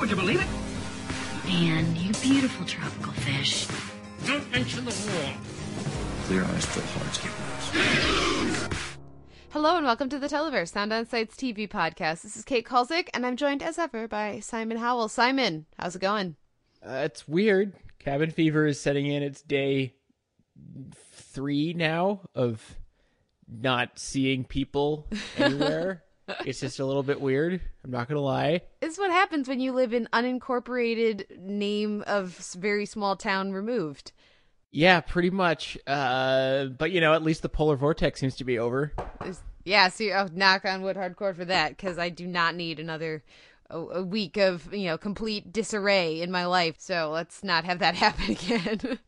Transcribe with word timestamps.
Would 0.00 0.10
you 0.10 0.16
believe 0.16 0.40
it? 0.40 0.46
Man, 1.46 1.96
you 1.96 2.12
beautiful 2.14 2.66
tropical 2.66 3.12
fish. 3.12 3.66
Don't 4.26 4.50
mention 4.50 4.84
the 4.84 4.90
war. 4.90 5.32
Clear 6.24 6.44
eyes, 6.44 6.66
full 6.66 6.82
hearts, 7.00 7.18
get 7.18 7.32
lost. 8.60 8.72
Hello 9.50 9.76
and 9.76 9.86
welcome 9.86 10.08
to 10.10 10.18
the 10.18 10.26
Televerse 10.28 10.72
Sound 10.72 10.92
on 10.92 11.06
Sights 11.06 11.34
TV 11.36 11.66
podcast. 11.68 12.22
This 12.22 12.36
is 12.36 12.44
Kate 12.44 12.66
Kulzick, 12.66 13.08
and 13.14 13.24
I'm 13.24 13.36
joined 13.36 13.62
as 13.62 13.78
ever 13.78 14.06
by 14.06 14.40
Simon 14.40 14.76
Howell. 14.76 15.08
Simon, 15.08 15.64
how's 15.78 15.96
it 15.96 16.00
going? 16.02 16.36
Uh, 16.86 17.02
it's 17.04 17.26
weird. 17.26 17.72
Cabin 17.98 18.30
fever 18.30 18.66
is 18.66 18.78
setting 18.80 19.06
in. 19.06 19.22
It's 19.22 19.40
day 19.40 19.94
three 21.14 21.72
now 21.72 22.20
of 22.34 22.76
not 23.48 23.98
seeing 23.98 24.44
people 24.44 25.08
anywhere. 25.38 26.02
It's 26.44 26.60
just 26.60 26.80
a 26.80 26.84
little 26.84 27.02
bit 27.02 27.20
weird. 27.20 27.60
I'm 27.84 27.90
not 27.90 28.08
gonna 28.08 28.20
lie. 28.20 28.62
This 28.80 28.94
is 28.94 28.98
what 28.98 29.10
happens 29.10 29.48
when 29.48 29.60
you 29.60 29.72
live 29.72 29.92
in 29.92 30.08
unincorporated 30.12 31.38
name 31.38 32.02
of 32.06 32.36
very 32.58 32.86
small 32.86 33.16
town 33.16 33.52
removed. 33.52 34.12
Yeah, 34.72 35.00
pretty 35.00 35.30
much. 35.30 35.78
Uh, 35.86 36.66
but 36.66 36.90
you 36.90 37.00
know, 37.00 37.14
at 37.14 37.22
least 37.22 37.42
the 37.42 37.48
polar 37.48 37.76
vortex 37.76 38.20
seems 38.20 38.36
to 38.36 38.44
be 38.44 38.58
over. 38.58 38.92
Is- 39.24 39.42
Yeah, 39.64 39.88
so 39.88 40.04
oh, 40.12 40.28
knock 40.32 40.64
on 40.64 40.82
wood 40.82 40.96
hardcore 40.96 41.34
for 41.34 41.44
that 41.44 41.70
because 41.70 41.98
I 41.98 42.08
do 42.08 42.26
not 42.26 42.54
need 42.54 42.78
another 42.80 43.22
a, 43.70 43.78
a 43.78 44.02
week 44.02 44.36
of 44.36 44.72
you 44.74 44.86
know 44.86 44.98
complete 44.98 45.52
disarray 45.52 46.20
in 46.20 46.30
my 46.30 46.46
life. 46.46 46.76
So 46.78 47.10
let's 47.10 47.42
not 47.42 47.64
have 47.64 47.78
that 47.78 47.94
happen 48.04 48.30
again. 48.32 48.98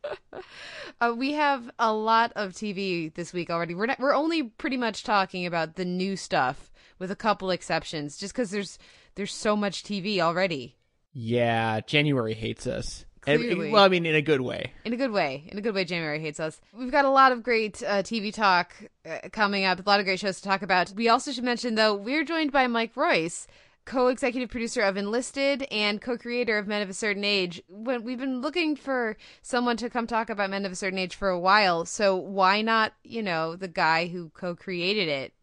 uh, 1.01 1.13
we 1.15 1.33
have 1.33 1.69
a 1.77 1.93
lot 1.93 2.31
of 2.35 2.53
TV 2.53 3.13
this 3.13 3.33
week 3.33 3.49
already. 3.49 3.75
We're 3.75 3.87
not, 3.87 3.99
we're 3.99 4.15
only 4.15 4.43
pretty 4.43 4.77
much 4.77 5.03
talking 5.03 5.45
about 5.45 5.75
the 5.75 5.85
new 5.85 6.15
stuff 6.15 6.71
with 6.99 7.09
a 7.11 7.15
couple 7.15 7.49
exceptions, 7.49 8.17
just 8.17 8.33
because 8.33 8.51
there's 8.51 8.77
there's 9.15 9.33
so 9.33 9.55
much 9.55 9.83
TV 9.83 10.19
already. 10.19 10.75
Yeah, 11.13 11.79
January 11.81 12.33
hates 12.33 12.67
us. 12.67 13.05
And- 13.27 13.41
Clearly. 13.41 13.71
well, 13.71 13.83
I 13.83 13.89
mean, 13.89 14.05
in 14.05 14.15
a 14.15 14.21
good 14.21 14.41
way. 14.41 14.71
In 14.85 14.93
a 14.93 14.97
good 14.97 15.11
way. 15.11 15.43
In 15.51 15.57
a 15.57 15.61
good 15.61 15.75
way, 15.75 15.83
January 15.83 16.19
hates 16.21 16.39
us. 16.39 16.61
We've 16.73 16.91
got 16.91 17.03
a 17.05 17.09
lot 17.09 17.31
of 17.33 17.43
great 17.43 17.83
uh, 17.83 18.01
TV 18.01 18.33
talk 18.33 18.73
uh, 19.09 19.27
coming 19.33 19.65
up, 19.65 19.79
a 19.85 19.89
lot 19.89 19.99
of 19.99 20.05
great 20.05 20.19
shows 20.19 20.37
to 20.37 20.43
talk 20.47 20.61
about. 20.61 20.91
We 20.95 21.09
also 21.09 21.31
should 21.31 21.43
mention, 21.43 21.75
though, 21.75 21.95
we're 21.95 22.23
joined 22.23 22.53
by 22.53 22.67
Mike 22.67 22.95
Royce, 22.95 23.45
co 23.85 24.07
executive 24.07 24.49
producer 24.49 24.81
of 24.81 24.95
Enlisted 24.95 25.67
and 25.69 26.01
co 26.01 26.17
creator 26.17 26.57
of 26.57 26.67
Men 26.67 26.81
of 26.81 26.89
a 26.89 26.93
Certain 26.93 27.25
Age. 27.25 27.61
When 27.67 28.03
We've 28.03 28.17
been 28.19 28.39
looking 28.39 28.77
for 28.77 29.17
someone 29.41 29.75
to 29.77 29.89
come 29.89 30.07
talk 30.07 30.29
about 30.29 30.49
Men 30.49 30.65
of 30.65 30.71
a 30.71 30.75
Certain 30.75 30.99
Age 30.99 31.15
for 31.15 31.27
a 31.29 31.39
while, 31.39 31.83
so 31.85 32.15
why 32.15 32.61
not, 32.61 32.93
you 33.03 33.21
know, 33.21 33.55
the 33.57 33.67
guy 33.67 34.07
who 34.07 34.29
co 34.29 34.55
created 34.55 35.09
it, 35.09 35.33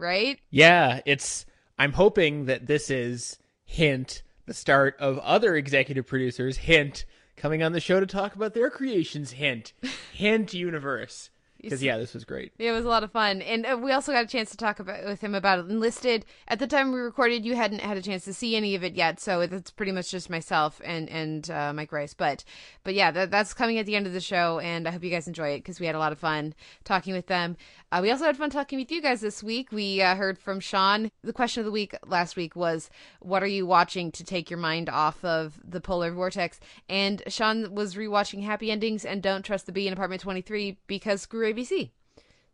right? 0.00 0.38
Yeah, 0.50 1.00
it's. 1.04 1.46
I'm 1.78 1.92
hoping 1.92 2.46
that 2.46 2.66
this 2.66 2.90
is 2.90 3.38
hint 3.64 4.22
the 4.46 4.54
start 4.54 4.96
of 4.98 5.18
other 5.18 5.54
executive 5.54 6.06
producers 6.06 6.58
hint 6.58 7.04
coming 7.36 7.62
on 7.62 7.72
the 7.72 7.80
show 7.80 8.00
to 8.00 8.06
talk 8.06 8.34
about 8.34 8.52
their 8.54 8.70
creations. 8.70 9.32
Hint, 9.32 9.72
hint 10.12 10.52
universe. 10.52 11.30
Because 11.70 11.82
yeah, 11.82 11.98
this 11.98 12.14
was 12.14 12.24
great. 12.24 12.52
It 12.58 12.72
was 12.72 12.84
a 12.84 12.88
lot 12.88 13.04
of 13.04 13.12
fun, 13.12 13.42
and 13.42 13.66
uh, 13.66 13.78
we 13.80 13.92
also 13.92 14.12
got 14.12 14.24
a 14.24 14.28
chance 14.28 14.50
to 14.50 14.56
talk 14.56 14.80
about 14.80 15.04
with 15.04 15.20
him 15.20 15.34
about 15.34 15.58
Enlisted. 15.58 16.24
At 16.48 16.58
the 16.58 16.66
time 16.66 16.90
we 16.90 17.00
recorded, 17.00 17.44
you 17.44 17.54
hadn't 17.54 17.82
had 17.82 17.98
a 17.98 18.02
chance 18.02 18.24
to 18.24 18.32
see 18.32 18.56
any 18.56 18.74
of 18.74 18.82
it 18.82 18.94
yet, 18.94 19.20
so 19.20 19.42
it's 19.42 19.70
pretty 19.70 19.92
much 19.92 20.10
just 20.10 20.30
myself 20.30 20.80
and 20.84 21.08
and 21.10 21.50
uh, 21.50 21.72
Mike 21.74 21.92
Royce. 21.92 22.14
But 22.14 22.44
but 22.82 22.94
yeah, 22.94 23.10
that, 23.10 23.30
that's 23.30 23.52
coming 23.52 23.78
at 23.78 23.84
the 23.84 23.94
end 23.94 24.06
of 24.06 24.14
the 24.14 24.20
show, 24.20 24.58
and 24.58 24.88
I 24.88 24.90
hope 24.90 25.04
you 25.04 25.10
guys 25.10 25.28
enjoy 25.28 25.50
it 25.50 25.58
because 25.58 25.80
we 25.80 25.86
had 25.86 25.94
a 25.94 25.98
lot 25.98 26.12
of 26.12 26.18
fun 26.18 26.54
talking 26.84 27.12
with 27.12 27.26
them. 27.26 27.58
Uh, 27.92 28.00
we 28.00 28.10
also 28.10 28.24
had 28.24 28.36
fun 28.36 28.50
talking 28.50 28.78
with 28.78 28.90
you 28.90 29.02
guys 29.02 29.20
this 29.20 29.42
week. 29.42 29.70
We 29.70 30.00
uh, 30.00 30.14
heard 30.14 30.38
from 30.38 30.60
Sean. 30.60 31.10
The 31.22 31.32
question 31.32 31.60
of 31.60 31.66
the 31.66 31.72
week 31.72 31.94
last 32.06 32.36
week 32.36 32.56
was, 32.56 32.88
"What 33.20 33.42
are 33.42 33.48
you 33.48 33.66
watching 33.66 34.12
to 34.12 34.24
take 34.24 34.48
your 34.48 34.58
mind 34.58 34.88
off 34.88 35.22
of 35.24 35.60
the 35.62 35.80
polar 35.80 36.10
vortex?" 36.10 36.58
And 36.88 37.22
Sean 37.28 37.74
was 37.74 37.96
rewatching 37.96 38.42
Happy 38.44 38.70
Endings 38.70 39.04
and 39.04 39.22
Don't 39.22 39.44
Trust 39.44 39.66
the 39.66 39.72
Bee 39.72 39.86
in 39.86 39.92
Apartment 39.92 40.22
Twenty 40.22 40.40
Three 40.40 40.78
because 40.86 41.20
screw 41.22 41.49
ABC. 41.54 41.90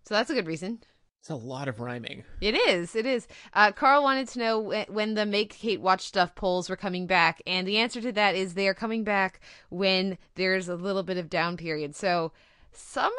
So 0.05 0.15
that's 0.15 0.31
a 0.31 0.35
good 0.35 0.47
reason. 0.47 0.81
It's 1.21 1.31
a 1.31 1.35
lot 1.35 1.67
of 1.67 1.81
rhyming. 1.81 2.23
It 2.41 2.55
is. 2.55 2.95
It 2.95 3.05
is. 3.05 3.27
Uh, 3.53 3.73
Carl 3.73 4.05
wanted 4.05 4.29
to 4.29 4.39
know 4.39 4.71
wh- 4.71 4.89
when 4.89 5.15
the 5.15 5.27
Make 5.27 5.55
Kate 5.55 5.81
Watch 5.81 6.03
Stuff 6.03 6.37
polls 6.37 6.71
were 6.71 6.77
coming 6.77 7.09
back, 7.09 7.43
and 7.47 7.67
the 7.67 7.79
answer 7.79 8.01
to 8.01 8.13
that 8.13 8.37
is 8.37 8.55
they 8.55 8.69
are 8.69 8.75
coming 8.75 9.03
back 9.03 9.41
when 9.69 10.19
there's 10.37 10.69
a 10.69 10.77
little 10.77 11.03
bit 11.03 11.17
of 11.17 11.29
down 11.29 11.57
period. 11.57 11.97
So, 11.97 12.31
summer? 12.71 13.13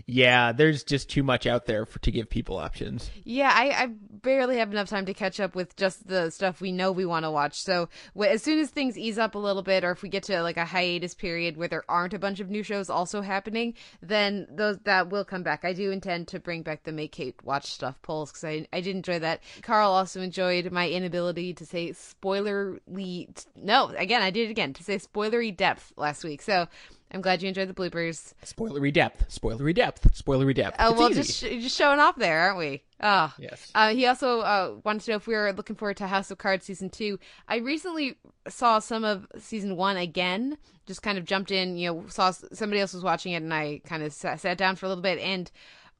yeah, 0.05 0.51
there's 0.51 0.83
just 0.83 1.09
too 1.09 1.23
much 1.23 1.45
out 1.45 1.65
there 1.65 1.85
for 1.85 1.99
to 1.99 2.11
give 2.11 2.29
people 2.29 2.57
options. 2.57 3.09
Yeah, 3.23 3.51
I, 3.53 3.83
I 3.83 3.87
barely 3.87 4.57
have 4.57 4.71
enough 4.71 4.89
time 4.89 5.05
to 5.05 5.13
catch 5.13 5.39
up 5.39 5.55
with 5.55 5.75
just 5.75 6.07
the 6.07 6.29
stuff 6.29 6.61
we 6.61 6.71
know 6.71 6.91
we 6.91 7.05
want 7.05 7.25
to 7.25 7.31
watch. 7.31 7.61
So, 7.61 7.89
as 8.19 8.41
soon 8.43 8.59
as 8.59 8.69
things 8.69 8.97
ease 8.97 9.17
up 9.17 9.35
a 9.35 9.39
little 9.39 9.61
bit, 9.61 9.83
or 9.83 9.91
if 9.91 10.01
we 10.01 10.09
get 10.09 10.23
to 10.23 10.41
like 10.41 10.57
a 10.57 10.65
hiatus 10.65 11.13
period 11.13 11.57
where 11.57 11.67
there 11.67 11.83
aren't 11.89 12.13
a 12.13 12.19
bunch 12.19 12.39
of 12.39 12.49
new 12.49 12.63
shows 12.63 12.89
also 12.89 13.21
happening, 13.21 13.73
then 14.01 14.47
those 14.49 14.77
that 14.83 15.09
will 15.09 15.25
come 15.25 15.43
back. 15.43 15.65
I 15.65 15.73
do 15.73 15.91
intend 15.91 16.27
to 16.29 16.39
bring 16.39 16.61
back 16.61 16.83
the 16.83 16.91
Make 16.91 17.11
Kate 17.11 17.35
Watch 17.43 17.71
Stuff 17.71 18.01
polls 18.01 18.31
because 18.31 18.43
I 18.43 18.67
I 18.73 18.81
did 18.81 18.95
enjoy 18.95 19.19
that. 19.19 19.41
Carl 19.61 19.91
also 19.91 20.21
enjoyed 20.21 20.71
my 20.71 20.89
inability 20.89 21.53
to 21.55 21.65
say 21.65 21.89
spoilerly. 21.89 23.27
No, 23.55 23.87
again, 23.97 24.21
I 24.21 24.31
did 24.31 24.47
it 24.47 24.51
again 24.51 24.73
to 24.73 24.83
say 24.83 24.97
spoilery 24.97 25.55
depth 25.55 25.93
last 25.97 26.23
week. 26.23 26.41
So. 26.41 26.67
I'm 27.13 27.21
glad 27.21 27.41
you 27.41 27.49
enjoyed 27.49 27.67
the 27.67 27.73
bloopers. 27.73 28.33
Spoilery 28.45 28.93
depth, 28.93 29.27
spoilery 29.29 29.75
depth, 29.75 30.13
spoilery 30.13 30.55
depth. 30.55 30.77
Oh 30.79 30.91
It's 30.91 30.99
well, 30.99 31.11
easy. 31.11 31.21
just 31.23 31.37
sh- 31.39 31.61
just 31.63 31.77
showing 31.77 31.99
off 31.99 32.15
there, 32.15 32.39
aren't 32.39 32.57
we? 32.57 32.83
Oh, 33.03 33.33
Yes. 33.37 33.69
Uh, 33.75 33.89
he 33.93 34.05
also 34.07 34.39
uh, 34.41 34.75
wanted 34.85 35.01
to 35.03 35.11
know 35.11 35.17
if 35.17 35.27
we 35.27 35.33
were 35.33 35.51
looking 35.53 35.75
forward 35.75 35.97
to 35.97 36.07
House 36.07 36.31
of 36.31 36.37
Cards 36.37 36.65
season 36.65 36.89
two. 36.89 37.19
I 37.47 37.57
recently 37.57 38.15
saw 38.47 38.79
some 38.79 39.03
of 39.03 39.27
season 39.39 39.75
one 39.75 39.97
again. 39.97 40.57
Just 40.85 41.01
kind 41.01 41.17
of 41.17 41.25
jumped 41.25 41.51
in, 41.51 41.77
you 41.77 41.91
know, 41.93 42.03
saw 42.07 42.29
s- 42.29 42.45
somebody 42.53 42.79
else 42.79 42.93
was 42.93 43.03
watching 43.03 43.33
it, 43.33 43.43
and 43.43 43.53
I 43.53 43.81
kind 43.85 44.03
of 44.03 44.13
sat, 44.13 44.39
sat 44.39 44.57
down 44.57 44.75
for 44.77 44.85
a 44.85 44.89
little 44.89 45.01
bit. 45.03 45.19
And 45.19 45.51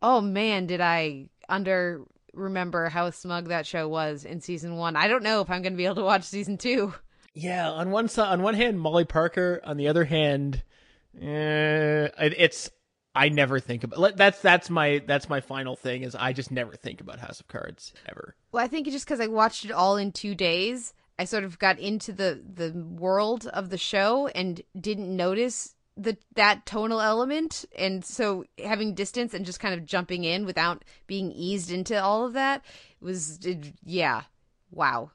oh 0.01 0.21
man, 0.21 0.65
did 0.65 0.79
I 0.81 1.27
under 1.49 2.01
remember 2.33 2.87
how 2.87 3.09
smug 3.09 3.49
that 3.49 3.65
show 3.67 3.87
was 3.89 4.23
in 4.23 4.39
season 4.39 4.77
one? 4.77 4.95
I 4.95 5.07
don't 5.09 5.23
know 5.23 5.41
if 5.41 5.49
I'm 5.49 5.61
going 5.61 5.73
to 5.73 5.77
be 5.77 5.85
able 5.85 5.95
to 5.95 6.03
watch 6.03 6.23
season 6.23 6.57
two. 6.57 6.93
Yeah, 7.33 7.69
on 7.69 7.91
one 7.91 8.07
side, 8.09 8.31
on 8.31 8.41
one 8.41 8.55
hand, 8.55 8.79
Molly 8.79 9.05
Parker. 9.05 9.61
On 9.63 9.77
the 9.77 9.87
other 9.87 10.03
hand, 10.05 10.63
eh, 11.19 12.09
it's 12.17 12.69
I 13.13 13.29
never 13.29 13.59
think 13.59 13.83
about 13.83 14.15
that's 14.15 14.41
that's 14.41 14.69
my 14.69 15.01
that's 15.05 15.27
my 15.27 15.41
final 15.41 15.75
thing 15.75 16.03
is 16.03 16.15
I 16.15 16.33
just 16.33 16.51
never 16.51 16.73
think 16.73 17.01
about 17.01 17.19
House 17.19 17.39
of 17.39 17.47
Cards 17.47 17.93
ever. 18.07 18.35
Well, 18.51 18.63
I 18.63 18.67
think 18.67 18.87
just 18.87 19.05
because 19.05 19.19
I 19.19 19.27
watched 19.27 19.65
it 19.65 19.71
all 19.71 19.97
in 19.97 20.11
two 20.11 20.35
days, 20.35 20.93
I 21.19 21.25
sort 21.25 21.43
of 21.43 21.59
got 21.59 21.79
into 21.79 22.13
the 22.13 22.41
the 22.43 22.71
world 22.71 23.47
of 23.47 23.69
the 23.69 23.77
show 23.77 24.27
and 24.27 24.61
didn't 24.79 25.13
notice 25.15 25.75
the 25.97 26.17
that 26.35 26.65
tonal 26.65 27.01
element, 27.01 27.65
and 27.77 28.03
so 28.05 28.45
having 28.63 28.95
distance 28.95 29.33
and 29.33 29.45
just 29.45 29.59
kind 29.59 29.73
of 29.73 29.85
jumping 29.85 30.23
in 30.23 30.45
without 30.45 30.85
being 31.07 31.31
eased 31.31 31.71
into 31.71 32.01
all 32.01 32.25
of 32.25 32.33
that 32.33 32.63
was, 33.01 33.39
it, 33.45 33.73
yeah, 33.83 34.23
wow. 34.71 35.11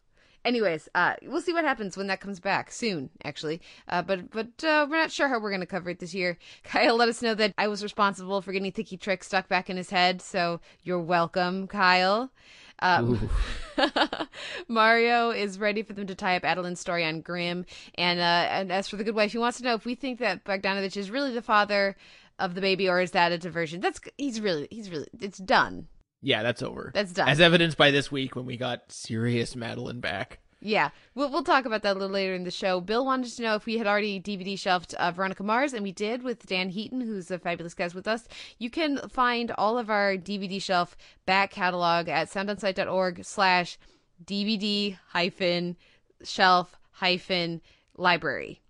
Anyways, 0.47 0.89
uh, 0.95 1.15
we'll 1.25 1.41
see 1.41 1.53
what 1.53 1.65
happens 1.65 1.97
when 1.97 2.06
that 2.06 2.20
comes 2.20 2.38
back 2.38 2.70
soon, 2.70 3.11
actually. 3.25 3.61
Uh, 3.88 4.00
but 4.00 4.31
but 4.31 4.62
uh, 4.62 4.87
we're 4.88 4.97
not 4.97 5.11
sure 5.11 5.26
how 5.26 5.41
we're 5.41 5.50
going 5.50 5.61
to 5.61 5.67
cover 5.67 5.91
it 5.91 5.99
this 5.99 6.15
year. 6.15 6.38
Kyle 6.62 6.94
let 6.94 7.09
us 7.09 7.20
know 7.20 7.35
that 7.35 7.53
I 7.59 7.67
was 7.67 7.82
responsible 7.82 8.41
for 8.41 8.53
getting 8.53 8.70
Thicky 8.70 8.97
Trick 8.97 9.25
stuck 9.25 9.49
back 9.49 9.69
in 9.69 9.76
his 9.76 9.91
head, 9.91 10.23
so 10.23 10.61
you're 10.85 11.00
welcome, 11.00 11.67
Kyle. 11.67 12.31
Um, 12.79 13.29
Mario 14.69 15.31
is 15.31 15.59
ready 15.59 15.82
for 15.82 15.94
them 15.94 16.06
to 16.06 16.15
tie 16.15 16.37
up 16.37 16.44
Adalind's 16.44 16.79
story 16.79 17.05
on 17.05 17.23
Grimm. 17.23 17.65
And, 17.97 18.20
uh, 18.20 18.23
and 18.50 18.70
as 18.70 18.87
for 18.87 18.97
the 18.97 19.05
good 19.05 19.15
wife, 19.15 19.32
he 19.32 19.38
wants 19.38 19.59
to 19.59 19.65
know 19.65 19.75
if 19.75 19.85
we 19.85 19.94
think 19.94 20.20
that 20.20 20.44
Bogdanovich 20.44 20.97
is 20.97 21.11
really 21.11 21.32
the 21.32 21.43
father 21.43 21.97
of 22.38 22.55
the 22.55 22.61
baby 22.61 22.88
or 22.88 23.00
is 23.00 23.12
that 23.12 23.32
a 23.32 23.38
diversion? 23.38 23.81
That's 23.81 24.00
he's 24.19 24.41
really 24.41 24.69
he's 24.70 24.91
really 24.91 25.09
it's 25.20 25.38
done. 25.38 25.88
Yeah, 26.23 26.43
that's 26.43 26.62
over. 26.62 26.91
That's 26.94 27.12
done. 27.12 27.29
As 27.29 27.41
evidenced 27.41 27.76
by 27.76 27.91
this 27.91 28.11
week 28.11 28.37
when 28.37 28.47
we 28.47 28.56
got 28.56 28.91
serious 28.91 29.56
Madeline 29.56 30.00
back. 30.00 30.41
Yeah, 30.67 30.91
we'll 31.15 31.31
we'll 31.31 31.45
talk 31.45 31.65
about 31.65 31.83
that 31.83 31.93
a 31.93 31.99
little 31.99 32.09
later 32.13 32.35
in 32.35 32.43
the 32.43 32.51
show. 32.51 32.81
Bill 32.81 33.05
wanted 33.05 33.31
to 33.37 33.43
know 33.43 33.55
if 33.55 33.67
we 33.67 33.79
had 33.79 33.87
already 33.87 34.21
DVD 34.21 34.59
shelved 34.59 34.95
uh, 34.95 35.13
Veronica 35.13 35.45
Mars, 35.45 35.73
and 35.73 35.85
we 35.85 35.93
did 35.93 36.25
with 36.25 36.45
Dan 36.45 36.71
Heaton, 36.71 37.01
who's 37.01 37.31
a 37.31 37.39
fabulous 37.39 37.73
guest 37.73 37.95
with 37.95 38.09
us. 38.09 38.27
You 38.59 38.69
can 38.69 38.99
find 39.09 39.53
all 39.53 39.79
of 39.79 39.91
our 39.91 40.17
DVD 40.17 40.61
shelf 40.61 40.97
back 41.25 41.53
catalog 41.53 42.09
at 42.09 42.29
soundonsight.org 42.31 43.25
slash 43.25 43.79
DVD 44.25 44.99
hyphen 45.11 45.77
shelf 46.25 46.75
hyphen 46.91 47.61
library, 47.97 48.61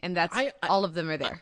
and 0.00 0.16
that's 0.16 0.36
I- 0.36 0.52
I- 0.60 0.66
all 0.66 0.84
of 0.84 0.94
them 0.94 1.08
are 1.08 1.16
there. 1.16 1.40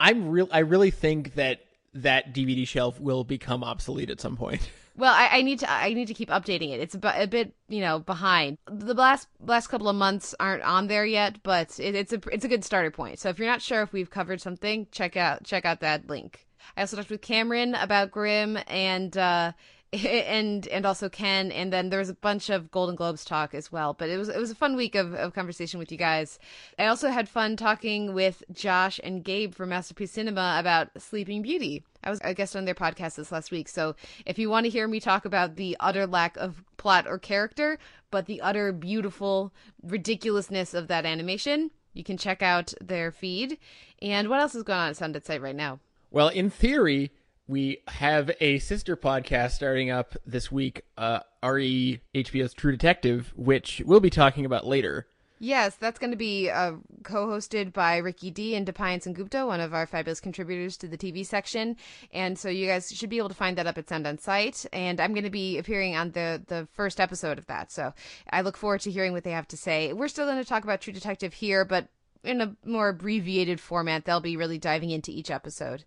I'm 0.00 0.30
real. 0.30 0.48
I 0.50 0.60
really 0.60 0.90
think 0.90 1.34
that 1.34 1.60
that 1.92 2.32
DVD 2.34 2.66
shelf 2.66 2.98
will 2.98 3.22
become 3.22 3.62
obsolete 3.62 4.08
at 4.08 4.18
some 4.18 4.36
point. 4.38 4.70
Well, 4.94 5.12
I, 5.12 5.38
I 5.38 5.42
need 5.42 5.60
to 5.60 5.70
I 5.70 5.94
need 5.94 6.08
to 6.08 6.14
keep 6.14 6.28
updating 6.28 6.70
it. 6.72 6.80
It's 6.80 6.94
a, 6.94 7.26
bit 7.26 7.54
you 7.68 7.80
know 7.80 8.00
behind. 8.00 8.58
The 8.66 8.94
last 8.94 9.28
last 9.40 9.68
couple 9.68 9.88
of 9.88 9.96
months 9.96 10.34
aren't 10.38 10.62
on 10.62 10.86
there 10.88 11.06
yet, 11.06 11.42
but 11.42 11.78
it, 11.80 11.94
it's 11.94 12.12
a 12.12 12.20
it's 12.30 12.44
a 12.44 12.48
good 12.48 12.64
starter 12.64 12.90
point. 12.90 13.18
So 13.18 13.28
if 13.28 13.38
you're 13.38 13.48
not 13.48 13.62
sure 13.62 13.82
if 13.82 13.92
we've 13.92 14.10
covered 14.10 14.40
something, 14.40 14.86
check 14.90 15.16
out 15.16 15.44
check 15.44 15.64
out 15.64 15.80
that 15.80 16.08
link. 16.08 16.46
I 16.76 16.82
also 16.82 16.96
talked 16.96 17.10
with 17.10 17.22
Cameron 17.22 17.74
about 17.74 18.10
Grimm 18.10 18.58
and 18.66 19.16
uh, 19.16 19.52
and 20.04 20.66
and 20.68 20.86
also 20.86 21.10
Ken, 21.10 21.52
and 21.52 21.70
then 21.70 21.90
there 21.90 21.98
was 21.98 22.08
a 22.08 22.14
bunch 22.14 22.48
of 22.48 22.70
Golden 22.70 22.96
Globes 22.96 23.26
talk 23.26 23.54
as 23.54 23.70
well. 23.70 23.92
But 23.92 24.08
it 24.08 24.16
was 24.16 24.30
it 24.30 24.38
was 24.38 24.50
a 24.50 24.54
fun 24.54 24.74
week 24.74 24.94
of, 24.94 25.12
of 25.12 25.34
conversation 25.34 25.78
with 25.78 25.92
you 25.92 25.98
guys. 25.98 26.38
I 26.78 26.86
also 26.86 27.08
had 27.08 27.28
fun 27.28 27.56
talking 27.56 28.14
with 28.14 28.42
Josh 28.52 28.98
and 29.04 29.22
Gabe 29.22 29.54
from 29.54 29.68
Masterpiece 29.68 30.12
Cinema 30.12 30.56
about 30.58 30.88
Sleeping 30.96 31.42
Beauty. 31.42 31.84
I 32.02 32.08
was 32.08 32.20
a 32.24 32.32
guest 32.32 32.56
on 32.56 32.64
their 32.64 32.74
podcast 32.74 33.16
this 33.16 33.30
last 33.30 33.50
week, 33.50 33.68
so 33.68 33.94
if 34.24 34.38
you 34.38 34.48
want 34.48 34.64
to 34.64 34.70
hear 34.70 34.88
me 34.88 34.98
talk 34.98 35.26
about 35.26 35.56
the 35.56 35.76
utter 35.78 36.06
lack 36.06 36.38
of 36.38 36.64
plot 36.78 37.06
or 37.06 37.18
character, 37.18 37.78
but 38.10 38.24
the 38.24 38.40
utter 38.40 38.72
beautiful 38.72 39.52
ridiculousness 39.82 40.72
of 40.72 40.88
that 40.88 41.04
animation, 41.04 41.70
you 41.92 42.02
can 42.02 42.16
check 42.16 42.40
out 42.40 42.72
their 42.80 43.12
feed. 43.12 43.58
And 44.00 44.28
what 44.28 44.40
else 44.40 44.54
is 44.54 44.62
going 44.62 44.78
on 44.78 44.88
at 44.88 44.96
Sound 44.96 45.14
on 45.14 45.22
Sight 45.22 45.42
right 45.42 45.54
now? 45.54 45.80
Well, 46.10 46.28
in 46.28 46.50
theory, 46.50 47.12
we 47.52 47.82
have 47.86 48.30
a 48.40 48.58
sister 48.60 48.96
podcast 48.96 49.50
starting 49.50 49.90
up 49.90 50.16
this 50.26 50.50
week, 50.50 50.86
uh, 50.96 51.20
RE 51.44 52.00
HBO's 52.14 52.54
True 52.54 52.72
Detective, 52.72 53.30
which 53.36 53.82
we'll 53.84 54.00
be 54.00 54.08
talking 54.08 54.46
about 54.46 54.66
later. 54.66 55.06
Yes, 55.38 55.74
that's 55.74 55.98
going 55.98 56.12
to 56.12 56.16
be 56.16 56.48
uh, 56.48 56.74
co-hosted 57.02 57.74
by 57.74 57.98
Ricky 57.98 58.30
D 58.30 58.54
and 58.54 58.66
Deepayan 58.66 59.02
Sengupta, 59.02 59.46
one 59.46 59.60
of 59.60 59.74
our 59.74 59.86
fabulous 59.86 60.18
contributors 60.18 60.78
to 60.78 60.88
the 60.88 60.96
TV 60.96 61.26
section. 61.26 61.76
And 62.10 62.38
so 62.38 62.48
you 62.48 62.66
guys 62.66 62.90
should 62.90 63.10
be 63.10 63.18
able 63.18 63.28
to 63.28 63.34
find 63.34 63.58
that 63.58 63.66
up 63.66 63.76
at 63.76 63.86
Sound 63.86 64.06
on 64.06 64.16
Sight. 64.18 64.64
And 64.72 64.98
I'm 64.98 65.12
going 65.12 65.24
to 65.24 65.30
be 65.30 65.58
appearing 65.58 65.94
on 65.94 66.12
the 66.12 66.42
the 66.46 66.68
first 66.72 67.00
episode 67.00 67.36
of 67.36 67.46
that. 67.48 67.70
So 67.70 67.92
I 68.30 68.40
look 68.40 68.56
forward 68.56 68.80
to 68.82 68.90
hearing 68.90 69.12
what 69.12 69.24
they 69.24 69.32
have 69.32 69.48
to 69.48 69.56
say. 69.58 69.92
We're 69.92 70.08
still 70.08 70.26
going 70.26 70.38
to 70.38 70.48
talk 70.48 70.64
about 70.64 70.80
True 70.80 70.92
Detective 70.92 71.34
here, 71.34 71.66
but 71.66 71.88
in 72.24 72.40
a 72.40 72.56
more 72.64 72.88
abbreviated 72.88 73.60
format. 73.60 74.04
They'll 74.04 74.20
be 74.20 74.36
really 74.36 74.58
diving 74.58 74.90
into 74.90 75.10
each 75.10 75.30
episode, 75.30 75.84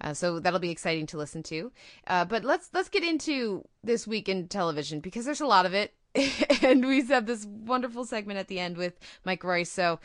uh, 0.00 0.14
so 0.14 0.40
that'll 0.40 0.58
be 0.58 0.70
exciting 0.70 1.06
to 1.06 1.18
listen 1.18 1.42
to. 1.44 1.72
Uh, 2.06 2.24
but 2.24 2.44
let's 2.44 2.70
let's 2.72 2.88
get 2.88 3.04
into 3.04 3.66
this 3.82 4.06
week 4.06 4.28
in 4.28 4.48
television 4.48 5.00
because 5.00 5.24
there's 5.24 5.40
a 5.40 5.46
lot 5.46 5.66
of 5.66 5.74
it. 5.74 5.94
and 6.62 6.86
we 6.86 7.04
have 7.06 7.26
this 7.26 7.46
wonderful 7.46 8.04
segment 8.04 8.38
at 8.38 8.48
the 8.48 8.58
end 8.58 8.76
with 8.76 8.98
Mike 9.24 9.44
Royce. 9.44 9.70
So 9.70 10.00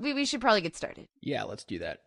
we, 0.00 0.14
we 0.14 0.24
should 0.24 0.40
probably 0.40 0.62
get 0.62 0.74
started. 0.74 1.08
Yeah, 1.20 1.44
let's 1.44 1.64
do 1.64 1.78
that. 1.78 2.00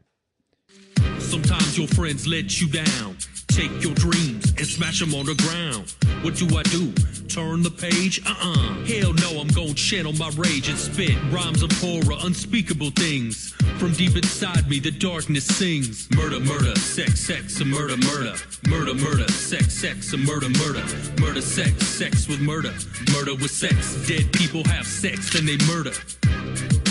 Sometimes 1.25 1.77
your 1.77 1.87
friends 1.87 2.27
let 2.27 2.61
you 2.61 2.67
down. 2.67 3.17
Take 3.47 3.83
your 3.83 3.93
dreams 3.95 4.51
and 4.57 4.67
smash 4.67 4.99
them 4.99 5.15
on 5.15 5.25
the 5.25 5.33
ground. 5.35 5.93
What 6.23 6.35
do 6.35 6.45
I 6.55 6.63
do? 6.63 6.91
Turn 7.27 7.63
the 7.63 7.71
page? 7.71 8.21
Uh-uh. 8.25 8.85
Hell 8.85 9.13
no, 9.13 9.41
I'm 9.41 9.47
gonna 9.47 9.73
channel 9.73 10.13
my 10.13 10.29
rage 10.37 10.69
and 10.69 10.77
spit 10.77 11.15
rhymes 11.31 11.63
of 11.63 11.71
horror, 11.73 12.17
unspeakable 12.23 12.91
things. 12.91 13.51
From 13.79 13.93
deep 13.93 14.15
inside 14.15 14.69
me, 14.69 14.79
the 14.79 14.91
darkness 14.91 15.45
sings. 15.45 16.09
Murder, 16.15 16.39
murder, 16.39 16.75
sex, 16.75 17.19
sex, 17.19 17.59
and 17.59 17.71
murder, 17.71 17.97
murder. 17.97 18.35
Murder, 18.67 18.93
murder, 18.93 19.27
sex, 19.31 19.73
sex, 19.73 20.13
and 20.13 20.23
murder, 20.25 20.49
murder. 20.49 20.83
Murder, 21.19 21.41
sex, 21.41 21.85
sex 21.87 22.27
with 22.27 22.39
murder. 22.39 22.73
Murder 23.13 23.35
with 23.35 23.51
sex. 23.51 23.95
Dead 24.07 24.31
people 24.31 24.63
have 24.65 24.85
sex, 24.85 25.33
then 25.33 25.45
they 25.45 25.57
murder. 25.65 26.84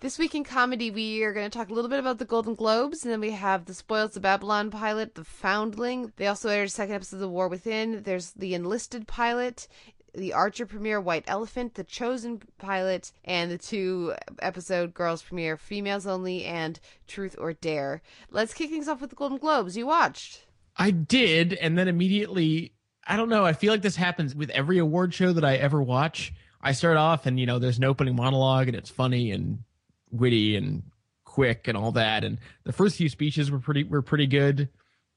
This 0.00 0.16
week 0.16 0.36
in 0.36 0.44
comedy, 0.44 0.92
we 0.92 1.24
are 1.24 1.32
going 1.32 1.50
to 1.50 1.58
talk 1.58 1.70
a 1.70 1.74
little 1.74 1.90
bit 1.90 1.98
about 1.98 2.18
the 2.18 2.24
Golden 2.24 2.54
Globes, 2.54 3.02
and 3.04 3.12
then 3.12 3.18
we 3.20 3.32
have 3.32 3.64
the 3.64 3.74
Spoils 3.74 4.14
of 4.14 4.22
Babylon 4.22 4.70
pilot, 4.70 5.16
The 5.16 5.24
Foundling. 5.24 6.12
They 6.14 6.28
also 6.28 6.50
aired 6.50 6.68
a 6.68 6.70
second 6.70 6.94
episode 6.94 7.16
of 7.16 7.20
The 7.22 7.28
War 7.28 7.48
Within. 7.48 8.04
There's 8.04 8.30
the 8.30 8.54
Enlisted 8.54 9.08
pilot, 9.08 9.66
the 10.14 10.32
Archer 10.34 10.66
premiere, 10.66 11.00
White 11.00 11.24
Elephant, 11.26 11.74
the 11.74 11.82
Chozen 11.82 12.42
pilot, 12.58 13.10
and 13.24 13.50
the 13.50 13.58
two 13.58 14.14
episode 14.38 14.94
girls 14.94 15.20
premiere, 15.20 15.56
Females 15.56 16.06
Only 16.06 16.44
and 16.44 16.78
Truth 17.08 17.34
or 17.36 17.52
Dare. 17.52 18.00
Let's 18.30 18.54
kick 18.54 18.70
things 18.70 18.86
off 18.86 19.00
with 19.00 19.10
the 19.10 19.16
Golden 19.16 19.38
Globes. 19.38 19.76
You 19.76 19.88
watched. 19.88 20.46
I 20.76 20.92
did, 20.92 21.54
and 21.54 21.76
then 21.76 21.88
immediately, 21.88 22.72
I 23.04 23.16
don't 23.16 23.28
know. 23.28 23.44
I 23.44 23.52
feel 23.52 23.72
like 23.72 23.82
this 23.82 23.96
happens 23.96 24.32
with 24.32 24.50
every 24.50 24.78
award 24.78 25.12
show 25.12 25.32
that 25.32 25.44
I 25.44 25.56
ever 25.56 25.82
watch. 25.82 26.32
I 26.62 26.70
start 26.70 26.96
off, 26.96 27.26
and 27.26 27.40
you 27.40 27.46
know, 27.46 27.58
there's 27.58 27.78
an 27.78 27.84
opening 27.84 28.14
monologue, 28.14 28.68
and 28.68 28.76
it's 28.76 28.90
funny 28.90 29.32
and 29.32 29.64
witty 30.10 30.56
and 30.56 30.82
quick 31.24 31.68
and 31.68 31.76
all 31.76 31.92
that. 31.92 32.24
And 32.24 32.38
the 32.64 32.72
first 32.72 32.96
few 32.96 33.08
speeches 33.08 33.50
were 33.50 33.58
pretty 33.60 33.84
were 33.84 34.02
pretty 34.02 34.26
good, 34.26 34.68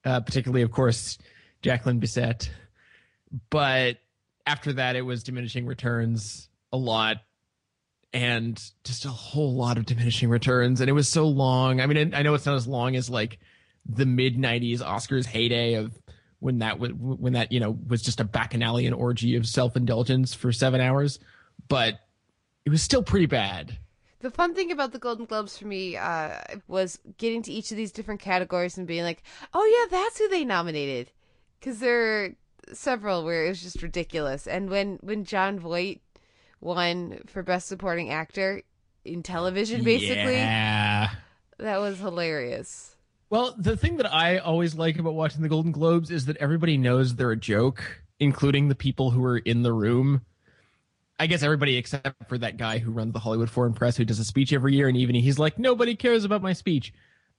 uh, 0.06 0.20
particularly, 0.22 0.62
of 0.62 0.72
course, 0.72 1.18
Jacqueline 1.62 2.00
Bisset. 2.00 2.50
But 3.50 3.98
after 4.46 4.74
that, 4.74 4.96
it 4.96 5.02
was 5.02 5.24
diminishing 5.24 5.66
returns 5.66 6.50
a 6.74 6.78
lot, 6.78 7.18
and 8.14 8.62
just 8.84 9.06
a 9.06 9.10
whole 9.10 9.56
lot 9.56 9.78
of 9.78 9.86
diminishing 9.86 10.30
returns. 10.30 10.82
And 10.82 10.90
it 10.90 10.94
was 10.94 11.08
so 11.10 11.28
long. 11.28 11.82
I 11.82 11.88
mean, 11.88 12.14
I 12.14 12.22
know 12.22 12.34
it's 12.34 12.46
not 12.46 12.56
as 12.56 12.68
long 12.68 12.96
as 12.96 13.10
like 13.10 13.40
the 13.86 14.06
mid 14.06 14.38
'90s 14.38 14.80
Oscars 14.80 15.26
heyday 15.26 15.76
of 15.76 15.98
when 16.40 16.60
that 16.60 16.80
was 16.80 16.92
when 16.94 17.34
that 17.34 17.52
you 17.52 17.60
know 17.60 17.78
was 17.88 18.02
just 18.02 18.20
a 18.20 18.26
bacchanalian 18.26 18.94
orgy 18.94 19.36
of 19.36 19.48
self 19.48 19.76
indulgence 19.76 20.34
for 20.34 20.52
seven 20.52 20.82
hours, 20.82 21.20
but 21.68 22.00
it 22.66 22.70
was 22.70 22.84
still 22.84 23.04
pretty 23.04 23.28
bad. 23.28 23.78
The 24.22 24.32
fun 24.32 24.54
thing 24.54 24.72
about 24.72 24.92
the 24.92 25.00
Golden 25.00 25.26
Globes 25.26 25.58
for 25.58 25.66
me 25.66 25.98
uh, 25.98 26.38
was 26.68 27.00
getting 27.18 27.42
to 27.44 27.52
each 27.52 27.72
of 27.72 27.78
these 27.78 27.92
different 27.92 28.22
categories 28.22 28.78
and 28.78 28.86
being 28.88 29.04
like, 29.04 29.24
"Oh 29.54 29.66
yeah, 29.66 29.98
that's 29.98 30.20
who 30.20 30.30
they 30.30 30.46
nominated," 30.46 31.12
because 31.60 31.80
there 31.80 32.24
are 32.26 32.30
several 32.72 33.24
where 33.26 33.46
it 33.46 33.50
was 33.50 33.62
just 33.62 33.82
ridiculous. 33.82 34.46
And 34.48 34.70
when 34.70 35.00
when 35.02 35.24
Jon 35.26 35.60
Voight 35.60 36.02
won 36.60 37.22
for 37.26 37.42
Best 37.42 37.68
Supporting 37.68 38.12
Actor 38.12 38.62
in 39.04 39.24
television, 39.24 39.84
basically, 39.84 40.36
Yeah. 40.36 41.10
that 41.58 41.80
was 41.80 41.98
hilarious. 42.00 42.96
Well, 43.32 43.56
the 43.58 43.76
thing 43.78 43.98
that 43.98 44.14
I 44.14 44.38
always 44.38 44.76
like 44.76 45.00
about 45.00 45.14
watching 45.16 45.42
the 45.42 45.50
Golden 45.50 45.72
Globes 45.72 46.12
is 46.12 46.26
that 46.26 46.38
everybody 46.38 46.78
knows 46.78 47.16
they're 47.16 47.32
a 47.32 47.38
joke, 47.38 48.04
including 48.20 48.68
the 48.68 48.76
people 48.76 49.12
who 49.12 49.24
are 49.24 49.38
in 49.40 49.64
the 49.64 49.74
room. 49.74 50.22
I 51.22 51.28
guess 51.28 51.44
everybody 51.44 51.78
except 51.78 52.16
for 52.28 52.40
that 52.40 52.58
guy 52.58 52.80
who 52.80 52.90
runs 52.90 53.14
the 53.14 53.20
Hollywood 53.20 53.48
Foreign 53.48 53.74
Press 53.76 53.96
who 53.96 54.04
does 54.04 54.18
a 54.18 54.26
speech 54.26 54.52
every 54.54 54.74
year, 54.74 54.88
and 54.88 54.98
even 54.98 55.14
he's 55.14 55.38
like, 55.38 55.60
nobody 55.60 55.96
cares 55.96 56.24
about 56.24 56.42
my 56.42 56.52
speech, 56.54 56.92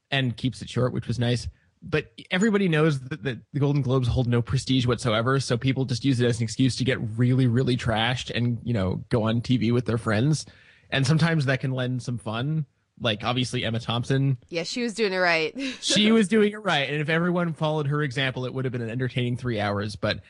and 0.09 0.37
keeps 0.37 0.63
it 0.63 0.71
short, 0.71 0.93
which 0.93 1.09
was 1.09 1.19
nice. 1.19 1.49
But 1.83 2.13
everybody 2.31 2.69
knows 2.69 3.01
that, 3.01 3.25
that 3.25 3.39
the 3.53 3.59
Golden 3.59 3.83
Globes 3.83 4.07
hold 4.07 4.29
no 4.29 4.41
prestige 4.41 4.87
whatsoever, 4.87 5.41
so 5.41 5.57
people 5.57 5.85
just 5.85 6.05
use 6.05 6.21
it 6.21 6.27
as 6.27 6.39
an 6.39 6.45
excuse 6.45 6.77
to 6.77 6.85
get 6.85 6.99
really, 7.19 7.49
really 7.49 7.77
trashed 7.77 8.31
and 8.33 8.61
you 8.63 8.73
know 8.73 9.03
go 9.09 9.25
on 9.25 9.41
TV 9.41 9.73
with 9.73 9.85
their 9.87 9.99
friends, 9.99 10.47
and 10.89 11.05
sometimes 11.05 11.47
that 11.47 11.59
can 11.59 11.73
lend 11.73 12.05
some 12.05 12.19
fun. 12.19 12.67
Like 13.01 13.25
obviously 13.25 13.65
Emma 13.65 13.81
Thompson, 13.81 14.39
Yeah, 14.49 14.63
she 14.63 14.85
was 14.85 14.95
doing 14.95 15.13
it 15.13 15.19
right. 15.19 15.57
she 15.81 16.13
was 16.13 16.29
doing 16.29 16.53
it 16.53 16.63
right, 16.63 16.89
and 16.89 17.01
if 17.01 17.09
everyone 17.09 17.53
followed 17.53 17.89
her 17.89 18.01
example, 18.05 18.47
it 18.47 18.55
would 18.55 18.65
have 18.65 18.71
been 18.71 18.81
an 18.83 18.91
entertaining 18.91 19.37
three 19.37 19.59
hours. 19.59 19.97
But 19.97 20.21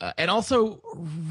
uh, 0.00 0.12
and 0.18 0.30
also 0.30 0.80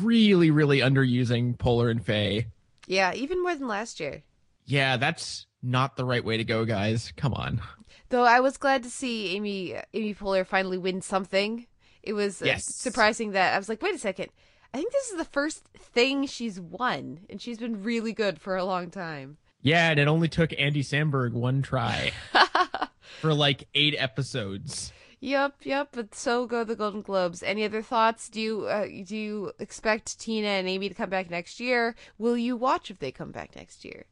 really, 0.01 0.51
really 0.51 0.79
underusing 0.79 1.57
Poehler 1.57 1.89
and 1.91 2.03
Fey. 2.05 2.47
yeah, 2.87 3.13
even 3.13 3.41
more 3.41 3.55
than 3.55 3.67
last 3.67 3.99
year. 3.99 4.23
Yeah, 4.65 4.97
that's 4.97 5.45
not 5.61 5.95
the 5.97 6.05
right 6.05 6.23
way 6.23 6.37
to 6.37 6.43
go, 6.43 6.65
guys. 6.65 7.13
Come 7.15 7.33
on. 7.33 7.61
Though 8.09 8.23
I 8.23 8.39
was 8.39 8.57
glad 8.57 8.83
to 8.83 8.89
see 8.89 9.35
Amy 9.35 9.75
Amy 9.93 10.13
Poehler 10.15 10.45
finally 10.45 10.77
win 10.77 11.01
something. 11.01 11.65
It 12.03 12.13
was 12.13 12.41
uh, 12.41 12.45
Yes. 12.45 12.65
surprising 12.65 13.31
that 13.31 13.53
I 13.53 13.57
was 13.57 13.67
like, 13.69 13.81
wait 13.81 13.95
a 13.95 13.99
second. 13.99 14.29
I 14.73 14.77
think 14.77 14.91
this 14.91 15.09
is 15.09 15.17
the 15.17 15.25
first 15.25 15.65
thing 15.77 16.25
she's 16.27 16.59
won, 16.59 17.21
and 17.29 17.41
she's 17.41 17.57
been 17.57 17.81
really 17.83 18.11
good 18.13 18.39
for 18.41 18.55
a 18.57 18.65
long 18.65 18.91
time. 18.91 19.37
Yeah, 19.61 19.89
and 19.89 19.99
it 19.99 20.07
only 20.07 20.27
took 20.27 20.53
Andy 20.59 20.83
Samberg 20.83 21.31
one 21.31 21.61
try 21.61 22.11
for 23.21 23.33
like 23.33 23.67
eight 23.73 23.95
episodes. 23.97 24.91
Yep, 25.19 25.65
yep. 25.65 25.89
But 25.91 26.15
so 26.15 26.45
go 26.45 26.63
the 26.63 26.75
Golden 26.75 27.01
Globes. 27.01 27.43
Any 27.43 27.63
other 27.65 27.81
thoughts? 27.81 28.29
Do 28.29 28.39
you 28.39 28.65
uh, 28.67 28.85
do 28.85 29.15
you 29.17 29.51
expect 29.59 30.19
Tina 30.19 30.47
and 30.47 30.67
Amy 30.67 30.89
to 30.89 30.95
come 30.95 31.09
back 31.09 31.29
next 31.29 31.59
year? 31.59 31.95
Will 32.17 32.37
you 32.37 32.55
watch 32.55 32.89
if 32.91 32.99
they 32.99 33.11
come 33.11 33.31
back 33.31 33.55
next 33.55 33.83
year? 33.83 34.05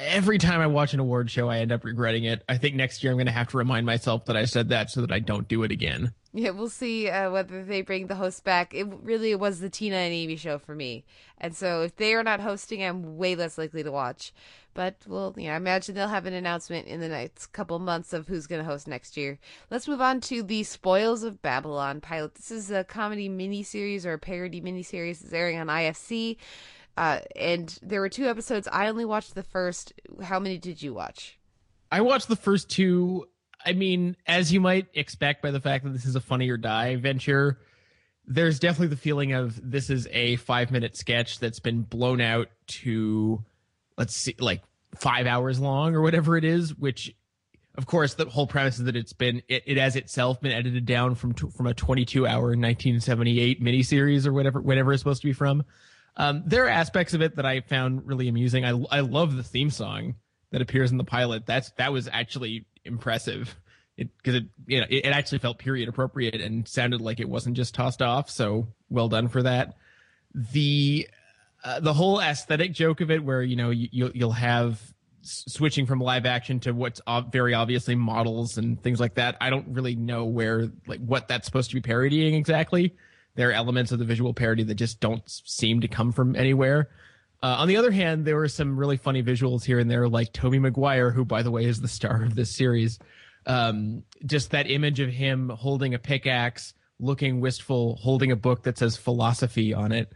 Every 0.00 0.38
time 0.38 0.60
I 0.60 0.66
watch 0.66 0.94
an 0.94 1.00
award 1.00 1.30
show, 1.30 1.48
I 1.48 1.58
end 1.58 1.72
up 1.72 1.84
regretting 1.84 2.24
it. 2.24 2.44
I 2.48 2.58
think 2.58 2.76
next 2.76 3.02
year 3.02 3.12
I'm 3.12 3.16
going 3.16 3.26
to 3.26 3.32
have 3.32 3.48
to 3.48 3.56
remind 3.56 3.86
myself 3.86 4.26
that 4.26 4.36
I 4.36 4.44
said 4.44 4.68
that 4.68 4.90
so 4.90 5.00
that 5.00 5.12
I 5.12 5.18
don't 5.18 5.48
do 5.48 5.62
it 5.62 5.72
again. 5.72 6.12
Yeah, 6.32 6.50
we'll 6.50 6.68
see 6.68 7.08
uh, 7.08 7.30
whether 7.32 7.64
they 7.64 7.82
bring 7.82 8.06
the 8.06 8.14
host 8.14 8.44
back. 8.44 8.72
It 8.72 8.86
really 9.02 9.34
was 9.34 9.58
the 9.58 9.68
Tina 9.68 9.96
and 9.96 10.14
Amy 10.14 10.36
show 10.36 10.58
for 10.58 10.76
me, 10.76 11.04
and 11.38 11.56
so 11.56 11.82
if 11.82 11.96
they 11.96 12.14
are 12.14 12.22
not 12.22 12.38
hosting, 12.38 12.84
I'm 12.84 13.16
way 13.16 13.34
less 13.34 13.58
likely 13.58 13.82
to 13.82 13.90
watch. 13.90 14.32
But 14.72 14.94
well, 15.08 15.34
yeah, 15.36 15.54
I 15.54 15.56
imagine 15.56 15.96
they'll 15.96 16.06
have 16.06 16.26
an 16.26 16.32
announcement 16.32 16.86
in 16.86 17.00
the 17.00 17.08
next 17.08 17.48
couple 17.48 17.80
months 17.80 18.12
of 18.12 18.28
who's 18.28 18.46
going 18.46 18.62
to 18.62 18.70
host 18.70 18.86
next 18.86 19.16
year. 19.16 19.40
Let's 19.70 19.88
move 19.88 20.00
on 20.00 20.20
to 20.22 20.44
the 20.44 20.62
Spoils 20.62 21.24
of 21.24 21.42
Babylon 21.42 22.00
pilot. 22.00 22.36
This 22.36 22.52
is 22.52 22.70
a 22.70 22.84
comedy 22.84 23.28
miniseries 23.28 24.06
or 24.06 24.12
a 24.12 24.18
parody 24.18 24.60
miniseries. 24.60 25.24
It's 25.24 25.32
airing 25.32 25.58
on 25.58 25.66
IFC. 25.66 26.36
Uh, 27.00 27.18
and 27.34 27.78
there 27.80 28.02
were 28.02 28.10
two 28.10 28.26
episodes. 28.26 28.68
I 28.70 28.88
only 28.88 29.06
watched 29.06 29.34
the 29.34 29.42
first. 29.42 29.94
How 30.22 30.38
many 30.38 30.58
did 30.58 30.82
you 30.82 30.92
watch? 30.92 31.38
I 31.90 32.02
watched 32.02 32.28
the 32.28 32.36
first 32.36 32.68
two. 32.68 33.26
I 33.64 33.72
mean, 33.72 34.18
as 34.26 34.52
you 34.52 34.60
might 34.60 34.88
expect 34.92 35.40
by 35.40 35.50
the 35.50 35.60
fact 35.60 35.84
that 35.84 35.94
this 35.94 36.04
is 36.04 36.14
a 36.14 36.20
funny 36.20 36.50
or 36.50 36.58
die 36.58 36.96
venture, 36.96 37.58
there's 38.26 38.58
definitely 38.58 38.88
the 38.88 39.00
feeling 39.00 39.32
of 39.32 39.58
this 39.62 39.88
is 39.88 40.08
a 40.12 40.36
five 40.36 40.70
minute 40.70 40.94
sketch 40.94 41.38
that's 41.38 41.58
been 41.58 41.80
blown 41.80 42.20
out 42.20 42.48
to, 42.66 43.42
let's 43.96 44.14
see, 44.14 44.36
like 44.38 44.62
five 44.94 45.26
hours 45.26 45.58
long 45.58 45.94
or 45.94 46.02
whatever 46.02 46.36
it 46.36 46.44
is, 46.44 46.76
which 46.76 47.14
of 47.78 47.86
course, 47.86 48.12
the 48.12 48.26
whole 48.26 48.46
premise 48.46 48.78
is 48.78 48.84
that 48.84 48.96
it's 48.96 49.14
been 49.14 49.40
it, 49.48 49.62
it 49.64 49.78
has 49.78 49.96
itself 49.96 50.38
been 50.42 50.52
edited 50.52 50.84
down 50.84 51.14
from 51.14 51.32
from 51.32 51.66
a 51.66 51.72
22 51.72 52.26
hour 52.26 52.48
1978 52.48 53.62
miniseries 53.62 54.26
or 54.26 54.34
whatever 54.34 54.60
whatever 54.60 54.92
it's 54.92 55.00
supposed 55.00 55.22
to 55.22 55.28
be 55.28 55.32
from. 55.32 55.64
Um, 56.16 56.42
there 56.46 56.66
are 56.66 56.68
aspects 56.68 57.14
of 57.14 57.22
it 57.22 57.36
that 57.36 57.46
I 57.46 57.60
found 57.60 58.06
really 58.06 58.28
amusing. 58.28 58.64
I 58.64 58.70
I 58.90 59.00
love 59.00 59.36
the 59.36 59.42
theme 59.42 59.70
song 59.70 60.16
that 60.50 60.62
appears 60.62 60.90
in 60.90 60.98
the 60.98 61.04
pilot. 61.04 61.46
That's 61.46 61.70
that 61.72 61.92
was 61.92 62.08
actually 62.08 62.66
impressive. 62.84 63.56
Because 63.96 64.34
it, 64.34 64.44
it, 64.44 64.48
you 64.66 64.80
know 64.80 64.86
it, 64.88 65.06
it 65.06 65.12
actually 65.12 65.38
felt 65.38 65.58
period 65.58 65.88
appropriate 65.88 66.40
and 66.40 66.66
sounded 66.66 67.00
like 67.00 67.20
it 67.20 67.28
wasn't 67.28 67.56
just 67.56 67.74
tossed 67.74 68.02
off. 68.02 68.30
So 68.30 68.68
well 68.88 69.08
done 69.08 69.28
for 69.28 69.42
that. 69.42 69.76
The 70.34 71.08
uh, 71.62 71.80
the 71.80 71.92
whole 71.92 72.20
aesthetic 72.20 72.72
joke 72.72 73.00
of 73.00 73.10
it, 73.10 73.22
where 73.22 73.42
you 73.42 73.56
know 73.56 73.70
you, 73.70 73.88
you'll 73.92 74.10
you'll 74.12 74.32
have 74.32 74.80
switching 75.22 75.84
from 75.84 76.00
live 76.00 76.24
action 76.24 76.60
to 76.60 76.72
what's 76.72 77.00
ob- 77.06 77.30
very 77.30 77.52
obviously 77.52 77.94
models 77.94 78.56
and 78.56 78.82
things 78.82 78.98
like 78.98 79.14
that. 79.14 79.36
I 79.40 79.50
don't 79.50 79.68
really 79.68 79.94
know 79.94 80.24
where 80.24 80.70
like 80.86 81.00
what 81.00 81.28
that's 81.28 81.44
supposed 81.44 81.70
to 81.70 81.76
be 81.76 81.82
parodying 81.82 82.34
exactly 82.34 82.94
there 83.34 83.50
are 83.50 83.52
elements 83.52 83.92
of 83.92 83.98
the 83.98 84.04
visual 84.04 84.34
parody 84.34 84.62
that 84.64 84.74
just 84.74 85.00
don't 85.00 85.22
seem 85.26 85.80
to 85.80 85.88
come 85.88 86.12
from 86.12 86.36
anywhere. 86.36 86.90
Uh, 87.42 87.56
on 87.58 87.68
the 87.68 87.76
other 87.76 87.90
hand, 87.90 88.24
there 88.24 88.36
were 88.36 88.48
some 88.48 88.78
really 88.78 88.96
funny 88.96 89.22
visuals 89.22 89.64
here 89.64 89.78
and 89.78 89.90
there, 89.90 90.08
like 90.08 90.32
Tobey 90.32 90.58
Maguire, 90.58 91.10
who, 91.10 91.24
by 91.24 91.42
the 91.42 91.50
way, 91.50 91.64
is 91.64 91.80
the 91.80 91.88
star 91.88 92.22
of 92.22 92.34
this 92.34 92.54
series. 92.54 92.98
Um, 93.46 94.02
just 94.26 94.50
that 94.50 94.70
image 94.70 95.00
of 95.00 95.08
him 95.08 95.48
holding 95.48 95.94
a 95.94 95.98
pickaxe, 95.98 96.74
looking 96.98 97.40
wistful, 97.40 97.96
holding 97.96 98.30
a 98.30 98.36
book 98.36 98.64
that 98.64 98.76
says 98.76 98.96
philosophy 98.96 99.72
on 99.72 99.92
it. 99.92 100.12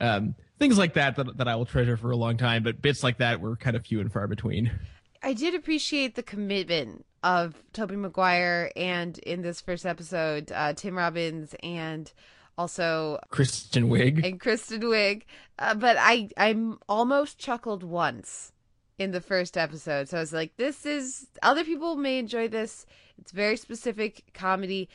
Um, 0.00 0.36
things 0.60 0.78
like 0.78 0.94
that, 0.94 1.16
that 1.16 1.36
that 1.38 1.48
I 1.48 1.56
will 1.56 1.66
treasure 1.66 1.96
for 1.96 2.12
a 2.12 2.16
long 2.16 2.36
time. 2.36 2.62
But 2.62 2.80
bits 2.80 3.02
like 3.02 3.18
that 3.18 3.40
were 3.40 3.56
kind 3.56 3.74
of 3.74 3.84
few 3.84 4.00
and 4.00 4.12
far 4.12 4.28
between. 4.28 4.70
I 5.20 5.32
did 5.32 5.56
appreciate 5.56 6.14
the 6.14 6.22
commitment 6.22 7.04
of 7.24 7.60
Tobey 7.72 7.96
Maguire 7.96 8.70
and 8.76 9.18
in 9.18 9.42
this 9.42 9.60
first 9.60 9.84
episode, 9.84 10.52
uh, 10.52 10.74
Tim 10.74 10.96
Robbins 10.96 11.56
and 11.62 12.12
also 12.58 13.18
Kristen 13.30 13.88
Wiig 13.88 14.22
and 14.26 14.38
Kristen 14.38 14.82
Wiig. 14.82 15.22
Uh, 15.58 15.74
but 15.74 15.96
I 15.98 16.28
I'm 16.36 16.78
almost 16.88 17.38
chuckled 17.38 17.82
once 17.82 18.52
in 18.98 19.12
the 19.12 19.20
first 19.20 19.56
episode, 19.56 20.08
so 20.08 20.16
I 20.16 20.20
was 20.20 20.32
like, 20.32 20.56
this 20.56 20.84
is 20.84 21.28
other 21.42 21.64
people 21.64 21.96
may 21.96 22.18
enjoy 22.18 22.48
this. 22.48 22.84
It's 23.16 23.30
very 23.30 23.56
specific 23.56 24.24
comedy. 24.34 24.88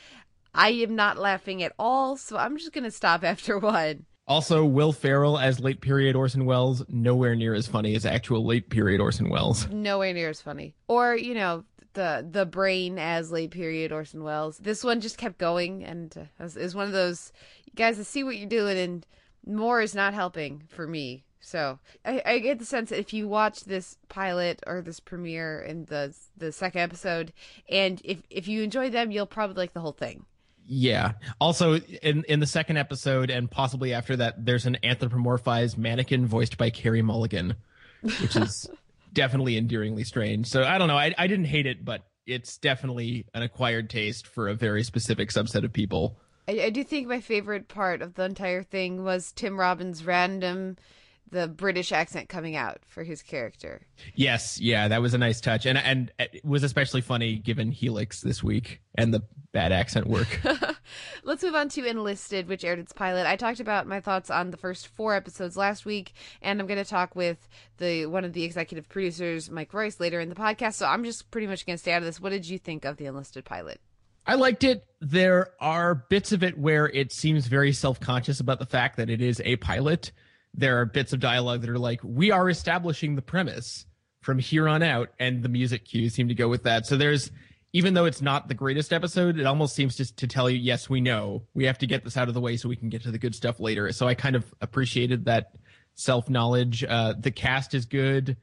I 0.53 0.69
am 0.69 0.95
not 0.95 1.17
laughing 1.17 1.63
at 1.63 1.73
all, 1.79 2.17
so 2.17 2.37
I'm 2.37 2.57
just 2.57 2.73
gonna 2.73 2.91
stop 2.91 3.23
after 3.33 3.57
one. 3.57 4.05
Also, 4.25 4.63
Will 4.63 4.93
Ferrell 4.93 5.37
as 5.37 5.59
late 5.59 5.81
period 5.81 6.15
Orson 6.15 6.45
Welles, 6.45 6.85
nowhere 6.87 7.35
near 7.35 7.53
as 7.53 7.67
funny 7.67 7.93
as 7.93 8.05
actual 8.05 8.45
late 8.45 8.69
period 8.69 9.01
Orson 9.01 9.29
Welles. 9.29 9.67
Nowhere 9.67 10.13
near 10.13 10.29
as 10.29 10.41
funny. 10.41 10.75
Or, 10.87 11.13
you 11.13 11.33
know, 11.33 11.65
the 11.93 12.27
the 12.29 12.45
brain 12.45 12.99
as 12.99 13.31
late 13.31 13.51
period 13.51 13.91
Orson 13.91 14.23
Welles. 14.23 14.57
This 14.57 14.83
one 14.83 15.01
just 15.01 15.17
kept 15.17 15.37
going, 15.37 15.83
and 15.83 16.27
uh, 16.39 16.43
is 16.43 16.75
one 16.75 16.87
of 16.87 16.93
those 16.93 17.31
guys. 17.75 17.99
I 17.99 18.03
see 18.03 18.23
what 18.23 18.37
you're 18.37 18.49
doing, 18.49 18.77
and 18.77 19.05
more 19.45 19.81
is 19.81 19.95
not 19.95 20.13
helping 20.13 20.63
for 20.69 20.87
me. 20.87 21.23
So 21.39 21.79
I, 22.05 22.21
I 22.25 22.39
get 22.39 22.59
the 22.59 22.65
sense 22.65 22.89
that 22.89 22.99
if 22.99 23.13
you 23.13 23.27
watch 23.27 23.65
this 23.65 23.97
pilot 24.07 24.63
or 24.65 24.81
this 24.81 24.99
premiere 24.99 25.61
in 25.61 25.85
the 25.85 26.15
the 26.37 26.51
second 26.51 26.81
episode, 26.81 27.33
and 27.69 28.01
if 28.03 28.21
if 28.29 28.47
you 28.47 28.63
enjoy 28.63 28.89
them, 28.89 29.11
you'll 29.11 29.25
probably 29.25 29.55
like 29.55 29.73
the 29.73 29.81
whole 29.81 29.91
thing. 29.91 30.25
Yeah. 30.65 31.13
Also, 31.41 31.79
in 31.79 32.23
in 32.29 32.39
the 32.39 32.47
second 32.47 32.77
episode, 32.77 33.29
and 33.29 33.51
possibly 33.51 33.93
after 33.93 34.15
that, 34.15 34.45
there's 34.45 34.65
an 34.65 34.77
anthropomorphized 34.83 35.77
mannequin 35.77 36.25
voiced 36.25 36.57
by 36.57 36.69
Carey 36.69 37.01
Mulligan, 37.01 37.55
which 38.01 38.37
is 38.37 38.69
definitely 39.13 39.57
endearingly 39.57 40.03
strange. 40.03 40.47
So 40.47 40.63
I 40.63 40.77
don't 40.77 40.87
know. 40.87 40.97
I, 40.97 41.13
I 41.17 41.27
didn't 41.27 41.45
hate 41.45 41.65
it, 41.65 41.85
but 41.85 42.03
it's 42.25 42.57
definitely 42.57 43.25
an 43.33 43.43
acquired 43.43 43.89
taste 43.89 44.27
for 44.27 44.47
a 44.47 44.53
very 44.53 44.83
specific 44.83 45.29
subset 45.29 45.63
of 45.63 45.73
people. 45.73 46.17
I, 46.47 46.63
I 46.63 46.69
do 46.69 46.83
think 46.83 47.07
my 47.07 47.21
favorite 47.21 47.67
part 47.67 48.01
of 48.01 48.15
the 48.15 48.23
entire 48.23 48.63
thing 48.63 49.03
was 49.03 49.31
Tim 49.31 49.59
Robbins' 49.59 50.05
random 50.05 50.77
the 51.33 51.47
British 51.47 51.91
accent 51.91 52.29
coming 52.29 52.55
out 52.55 52.79
for 52.87 53.03
his 53.03 53.21
character. 53.21 53.81
Yes, 54.15 54.61
yeah, 54.61 54.87
that 54.87 55.01
was 55.01 55.13
a 55.13 55.17
nice 55.17 55.41
touch, 55.41 55.65
and 55.65 55.77
and 55.77 56.11
it 56.19 56.45
was 56.45 56.63
especially 56.63 57.01
funny 57.01 57.37
given 57.37 57.71
Helix 57.71 58.21
this 58.21 58.41
week 58.43 58.81
and 58.95 59.13
the 59.13 59.23
bad 59.51 59.71
accent 59.71 60.07
work. 60.07 60.39
Let's 61.23 61.43
move 61.43 61.55
on 61.55 61.69
to 61.69 61.85
Enlisted, 61.85 62.47
which 62.47 62.63
aired 62.63 62.79
its 62.79 62.93
pilot. 62.93 63.27
I 63.27 63.35
talked 63.35 63.59
about 63.59 63.87
my 63.87 63.99
thoughts 63.99 64.29
on 64.29 64.51
the 64.51 64.57
first 64.57 64.87
four 64.87 65.15
episodes 65.15 65.57
last 65.57 65.85
week, 65.85 66.13
and 66.41 66.59
I'm 66.59 66.67
going 66.67 66.83
to 66.83 66.89
talk 66.89 67.15
with 67.15 67.47
the 67.77 68.05
one 68.05 68.25
of 68.25 68.33
the 68.33 68.43
executive 68.43 68.89
producers, 68.89 69.49
Mike 69.49 69.73
Royce, 69.73 69.99
later 69.99 70.19
in 70.19 70.29
the 70.29 70.35
podcast. 70.35 70.73
So 70.73 70.85
I'm 70.85 71.03
just 71.03 71.31
pretty 71.31 71.47
much 71.47 71.65
going 71.65 71.75
to 71.77 71.81
stay 71.81 71.93
out 71.93 72.01
of 72.01 72.05
this. 72.05 72.19
What 72.19 72.29
did 72.29 72.47
you 72.47 72.57
think 72.57 72.85
of 72.85 72.97
the 72.97 73.05
Enlisted 73.05 73.45
pilot? 73.45 73.79
I 74.25 74.35
liked 74.35 74.63
it. 74.63 74.85
There 75.01 75.49
are 75.59 75.95
bits 75.95 76.31
of 76.31 76.43
it 76.43 76.57
where 76.57 76.87
it 76.87 77.11
seems 77.11 77.47
very 77.47 77.73
self 77.73 77.99
conscious 77.99 78.39
about 78.39 78.59
the 78.59 78.65
fact 78.65 78.97
that 78.97 79.09
it 79.09 79.21
is 79.21 79.41
a 79.43 79.57
pilot 79.57 80.11
there 80.53 80.79
are 80.79 80.85
bits 80.85 81.13
of 81.13 81.19
dialogue 81.19 81.61
that 81.61 81.69
are 81.69 81.79
like, 81.79 82.01
we 82.03 82.31
are 82.31 82.49
establishing 82.49 83.15
the 83.15 83.21
premise 83.21 83.85
from 84.21 84.39
here 84.39 84.69
on 84.69 84.83
out, 84.83 85.09
and 85.19 85.43
the 85.43 85.49
music 85.49 85.85
cues 85.85 86.13
seem 86.13 86.27
to 86.27 86.35
go 86.35 86.47
with 86.47 86.63
that. 86.63 86.85
So 86.85 86.95
there's, 86.95 87.31
even 87.73 87.95
though 87.95 88.05
it's 88.05 88.21
not 88.21 88.47
the 88.47 88.53
greatest 88.53 88.93
episode, 88.93 89.39
it 89.39 89.47
almost 89.47 89.75
seems 89.75 89.97
just 89.97 90.15
to 90.17 90.27
tell 90.27 90.47
you, 90.47 90.57
yes, 90.57 90.89
we 90.89 91.01
know 91.01 91.41
we 91.55 91.65
have 91.65 91.79
to 91.79 91.87
get 91.87 92.03
this 92.03 92.15
out 92.15 92.27
of 92.27 92.35
the 92.35 92.39
way 92.39 92.55
so 92.55 92.69
we 92.69 92.75
can 92.75 92.89
get 92.89 93.01
to 93.01 93.11
the 93.11 93.17
good 93.17 93.33
stuff 93.33 93.59
later. 93.59 93.91
So 93.91 94.07
I 94.07 94.13
kind 94.13 94.35
of 94.35 94.45
appreciated 94.61 95.25
that 95.25 95.53
self 95.95 96.29
knowledge. 96.29 96.83
Uh, 96.83 97.15
the 97.19 97.31
cast 97.31 97.73
is 97.73 97.85
good. 97.85 98.37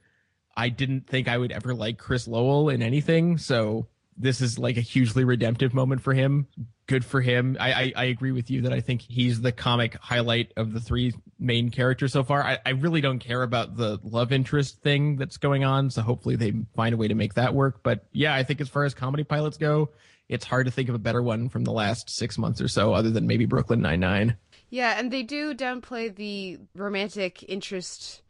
I 0.56 0.68
didn't 0.68 1.06
think 1.06 1.28
I 1.28 1.38
would 1.38 1.52
ever 1.52 1.72
like 1.74 1.96
Chris 1.96 2.26
Lowell 2.26 2.68
in 2.70 2.82
anything, 2.82 3.38
so 3.38 3.86
this 4.20 4.40
is 4.40 4.58
like 4.58 4.76
a 4.76 4.82
hugely 4.82 5.24
redemptive 5.24 5.72
moment 5.72 6.02
for 6.02 6.12
him. 6.12 6.46
Good 6.86 7.04
for 7.04 7.20
him. 7.20 7.56
I, 7.58 7.72
I, 7.72 7.92
I, 7.96 8.04
agree 8.04 8.32
with 8.32 8.50
you 8.50 8.62
that 8.62 8.72
I 8.72 8.80
think 8.80 9.00
he's 9.00 9.40
the 9.40 9.52
comic 9.52 9.96
highlight 10.00 10.52
of 10.56 10.72
the 10.72 10.80
three 10.80 11.14
main 11.38 11.70
characters 11.70 12.12
so 12.12 12.24
far. 12.24 12.42
I, 12.44 12.58
I 12.66 12.70
really 12.70 13.00
don't 13.00 13.20
care 13.20 13.42
about 13.42 13.76
the 13.76 13.98
love 14.02 14.32
interest 14.32 14.82
thing 14.82 15.16
that's 15.16 15.36
going 15.36 15.64
on, 15.64 15.90
so 15.90 16.02
hopefully 16.02 16.36
they 16.36 16.52
find 16.74 16.94
a 16.94 16.98
way 16.98 17.08
to 17.08 17.14
make 17.14 17.34
that 17.34 17.54
work. 17.54 17.82
But 17.82 18.06
yeah, 18.12 18.34
I 18.34 18.42
think 18.42 18.60
as 18.60 18.68
far 18.68 18.84
as 18.84 18.92
comedy 18.92 19.24
pilots 19.24 19.56
go, 19.56 19.90
it's 20.28 20.44
hard 20.44 20.66
to 20.66 20.72
think 20.72 20.88
of 20.88 20.94
a 20.94 20.98
better 20.98 21.22
one 21.22 21.48
from 21.48 21.64
the 21.64 21.72
last 21.72 22.10
six 22.10 22.36
months 22.36 22.60
or 22.60 22.68
so, 22.68 22.92
other 22.92 23.10
than 23.10 23.26
maybe 23.26 23.46
Brooklyn 23.46 23.80
Nine 23.80 24.00
Nine. 24.00 24.36
Yeah, 24.68 24.98
and 24.98 25.10
they 25.10 25.22
do 25.22 25.54
downplay 25.54 26.14
the 26.14 26.58
romantic 26.74 27.44
interest 27.48 28.22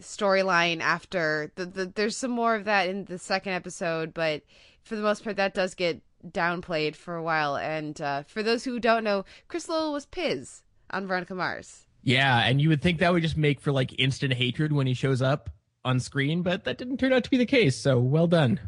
storyline 0.00 0.80
after 0.80 1.52
the, 1.56 1.66
the 1.66 1.86
there's 1.86 2.16
some 2.16 2.30
more 2.30 2.54
of 2.54 2.64
that 2.64 2.88
in 2.88 3.04
the 3.06 3.18
second 3.18 3.52
episode 3.52 4.14
but 4.14 4.42
for 4.88 4.96
the 4.96 5.02
most 5.02 5.22
part, 5.22 5.36
that 5.36 5.54
does 5.54 5.74
get 5.74 6.00
downplayed 6.26 6.96
for 6.96 7.14
a 7.14 7.22
while. 7.22 7.56
And 7.56 8.00
uh, 8.00 8.22
for 8.24 8.42
those 8.42 8.64
who 8.64 8.80
don't 8.80 9.04
know, 9.04 9.24
Chris 9.46 9.68
Lowell 9.68 9.92
was 9.92 10.06
Piz 10.06 10.62
on 10.90 11.06
Veronica 11.06 11.34
Mars. 11.34 11.86
Yeah, 12.02 12.38
and 12.46 12.60
you 12.60 12.68
would 12.68 12.82
think 12.82 12.98
that 12.98 13.12
would 13.12 13.22
just 13.22 13.36
make 13.36 13.60
for 13.60 13.72
like 13.72 13.98
instant 14.00 14.32
hatred 14.32 14.72
when 14.72 14.86
he 14.86 14.94
shows 14.94 15.20
up 15.20 15.50
on 15.84 16.00
screen, 16.00 16.42
but 16.42 16.64
that 16.64 16.78
didn't 16.78 16.98
turn 16.98 17.12
out 17.12 17.24
to 17.24 17.30
be 17.30 17.36
the 17.36 17.46
case. 17.46 17.76
So 17.76 17.98
well 17.98 18.26
done. 18.26 18.60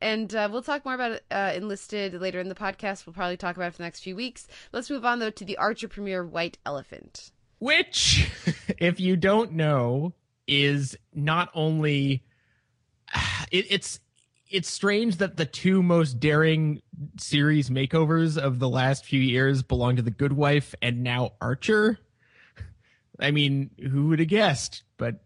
And 0.00 0.34
uh, 0.34 0.48
we'll 0.52 0.62
talk 0.62 0.84
more 0.84 0.94
about 0.94 1.20
uh, 1.30 1.52
Enlisted 1.54 2.20
later 2.20 2.38
in 2.38 2.48
the 2.48 2.54
podcast. 2.54 3.06
We'll 3.06 3.14
probably 3.14 3.38
talk 3.38 3.56
about 3.56 3.68
it 3.68 3.70
for 3.72 3.76
the 3.78 3.84
next 3.84 4.00
few 4.00 4.14
weeks. 4.14 4.46
Let's 4.72 4.90
move 4.90 5.04
on, 5.04 5.18
though, 5.18 5.30
to 5.30 5.44
the 5.44 5.56
Archer 5.56 5.88
premiere 5.88 6.24
White 6.24 6.58
Elephant. 6.66 7.30
Which, 7.58 8.30
if 8.78 9.00
you 9.00 9.16
don't 9.16 9.52
know, 9.52 10.12
is 10.46 10.96
not 11.14 11.50
only. 11.54 12.22
It, 13.50 13.66
it's 13.70 14.00
it's 14.54 14.70
strange 14.70 15.16
that 15.16 15.36
the 15.36 15.44
two 15.44 15.82
most 15.82 16.20
daring 16.20 16.80
series 17.18 17.70
makeovers 17.70 18.38
of 18.38 18.60
the 18.60 18.68
last 18.68 19.04
few 19.04 19.20
years 19.20 19.64
belong 19.64 19.96
to 19.96 20.02
The 20.02 20.12
Good 20.12 20.32
Wife 20.32 20.76
and 20.80 21.02
now 21.02 21.32
Archer. 21.40 21.98
I 23.18 23.32
mean, 23.32 23.70
who 23.90 24.06
would 24.08 24.20
have 24.20 24.28
guessed? 24.28 24.84
But 24.96 25.16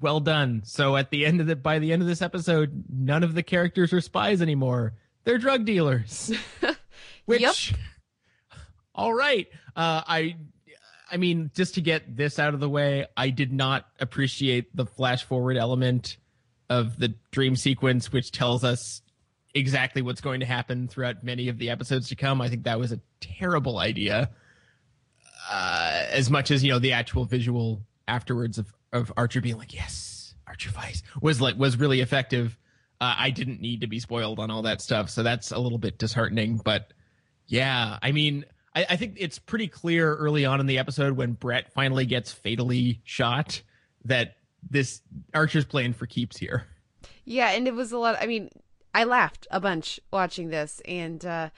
well 0.00 0.18
done. 0.18 0.62
So 0.64 0.96
at 0.96 1.10
the 1.10 1.24
end 1.24 1.40
of 1.40 1.46
the 1.46 1.54
by 1.54 1.78
the 1.78 1.92
end 1.92 2.02
of 2.02 2.08
this 2.08 2.22
episode, 2.22 2.84
none 2.92 3.22
of 3.22 3.34
the 3.34 3.42
characters 3.44 3.92
are 3.92 4.00
spies 4.00 4.42
anymore. 4.42 4.94
They're 5.22 5.38
drug 5.38 5.64
dealers. 5.64 6.32
Which 7.26 7.70
Yep. 7.70 7.78
all 8.96 9.14
right. 9.14 9.46
Uh 9.76 10.02
I 10.06 10.36
I 11.10 11.18
mean, 11.18 11.52
just 11.54 11.74
to 11.74 11.80
get 11.80 12.16
this 12.16 12.40
out 12.40 12.52
of 12.54 12.58
the 12.58 12.68
way, 12.68 13.06
I 13.16 13.30
did 13.30 13.52
not 13.52 13.86
appreciate 14.00 14.74
the 14.74 14.86
flash 14.86 15.22
forward 15.22 15.56
element 15.56 16.16
of 16.72 16.98
the 16.98 17.14
dream 17.30 17.54
sequence, 17.54 18.10
which 18.10 18.32
tells 18.32 18.64
us 18.64 19.02
exactly 19.54 20.00
what's 20.00 20.22
going 20.22 20.40
to 20.40 20.46
happen 20.46 20.88
throughout 20.88 21.22
many 21.22 21.48
of 21.48 21.58
the 21.58 21.68
episodes 21.68 22.08
to 22.08 22.16
come. 22.16 22.40
I 22.40 22.48
think 22.48 22.64
that 22.64 22.78
was 22.80 22.92
a 22.92 23.00
terrible 23.20 23.78
idea. 23.78 24.30
Uh, 25.50 26.06
as 26.10 26.30
much 26.30 26.50
as 26.50 26.64
you 26.64 26.72
know, 26.72 26.78
the 26.78 26.92
actual 26.92 27.26
visual 27.26 27.82
afterwards 28.08 28.56
of 28.56 28.72
of 28.90 29.12
Archer 29.16 29.42
being 29.42 29.58
like, 29.58 29.74
"Yes, 29.74 30.34
Archer 30.46 30.70
Vice" 30.70 31.02
was 31.20 31.42
like 31.42 31.56
was 31.56 31.76
really 31.76 32.00
effective. 32.00 32.56
Uh, 33.00 33.16
I 33.18 33.30
didn't 33.30 33.60
need 33.60 33.82
to 33.82 33.86
be 33.86 33.98
spoiled 33.98 34.38
on 34.38 34.50
all 34.50 34.62
that 34.62 34.80
stuff, 34.80 35.10
so 35.10 35.22
that's 35.22 35.50
a 35.50 35.58
little 35.58 35.78
bit 35.78 35.98
disheartening. 35.98 36.58
But 36.64 36.92
yeah, 37.48 37.98
I 38.00 38.12
mean, 38.12 38.46
I, 38.74 38.86
I 38.90 38.96
think 38.96 39.16
it's 39.18 39.38
pretty 39.38 39.68
clear 39.68 40.14
early 40.14 40.46
on 40.46 40.60
in 40.60 40.66
the 40.66 40.78
episode 40.78 41.16
when 41.16 41.32
Brett 41.32 41.72
finally 41.74 42.06
gets 42.06 42.32
fatally 42.32 43.02
shot 43.04 43.60
that 44.06 44.36
this 44.68 45.02
Archer's 45.34 45.64
playing 45.64 45.94
for 45.94 46.06
keeps 46.06 46.36
here. 46.38 46.66
Yeah, 47.24 47.50
and 47.50 47.68
it 47.68 47.74
was 47.74 47.92
a 47.92 47.98
lot. 47.98 48.16
I 48.20 48.26
mean, 48.26 48.50
I 48.94 49.04
laughed 49.04 49.46
a 49.50 49.60
bunch 49.60 50.00
watching 50.12 50.48
this, 50.48 50.80
and 50.86 51.24
uh, 51.24 51.50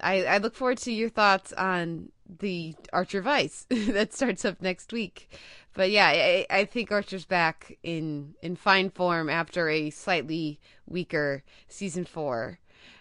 I, 0.00 0.24
I 0.24 0.38
look 0.38 0.54
forward 0.54 0.78
to 0.78 0.92
your 0.92 1.08
thoughts 1.08 1.52
on 1.52 2.10
the 2.38 2.74
Archer 2.92 3.22
Vice 3.22 3.66
that 3.70 4.14
starts 4.14 4.44
up 4.44 4.60
next 4.62 4.92
week. 4.92 5.30
But 5.74 5.90
yeah, 5.90 6.08
I, 6.08 6.46
I 6.50 6.64
think 6.64 6.90
Archer's 6.90 7.24
back 7.24 7.78
in 7.82 8.34
in 8.42 8.56
fine 8.56 8.90
form 8.90 9.28
after 9.28 9.68
a 9.68 9.90
slightly 9.90 10.60
weaker 10.86 11.44
season 11.68 12.04
four. 12.04 12.58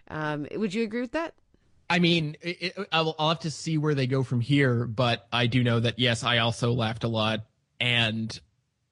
Um, 0.10 0.48
would 0.56 0.74
you 0.74 0.84
agree 0.84 1.02
with 1.02 1.12
that? 1.14 1.34
I 1.90 2.00
mean, 2.00 2.36
it, 2.42 2.76
it, 2.78 2.88
I'll, 2.92 3.16
I'll 3.18 3.30
have 3.30 3.40
to 3.40 3.52
see 3.52 3.78
where 3.78 3.96
they 3.96 4.08
go 4.08 4.22
from 4.24 4.42
here, 4.42 4.86
but 4.86 5.28
I 5.32 5.48
do 5.48 5.64
know 5.64 5.80
that 5.80 6.00
yes, 6.00 6.24
I 6.24 6.40
also 6.40 6.74
laughed 6.74 7.04
a 7.04 7.08
lot, 7.08 7.46
and 7.80 8.38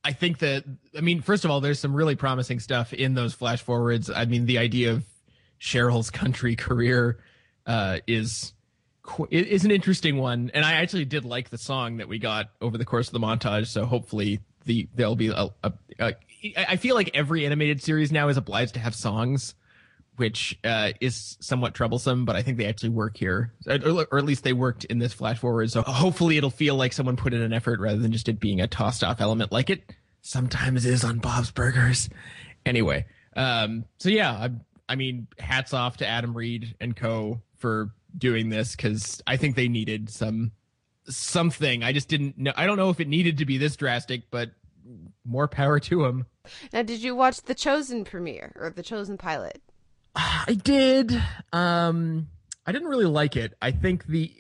I 0.06 0.14
think 0.14 0.38
that 0.40 0.64
I 0.96 1.02
mean, 1.02 1.22
first 1.22 1.46
of 1.46 1.52
all, 1.52 1.62
there's 1.62 1.80
some 1.80 1.96
really 1.96 2.16
promising 2.16 2.60
stuff 2.60 2.94
in 2.94 3.16
those 3.16 3.34
flash 3.34 3.64
forwards. 3.64 4.12
I 4.12 4.26
mean, 4.26 4.46
the 4.46 4.60
idea 4.60 4.92
of 4.92 5.04
Cheryl's 5.60 6.12
country 6.12 6.56
career 6.68 7.18
uh, 7.66 8.00
is 8.06 8.54
is 9.32 9.66
an 9.66 9.72
interesting 9.72 10.18
one, 10.18 10.52
and 10.54 10.64
I 10.64 10.74
actually 10.74 11.06
did 11.06 11.26
like 11.26 11.50
the 11.50 11.58
song 11.58 11.98
that 11.98 12.08
we 12.08 12.20
got 12.20 12.52
over 12.62 12.78
the 12.78 12.86
course 12.86 13.08
of 13.08 13.14
the 13.14 13.20
montage. 13.20 13.68
So 13.68 13.86
hopefully, 13.86 14.42
the 14.66 14.88
there'll 14.94 15.16
be 15.16 15.30
a. 15.30 15.50
a, 15.64 15.74
a 16.00 16.16
I 16.56 16.76
feel 16.76 16.94
like 16.94 17.10
every 17.16 17.44
animated 17.44 17.82
series 17.82 18.12
now 18.12 18.28
is 18.28 18.38
obliged 18.38 18.76
to 18.76 18.80
have 18.80 18.94
songs 18.94 19.56
which 20.18 20.58
uh, 20.64 20.92
is 21.02 21.38
somewhat 21.40 21.74
troublesome, 21.74 22.26
but 22.26 22.36
I 22.36 22.42
think 22.42 22.58
they 22.58 22.66
actually 22.66 22.90
work 22.90 23.18
here, 23.18 23.54
or, 23.68 24.08
or 24.12 24.18
at 24.18 24.26
least 24.26 24.44
they 24.44 24.54
worked 24.54 24.86
in 24.86 25.00
this 25.00 25.14
flash 25.14 25.40
forward. 25.40 25.72
So 25.72 25.82
hopefully 25.82 26.38
it'll 26.38 26.50
feel 26.50 26.76
like 26.76 26.94
someone 26.94 27.18
put 27.18 27.34
in 27.34 27.42
an 27.42 27.54
effort 27.54 27.80
rather 27.80 28.00
than 28.00 28.12
just 28.12 28.30
it 28.30 28.40
being 28.40 28.62
a 28.62 28.68
tossed 28.68 29.04
off 29.04 29.22
element 29.22 29.52
like 29.52 29.70
it 29.70 29.92
sometimes 30.22 30.86
is 30.86 31.04
on 31.04 31.20
Bob's 31.20 31.52
Burgers. 31.52 32.10
Anyway, 32.66 33.06
um, 33.36 33.86
so 33.98 34.10
yeah, 34.10 34.32
I, 34.32 34.50
I 34.90 34.96
mean, 34.96 35.28
hats 35.38 35.74
off 35.74 35.98
to 35.98 36.08
Adam 36.08 36.36
Reed 36.36 36.76
and 36.80 36.96
co 36.96 37.42
for 37.58 37.92
doing 38.18 38.50
this 38.50 38.76
because 38.76 39.22
I 39.28 39.38
think 39.38 39.56
they 39.56 39.68
needed 39.68 40.10
some 40.10 40.52
something. 41.08 41.84
I 41.84 41.92
just 41.92 42.08
didn't 42.08 42.38
know. 42.38 42.54
I 42.56 42.66
don't 42.66 42.78
know 42.78 42.90
if 42.90 43.00
it 43.00 43.08
needed 43.08 43.40
to 43.40 43.46
be 43.46 43.58
this 43.58 43.76
drastic, 43.76 44.32
but 44.32 44.52
more 45.26 45.48
power 45.48 45.80
to 45.80 46.04
them. 46.04 46.26
Now, 46.72 46.84
did 46.84 47.02
you 47.02 47.16
watch 47.16 47.42
the 47.42 47.56
Chozen 47.56 48.06
premiere 48.06 48.54
or 48.56 48.70
the 48.70 48.84
Chozen 48.84 49.18
pilot? 49.18 49.62
I 50.48 50.58
did. 50.64 51.22
Um, 51.52 52.28
I 52.66 52.72
didn't 52.72 52.88
really 52.88 53.06
like 53.06 53.36
it. 53.36 53.54
I 53.62 53.72
think 53.72 54.06
the 54.08 54.34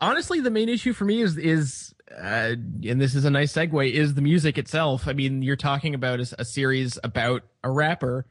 honestly 0.00 0.40
the 0.40 0.50
main 0.50 0.68
issue 0.68 0.92
for 0.92 1.04
me 1.04 1.20
is 1.20 1.36
is 1.36 1.94
uh, 2.16 2.54
and 2.88 3.00
this 3.00 3.14
is 3.14 3.24
a 3.24 3.30
nice 3.30 3.52
segue 3.52 3.90
is 3.90 4.14
the 4.14 4.22
music 4.22 4.56
itself. 4.58 5.06
I 5.08 5.12
mean, 5.12 5.42
you're 5.42 5.56
talking 5.56 5.94
about 5.94 6.20
a, 6.20 6.34
a 6.38 6.44
series 6.44 6.98
about 7.04 7.42
a 7.62 7.70
rapper, 7.70 8.26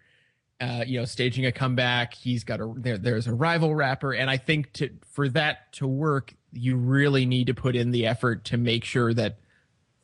uh, 0.60 0.84
you 0.88 0.98
know, 0.98 1.06
staging 1.06 1.46
a 1.46 1.52
comeback. 1.52 2.14
He's 2.14 2.44
got 2.44 2.60
a 2.60 2.74
there. 2.76 2.98
There's 2.98 3.28
a 3.28 3.34
rival 3.34 3.76
rapper, 3.76 4.14
and 4.14 4.30
I 4.30 4.38
think 4.38 4.74
to 4.74 4.90
for 5.12 5.30
that 5.30 5.74
to 5.74 5.88
work, 5.88 6.34
you 6.52 6.78
really 6.78 7.26
need 7.26 7.48
to 7.48 7.54
put 7.54 7.76
in 7.76 7.92
the 7.92 8.08
effort 8.08 8.46
to 8.46 8.58
make 8.58 8.84
sure 8.84 9.14
that 9.14 9.38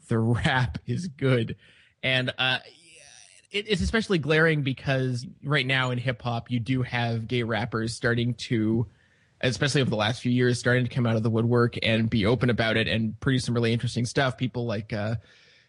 the 0.08 0.20
rap 0.20 0.78
is 0.86 1.08
good. 1.08 1.56
And 2.04 2.34
uh, 2.38 2.60
it, 3.52 3.66
it's 3.68 3.82
especially 3.82 4.18
glaring 4.18 4.64
because 4.64 5.26
right 5.44 5.66
now 5.66 5.92
in 5.92 5.98
hip 5.98 6.22
hop, 6.22 6.50
you 6.50 6.60
do 6.60 6.82
have 6.82 7.28
gay 7.28 7.44
rappers 7.44 7.94
starting 7.94 8.34
to, 8.36 8.88
especially 9.42 9.82
over 9.82 9.90
the 9.90 9.96
last 9.96 10.22
few 10.22 10.32
years, 10.32 10.60
starting 10.60 10.86
to 10.86 10.94
come 10.94 11.06
out 11.06 11.16
of 11.16 11.24
the 11.24 11.30
woodwork 11.30 11.76
and 11.84 12.10
be 12.10 12.26
open 12.26 12.50
about 12.50 12.78
it 12.78 12.88
and 12.88 13.20
produce 13.20 13.46
some 13.46 13.56
really 13.56 13.74
interesting 13.74 14.06
stuff. 14.06 14.38
People 14.38 14.66
like 14.66 14.94
uh, 14.94 15.16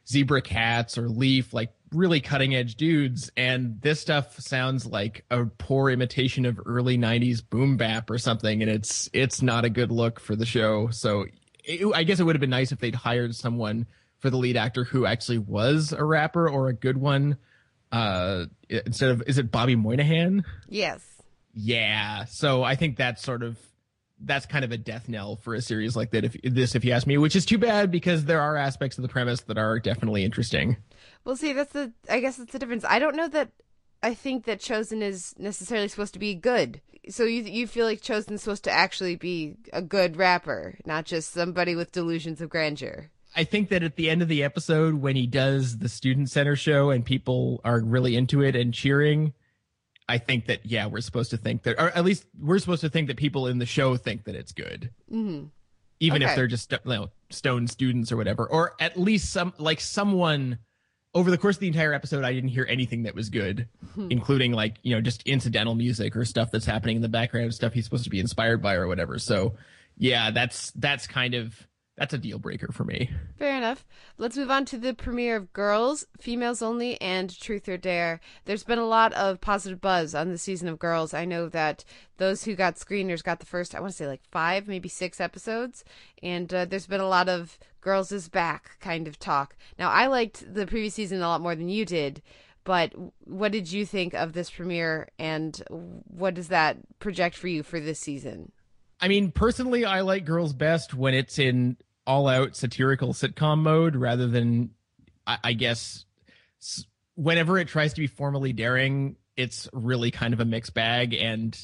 Zebra 0.09 0.43
Katz 0.43 0.97
or 0.97 1.09
Le1f, 1.09 1.53
like 1.53 1.73
really 1.93 2.21
cutting 2.21 2.55
edge 2.55 2.77
dudes. 2.77 3.31
And 3.37 3.81
this 3.83 4.01
stuff 4.01 4.39
sounds 4.39 4.87
like 4.87 5.25
a 5.31 5.45
poor 5.45 5.91
imitation 5.91 6.47
of 6.47 6.61
early 6.65 6.97
'90s 6.97 7.43
boom 7.49 7.77
bap 7.77 8.11
or 8.11 8.19
something, 8.19 8.63
and 8.63 8.71
it's 8.71 9.11
it's 9.13 9.43
not 9.43 9.65
a 9.65 9.71
good 9.71 9.91
look 9.91 10.21
for 10.21 10.37
the 10.37 10.47
show. 10.47 10.89
So 10.91 11.27
it, 11.65 11.85
I 11.95 12.05
guess 12.05 12.21
it 12.21 12.25
would 12.25 12.37
have 12.37 12.41
been 12.41 12.51
nice 12.51 12.71
if 12.71 12.79
they'd 12.79 12.95
hired 12.95 13.35
someone 13.35 13.87
for 14.21 14.31
the 14.31 14.37
lead 14.37 14.57
actor 14.57 14.85
who 14.85 15.05
actually 15.05 15.39
was 15.39 15.93
a 15.93 16.05
rapper 16.05 16.49
or 16.49 16.69
a 16.69 16.73
good 16.73 16.97
one 16.97 17.37
uh 17.93 18.47
instead 18.69 19.11
of 19.11 19.23
is 19.27 19.39
it 19.39 19.51
Bobby 19.51 19.77
Moynihan? 19.77 20.45
Yes. 20.69 21.03
Yeah. 21.55 22.25
So 22.25 22.63
I 22.63 22.75
think 22.75 22.97
that's 22.97 23.23
sort 23.23 23.43
of 23.43 23.59
that's 24.25 24.47
kind 24.47 24.65
of 24.65 24.73
a 24.73 24.77
death 24.77 25.09
knell 25.09 25.37
for 25.37 25.55
a 25.55 25.61
series 25.61 25.97
like 25.97 26.13
that 26.13 26.25
if 26.25 26.37
this 26.43 26.75
if 26.75 26.85
you 26.85 26.93
ask 26.93 27.07
me, 27.07 27.19
which 27.19 27.37
is 27.37 27.45
too 27.45 27.59
bad 27.59 27.91
because 27.91 28.25
there 28.25 28.41
are 28.41 28.57
aspects 28.57 28.97
of 28.99 29.03
the 29.03 29.09
premise 29.09 29.41
that 29.43 29.59
are 29.59 29.79
definitely 29.79 30.25
interesting. 30.25 30.77
Well, 31.25 31.37
see, 31.37 31.53
that's 31.53 31.73
the 31.73 31.93
I 32.09 32.21
guess 32.21 32.37
that's 32.37 32.53
the 32.53 32.59
difference. 32.59 32.85
I 32.85 32.99
don't 32.99 33.17
know 33.17 33.29
that 33.29 33.51
I 34.03 34.15
think 34.15 34.45
that 34.47 34.61
Chozen 34.61 35.03
is 35.03 35.35
necessarily 35.39 35.89
supposed 35.89 36.15
to 36.15 36.19
be 36.19 36.35
good. 36.35 36.81
So 37.09 37.25
you 37.25 37.43
you 37.43 37.67
feel 37.67 37.87
like 37.87 38.01
Chozen's 38.01 38.43
supposed 38.43 38.65
to 38.65 38.71
actually 38.71 39.17
be 39.17 39.57
a 39.73 39.83
good 39.83 40.17
rapper, 40.17 40.79
not 40.87 41.05
just 41.05 41.33
somebody 41.33 41.75
with 41.75 41.93
delusions 41.93 42.41
of 42.41 42.49
grandeur. 42.49 43.11
I 43.35 43.45
think 43.45 43.71
that 43.71 43.83
at 43.83 43.97
the 43.97 44.11
end 44.11 44.23
of 44.23 44.29
the 44.29 44.45
episode, 44.45 44.95
when 44.95 45.17
he 45.17 45.27
does 45.27 45.79
the 45.79 45.89
student 45.89 46.31
center 46.31 46.57
show 46.57 46.91
and 46.91 47.05
people 47.05 47.61
are 47.65 47.81
really 47.81 48.17
into 48.17 48.43
it 48.43 48.55
and 48.55 48.75
cheering, 48.75 49.33
I 50.09 50.19
think 50.19 50.47
that 50.47 50.67
yeah, 50.67 50.87
we're 50.87 51.01
supposed 51.01 51.31
to 51.31 51.37
think 51.37 51.63
that, 51.63 51.79
or 51.79 51.89
at 51.91 52.05
least 52.05 52.27
we're 52.39 52.59
supposed 52.59 52.83
to 52.83 52.89
think 52.91 53.09
that 53.09 53.17
people 53.17 53.47
in 53.47 53.59
the 53.59 53.67
show 53.67 53.97
think 53.97 54.25
that 54.25 54.35
it's 54.35 54.53
good, 54.53 54.91
Mm-hmm. 55.11 55.47
even 56.01 56.23
if 56.23 56.35
they're 56.37 56.47
just 56.47 56.71
you 56.73 56.79
know, 56.85 57.11
stone 57.31 57.67
students 57.69 58.13
or 58.13 58.17
whatever, 58.17 58.47
or 58.47 58.75
at 58.81 58.99
least 58.99 59.31
some 59.33 59.53
like 59.59 59.81
someone. 59.81 60.59
Over 61.15 61.31
the 61.31 61.37
course 61.37 61.57
of 61.57 61.61
the 61.61 61.67
entire 61.67 61.93
episode, 61.93 62.25
I 62.25 62.33
didn't 62.33 62.49
hear 62.49 62.67
anything 62.71 63.03
that 63.03 63.15
was 63.15 63.29
good, 63.29 63.69
including 64.09 64.53
like 64.53 64.77
you 64.83 64.95
know 64.95 65.03
just 65.03 65.23
incidental 65.25 65.75
music 65.75 66.17
or 66.17 66.25
stuff 66.25 66.51
that's 66.51 66.65
happening 66.65 66.97
in 66.97 67.03
the 67.03 67.09
background, 67.11 67.53
stuff 67.53 67.75
he's 67.75 67.85
supposed 67.85 68.05
to 68.05 68.11
be 68.11 68.19
inspired 68.19 68.63
by 68.63 68.75
or 68.77 68.89
whatever. 68.89 69.19
So, 69.19 69.55
yeah, 69.99 70.31
that's 70.31 70.71
that's 70.71 71.07
kind 71.07 71.35
of 71.35 71.55
that's 72.03 72.15
a 72.15 72.19
deal 72.19 72.41
breaker 72.41 72.73
for 72.73 72.83
me. 72.83 73.09
Fair 73.39 73.57
enough. 73.57 73.87
Let's 74.19 74.37
move 74.37 74.51
on 74.51 74.65
to 74.65 74.77
the 74.77 74.93
premiere 74.93 75.37
of 75.37 75.53
Girls, 75.53 76.05
Females 76.19 76.61
Only, 76.61 77.01
and 77.01 77.39
Truth 77.39 77.69
or 77.69 77.77
Dare. 77.77 78.21
There's 78.45 78.65
been 78.65 78.81
a 78.81 78.87
lot 78.87 79.13
of 79.13 79.41
positive 79.41 79.81
buzz 79.81 80.13
on 80.13 80.29
the 80.29 80.37
season 80.37 80.67
of 80.67 80.81
Girls. 80.81 81.15
I 81.15 81.25
know 81.25 81.49
that 81.51 81.85
those 82.17 82.43
who 82.43 82.57
got 82.57 82.75
screeners 82.75 83.23
got 83.23 83.39
the 83.39 83.47
first, 83.47 83.73
I 83.73 83.79
want 83.79 83.93
to 83.93 83.97
say 83.97 84.09
like 84.09 84.23
five, 84.33 84.67
maybe 84.67 84.89
six 84.89 85.21
episodes. 85.21 85.85
And 86.25 86.53
uh, 86.53 86.65
there's 86.65 86.89
been 86.89 87.01
a 87.01 87.07
lot 87.07 87.29
of 87.29 87.57
Girls 87.81 88.11
is 88.11 88.29
back 88.29 88.81
kind 88.81 89.07
of 89.07 89.21
talk. 89.21 89.55
Now, 89.79 89.89
I 89.89 90.09
liked 90.09 90.53
the 90.53 90.67
previous 90.67 90.95
season 90.95 91.23
a 91.23 91.29
lot 91.29 91.41
more 91.41 91.55
than 91.55 91.69
you 91.69 91.85
did. 91.85 92.21
But 92.65 92.95
what 93.25 93.53
did 93.53 93.71
you 93.71 93.87
think 93.87 94.13
of 94.13 94.33
this 94.33 94.51
premiere, 94.51 95.09
and 95.21 95.61
what 95.69 96.35
does 96.35 96.49
that 96.49 96.79
project 96.99 97.37
for 97.37 97.47
you 97.47 97.63
for 97.63 97.79
this 97.79 98.01
season? 98.01 98.51
I 99.01 99.09
mean, 99.09 99.33
personally, 99.33 99.85
I 99.85 100.03
like 100.03 100.25
Girls 100.25 100.53
Best 100.53 100.95
when 100.95 101.13
it's 101.13 101.41
in 101.41 101.77
all 102.07 102.29
out 102.29 102.57
satirical 102.57 103.13
sitcom 103.13 103.61
mode 103.61 103.97
rather 103.97 104.27
than, 104.27 104.71
I, 105.27 105.39
I 105.45 105.53
guess, 105.53 106.05
whenever 107.15 107.59
it 107.59 107.69
tries 107.69 107.95
to 107.95 108.01
be 108.01 108.07
formally 108.07 108.53
daring, 108.53 109.17
it's 109.37 109.69
really 109.73 110.11
kind 110.11 110.35
of 110.35 110.41
a 110.41 110.45
mixed 110.45 110.75
bag. 110.75 111.15
And 111.15 111.57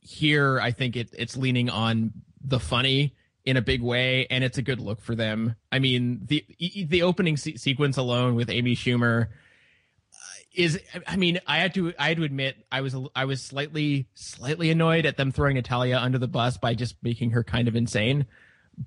here, 0.00 0.60
I 0.60 0.72
think 0.72 0.96
it, 0.96 1.10
it's 1.16 1.36
leaning 1.36 1.70
on 1.70 2.12
the 2.42 2.60
funny 2.60 3.14
in 3.44 3.56
a 3.56 3.62
big 3.62 3.82
way, 3.82 4.26
and 4.30 4.42
it's 4.42 4.58
a 4.58 4.62
good 4.62 4.80
look 4.80 5.00
for 5.00 5.14
them. 5.14 5.56
I 5.70 5.78
mean, 5.78 6.22
the 6.24 6.44
the 6.88 7.02
opening 7.02 7.36
se- 7.36 7.56
sequence 7.56 7.96
alone 7.96 8.34
with 8.34 8.48
Amy 8.48 8.74
Schumer 8.74 9.26
uh, 9.26 10.16
is 10.54 10.80
I 11.06 11.16
mean 11.16 11.40
I 11.46 11.58
had 11.58 11.74
to 11.74 11.92
I 11.98 12.08
had 12.08 12.16
to 12.16 12.24
admit 12.24 12.56
I 12.72 12.80
was 12.80 12.96
I 13.14 13.26
was 13.26 13.42
slightly 13.42 14.08
slightly 14.14 14.70
annoyed 14.70 15.04
at 15.04 15.16
them 15.16 15.30
throwing 15.30 15.56
Natalia 15.56 15.98
under 15.98 16.18
the 16.18 16.28
bus 16.28 16.56
by 16.56 16.74
just 16.74 16.96
making 17.02 17.30
her 17.30 17.44
kind 17.44 17.68
of 17.68 17.76
insane, 17.76 18.26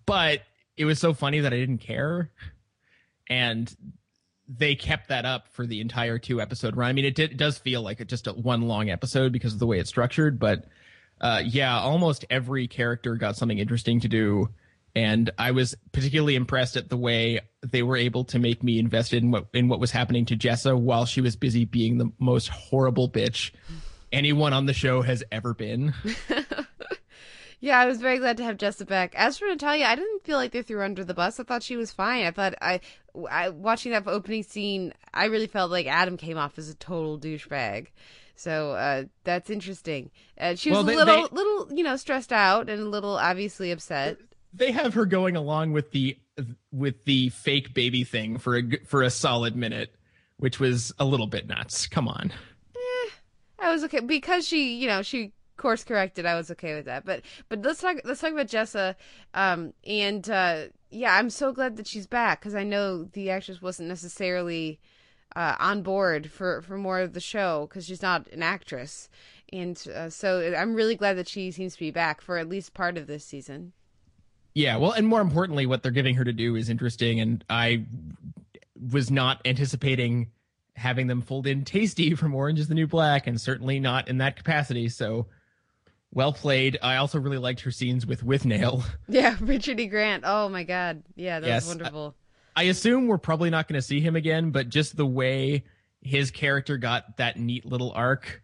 but 0.05 0.41
it 0.77 0.85
was 0.85 0.99
so 0.99 1.13
funny 1.13 1.41
that 1.41 1.53
I 1.53 1.57
didn't 1.57 1.79
care, 1.79 2.31
and 3.29 3.75
they 4.47 4.75
kept 4.75 5.09
that 5.09 5.25
up 5.25 5.49
for 5.49 5.65
the 5.65 5.81
entire 5.81 6.19
two 6.19 6.39
episode 6.39 6.77
run. 6.77 6.89
I 6.89 6.93
mean, 6.93 7.05
it, 7.05 7.15
did, 7.15 7.31
it 7.31 7.37
does 7.37 7.57
feel 7.57 7.81
like 7.81 7.99
it 7.99 8.07
just 8.07 8.27
a 8.27 8.33
one 8.33 8.61
long 8.61 8.89
episode 8.89 9.33
because 9.33 9.53
of 9.53 9.59
the 9.59 9.67
way 9.67 9.79
it's 9.79 9.89
structured, 9.89 10.39
but 10.39 10.65
uh, 11.19 11.41
yeah, 11.45 11.77
almost 11.79 12.25
every 12.29 12.67
character 12.67 13.15
got 13.15 13.35
something 13.35 13.57
interesting 13.57 13.99
to 14.01 14.07
do. 14.07 14.49
And 14.95 15.29
I 15.37 15.51
was 15.51 15.75
particularly 15.91 16.35
impressed 16.35 16.75
at 16.75 16.89
the 16.89 16.97
way 16.97 17.41
they 17.61 17.83
were 17.83 17.97
able 17.97 18.23
to 18.25 18.39
make 18.39 18.63
me 18.63 18.79
invested 18.79 19.21
in 19.21 19.29
what 19.29 19.47
in 19.53 19.67
what 19.67 19.79
was 19.79 19.91
happening 19.91 20.25
to 20.27 20.35
Jessa 20.35 20.75
while 20.75 21.05
she 21.05 21.21
was 21.21 21.35
busy 21.35 21.65
being 21.65 21.97
the 21.97 22.11
most 22.17 22.47
horrible 22.47 23.09
bitch 23.09 23.51
anyone 24.11 24.53
on 24.53 24.65
the 24.65 24.73
show 24.73 25.01
has 25.01 25.23
ever 25.31 25.53
been. 25.53 25.93
Yeah, 27.59 27.79
I 27.79 27.85
was 27.87 27.99
very 27.99 28.19
glad 28.19 28.37
to 28.37 28.43
have 28.43 28.57
Jessa 28.57 28.85
back. 28.87 29.15
As 29.15 29.37
for 29.39 29.47
Natalia, 29.47 29.85
I 29.85 29.95
didn't 29.95 30.23
feel 30.23 30.37
like 30.37 30.51
they 30.51 30.61
threw 30.61 30.77
her 30.77 30.83
under 30.83 31.03
the 31.03 31.13
bus. 31.15 31.39
I 31.39 31.43
thought 31.43 31.63
she 31.63 31.75
was 31.75 31.91
fine. 31.91 32.25
I 32.25 32.31
thought 32.31 32.53
I, 32.61 32.81
I 33.31 33.49
watching 33.49 33.91
that 33.93 34.05
opening 34.07 34.43
scene, 34.43 34.93
I 35.13 35.25
really 35.25 35.47
felt 35.47 35.71
like 35.71 35.87
Adam 35.87 36.17
came 36.17 36.37
off 36.37 36.59
as 36.59 36.69
a 36.69 36.75
total 36.75 37.17
douchebag. 37.19 37.87
So 38.35 38.73
uh, 38.73 39.03
that's 39.23 39.49
interesting. 39.49 40.11
Uh, 40.39 40.53
she 40.53 40.69
was 40.69 40.77
Well, 40.77 40.83
they- 40.85 40.93
a 40.93 40.97
little, 40.97 41.27
they- 41.29 41.35
little, 41.35 41.67
you 41.75 41.83
know, 41.83 41.95
stressed 41.95 42.31
out 42.31 42.69
and 42.69 42.79
a 42.81 42.85
little 42.89 43.17
obviously 43.17 43.71
upset. 43.71 44.17
They 44.53 44.71
have 44.71 44.93
her 44.93 45.05
going 45.07 45.35
along 45.35 45.71
with 45.73 45.91
the 45.91 46.17
with 46.71 47.03
the 47.05 47.29
fake 47.29 47.73
baby 47.73 48.03
thing 48.03 48.37
for 48.37 48.57
a 48.57 48.63
for 48.85 49.01
a 49.01 49.09
solid 49.09 49.55
minute, 49.55 49.95
which 50.37 50.59
was 50.59 50.93
a 50.99 51.05
little 51.05 51.25
bit 51.27 51.47
nuts. 51.47 51.87
Come 51.87 52.07
on. 52.07 52.31
I 53.59 53.71
was 53.71 53.83
okay 53.85 53.99
because 54.01 54.47
she, 54.47 54.75
you 54.75 54.87
know, 54.87 55.01
she 55.01 55.31
course 55.57 55.83
corrected. 55.83 56.25
I 56.25 56.35
was 56.35 56.51
okay 56.51 56.75
with 56.75 56.85
that. 56.85 57.05
But 57.05 57.21
but 57.49 57.61
let's 57.61 57.81
talk 57.81 57.97
let's 58.03 58.21
talk 58.21 58.31
about 58.31 58.47
Jessa. 58.47 58.95
Um, 59.33 59.73
and 59.85 60.29
uh, 60.29 60.65
yeah, 60.89 61.15
I'm 61.15 61.29
so 61.29 61.51
glad 61.51 61.77
that 61.77 61.87
she's 61.87 62.07
back 62.07 62.39
because 62.39 62.55
I 62.55 62.63
know 62.63 63.03
the 63.03 63.29
actress 63.29 63.61
wasn't 63.61 63.89
necessarily 63.89 64.79
uh, 65.35 65.55
on 65.59 65.81
board 65.81 66.31
for 66.31 66.61
for 66.61 66.77
more 66.77 66.99
of 66.99 67.13
the 67.13 67.19
show 67.19 67.67
because 67.69 67.85
she's 67.85 68.01
not 68.01 68.27
an 68.27 68.43
actress. 68.43 69.09
And 69.51 69.81
uh, 69.95 70.09
so 70.09 70.53
I'm 70.57 70.73
really 70.73 70.95
glad 70.95 71.17
that 71.17 71.27
she 71.27 71.51
seems 71.51 71.73
to 71.73 71.79
be 71.79 71.91
back 71.91 72.21
for 72.21 72.37
at 72.37 72.49
least 72.49 72.73
part 72.73 72.97
of 72.97 73.07
this 73.07 73.23
season. 73.23 73.73
Yeah, 74.53 74.77
well, 74.77 74.91
and 74.91 75.07
more 75.07 75.21
importantly, 75.21 75.67
what 75.67 75.83
they're 75.83 75.91
giving 75.91 76.15
her 76.15 76.23
to 76.23 76.33
do 76.33 76.55
is 76.55 76.67
interesting, 76.67 77.19
and 77.19 77.45
I 77.47 77.85
was 78.91 79.11
not 79.11 79.39
anticipating 79.45 80.31
having 80.75 81.07
them 81.07 81.21
fold 81.21 81.45
in 81.47 81.63
Taystee 81.63 82.17
from 82.17 82.33
Orange 82.33 82.59
is 82.59 82.67
the 82.67 82.73
New 82.73 82.87
Black, 82.87 83.27
and 83.27 83.39
certainly 83.39 83.79
not 83.79 84.07
in 84.07 84.17
that 84.17 84.35
capacity. 84.35 84.89
So, 84.89 85.27
well 86.13 86.33
played. 86.33 86.77
I 86.81 86.97
also 86.97 87.19
really 87.19 87.37
liked 87.37 87.61
her 87.61 87.71
scenes 87.71 88.05
with 88.05 88.23
with 88.23 88.45
Nail. 88.45 88.83
Yeah, 89.07 89.35
Richard 89.39 89.79
E. 89.79 89.87
Grant. 89.87 90.23
Oh 90.25 90.49
my 90.49 90.63
God. 90.63 91.03
Yeah, 91.15 91.39
that 91.39 91.47
Yes, 91.47 91.63
was 91.67 91.75
wonderful. 91.77 92.15
I 92.55 92.63
assume 92.63 93.07
we're 93.07 93.17
probably 93.17 93.49
not 93.49 93.67
going 93.67 93.75
to 93.77 93.81
see 93.85 93.99
him 94.01 94.15
again, 94.15 94.49
but 94.51 94.69
just 94.69 94.97
the 94.97 95.05
way 95.05 95.63
his 96.01 96.31
character 96.31 96.77
got 96.77 97.17
that 97.17 97.37
neat 97.39 97.65
little 97.65 97.91
arc 97.93 98.41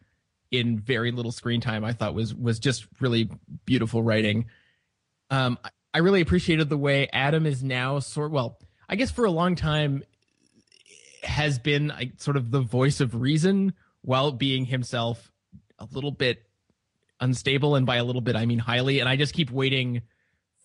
in 0.51 0.77
very 0.79 1.11
little 1.11 1.31
screen 1.31 1.61
time, 1.61 1.83
I 1.83 1.93
thought 1.93 2.13
was 2.13 2.33
was 2.35 2.59
just 2.59 2.85
really 2.99 3.29
beautiful 3.65 4.03
writing. 4.03 4.45
Um, 5.29 5.57
I- 5.63 5.69
I 5.95 5.99
really 5.99 6.21
appreciated 6.21 6.69
the 6.69 6.77
way 6.77 7.07
Adam 7.13 7.45
is 7.45 7.63
now 7.63 7.99
sort. 7.99 8.31
Well, 8.31 8.57
I 8.89 8.95
guess 8.95 9.11
for 9.11 9.25
a 9.25 9.29
long 9.31 9.55
time 9.55 10.01
has 11.21 11.59
been 11.59 11.89
like, 11.89 12.13
sort 12.19 12.35
of 12.35 12.49
the 12.49 12.61
voice 12.61 12.99
of 12.99 13.13
reason 13.13 13.73
while 14.01 14.31
being 14.31 14.65
himself 14.65 15.31
a 15.77 15.87
little 15.91 16.09
bit 16.09 16.43
unstable, 17.23 17.75
and 17.75 17.85
by 17.85 17.95
a 17.95 18.03
little 18.03 18.21
bit 18.21 18.35
I 18.35 18.45
mean 18.45 18.59
highly. 18.59 18.99
And 18.99 19.09
I 19.09 19.15
just 19.15 19.33
keep 19.33 19.49
waiting 19.49 20.01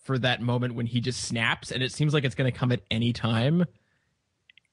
for 0.03 0.17
that 0.19 0.41
moment 0.41 0.75
when 0.75 0.85
he 0.85 1.01
just 1.01 1.23
snaps, 1.23 1.71
and 1.71 1.81
it 1.81 1.91
seems 1.91 2.13
like 2.13 2.23
it's 2.23 2.35
going 2.35 2.51
to 2.51 2.57
come 2.57 2.71
at 2.71 2.81
any 2.91 3.13
time, 3.13 3.65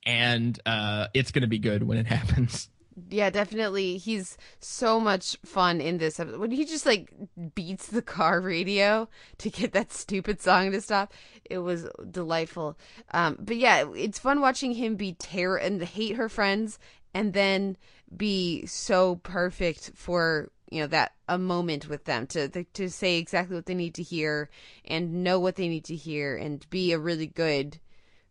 and 0.05 0.59
uh, 0.67 1.09
it's 1.15 1.31
going 1.31 1.43
to 1.43 1.49
be 1.49 1.59
good 1.59 1.83
when 1.83 1.99
it 1.99 2.07
happens. 2.17 2.69
Yeah, 3.11 3.29
definitely. 3.29 3.99
He's 3.99 4.39
so 4.59 4.99
much 4.99 5.37
fun 5.45 5.83
in 5.83 5.99
this 5.99 6.19
episode. 6.19 6.41
When 6.41 6.51
he 6.51 6.65
just 6.65 6.87
like 6.87 7.13
beats 7.55 7.89
the 7.89 8.01
car 8.01 8.41
radio 8.41 9.07
to 9.39 9.51
get 9.51 9.73
that 9.73 9.93
stupid 9.93 10.41
song 10.41 10.73
to 10.73 10.81
stop, 10.81 11.13
it 11.45 11.59
was 11.59 11.87
delightful. 12.11 12.79
Um, 13.11 13.37
but 13.39 13.57
yeah, 13.57 13.85
it's 13.95 14.19
fun 14.19 14.41
watching 14.41 14.73
him 14.73 14.97
be 14.97 15.13
terror 15.13 15.59
and 15.59 15.83
hate 15.83 16.17
her 16.17 16.31
friends, 16.31 16.79
and 17.13 17.35
then 17.35 17.77
be 18.17 18.65
so 18.65 19.17
perfect 19.17 19.91
for 19.95 20.51
you 20.71 20.81
know 20.81 20.87
that 20.87 21.13
a 21.29 21.39
moment 21.39 21.89
with 21.89 22.05
them 22.05 22.27
to 22.27 22.49
to 22.49 22.89
say 22.89 23.19
exactly 23.19 23.57
what 23.57 23.67
they 23.67 23.75
need 23.75 23.95
to 23.95 24.03
hear 24.03 24.51
and 24.85 25.23
know 25.23 25.39
what 25.39 25.57
they 25.57 25.69
need 25.69 25.85
to 25.85 25.97
hear 25.97 26.37
and 26.37 26.69
be 26.71 26.93
a 26.93 26.99
really 26.99 27.27
good 27.27 27.79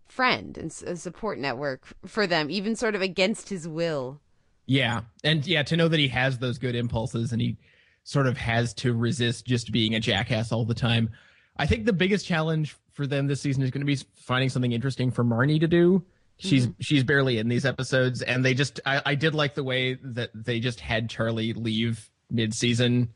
friend 0.07 0.57
and 0.57 0.71
support 0.71 1.39
network 1.39 1.87
for 2.05 2.27
them, 2.27 2.49
even 2.49 2.75
sort 2.75 2.95
of 2.95 3.01
against 3.01 3.49
his 3.49 3.67
will. 3.67 4.21
Yeah. 4.65 5.01
And 5.23 5.45
yeah, 5.45 5.63
to 5.63 5.77
know 5.77 5.87
that 5.87 5.99
he 5.99 6.07
has 6.09 6.37
those 6.37 6.57
good 6.57 6.75
impulses 6.75 7.31
and 7.31 7.41
he 7.41 7.57
sort 8.03 8.27
of 8.27 8.37
has 8.37 8.73
to 8.75 8.93
resist 8.93 9.45
just 9.45 9.71
being 9.71 9.95
a 9.95 9.99
jackass 9.99 10.51
all 10.51 10.65
the 10.65 10.73
time. 10.73 11.09
I 11.57 11.65
think 11.65 11.85
the 11.85 11.93
biggest 11.93 12.25
challenge 12.25 12.75
for 12.93 13.07
them 13.07 13.27
this 13.27 13.41
season 13.41 13.63
is 13.63 13.71
going 13.71 13.81
to 13.81 13.85
be 13.85 13.99
finding 14.15 14.49
something 14.49 14.71
interesting 14.71 15.11
for 15.11 15.23
Marnie 15.23 15.59
to 15.59 15.67
do. 15.67 16.03
She's 16.37 16.67
mm-hmm. 16.67 16.81
she's 16.81 17.03
barely 17.03 17.37
in 17.37 17.47
these 17.47 17.65
episodes, 17.65 18.21
and 18.21 18.43
they 18.43 18.53
just 18.53 18.81
I, 18.85 19.01
I 19.05 19.15
did 19.15 19.33
like 19.33 19.55
the 19.55 19.63
way 19.63 19.93
that 20.03 20.31
they 20.33 20.59
just 20.59 20.81
had 20.81 21.09
Charlie 21.09 21.53
leave 21.53 22.09
mid 22.29 22.53
season, 22.53 23.13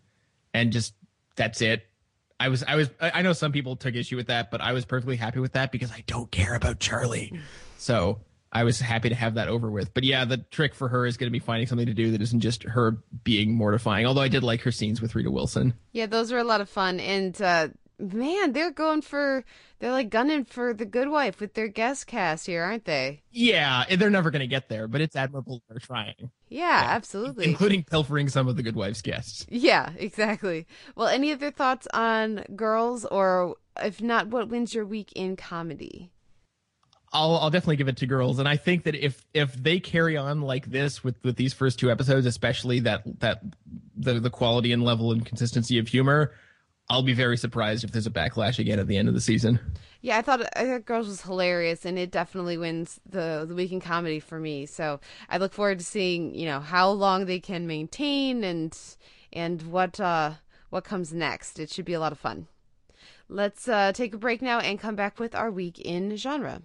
and 0.54 0.72
just 0.72 0.94
that's 1.36 1.62
it. 1.62 1.86
I 2.40 2.50
was 2.50 2.64
I 2.64 2.76
was 2.76 2.90
I 3.02 3.12
I 3.16 3.22
know 3.22 3.34
some 3.34 3.52
people 3.52 3.76
took 3.76 3.96
issue 3.96 4.16
with 4.16 4.28
that, 4.28 4.50
but 4.52 4.62
I 4.62 4.74
was 4.74 4.86
perfectly 4.86 5.18
happy 5.18 5.40
with 5.40 5.54
that 5.54 5.72
because 5.72 5.92
I 5.92 6.04
don't 6.08 6.32
care 6.32 6.56
about 6.56 6.80
Charlie. 6.80 7.38
So 7.78 8.22
I 8.52 8.64
was 8.64 8.80
happy 8.80 9.10
to 9.10 9.16
have 9.16 9.36
that 9.36 9.48
over 9.48 9.70
with. 9.70 9.94
But 9.94 10.04
yeah, 10.04 10.26
the 10.26 10.38
trick 10.38 10.74
for 10.74 10.88
her 10.88 11.06
is 11.06 11.18
going 11.18 11.28
to 11.28 11.32
be 11.32 11.40
finding 11.40 11.68
something 11.68 11.86
to 11.86 11.94
do 11.94 12.12
that 12.12 12.22
isn't 12.22 12.40
just 12.40 12.64
her 12.64 12.98
being 13.24 13.54
mortifying. 13.54 14.06
Although 14.06 14.22
I 14.22 14.28
did 14.28 14.44
like 14.44 14.62
her 14.62 14.72
scenes 14.72 15.02
with 15.02 15.14
Rita 15.16 15.30
Wilson. 15.30 15.74
Yeah, 15.92 16.08
those 16.08 16.32
were 16.32 16.40
a 16.40 16.44
lot 16.44 16.62
of 16.62 16.70
fun. 16.70 17.00
And 17.00 17.40
uh 17.42 17.70
man, 18.00 18.54
they're 18.54 18.72
going 18.72 19.02
for 19.02 19.44
they're 19.80 19.92
like 19.92 20.10
gunning 20.10 20.46
for 20.46 20.74
the 20.74 20.86
good 20.86 21.10
wife 21.10 21.40
with 21.40 21.54
their 21.54 21.68
guest 21.68 22.08
cast 22.08 22.46
here, 22.48 22.64
aren't 22.64 22.86
they? 22.86 23.22
Yeah, 23.32 23.86
eh, 23.90 23.96
they're 23.96 24.10
never 24.10 24.32
going 24.32 24.42
to 24.42 24.48
get 24.48 24.70
there, 24.70 24.88
but 24.88 25.02
it's 25.02 25.16
admirable 25.16 25.62
they're 25.70 25.80
trying, 25.80 26.32
Yeah, 26.50 26.84
absolutely. 26.90 27.46
including 27.46 27.84
pilfering 27.84 28.30
some 28.30 28.48
of 28.48 28.56
the 28.56 28.64
Good 28.64 28.76
Wife's 28.76 29.02
guests. 29.02 29.46
yeah, 29.50 29.92
exactly. 29.98 30.68
Well, 30.96 31.08
any 31.08 31.32
other 31.32 31.52
thoughts 31.52 31.88
on 31.94 32.44
girls 32.56 33.06
or 33.06 33.56
if 33.82 34.02
not, 34.02 34.28
what 34.28 34.50
wins 34.50 34.74
your 34.74 34.86
week 34.86 35.12
in 35.14 35.36
comedy? 35.36 36.12
I'll 37.12 37.38
I'll 37.38 37.50
definitely 37.50 37.78
give 37.78 37.88
it 37.88 37.98
to 37.98 38.06
girls, 38.06 38.38
and 38.38 38.48
I 38.48 38.56
think 38.56 38.84
that 38.84 38.94
if 38.94 39.26
if 39.34 39.54
they 39.56 39.80
carry 39.80 40.16
on 40.16 40.42
like 40.42 40.70
this 40.70 41.04
with 41.04 41.16
with 41.24 41.38
these 41.38 41.54
first 41.54 41.80
two 41.80 41.90
episodes, 41.90 42.28
especially 42.28 42.82
that 42.82 43.02
that 43.20 43.42
the 43.96 44.20
the 44.20 44.30
quality 44.30 44.72
and 44.72 44.84
level 44.84 45.12
and 45.12 45.26
consistency 45.26 45.80
of 45.80 45.88
humor, 45.88 46.34
I'll 46.90 47.04
be 47.04 47.14
very 47.14 47.38
surprised 47.38 47.84
if 47.84 47.92
there's 47.92 48.08
a 48.08 48.12
backlash 48.12 48.58
again 48.58 48.80
at 48.80 48.88
the 48.88 48.98
end 48.98 49.08
of 49.08 49.14
the 49.14 49.22
season. 49.22 49.60
Yeah, 50.02 50.18
I 50.18 50.22
thought 50.22 50.42
I 50.56 50.66
thought 50.66 50.86
Girls 50.86 51.08
was 51.08 51.22
hilarious, 51.22 51.86
and 51.86 52.00
it 52.00 52.10
definitely 52.10 52.58
wins 52.58 53.00
the 53.08 53.46
the 53.48 53.54
week 53.54 53.72
in 53.72 53.80
comedy 53.80 54.20
for 54.20 54.40
me. 54.40 54.66
So 54.66 55.00
I 55.30 55.38
look 55.38 55.54
forward 55.54 55.80
to 55.80 55.86
seeing 55.86 56.34
you 56.34 56.46
know 56.46 56.60
how 56.60 56.90
long 56.90 57.26
they 57.26 57.40
can 57.40 57.68
maintain 57.68 58.44
and 58.44 58.78
and 59.32 59.62
what 59.64 60.00
uh 60.00 60.34
what 60.70 60.84
comes 60.84 61.14
next. 61.14 61.60
It 61.60 61.70
should 61.70 61.86
be 61.86 61.94
a 61.94 62.00
lot 62.00 62.12
of 62.12 62.20
fun. 62.20 62.48
Let's 63.28 63.68
uh, 63.68 63.92
take 63.92 64.16
a 64.16 64.18
break 64.18 64.42
now 64.42 64.60
and 64.60 64.80
come 64.80 64.96
back 64.96 65.20
with 65.20 65.36
our 65.36 65.52
week 65.52 65.80
in 65.80 66.16
genre. 66.16 66.64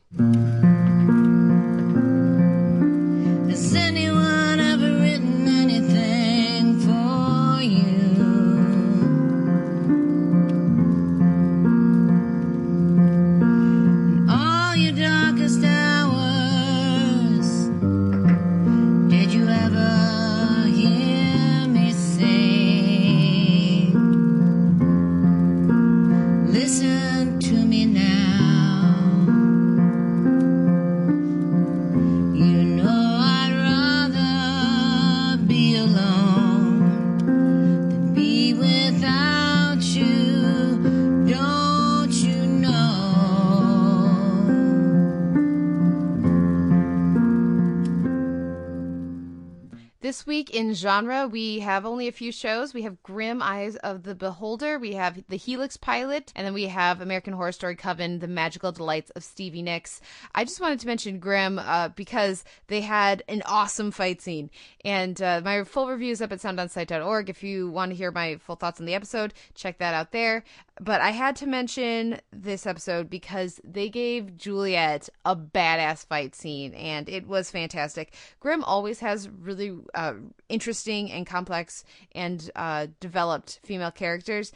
Genre, 50.74 51.28
we 51.28 51.60
have 51.60 51.86
only 51.86 52.08
a 52.08 52.12
few 52.12 52.32
shows. 52.32 52.74
We 52.74 52.82
have 52.82 53.02
Grimm 53.02 53.40
Eyes 53.42 53.76
of 53.76 54.02
the 54.02 54.14
Beholder, 54.14 54.78
we 54.78 54.94
have 54.94 55.22
the 55.28 55.36
Helix 55.36 55.76
pilot, 55.76 56.32
and 56.34 56.46
then 56.46 56.54
we 56.54 56.64
have 56.64 57.00
American 57.00 57.32
Horror 57.32 57.52
Story 57.52 57.76
Coven, 57.76 58.18
The 58.18 58.28
Magical 58.28 58.72
Delights 58.72 59.10
of 59.10 59.24
Stevie 59.24 59.62
Nicks. 59.62 60.00
I 60.34 60.44
just 60.44 60.60
wanted 60.60 60.80
to 60.80 60.86
mention 60.86 61.18
Grimm 61.18 61.58
uh, 61.58 61.88
because 61.88 62.44
they 62.66 62.80
had 62.80 63.22
an 63.28 63.42
awesome 63.46 63.90
fight 63.90 64.20
scene. 64.20 64.50
And 64.84 65.20
uh, 65.22 65.40
my 65.44 65.64
full 65.64 65.88
review 65.88 66.12
is 66.12 66.20
up 66.20 66.32
at 66.32 66.40
soundonsight.org. 66.40 67.30
If 67.30 67.42
you 67.42 67.70
want 67.70 67.90
to 67.90 67.96
hear 67.96 68.10
my 68.10 68.36
full 68.36 68.56
thoughts 68.56 68.80
on 68.80 68.86
the 68.86 68.94
episode, 68.94 69.32
check 69.54 69.78
that 69.78 69.94
out 69.94 70.12
there. 70.12 70.44
But 70.80 71.00
I 71.00 71.10
had 71.10 71.36
to 71.36 71.46
mention 71.46 72.20
this 72.32 72.66
episode 72.66 73.08
because 73.08 73.60
they 73.62 73.88
gave 73.88 74.36
Juliet 74.36 75.08
a 75.24 75.36
badass 75.36 76.04
fight 76.04 76.34
scene, 76.34 76.74
and 76.74 77.08
it 77.08 77.28
was 77.28 77.50
fantastic. 77.50 78.12
Grimm 78.40 78.64
always 78.64 78.98
has 78.98 79.28
really 79.28 79.78
uh, 79.94 80.14
interesting 80.48 81.12
and 81.12 81.26
complex 81.26 81.84
and 82.12 82.50
uh, 82.56 82.88
developed 82.98 83.60
female 83.62 83.92
characters, 83.92 84.50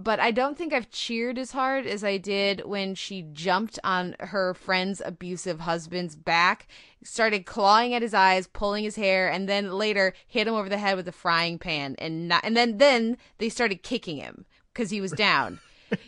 but 0.00 0.18
I 0.18 0.32
don't 0.32 0.58
think 0.58 0.72
I've 0.72 0.90
cheered 0.90 1.38
as 1.38 1.52
hard 1.52 1.86
as 1.86 2.02
I 2.02 2.16
did 2.16 2.64
when 2.64 2.96
she 2.96 3.22
jumped 3.22 3.78
on 3.84 4.16
her 4.18 4.54
friend's 4.54 5.00
abusive 5.04 5.60
husband's 5.60 6.16
back, 6.16 6.66
started 7.04 7.46
clawing 7.46 7.94
at 7.94 8.02
his 8.02 8.14
eyes, 8.14 8.48
pulling 8.48 8.82
his 8.82 8.96
hair, 8.96 9.30
and 9.30 9.48
then 9.48 9.70
later 9.70 10.12
hit 10.26 10.48
him 10.48 10.54
over 10.54 10.68
the 10.68 10.78
head 10.78 10.96
with 10.96 11.06
a 11.06 11.12
frying 11.12 11.56
pan, 11.56 11.94
and 11.98 12.26
not, 12.26 12.42
and 12.42 12.56
then 12.56 12.78
then 12.78 13.16
they 13.38 13.48
started 13.48 13.84
kicking 13.84 14.16
him 14.16 14.44
because 14.72 14.90
he 14.90 15.00
was 15.00 15.12
down. 15.12 15.58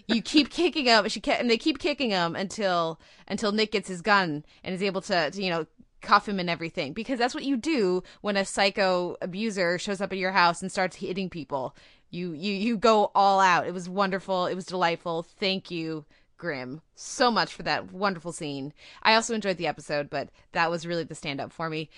you 0.09 0.23
keep 0.23 0.51
kicking 0.51 0.87
him. 0.87 1.09
She 1.09 1.21
kept, 1.21 1.41
and 1.41 1.51
they 1.51 1.59
keep 1.59 1.79
kicking 1.79 2.11
him 2.11 2.35
until 2.35 3.01
until 3.29 3.53
Nick 3.53 3.73
gets 3.73 3.89
his 3.89 4.03
gun 4.03 4.45
and 4.63 4.75
is 4.75 4.83
able 4.83 5.01
to, 5.03 5.31
to 5.31 5.43
you 5.43 5.51
know 5.51 5.67
cuff 6.01 6.29
him 6.29 6.39
and 6.39 6.51
everything 6.51 6.93
because 6.93 7.19
that's 7.19 7.35
what 7.35 7.45
you 7.45 7.57
do 7.57 8.03
when 8.21 8.37
a 8.37 8.45
psycho 8.45 9.17
abuser 9.23 9.79
shows 9.79 10.03
up 10.03 10.13
at 10.13 10.19
your 10.19 10.33
house 10.33 10.61
and 10.61 10.71
starts 10.71 10.97
hitting 10.97 11.31
people. 11.31 11.75
You 12.11 12.33
you 12.33 12.53
you 12.53 12.77
go 12.77 13.11
all 13.15 13.41
out. 13.41 13.67
It 13.67 13.75
was 13.75 13.89
wonderful. 13.89 14.47
It 14.47 14.55
was 14.55 14.67
delightful. 14.67 15.23
Thank 15.23 15.71
you, 15.71 16.05
Grimm, 16.37 16.81
so 16.95 17.31
much 17.31 17.53
for 17.53 17.63
that 17.65 17.93
wonderful 17.93 18.33
scene. 18.33 18.73
I 19.03 19.15
also 19.15 19.35
enjoyed 19.35 19.57
the 19.57 19.67
episode, 19.67 20.11
but 20.11 20.29
that 20.53 20.71
was 20.71 20.87
really 20.87 21.05
the 21.05 21.15
stand 21.15 21.41
up 21.41 21.53
for 21.53 21.69
me. 21.69 21.89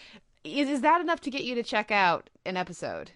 Is, 0.44 0.68
is 0.68 0.80
that 0.82 1.00
enough 1.00 1.20
to 1.22 1.30
get 1.30 1.44
you 1.44 1.54
to 1.56 1.62
check 1.62 1.90
out 1.90 2.30
an 2.44 2.56
episode? 2.56 3.10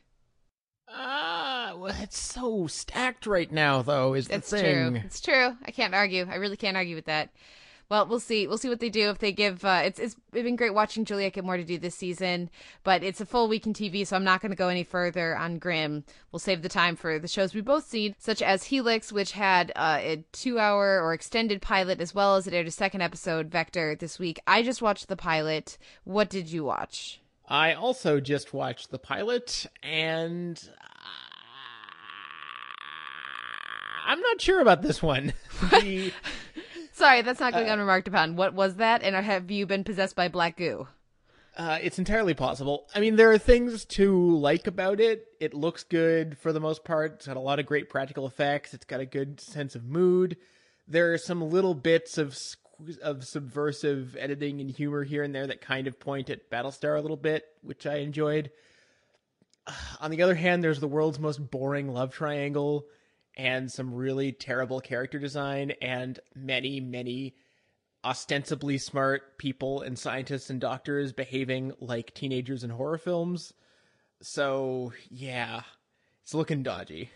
Ah, 0.92 1.74
well, 1.76 1.94
it's 2.00 2.18
so 2.18 2.66
stacked 2.66 3.26
right 3.26 3.50
now, 3.50 3.83
though. 3.83 4.14
Is 4.14 4.29
the 4.29 4.35
it's 4.37 4.50
thing? 4.50 4.92
true. 4.92 5.00
It's 5.05 5.20
true. 5.20 5.57
I 5.64 5.70
can't 5.70 5.94
argue. 5.94 6.26
I 6.29 6.37
really 6.37 6.57
can't 6.57 6.76
argue 6.76 6.96
with 6.96 7.07
that. 7.07 7.31
Well, 7.88 8.07
we'll 8.07 8.20
see. 8.20 8.46
We'll 8.46 8.59
see 8.59 8.68
what 8.68 8.79
they 8.79 8.88
do 8.88 9.11
if 9.11 9.18
they 9.18 9.33
give. 9.33 9.64
Uh, 9.64 9.83
it's 9.85 9.98
it's 9.98 10.14
been 10.31 10.55
great 10.55 10.74
watching 10.74 11.05
Juliet 11.05 11.33
get 11.33 11.44
more 11.44 11.57
to 11.57 11.64
do 11.64 11.76
this 11.76 11.96
season, 11.96 12.48
but 12.85 13.03
it's 13.03 13.20
a 13.20 13.26
full 13.26 13.48
week 13.48 13.66
in 13.66 13.72
TV, 13.72 14.07
so 14.07 14.14
I'm 14.14 14.22
not 14.22 14.40
going 14.40 14.50
to 14.50 14.57
go 14.57 14.68
any 14.68 14.85
further 14.85 15.37
on 15.37 15.59
Grimm. 15.59 16.05
We'll 16.31 16.38
save 16.38 16.62
the 16.62 16.68
time 16.68 16.94
for 16.94 17.18
the 17.18 17.26
shows 17.26 17.53
we 17.53 17.62
both 17.62 17.88
seen, 17.88 18.14
such 18.16 18.42
as 18.42 18.62
Helix, 18.64 19.12
which 19.12 19.33
had 19.33 19.72
uh, 19.74 19.98
a 20.00 20.24
two-hour 20.31 21.00
or 21.03 21.12
extended 21.12 21.61
pilot, 21.61 22.00
as 22.00 22.14
well 22.14 22.37
as 22.37 22.46
it 22.46 22.55
aired 22.55 22.68
a 22.68 22.70
second 22.70 23.00
episode, 23.00 23.50
Vector, 23.50 23.96
this 23.96 24.20
week. 24.20 24.38
I 24.46 24.62
just 24.62 24.83
watched 24.83 25.09
the 25.09 25.16
pilot. 25.16 25.76
What 26.05 26.31
did 26.31 26.48
you 26.48 26.62
watch? 26.62 27.19
I 27.51 27.75
also 27.75 28.21
just 28.21 28.55
watched 28.55 28.91
the 28.93 28.99
pilot, 28.99 29.67
and 29.83 30.63
I'm 34.07 34.21
not 34.21 34.41
sure 34.41 34.61
about 34.61 34.83
this 34.83 35.03
one. 35.03 35.33
The- 35.71 36.13
Sorry, 36.93 37.23
that's 37.23 37.41
not 37.41 37.53
going 37.55 37.69
unremarked 37.69 38.09
upon. 38.09 38.37
What 38.37 38.55
was 38.55 38.77
that? 38.77 39.03
And 39.03 39.17
have 39.17 39.51
you 39.51 39.67
been 39.67 39.85
possessed 39.85 40.15
by 40.17 40.29
black 40.29 40.57
goo? 40.57 40.87
Uh, 41.57 41.79
it's 41.83 41.99
entirely 41.99 42.35
possible. 42.35 42.87
I 42.95 43.01
mean, 43.01 43.17
there 43.17 43.31
are 43.33 43.39
things 43.39 43.85
to 43.87 44.37
like 44.37 44.67
about 44.67 45.01
it. 45.01 45.27
It 45.41 45.55
looks 45.55 45.83
good 45.83 46.37
for 46.39 46.53
the 46.53 46.61
most 46.61 46.85
part. 46.85 47.15
It's 47.15 47.27
got 47.27 47.37
a 47.37 47.41
lot 47.41 47.59
of 47.59 47.67
great 47.67 47.89
practical 47.89 48.27
effects. 48.27 48.75
It's 48.75 48.85
got 48.85 49.01
a 49.01 49.07
good 49.07 49.41
sense 49.41 49.75
of 49.75 49.85
mood. 49.85 50.37
There 50.87 51.13
are 51.13 51.19
some 51.19 51.43
little 51.51 51.75
bits 51.75 52.19
of 52.19 52.37
of 53.03 53.25
subversive 53.25 54.16
editing 54.19 54.61
and 54.61 54.71
humor 54.71 55.05
here 55.05 55.23
and 55.23 55.35
there 55.35 55.47
that 55.47 55.61
kind 55.61 55.87
of 55.87 56.01
point 56.01 56.31
at 56.31 56.51
Battlestar 56.51 56.99
a 56.99 57.01
little 57.01 57.16
bit, 57.16 57.45
which 57.62 57.87
I 57.87 57.97
enjoyed. 57.97 58.51
On 60.01 60.11
the 60.11 60.23
other 60.23 60.35
hand, 60.35 60.62
there's 60.62 60.81
the 60.81 60.88
world's 60.88 61.19
most 61.19 61.51
boring 61.51 61.93
love 61.93 62.12
triangle 62.12 62.87
and 63.37 63.71
some 63.71 63.95
really 63.95 64.33
terrible 64.33 64.81
character 64.81 65.19
design 65.19 65.73
and 65.81 66.19
many, 66.35 66.81
many 66.81 67.35
ostensibly 68.05 68.79
smart 68.79 69.38
people 69.38 69.83
and 69.83 69.99
scientists 69.99 70.51
and 70.51 70.61
doctors 70.61 71.12
behaving 71.12 71.73
like 71.81 72.14
teenagers 72.14 72.64
in 72.64 72.71
horror 72.71 72.99
films. 72.99 73.53
So, 74.23 74.93
yeah, 75.11 75.62
it's 76.23 76.35
looking 76.35 76.62
dodgy. 76.62 77.11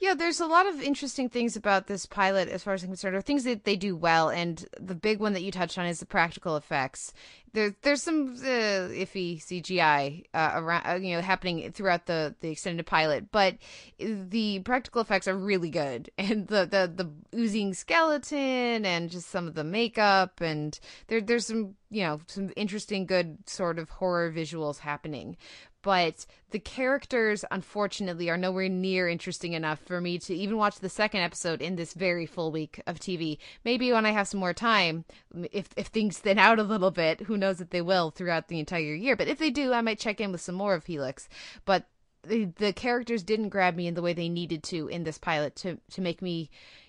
Yeah, 0.00 0.14
there's 0.14 0.40
a 0.40 0.46
lot 0.46 0.66
of 0.66 0.82
interesting 0.82 1.28
things 1.28 1.56
about 1.56 1.86
this 1.86 2.04
pilot 2.04 2.48
as 2.48 2.64
far 2.64 2.74
as 2.74 2.82
I'm 2.82 2.90
concerned, 2.90 3.14
or 3.14 3.22
things 3.22 3.44
that 3.44 3.64
they 3.64 3.76
do 3.76 3.96
well. 3.96 4.28
And 4.28 4.64
the 4.78 4.94
big 4.94 5.20
one 5.20 5.34
that 5.34 5.42
you 5.42 5.52
touched 5.52 5.78
on 5.78 5.86
is 5.86 6.00
the 6.00 6.06
practical 6.06 6.56
effects. 6.56 7.12
There, 7.52 7.74
there's 7.82 8.02
some 8.02 8.34
uh, 8.40 8.90
iffy 8.90 9.40
CGI 9.40 10.24
uh, 10.34 10.52
around, 10.56 10.86
uh, 10.86 10.94
you 10.94 11.14
know, 11.14 11.22
happening 11.22 11.70
throughout 11.70 12.06
the 12.06 12.34
the 12.40 12.50
extended 12.50 12.84
pilot, 12.84 13.30
but 13.30 13.56
the 13.98 14.58
practical 14.60 15.00
effects 15.00 15.28
are 15.28 15.38
really 15.38 15.70
good, 15.70 16.10
and 16.18 16.48
the 16.48 16.66
the 16.66 16.92
the 16.94 17.38
oozing 17.38 17.72
skeleton 17.72 18.84
and 18.84 19.10
just 19.10 19.30
some 19.30 19.46
of 19.46 19.54
the 19.54 19.64
makeup, 19.64 20.40
and 20.40 20.80
there 21.06 21.20
there's 21.20 21.46
some 21.46 21.76
you 21.90 22.02
know 22.02 22.20
some 22.26 22.50
interesting, 22.56 23.06
good 23.06 23.38
sort 23.48 23.78
of 23.78 23.88
horror 23.88 24.32
visuals 24.32 24.78
happening 24.78 25.36
but 25.84 26.24
the 26.50 26.58
characters 26.58 27.44
unfortunately 27.50 28.30
are 28.30 28.38
nowhere 28.38 28.70
near 28.70 29.06
interesting 29.06 29.52
enough 29.52 29.78
for 29.80 30.00
me 30.00 30.18
to 30.18 30.34
even 30.34 30.56
watch 30.56 30.80
the 30.80 30.88
second 30.88 31.20
episode 31.20 31.60
in 31.60 31.76
this 31.76 31.92
very 31.92 32.24
full 32.24 32.50
week 32.50 32.80
of 32.86 32.98
TV. 32.98 33.36
Maybe 33.66 33.92
when 33.92 34.06
I 34.06 34.12
have 34.12 34.26
some 34.26 34.40
more 34.40 34.54
time, 34.54 35.04
if 35.52 35.68
if 35.76 35.88
things 35.88 36.18
thin 36.18 36.38
out 36.38 36.58
a 36.58 36.62
little 36.62 36.90
bit, 36.90 37.20
who 37.20 37.36
knows 37.36 37.58
that 37.58 37.70
they 37.70 37.82
will 37.82 38.10
throughout 38.10 38.48
the 38.48 38.58
entire 38.58 38.94
year. 38.94 39.14
But 39.14 39.28
if 39.28 39.38
they 39.38 39.50
do, 39.50 39.74
I 39.74 39.82
might 39.82 39.98
check 39.98 40.22
in 40.22 40.32
with 40.32 40.40
some 40.40 40.54
more 40.54 40.74
of 40.74 40.86
Helix. 40.86 41.28
But 41.66 41.84
the, 42.22 42.46
the 42.56 42.72
characters 42.72 43.22
didn't 43.22 43.50
grab 43.50 43.76
me 43.76 43.86
in 43.86 43.92
the 43.92 44.00
way 44.00 44.14
they 44.14 44.30
needed 44.30 44.62
to 44.64 44.88
in 44.88 45.04
this 45.04 45.18
pilot 45.18 45.54
to 45.56 45.78
to 45.90 46.00
make 46.00 46.22
me 46.22 46.48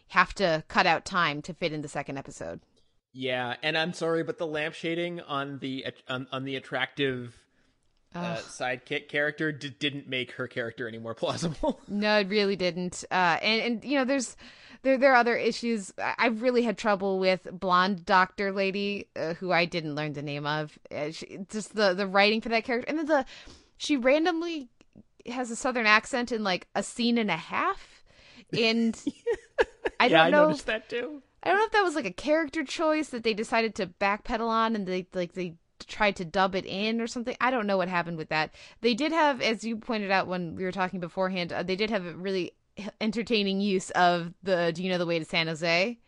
have 0.09 0.33
to 0.35 0.63
cut 0.69 0.85
out 0.85 1.03
time 1.03 1.41
to 1.41 1.53
fit 1.53 1.73
in 1.73 1.81
the 1.81 1.89
second 1.89 2.17
episode. 2.17 2.61
Yeah, 3.11 3.55
and 3.61 3.77
I'm 3.77 3.91
sorry, 3.91 4.23
but 4.23 4.37
the 4.37 4.47
lamp 4.47 4.73
shading 4.73 5.19
on 5.19 5.59
the 5.59 5.85
on, 6.07 6.27
on 6.31 6.45
the 6.45 6.55
attractive 6.55 7.44
uh, 8.15 8.37
sidekick 8.37 9.07
character 9.09 9.51
d- 9.51 9.69
didn't 9.77 10.07
make 10.07 10.31
her 10.33 10.47
character 10.47 10.87
any 10.87 10.97
more 10.97 11.13
plausible. 11.15 11.81
no, 11.87 12.19
it 12.19 12.27
really 12.29 12.55
didn't. 12.55 13.03
Uh, 13.11 13.37
and 13.41 13.61
and 13.61 13.83
you 13.85 13.97
know, 13.97 14.05
there's 14.05 14.35
there 14.83 14.97
there 14.97 15.11
are 15.13 15.17
other 15.17 15.35
issues. 15.35 15.93
I, 15.97 16.13
I 16.17 16.27
really 16.27 16.61
had 16.63 16.77
trouble 16.77 17.19
with 17.19 17.47
blonde 17.51 18.05
doctor 18.05 18.51
lady, 18.51 19.07
uh, 19.15 19.33
who 19.35 19.51
I 19.51 19.65
didn't 19.65 19.95
learn 19.95 20.13
the 20.13 20.21
name 20.21 20.45
of. 20.45 20.77
Uh, 20.95 21.11
she, 21.11 21.39
just 21.49 21.75
the 21.75 21.93
the 21.93 22.07
writing 22.07 22.41
for 22.41 22.49
that 22.49 22.63
character, 22.63 22.87
and 22.89 22.97
then 22.99 23.05
the 23.07 23.25
she 23.77 23.97
randomly 23.97 24.69
has 25.25 25.49
a 25.51 25.55
southern 25.55 25.85
accent 25.87 26.31
in 26.31 26.43
like 26.43 26.67
a 26.75 26.83
scene 26.83 27.17
and 27.17 27.31
a 27.31 27.35
half, 27.37 28.03
and 28.57 28.99
I 29.99 30.05
yeah, 30.05 30.09
don't 30.09 30.19
I 30.19 30.29
know. 30.29 30.43
noticed 30.45 30.67
that 30.67 30.87
too. 30.89 31.21
I 31.43 31.49
don't 31.49 31.57
know 31.59 31.65
if 31.65 31.71
that 31.73 31.83
was 31.83 31.95
like 31.95 32.05
a 32.05 32.11
character 32.13 32.63
choice 32.63 33.09
that 33.09 33.23
they 33.23 33.33
decided 33.35 33.75
to 33.75 33.87
backpedal 33.87 34.47
on, 34.47 34.75
and 34.75 34.87
they 34.87 35.05
like 35.13 35.33
they 35.33 35.55
tried 35.87 36.15
to 36.17 36.25
dub 36.25 36.55
it 36.55 36.65
in 36.65 37.01
or 37.01 37.07
something. 37.07 37.35
I 37.41 37.51
don't 37.51 37.67
know 37.67 37.77
what 37.77 37.89
happened 37.89 38.17
with 38.17 38.29
that. 38.29 38.53
They 38.81 38.93
did 38.93 39.11
have, 39.11 39.41
as 39.41 39.63
you 39.63 39.77
pointed 39.77 40.11
out 40.11 40.27
when 40.27 40.55
we 40.55 40.63
were 40.63 40.71
talking 40.71 40.99
beforehand, 40.99 41.51
uh, 41.51 41.63
they 41.63 41.75
did 41.75 41.89
have 41.89 42.05
a 42.05 42.13
really 42.13 42.53
entertaining 42.99 43.61
use 43.61 43.89
of 43.91 44.33
the 44.43 44.71
"Do 44.73 44.83
you 44.83 44.89
know 44.89 44.97
the 44.97 45.05
way 45.05 45.19
to 45.19 45.25
San 45.25 45.47
Jose?" 45.47 45.99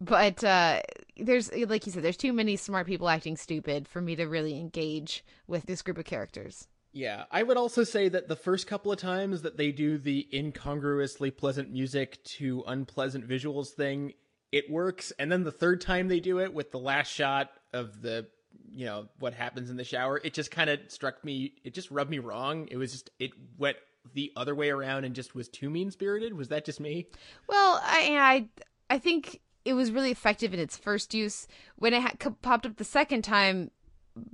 But 0.00 0.42
uh, 0.42 0.80
there's, 1.18 1.52
like 1.52 1.84
you 1.84 1.92
said, 1.92 2.02
there's 2.02 2.16
too 2.16 2.32
many 2.32 2.56
smart 2.56 2.86
people 2.86 3.08
acting 3.08 3.36
stupid 3.36 3.86
for 3.86 4.00
me 4.00 4.16
to 4.16 4.24
really 4.24 4.58
engage 4.58 5.22
with 5.46 5.66
this 5.66 5.82
group 5.82 5.98
of 5.98 6.06
characters. 6.06 6.68
Yeah, 6.92 7.24
I 7.30 7.42
would 7.42 7.56
also 7.56 7.84
say 7.84 8.08
that 8.08 8.26
the 8.26 8.34
first 8.34 8.66
couple 8.66 8.90
of 8.90 8.98
times 8.98 9.42
that 9.42 9.56
they 9.56 9.70
do 9.70 9.98
the 9.98 10.26
incongruously 10.32 11.30
pleasant 11.30 11.70
music 11.70 12.22
to 12.24 12.64
unpleasant 12.66 13.28
visuals 13.28 13.68
thing, 13.68 14.14
it 14.50 14.70
works. 14.70 15.12
And 15.18 15.30
then 15.30 15.44
the 15.44 15.52
third 15.52 15.80
time 15.80 16.08
they 16.08 16.18
do 16.18 16.40
it 16.40 16.52
with 16.52 16.72
the 16.72 16.80
last 16.80 17.12
shot 17.12 17.50
of 17.72 18.00
the 18.02 18.26
you 18.72 18.86
know 18.86 19.06
what 19.18 19.34
happens 19.34 19.68
in 19.70 19.76
the 19.76 19.84
shower 19.84 20.20
it 20.22 20.32
just 20.32 20.50
kind 20.50 20.70
of 20.70 20.78
struck 20.88 21.24
me 21.24 21.54
it 21.64 21.74
just 21.74 21.90
rubbed 21.90 22.10
me 22.10 22.18
wrong. 22.18 22.68
It 22.70 22.76
was 22.76 22.92
just 22.92 23.10
it 23.18 23.32
went 23.58 23.76
the 24.14 24.32
other 24.36 24.54
way 24.54 24.70
around 24.70 25.04
and 25.04 25.14
just 25.14 25.34
was 25.34 25.48
too 25.48 25.68
mean 25.68 25.90
spirited 25.90 26.36
was 26.36 26.48
that 26.48 26.64
just 26.64 26.80
me? 26.80 27.06
Well 27.48 27.80
i 27.82 28.48
i 28.90 28.94
i 28.94 28.98
think 28.98 29.40
it 29.64 29.74
was 29.74 29.90
really 29.90 30.10
effective 30.10 30.54
in 30.54 30.60
its 30.60 30.76
first 30.76 31.12
use. 31.12 31.46
When 31.76 31.92
it 31.92 32.02
ha- 32.02 32.30
popped 32.42 32.66
up 32.66 32.76
the 32.76 32.84
second 32.84 33.22
time 33.22 33.70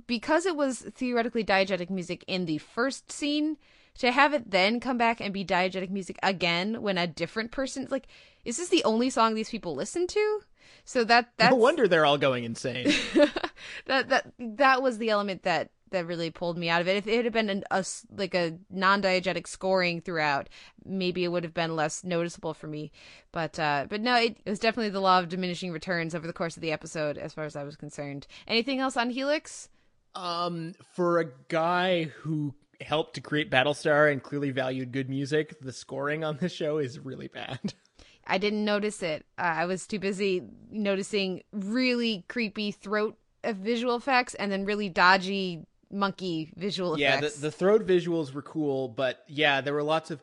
because 0.07 0.45
it 0.45 0.55
was 0.55 0.79
theoretically 0.79 1.43
diegetic 1.43 1.89
music 1.89 2.23
in 2.27 2.45
the 2.45 2.57
first 2.57 3.11
scene 3.11 3.57
to 3.97 4.11
have 4.11 4.33
it 4.33 4.51
then 4.51 4.79
come 4.79 4.97
back 4.97 5.19
and 5.19 5.33
be 5.33 5.45
diegetic 5.45 5.89
music 5.89 6.17
again 6.23 6.81
when 6.81 6.97
a 6.97 7.07
different 7.07 7.51
person 7.51 7.87
like 7.89 8.07
is 8.45 8.57
this 8.57 8.69
the 8.69 8.83
only 8.83 9.09
song 9.09 9.33
these 9.33 9.49
people 9.49 9.75
listen 9.75 10.07
to 10.07 10.41
so 10.85 11.03
that 11.03 11.29
that's 11.37 11.51
no 11.51 11.57
wonder 11.57 11.87
they're 11.87 12.05
all 12.05 12.17
going 12.17 12.43
insane 12.43 12.93
that 13.85 14.09
that 14.09 14.31
that 14.39 14.81
was 14.81 14.97
the 14.97 15.09
element 15.09 15.43
that 15.43 15.71
that 15.91 16.05
really 16.05 16.29
pulled 16.29 16.57
me 16.57 16.69
out 16.69 16.81
of 16.81 16.87
it. 16.87 16.97
If 16.97 17.07
it 17.07 17.23
had 17.23 17.33
been 17.33 17.49
an, 17.49 17.63
a 17.71 17.85
like 18.15 18.35
a 18.35 18.57
non-diegetic 18.69 19.47
scoring 19.47 20.01
throughout, 20.01 20.49
maybe 20.85 21.23
it 21.23 21.29
would 21.29 21.43
have 21.43 21.53
been 21.53 21.75
less 21.75 22.03
noticeable 22.03 22.53
for 22.53 22.67
me. 22.67 22.91
But 23.31 23.59
uh, 23.59 23.85
but 23.89 24.01
no, 24.01 24.15
it, 24.15 24.37
it 24.45 24.49
was 24.49 24.59
definitely 24.59 24.89
the 24.89 24.99
law 24.99 25.19
of 25.19 25.29
diminishing 25.29 25.71
returns 25.71 26.15
over 26.15 26.27
the 26.27 26.33
course 26.33 26.57
of 26.57 26.61
the 26.61 26.71
episode, 26.71 27.17
as 27.17 27.33
far 27.33 27.45
as 27.45 27.55
I 27.55 27.63
was 27.63 27.75
concerned. 27.75 28.27
Anything 28.47 28.79
else 28.79 28.97
on 28.97 29.09
Helix? 29.09 29.69
Um, 30.15 30.73
for 30.93 31.19
a 31.19 31.31
guy 31.47 32.05
who 32.05 32.53
helped 32.81 33.15
to 33.15 33.21
create 33.21 33.51
Battlestar 33.51 34.11
and 34.11 34.21
clearly 34.21 34.51
valued 34.51 34.91
good 34.91 35.09
music, 35.09 35.59
the 35.61 35.73
scoring 35.73 36.23
on 36.23 36.37
this 36.37 36.51
show 36.51 36.77
is 36.77 36.99
really 36.99 37.27
bad. 37.27 37.59
I 38.27 38.37
didn't 38.37 38.65
notice 38.65 39.01
it. 39.01 39.25
Uh, 39.37 39.41
I 39.41 39.65
was 39.65 39.87
too 39.87 39.99
busy 39.99 40.43
noticing 40.69 41.43
really 41.51 42.25
creepy 42.27 42.71
throat 42.71 43.17
visual 43.43 43.95
effects 43.95 44.33
and 44.35 44.51
then 44.51 44.65
really 44.65 44.89
dodgy 44.89 45.65
monkey 45.89 46.51
visual 46.55 46.99
yeah, 46.99 47.17
effects. 47.17 47.35
the, 47.35 47.41
the 47.41 47.51
throat 47.51 47.87
visuals 47.87 48.33
were 48.33 48.41
cool, 48.41 48.89
but 48.89 49.23
yeah, 49.27 49.61
there 49.61 49.73
were 49.73 49.83
lots 49.83 50.11
of 50.11 50.21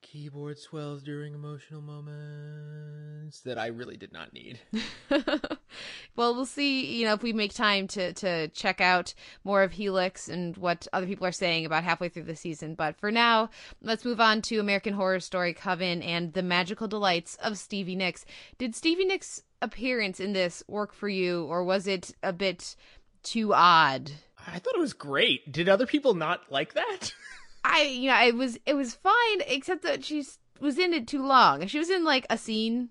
keyboard 0.00 0.58
swells 0.58 1.02
during 1.02 1.34
emotional 1.34 1.80
moments 1.80 3.40
that 3.40 3.58
I 3.58 3.66
really 3.68 3.96
did 3.96 4.12
not 4.12 4.32
need. 4.32 4.58
well, 6.16 6.34
we'll 6.34 6.46
see. 6.46 6.84
You 6.98 7.06
know, 7.06 7.14
if 7.14 7.22
we 7.22 7.32
make 7.32 7.54
time 7.54 7.86
to 7.88 8.12
to 8.14 8.48
check 8.48 8.80
out 8.80 9.14
more 9.44 9.62
of 9.62 9.72
Helix 9.72 10.28
and 10.28 10.56
what 10.56 10.86
other 10.92 11.06
people 11.06 11.26
are 11.26 11.32
saying 11.32 11.64
about 11.66 11.84
halfway 11.84 12.08
through 12.08 12.24
the 12.24 12.36
season. 12.36 12.74
But 12.74 12.96
for 12.98 13.10
now, 13.10 13.50
let's 13.80 14.04
move 14.04 14.20
on 14.20 14.42
to 14.42 14.60
American 14.60 14.94
Horror 14.94 15.20
Story 15.20 15.54
Coven 15.54 16.02
and 16.02 16.32
the 16.32 16.42
magical 16.42 16.88
delights 16.88 17.36
of 17.42 17.58
Stevie 17.58 17.96
Nicks. 17.96 18.24
Did 18.58 18.74
Stevie 18.74 19.04
Nicks' 19.04 19.42
appearance 19.60 20.20
in 20.20 20.32
this 20.32 20.62
work 20.68 20.92
for 20.92 21.08
you, 21.08 21.44
or 21.44 21.64
was 21.64 21.86
it 21.86 22.14
a 22.22 22.32
bit 22.32 22.76
too 23.22 23.54
odd? 23.54 24.10
I 24.46 24.58
thought 24.58 24.74
it 24.74 24.80
was 24.80 24.92
great. 24.92 25.50
Did 25.50 25.68
other 25.68 25.86
people 25.86 26.14
not 26.14 26.50
like 26.50 26.74
that? 26.74 27.12
I, 27.64 27.82
you 27.82 28.10
know, 28.10 28.20
it 28.22 28.34
was 28.34 28.58
it 28.66 28.74
was 28.74 28.94
fine, 28.94 29.42
except 29.46 29.82
that 29.82 30.04
she 30.04 30.24
was 30.60 30.78
in 30.78 30.92
it 30.92 31.06
too 31.06 31.24
long. 31.24 31.62
If 31.62 31.70
she 31.70 31.78
was 31.78 31.90
in 31.90 32.04
like 32.04 32.26
a 32.28 32.36
scene 32.36 32.90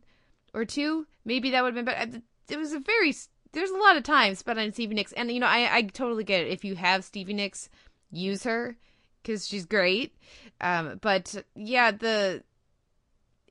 or 0.53 0.65
two, 0.65 1.07
maybe 1.25 1.51
that 1.51 1.63
would 1.63 1.75
have 1.75 1.85
been 1.85 1.93
better. 1.93 2.21
It 2.51 2.57
was 2.57 2.73
a 2.73 2.79
very 2.79 3.13
there's 3.53 3.71
a 3.71 3.77
lot 3.77 3.97
of 3.97 4.03
time 4.03 4.35
spent 4.35 4.59
on 4.59 4.71
Stevie 4.71 4.95
Nicks, 4.95 5.13
and 5.13 5.31
you 5.31 5.39
know, 5.39 5.47
I 5.47 5.77
I 5.77 5.81
totally 5.83 6.23
get 6.23 6.41
it. 6.41 6.51
If 6.51 6.63
you 6.63 6.75
have 6.75 7.03
Stevie 7.03 7.33
Nicks, 7.33 7.69
use 8.11 8.43
her 8.43 8.77
because 9.21 9.47
she's 9.47 9.65
great. 9.65 10.15
Um, 10.59 10.99
but 11.01 11.43
yeah, 11.55 11.91
the 11.91 12.43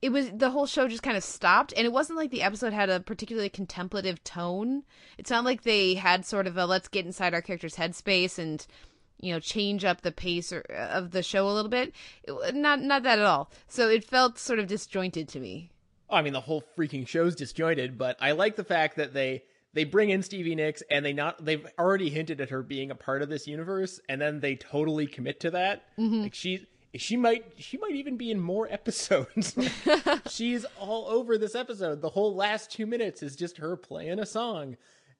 it 0.03 0.11
was 0.11 0.31
the 0.31 0.51
whole 0.51 0.67
show 0.67 0.89
just 0.89 1.03
kind 1.03 1.17
of 1.17 1.23
stopped 1.23 1.75
and 1.77 1.85
it 1.85 1.93
wasn't 1.93 2.19
like 2.19 2.31
the 2.31 2.43
episode 2.43 2.73
had 2.73 2.89
a 2.89 3.01
particularly 3.01 3.49
contemplative 3.49 4.23
tone 4.25 4.83
it's 5.19 5.31
not 5.31 5.45
like 5.45 5.63
they 5.63 5.95
had 5.95 6.25
sort 6.25 6.47
of 6.47 6.57
a 6.57 6.65
let's 6.65 6.89
get 6.89 7.05
inside 7.05 7.35
our 7.35 7.43
character's 7.43 7.77
headspace 7.77 8.39
and 8.39 8.67
you 9.21 9.33
know 9.33 9.41
change 9.41 9.85
up 9.85 10.01
the 10.01 10.13
pace 10.13 10.53
or, 10.53 10.61
of 10.71 11.11
the 11.11 11.23
show 11.23 11.47
a 11.47 11.53
little 11.53 11.71
bit 11.71 11.93
it, 12.25 12.55
not 12.55 12.81
not 12.81 13.03
that 13.03 13.19
at 13.19 13.25
all 13.27 13.51
so 13.69 13.89
it 13.89 14.05
felt 14.05 14.39
sort 14.39 14.59
of 14.59 14.67
disjointed 14.67 15.29
to 15.29 15.39
me 15.39 15.71
I 16.11 16.23
mean, 16.23 16.33
the 16.33 16.41
whole 16.41 16.65
freaking 16.77 17.07
show's 17.07 17.35
disjointed, 17.37 17.97
but 17.99 18.17
I 18.21 18.33
like 18.33 18.57
the 18.57 18.65
fact 18.65 18.97
that 18.97 19.15
they 19.15 19.43
they 19.73 19.85
bring 19.85 20.11
in 20.11 20.23
Stevie 20.23 20.55
Nicks 20.57 20.83
and 20.91 21.05
they 21.05 21.13
not 21.13 21.45
they've 21.45 21.67
already 21.79 22.11
hinted 22.11 22.41
at 22.41 22.51
her 22.51 22.63
being 22.63 22.91
a 22.91 22.95
part 22.95 23.23
of 23.23 23.29
this 23.29 23.47
universe, 23.47 24.01
and 24.09 24.21
then 24.21 24.41
they 24.41 24.57
totally 24.57 25.07
commit 25.07 25.41
to 25.41 25.51
that. 25.53 25.85
Mhm. 25.99 26.23
Like 26.23 26.35
she 26.35 26.67
she 26.97 27.17
might 27.17 27.45
she 27.59 27.79
might 27.79 27.95
even 27.95 28.17
be 28.17 28.31
in 28.31 28.41
more 28.41 28.67
episodes. 28.71 29.55
She's 30.29 30.65
all 30.79 31.07
over 31.09 31.39
this 31.39 31.55
episode. 31.55 32.01
The 32.03 32.11
whole 32.11 32.35
last 32.35 32.73
two 32.73 32.87
minutes 32.87 33.23
is 33.23 33.37
just 33.37 33.59
her 33.59 33.77
playing 33.77 34.19
a 34.19 34.27
song. 34.27 34.77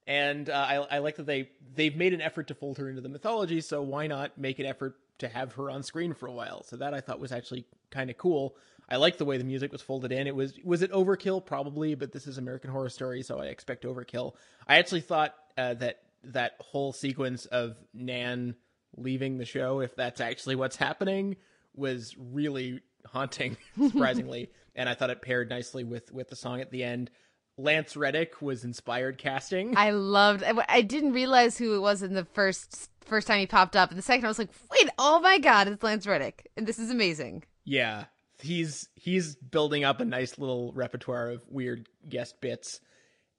And 0.07 0.51
uh, 0.51 0.55
I, 0.55 0.97
I 0.97 0.99
like 0.99 1.17
that 1.17 1.27
they 1.27 1.51
they've 1.75 1.95
made 1.95 2.13
an 2.13 2.21
effort 2.21 2.49
to 2.49 2.55
fold 2.55 2.79
her 2.79 2.89
into 2.89 3.01
the 3.01 3.09
mythology. 3.09 3.61
So 3.61 3.83
why 3.83 4.07
not 4.09 4.37
make 4.37 4.59
an 4.59 4.67
effort 4.67 4.97
to 5.19 5.29
have 5.29 5.53
her 5.53 5.71
on 5.71 5.83
screen 5.85 6.15
for 6.15 6.27
a 6.27 6.33
while? 6.33 6.65
So 6.65 6.77
that 6.79 6.93
I 6.95 7.01
thought 7.01 7.21
was 7.21 7.31
actually 7.31 7.67
kind 7.91 8.11
of 8.11 8.17
cool. 8.19 8.57
I 8.91 8.97
like 8.97 9.19
the 9.19 9.25
way 9.25 9.39
the 9.39 9.45
music 9.45 9.71
was 9.71 9.83
folded 9.83 10.11
in. 10.13 10.27
It 10.27 10.35
was 10.35 10.55
was 10.65 10.83
it 10.83 10.91
overkill 10.93 11.45
probably, 11.45 11.95
but 11.95 12.13
this 12.13 12.27
is 12.27 12.39
American 12.39 12.71
Horror 12.71 12.89
Story, 12.89 13.23
so 13.23 13.39
I 13.39 13.47
expect 13.47 13.85
overkill. 13.85 14.35
I 14.67 14.79
actually 14.79 15.03
thought 15.03 15.35
uh, 15.57 15.75
that 15.75 16.01
that 16.25 16.53
whole 16.61 16.93
sequence 16.93 17.47
of 17.47 17.77
Nan 17.95 18.57
leaving 18.97 19.39
the 19.39 19.45
show, 19.45 19.81
if 19.81 19.95
that's 19.95 20.21
actually 20.21 20.57
what's 20.57 20.77
happening, 20.77 21.37
was 21.75 22.15
really 22.19 22.81
haunting, 23.07 23.57
surprisingly. 23.81 24.51
and 24.75 24.89
I 24.89 24.95
thought 24.95 25.11
it 25.11 25.23
paired 25.23 25.49
nicely 25.51 25.85
with 25.85 26.13
with 26.13 26.29
the 26.29 26.37
song 26.37 26.61
at 26.61 26.71
the 26.71 26.83
end. 26.83 27.11
Lance 27.57 27.97
Reddick 27.97 28.41
was 28.41 28.65
inspired 28.65 29.19
casting. 29.19 29.77
i 29.77 29.91
loved 29.91 30.43
I, 30.43 30.53
I 30.69 30.81
didn't 30.81 31.13
realize 31.13 31.59
who 31.59 31.75
it 31.75 31.81
was 31.81 32.03
in 32.03 32.15
the 32.15 32.25
first 32.25 32.89
first 33.05 33.27
time 33.27 33.39
he 33.39 33.47
popped 33.47 33.77
up 33.77 33.91
and 33.91 33.99
the 33.99 34.03
second 34.03 34.25
i 34.25 34.29
was 34.29 34.39
like 34.39 34.49
wait 34.71 34.89
oh 34.99 35.21
my 35.21 35.39
god 35.39 35.69
it's 35.69 35.83
lance 35.83 36.07
reddick 36.07 36.49
and 36.57 36.67
this 36.67 36.79
is 36.79 36.91
amazing 36.91 37.45
Yeah, 37.65 38.05
he's 38.41 38.89
he's 38.95 39.37
building 39.37 39.85
up 39.85 40.01
a 40.01 40.05
nice 40.05 40.39
little 40.39 40.73
repertoire 40.73 41.31
of 41.31 41.45
weird 41.49 41.89
guest 42.09 42.41
bits, 42.41 42.81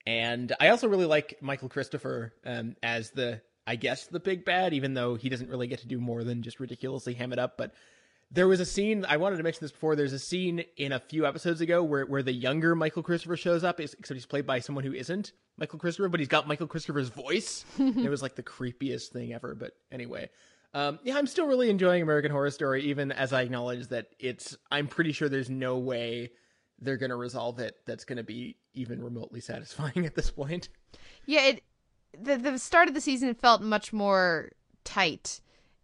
and 0.06 0.54
I 0.60 0.70
also 0.70 0.88
really 0.88 1.06
like 1.06 1.38
Michael 1.42 1.70
Christopher 1.70 2.34
um, 2.46 2.76
as 2.82 3.12
the 3.12 3.42
I 3.68 3.76
guess 3.76 4.08
the 4.08 4.20
big 4.20 4.46
bad, 4.46 4.74
even 4.74 4.94
though 4.94 5.16
he 5.16 5.30
doesn't 5.30 5.50
really 5.50 5.68
get 5.68 5.80
to 5.80 5.88
do 5.88 6.00
more 6.00 6.24
than 6.24 6.42
just 6.42 6.60
ridiculously 6.60 7.14
ham 7.14 7.34
it 7.34 7.40
up. 7.40 7.58
But 7.58 7.74
there 8.32 8.48
was 8.48 8.60
a 8.60 8.66
scene 8.66 9.06
I 9.08 9.18
wanted 9.18 9.38
to 9.38 9.44
mention 9.44 9.60
this 9.62 9.72
before. 9.72 9.96
There's 9.96 10.14
a 10.14 10.20
scene 10.20 10.64
in 10.78 10.94
a 10.94 11.00
few 11.00 11.26
episodes 11.26 11.62
ago 11.62 11.84
where 11.84 12.06
where 12.06 12.24
the 12.24 12.34
younger 12.34 12.76
Michael 12.76 13.04
Christopher 13.04 13.38
shows 13.38 13.64
up, 13.64 13.80
except 13.80 14.14
he's 14.14 14.26
played 14.26 14.48
by 14.48 14.60
someone 14.60 14.84
who 14.84 14.94
isn't 14.94 15.34
Michael 15.58 15.80
Christopher, 15.80 16.10
but 16.10 16.20
he's 16.20 16.30
got 16.30 16.48
Michael 16.48 16.68
Christopher's 16.68 17.10
voice. 17.10 17.66
it 17.78 18.10
was 18.10 18.22
like 18.22 18.36
the 18.36 18.44
creepiest 18.44 19.10
thing 19.10 19.34
ever. 19.34 19.56
But 19.56 19.74
anyway. 19.92 20.30
Um, 20.74 21.00
yeah, 21.04 21.18
I'm 21.18 21.28
still 21.28 21.48
really 21.48 21.70
enjoying 21.70 22.02
American 22.02 22.32
Horror 22.32 22.52
Story, 22.52 22.84
even 22.84 23.12
as 23.12 23.34
I 23.34 23.42
acknowledge 23.42 23.88
that 23.88 24.08
it's. 24.20 24.58
I'm 24.72 24.88
pretty 24.88 25.12
sure 25.12 25.28
there's 25.28 25.50
no 25.50 25.78
way 25.78 26.32
they're 26.80 26.98
going 26.98 27.10
to 27.10 27.16
resolve 27.16 27.60
it 27.60 27.76
that's 27.86 28.06
going 28.06 28.18
to 28.18 28.24
be 28.24 28.58
even 28.74 29.04
remotely 29.04 29.40
satisfying 29.42 30.06
at 30.06 30.16
this 30.16 30.32
point. 30.32 30.70
Yeah, 31.26 31.48
it 31.48 31.64
the 32.20 32.38
the 32.38 32.58
start 32.58 32.88
of 32.88 32.94
the 32.94 33.02
season 33.02 33.34
felt 33.36 33.62
much 33.62 33.94
more 33.94 34.52
tight 34.84 35.42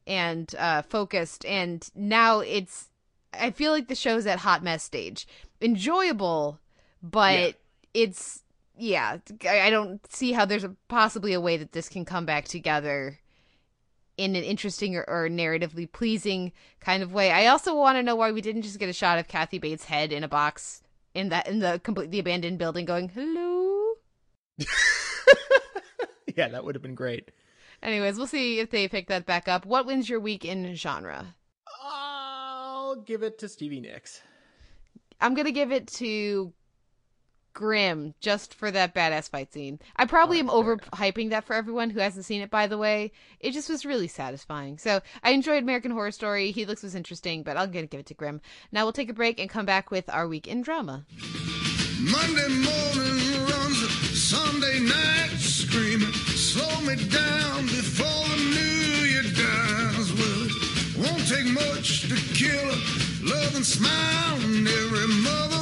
and 0.08 0.54
uh 0.58 0.82
focused 0.82 1.45
and 1.45 1.88
now 1.93 2.39
it's 2.39 2.89
I 3.34 3.52
feel 3.52 3.71
like 3.71 3.88
the 3.89 3.95
show's 3.95 4.26
at 4.26 4.39
hot 4.39 4.63
mess 4.63 4.84
stage. 4.84 5.28
Enjoyable, 5.62 6.60
but 7.04 7.34
Yeah. 7.39 7.52
it's 7.93 8.43
yeah, 8.78 9.17
I 9.45 9.62
I 9.62 9.69
don't 9.69 10.06
see 10.12 10.32
how 10.32 10.45
there's 10.45 10.63
a, 10.63 10.76
possibly 10.88 11.34
a 11.34 11.41
way 11.41 11.58
that 11.58 11.71
this 11.73 11.89
can 11.89 12.06
come 12.06 12.26
back 12.26 12.45
together 12.45 13.19
in 14.17 14.36
an 14.36 14.43
interesting 14.43 14.95
or, 14.95 15.06
or 15.08 15.30
narratively 15.30 15.91
pleasing 15.91 16.51
kind 16.80 17.03
of 17.03 17.13
way. 17.13 17.32
I 17.32 17.47
also 17.47 17.75
want 17.75 17.97
to 17.97 18.03
know 18.03 18.15
why 18.15 18.32
we 18.32 18.41
didn't 18.41 18.63
just 18.63 18.80
get 18.80 18.89
a 18.89 18.93
shot 18.93 19.19
of 19.19 19.27
Kathy 19.27 19.60
Bates' 19.60 19.86
head 19.86 20.12
in 20.12 20.23
a 20.23 20.27
box 20.27 20.82
in 21.13 21.30
that 21.30 21.47
in 21.47 21.60
the 21.60 21.80
completely 21.84 22.19
abandoned 22.19 22.58
building 22.58 22.86
going, 22.86 23.10
"Hello." 23.10 23.93
yeah, 26.36 26.47
that 26.47 26.63
would 26.65 26.75
have 26.75 26.82
been 26.82 26.95
great. 26.95 27.32
Anyways, 27.82 28.17
we'll 28.17 28.27
see 28.27 28.60
if 28.60 28.71
they 28.71 28.88
pick 28.88 29.08
that 29.08 29.25
back 29.25 29.47
up. 29.47 29.65
What 29.65 29.86
wins 29.86 30.10
your 30.10 30.19
week 30.19 30.43
in 30.43 30.75
genre? 30.75 31.36
I'll 31.84 32.95
give 32.95 33.21
it 33.21 33.38
to 33.39 33.49
Stevie 33.49 33.82
Nicks. 33.82 34.21
I'm 35.21 35.34
gonna 35.34 35.51
give 35.51 35.71
it 35.71 35.88
to 35.88 36.53
Grimm 37.58 38.13
just 38.20 38.54
for 38.54 38.70
that 38.70 38.93
badass 38.93 39.32
fight 39.32 39.52
scene. 39.52 39.80
I 39.96 40.06
probably 40.06 40.38
oh, 40.38 40.41
am 40.41 40.48
overhyping 40.48 41.32
that 41.32 41.43
for 41.43 41.56
everyone 41.56 41.89
who 41.89 42.00
hasn't 42.00 42.26
seen 42.26 42.43
it, 42.43 42.52
by 42.52 42.67
the 42.67 42.78
way. 42.78 43.12
It 43.39 43.50
just 43.50 43.67
was 43.67 43.84
really 43.84 44.08
satisfying. 44.08 44.78
So 44.78 45.02
I 45.24 45.32
enjoyed 45.32 45.63
American 45.63 45.89
Horror 45.89 46.12
Story. 46.12 46.52
Helix 46.52 46.84
was 46.84 46.93
interesting, 46.93 47.41
but 47.41 47.58
I'm 47.58 47.72
gonna 47.72 47.88
give 47.88 48.00
it 48.00 48.06
to 48.06 48.13
Grimm. 48.13 48.41
Now 48.72 48.86
we'll 48.86 48.93
take 48.93 49.10
a 49.10 49.13
break 49.13 49.39
and 49.39 49.50
come 49.50 49.65
back 49.65 49.89
with 49.89 50.08
our 50.08 50.28
week 50.28 50.48
in 50.48 50.62
drama. 50.62 51.08
Monday 52.00 52.48
morning 52.48 53.48
runs, 53.50 53.89
Sunday 54.13 54.80
night 54.80 55.32
screaming. 55.39 56.13
Slow 56.13 56.82
me 56.82 56.96
down 57.10 57.65
before 57.65 58.06
the 58.06 58.43
new 58.54 59.08
year 59.10 59.24
dies. 59.24 60.13
Well, 60.13 60.46
it 60.46 60.98
won't 61.00 61.28
take 61.28 61.52
much 61.52 62.02
to 62.02 62.15
kill 62.36 62.70
a 62.70 62.78
loving 63.26 63.63
smile. 63.63 64.41
And 64.41 64.67
every 64.67 65.08
mother 65.24 65.57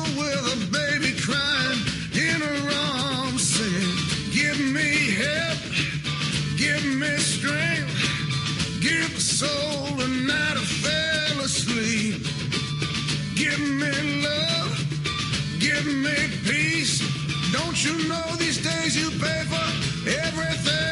days 18.85 18.97
you 18.97 19.09
pay 19.19 19.43
for 19.45 20.09
everything. 20.09 20.85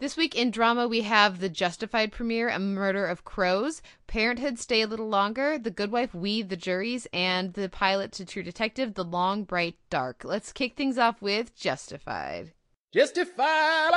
This 0.00 0.18
week 0.18 0.34
in 0.34 0.50
drama, 0.50 0.86
we 0.86 1.00
have 1.00 1.40
the 1.40 1.48
Justified 1.48 2.12
premiere, 2.12 2.50
A 2.50 2.58
Murder 2.58 3.06
of 3.06 3.24
Crowes, 3.24 3.80
Parenthood, 4.14 4.60
Stay 4.60 4.82
a 4.82 4.86
Little 4.86 5.08
Longer, 5.08 5.58
The 5.58 5.72
Good 5.72 5.90
Wife, 5.90 6.14
We, 6.14 6.42
The 6.42 6.54
Juries, 6.54 7.08
and 7.12 7.52
the 7.54 7.68
pilot 7.68 8.12
to 8.12 8.24
True 8.24 8.44
Detective, 8.44 8.94
The 8.94 9.02
Long, 9.02 9.42
Bright, 9.42 9.74
Dark. 9.90 10.22
Let's 10.22 10.52
kick 10.52 10.76
things 10.76 10.98
off 10.98 11.20
with 11.20 11.56
Justified. 11.56 12.52
Justified. 12.92 13.90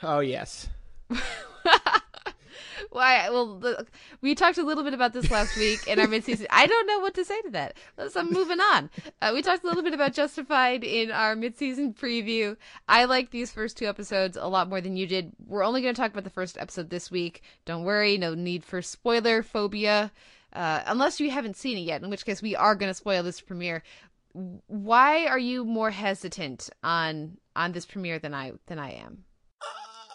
Oh 0.02 0.20
yes. 0.20 0.68
Why? 2.90 3.28
Well, 3.28 3.84
we 4.20 4.34
talked 4.34 4.58
a 4.58 4.62
little 4.62 4.84
bit 4.84 4.94
about 4.94 5.12
this 5.12 5.30
last 5.30 5.56
week 5.56 5.86
in 5.86 5.98
our 5.98 6.06
midseason. 6.06 6.46
I 6.50 6.66
don't 6.66 6.86
know 6.86 7.00
what 7.00 7.14
to 7.14 7.24
say 7.24 7.40
to 7.42 7.50
that. 7.50 7.76
So 8.08 8.20
I'm 8.20 8.30
moving 8.32 8.60
on. 8.60 8.90
Uh, 9.20 9.32
we 9.34 9.42
talked 9.42 9.64
a 9.64 9.66
little 9.66 9.82
bit 9.82 9.94
about 9.94 10.14
Justified 10.14 10.84
in 10.84 11.10
our 11.10 11.36
midseason 11.36 11.94
preview. 11.94 12.56
I 12.88 13.04
like 13.04 13.30
these 13.30 13.50
first 13.50 13.76
two 13.76 13.86
episodes 13.86 14.36
a 14.36 14.46
lot 14.46 14.68
more 14.68 14.80
than 14.80 14.96
you 14.96 15.06
did. 15.06 15.32
We're 15.46 15.64
only 15.64 15.82
going 15.82 15.94
to 15.94 16.00
talk 16.00 16.12
about 16.12 16.24
the 16.24 16.30
first 16.30 16.56
episode 16.58 16.90
this 16.90 17.10
week. 17.10 17.42
Don't 17.64 17.84
worry, 17.84 18.16
no 18.16 18.34
need 18.34 18.64
for 18.64 18.80
spoiler 18.80 19.42
phobia, 19.42 20.10
uh, 20.52 20.82
unless 20.86 21.20
you 21.20 21.30
haven't 21.30 21.56
seen 21.56 21.76
it 21.76 21.82
yet. 21.82 22.02
In 22.02 22.10
which 22.10 22.24
case, 22.24 22.40
we 22.40 22.56
are 22.56 22.74
going 22.74 22.90
to 22.90 22.94
spoil 22.94 23.22
this 23.22 23.40
premiere. 23.40 23.82
Why 24.32 25.26
are 25.26 25.38
you 25.38 25.64
more 25.64 25.90
hesitant 25.90 26.70
on 26.82 27.38
on 27.56 27.72
this 27.72 27.86
premiere 27.86 28.18
than 28.18 28.34
I 28.34 28.52
than 28.66 28.78
I 28.78 28.92
am? 28.92 29.24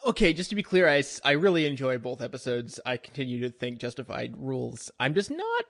Okay, 0.05 0.33
just 0.33 0.49
to 0.49 0.55
be 0.55 0.63
clear, 0.63 0.87
I, 0.87 1.03
I 1.23 1.31
really 1.31 1.65
enjoy 1.65 1.97
both 1.97 2.21
episodes. 2.21 2.79
I 2.85 2.97
continue 2.97 3.39
to 3.41 3.49
think 3.49 3.79
Justified 3.79 4.35
rules. 4.37 4.91
I'm 4.99 5.13
just 5.13 5.31
not 5.31 5.65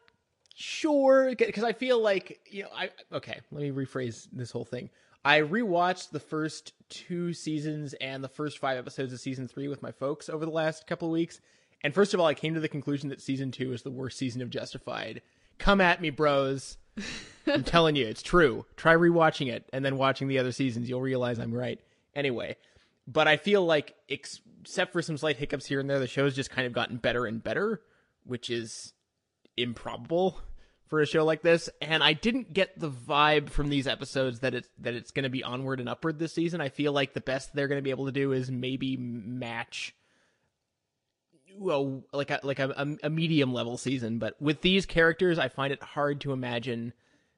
sure 0.55 1.33
because 1.35 1.63
I 1.63 1.73
feel 1.73 1.99
like 1.99 2.39
you 2.49 2.63
know 2.63 2.69
I 2.75 2.89
okay. 3.11 3.39
Let 3.51 3.61
me 3.61 3.71
rephrase 3.71 4.27
this 4.31 4.51
whole 4.51 4.65
thing. 4.65 4.89
I 5.25 5.39
rewatched 5.39 6.11
the 6.11 6.19
first 6.19 6.73
two 6.89 7.33
seasons 7.33 7.93
and 8.01 8.23
the 8.23 8.29
first 8.29 8.59
five 8.59 8.77
episodes 8.77 9.13
of 9.13 9.19
season 9.19 9.47
three 9.47 9.69
with 9.69 9.81
my 9.81 9.91
folks 9.91 10.29
over 10.29 10.45
the 10.45 10.51
last 10.51 10.85
couple 10.85 11.07
of 11.07 11.13
weeks. 11.13 11.39
And 11.81 11.93
first 11.93 12.13
of 12.13 12.19
all, 12.19 12.25
I 12.25 12.33
came 12.33 12.53
to 12.53 12.59
the 12.59 12.67
conclusion 12.67 13.09
that 13.09 13.21
season 13.21 13.51
two 13.51 13.73
is 13.73 13.83
the 13.83 13.91
worst 13.91 14.17
season 14.17 14.41
of 14.41 14.49
Justified. 14.49 15.21
Come 15.59 15.79
at 15.81 16.01
me, 16.01 16.09
bros. 16.09 16.77
I'm 17.47 17.63
telling 17.65 17.95
you, 17.95 18.05
it's 18.05 18.21
true. 18.21 18.65
Try 18.75 18.95
rewatching 18.95 19.51
it 19.51 19.69
and 19.71 19.83
then 19.83 19.97
watching 19.97 20.27
the 20.27 20.39
other 20.39 20.51
seasons. 20.51 20.89
You'll 20.89 21.01
realize 21.01 21.39
I'm 21.39 21.53
right. 21.53 21.79
Anyway, 22.15 22.57
but 23.07 23.27
I 23.27 23.37
feel 23.37 23.65
like, 23.65 23.95
ex- 24.09 24.41
except 24.61 24.93
for 24.93 25.01
some 25.01 25.17
slight 25.17 25.37
hiccups 25.37 25.65
here 25.65 25.79
and 25.79 25.89
there, 25.89 25.99
the 25.99 26.07
show's 26.07 26.35
just 26.35 26.49
kind 26.49 26.65
of 26.67 26.73
gotten 26.73 26.97
better 26.97 27.25
and 27.25 27.43
better, 27.43 27.81
which 28.23 28.49
is 28.49 28.93
improbable 29.57 30.39
for 30.87 31.01
a 31.01 31.05
show 31.05 31.25
like 31.25 31.41
this. 31.41 31.69
And 31.81 32.03
I 32.03 32.13
didn't 32.13 32.53
get 32.53 32.79
the 32.79 32.89
vibe 32.89 33.49
from 33.49 33.69
these 33.69 33.87
episodes 33.87 34.39
that 34.39 34.53
it's 34.53 34.69
that 34.79 34.93
it's 34.93 35.11
going 35.11 35.23
to 35.23 35.29
be 35.29 35.43
onward 35.43 35.79
and 35.79 35.89
upward 35.89 36.19
this 36.19 36.33
season. 36.33 36.61
I 36.61 36.69
feel 36.69 36.93
like 36.93 37.13
the 37.13 37.21
best 37.21 37.53
they're 37.53 37.67
going 37.67 37.79
to 37.79 37.83
be 37.83 37.89
able 37.89 38.05
to 38.05 38.11
do 38.11 38.31
is 38.31 38.49
maybe 38.51 38.95
match. 38.95 39.95
Well, 41.57 42.03
like 42.13 42.31
a 42.31 42.39
like 42.43 42.59
a, 42.59 42.97
a 43.03 43.09
medium 43.09 43.53
level 43.53 43.77
season, 43.77 44.17
but 44.17 44.41
with 44.41 44.61
these 44.61 44.85
characters, 44.85 45.39
I 45.39 45.49
find 45.49 45.73
it 45.73 45.83
hard 45.83 46.21
to 46.21 46.31
imagine 46.31 46.93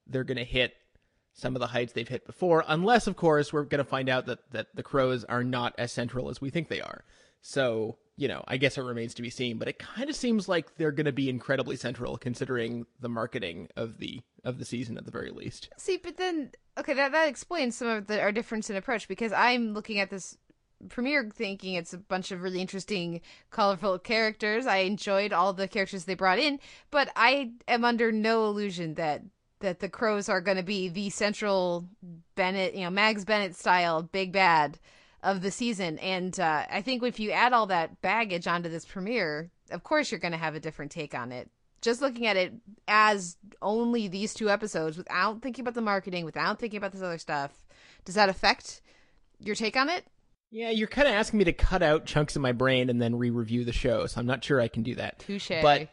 they're 0.08 0.24
going 0.24 0.38
to 0.38 0.44
hit 0.44 0.74
some 1.36 1.56
of 1.56 1.60
the 1.60 1.68
heights 1.68 1.94
they've 1.94 2.08
hit 2.08 2.26
before, 2.26 2.64
unless, 2.68 3.08
of 3.08 3.18
course, 3.18 3.52
we're 3.52 3.64
going 3.64 3.84
to 3.84 3.90
find 3.90 4.08
out 4.08 4.26
that, 4.26 4.40
that 4.52 4.68
the 4.74 4.82
Crowes 4.82 5.26
are 5.26 5.44
not 5.44 5.76
as 5.78 5.92
central 5.92 6.30
as 6.30 6.40
we 6.40 6.50
think 6.50 6.70
they 6.70 6.80
are. 6.80 7.04
So, 7.42 7.98
you 8.16 8.30
know, 8.30 8.44
I 8.48 8.56
guess 8.56 8.78
it 8.78 8.84
remains 8.84 9.14
to 9.16 9.22
be 9.22 9.30
seen, 9.30 9.58
but 9.58 9.68
it 9.68 9.78
kind 9.78 10.10
of 10.10 10.16
seems 10.16 10.48
like 10.48 10.78
they're 10.78 10.94
going 10.94 11.06
to 11.06 11.12
be 11.12 11.30
incredibly 11.30 11.76
central 11.76 12.18
considering 12.18 12.86
the 13.02 13.10
marketing 13.10 13.68
of 13.76 14.00
the 14.00 14.22
of 14.46 14.60
the 14.60 14.66
season 14.66 14.98
at 14.98 15.06
the 15.06 15.12
very 15.12 15.30
least. 15.30 15.70
See, 15.78 15.98
but 15.98 16.16
then 16.18 16.52
okay, 16.78 16.94
that 16.94 17.12
that 17.12 17.28
explains 17.28 17.76
some 17.76 17.90
of 17.90 18.08
the 18.08 18.22
our 18.22 18.32
difference 18.32 18.70
in 18.70 18.78
approach 18.78 19.08
because 19.08 19.34
I'm 19.34 19.74
looking 19.74 20.00
at 20.00 20.10
this 20.10 20.38
premiere 20.90 21.30
thinking 21.34 21.76
it's 21.76 21.94
a 21.94 21.98
bunch 21.98 22.32
of 22.32 22.42
really 22.42 22.62
interesting, 22.62 23.22
colorful 23.52 24.00
characters. 24.00 24.66
I 24.66 24.78
enjoyed 24.78 25.34
all 25.34 25.54
the 25.54 25.68
characters 25.68 26.06
they 26.06 26.16
brought 26.16 26.40
in, 26.40 26.60
but 26.92 27.12
I 27.16 27.52
am 27.68 27.84
under 27.84 28.12
no 28.12 28.46
illusion 28.46 28.96
that 28.96 29.24
that 29.60 29.80
the 29.80 29.90
Crowes 29.90 30.30
are 30.30 30.42
going 30.42 30.58
to 30.58 30.64
be 30.64 30.90
the 30.90 31.10
central 31.10 31.88
Bennett, 32.36 32.76
you 32.76 32.84
know, 32.84 32.90
Mags 32.90 33.26
Bennett 33.26 33.56
style 33.56 34.04
big 34.04 34.32
bad 34.32 34.80
of 35.24 35.42
the 35.42 35.52
season. 35.52 35.98
And 36.00 36.40
uh, 36.40 36.66
I 36.70 36.82
think 36.82 37.04
if 37.04 37.20
you 37.20 37.32
add 37.32 37.54
all 37.54 37.68
that 37.68 38.02
baggage 38.02 38.48
onto 38.48 38.70
this 38.70 38.86
premiere, 38.86 39.50
of 39.72 39.84
course 39.84 40.12
you're 40.12 40.20
going 40.20 40.34
to 40.34 40.38
have 40.38 40.56
a 40.56 40.60
different 40.60 40.92
take 40.92 41.16
on 41.16 41.32
it. 41.32 41.50
Just 41.82 42.02
looking 42.02 42.26
at 42.26 42.38
it 42.38 42.54
as 42.88 43.38
only 43.62 44.08
these 44.08 44.34
two 44.34 44.50
episodes 44.50 44.98
without 44.98 45.42
thinking 45.42 45.64
about 45.64 45.76
the 45.76 45.82
marketing, 45.82 46.26
without 46.26 46.60
thinking 46.60 46.78
about 46.78 46.92
this 46.92 47.02
other 47.02 47.18
stuff, 47.18 47.66
does 48.06 48.16
that 48.16 48.30
affect 48.30 48.82
your 49.40 49.56
take 49.56 49.76
on 49.76 49.90
it? 49.90 50.06
Yeah, 50.52 50.70
you're 50.70 50.88
kind 50.88 51.08
of 51.08 51.14
asking 51.14 51.40
me 51.40 51.46
to 51.46 51.54
cut 51.54 51.84
out 51.84 52.06
chunks 52.06 52.36
of 52.36 52.42
my 52.42 52.54
brain 52.54 52.90
and 52.90 53.02
then 53.02 53.16
re-review 53.16 53.66
the 53.66 53.74
show, 53.74 54.06
so 54.06 54.20
I'm 54.20 54.26
not 54.26 54.44
sure 54.44 54.62
I 54.62 54.68
can 54.68 54.84
do 54.84 54.96
that. 54.96 55.20
Touche. 55.20 55.52
But 55.62 55.90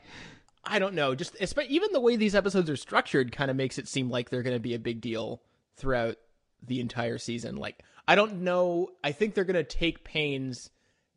I 0.65 0.79
don't 0.79 0.95
know. 0.95 1.15
Just 1.15 1.37
even 1.41 1.93
the 1.93 2.01
way 2.01 2.17
these 2.17 2.35
episodes 2.35 2.71
are 2.71 2.77
structured 2.77 3.33
kind 3.33 3.51
of 3.51 3.57
makes 3.57 3.79
it 3.79 3.89
seem 3.89 4.09
like 4.11 4.31
they're 4.31 4.43
going 4.43 4.57
to 4.57 4.61
be 4.61 4.75
a 4.75 4.79
big 4.79 5.01
deal 5.01 5.43
throughout 5.77 6.17
the 6.63 6.81
entire 6.81 7.19
season. 7.19 7.57
Like 7.57 7.83
I 8.07 8.15
don't 8.15 8.43
know. 8.43 8.91
I 9.03 9.13
think 9.13 9.35
they're 9.35 9.45
going 9.45 9.55
to 9.57 9.65
take 9.65 10.05
pains 10.05 10.71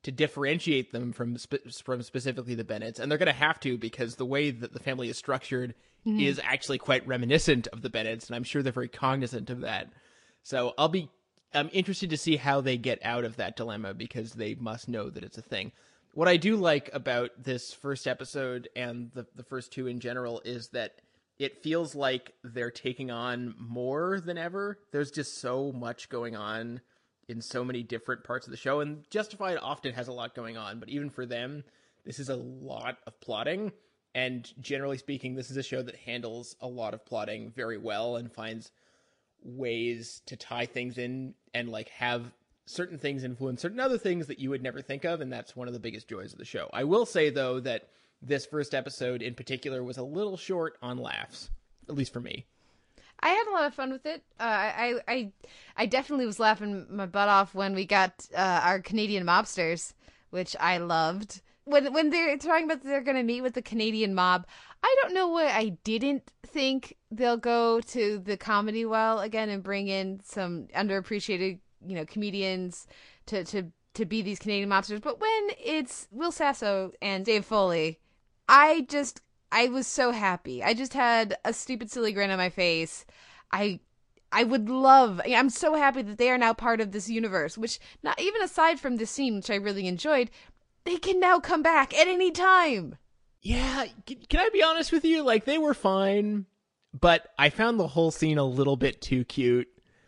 to 0.03 0.11
differentiate 0.11 0.91
them 0.91 1.13
from 1.13 1.37
spe- 1.37 1.69
from 1.83 2.01
specifically 2.03 2.55
the 2.55 2.63
Bennetts, 2.63 2.99
and 2.99 3.09
they're 3.11 3.17
going 3.17 3.27
to 3.27 3.33
have 3.33 3.59
to 3.61 3.77
because 3.77 4.15
the 4.15 4.25
way 4.25 4.51
that 4.51 4.73
the 4.73 4.79
family 4.79 5.09
is 5.09 5.17
structured 5.17 5.73
Mhm. 6.05 6.23
is 6.23 6.39
actually 6.43 6.77
quite 6.77 7.05
reminiscent 7.07 7.65
of 7.69 7.81
the 7.81 7.89
Bennetts, 7.89 8.27
and 8.27 8.35
I'm 8.35 8.43
sure 8.43 8.61
they're 8.61 8.71
very 8.71 8.87
cognizant 8.87 9.49
of 9.49 9.61
that. 9.61 9.91
So 10.43 10.73
I'll 10.77 10.89
be 10.89 11.09
I'm 11.53 11.69
interested 11.71 12.09
to 12.09 12.17
see 12.17 12.35
how 12.35 12.61
they 12.61 12.77
get 12.77 12.99
out 13.03 13.23
of 13.23 13.37
that 13.37 13.55
dilemma 13.55 13.93
because 13.93 14.33
they 14.33 14.55
must 14.55 14.87
know 14.89 15.09
that 15.09 15.23
it's 15.23 15.37
a 15.37 15.41
thing. 15.41 15.71
What 16.15 16.29
I 16.29 16.37
do 16.37 16.55
like 16.55 16.89
about 16.93 17.31
this 17.43 17.73
first 17.73 18.07
episode 18.07 18.69
and 18.73 19.11
the 19.13 19.27
the 19.35 19.43
first 19.43 19.73
two 19.73 19.87
in 19.87 19.99
general 19.99 20.41
is 20.45 20.69
that 20.69 21.01
it 21.39 21.61
feels 21.61 21.93
like 21.93 22.33
they're 22.41 22.71
taking 22.71 23.11
on 23.11 23.53
more 23.59 24.21
than 24.21 24.37
ever. 24.37 24.79
There's 24.93 25.11
just 25.11 25.41
so 25.41 25.73
much 25.73 26.07
going 26.07 26.37
on 26.37 26.79
in 27.27 27.41
so 27.41 27.65
many 27.65 27.83
different 27.83 28.23
parts 28.23 28.47
of 28.47 28.51
the 28.51 28.57
show 28.57 28.79
and 28.79 29.03
Justified 29.09 29.57
often 29.61 29.91
has 29.91 30.07
a 30.07 30.13
lot 30.13 30.35
going 30.35 30.55
on, 30.55 30.79
but 30.79 30.87
even 30.87 31.09
for 31.09 31.25
them, 31.25 31.65
this 32.05 32.19
is 32.19 32.29
a 32.29 32.37
lot 32.37 32.97
of 33.05 33.19
plotting 33.19 33.73
and 34.13 34.49
generally 34.61 34.97
speaking, 34.97 35.35
this 35.35 35.51
is 35.51 35.57
a 35.57 35.63
show 35.63 35.81
that 35.81 35.97
handles 35.97 36.55
a 36.61 36.67
lot 36.67 36.93
of 36.93 37.05
plotting 37.05 37.51
very 37.53 37.77
well 37.77 38.15
and 38.15 38.31
finds 38.31 38.71
ways 39.43 40.21
to 40.27 40.37
tie 40.37 40.65
things 40.65 40.97
in 40.97 41.33
and 41.53 41.67
like 41.67 41.89
have 41.89 42.31
certain 42.65 42.97
things 42.97 43.23
influence 43.23 43.61
certain 43.61 43.79
other 43.79 43.97
things 43.97 44.27
that 44.27 44.39
you 44.39 44.49
would 44.49 44.63
never 44.63 44.81
think 44.81 45.03
of 45.05 45.21
and 45.21 45.31
that's 45.31 45.55
one 45.55 45.67
of 45.67 45.73
the 45.73 45.79
biggest 45.79 46.07
joys 46.07 46.33
of 46.33 46.39
the 46.39 46.45
show. 46.45 46.69
I 46.73 46.83
will 46.83 47.05
say 47.05 47.29
though 47.29 47.59
that 47.59 47.89
this 48.21 48.45
first 48.45 48.73
episode 48.73 49.21
in 49.21 49.35
particular 49.35 49.83
was 49.83 49.97
a 49.97 50.03
little 50.03 50.37
short 50.37 50.77
on 50.81 50.97
laughs, 50.97 51.49
at 51.87 51.95
least 51.95 52.13
for 52.13 52.19
me. 52.19 52.45
I 53.19 53.29
had 53.29 53.47
a 53.47 53.51
lot 53.51 53.65
of 53.65 53.73
fun 53.73 53.91
with 53.91 54.05
it. 54.05 54.23
Uh, 54.39 54.43
I, 54.43 54.99
I, 55.07 55.31
I 55.77 55.85
definitely 55.85 56.25
was 56.25 56.39
laughing 56.39 56.85
my 56.89 57.05
butt 57.05 57.29
off 57.29 57.55
when 57.55 57.73
we 57.73 57.85
got 57.85 58.13
uh, 58.35 58.61
our 58.63 58.79
Canadian 58.79 59.25
mobsters, 59.25 59.93
which 60.31 60.55
I 60.59 60.79
loved. 60.79 61.41
When 61.63 61.93
when 61.93 62.11
they're 62.11 62.37
talking 62.37 62.65
about 62.65 62.83
they're 62.83 63.01
going 63.01 63.17
to 63.17 63.23
meet 63.23 63.41
with 63.41 63.55
the 63.55 63.61
Canadian 63.61 64.13
mob, 64.13 64.45
I 64.83 64.95
don't 65.01 65.15
know 65.15 65.29
what 65.29 65.47
I 65.47 65.69
didn't 65.83 66.31
think 66.45 66.95
they'll 67.09 67.37
go 67.37 67.81
to 67.81 68.19
the 68.19 68.37
comedy 68.37 68.85
well 68.85 69.19
again 69.19 69.49
and 69.49 69.63
bring 69.63 69.87
in 69.87 70.21
some 70.23 70.67
underappreciated, 70.75 71.59
you 71.85 71.95
know, 71.95 72.05
comedians 72.05 72.87
to 73.27 73.43
to 73.45 73.71
to 73.95 74.05
be 74.05 74.21
these 74.21 74.39
Canadian 74.39 74.69
mobsters. 74.69 75.01
But 75.01 75.19
when 75.19 75.49
it's 75.63 76.07
Will 76.11 76.31
Sasso 76.31 76.91
and 77.01 77.25
Dave 77.25 77.45
Foley, 77.45 77.99
I 78.47 78.85
just 78.89 79.21
I 79.51 79.69
was 79.69 79.87
so 79.87 80.11
happy. 80.11 80.63
I 80.63 80.73
just 80.73 80.93
had 80.93 81.37
a 81.45 81.53
stupid 81.53 81.91
silly 81.91 82.11
grin 82.11 82.29
on 82.31 82.37
my 82.37 82.49
face. 82.49 83.05
I 83.51 83.79
I 84.31 84.43
would 84.43 84.69
love 84.69 85.21
I'm 85.25 85.49
so 85.49 85.75
happy 85.75 86.01
that 86.01 86.17
they 86.17 86.29
are 86.29 86.37
now 86.37 86.53
part 86.53 86.81
of 86.81 86.91
this 86.91 87.09
universe, 87.09 87.57
which 87.57 87.79
not 88.03 88.19
even 88.21 88.41
aside 88.41 88.79
from 88.79 88.97
this 88.97 89.11
scene 89.11 89.35
which 89.35 89.49
I 89.49 89.55
really 89.55 89.87
enjoyed, 89.87 90.29
they 90.83 90.97
can 90.97 91.19
now 91.19 91.39
come 91.39 91.63
back 91.63 91.93
at 91.93 92.07
any 92.07 92.31
time. 92.31 92.97
Yeah, 93.41 93.85
can, 94.05 94.17
can 94.27 94.39
I 94.39 94.49
be 94.49 94.63
honest 94.63 94.91
with 94.91 95.05
you? 95.05 95.23
Like 95.23 95.45
they 95.45 95.57
were 95.57 95.73
fine, 95.73 96.47
but 96.99 97.27
I 97.37 97.49
found 97.49 97.79
the 97.79 97.87
whole 97.87 98.11
scene 98.11 98.37
a 98.37 98.43
little 98.43 98.75
bit 98.75 99.01
too 99.01 99.23
cute. 99.23 99.67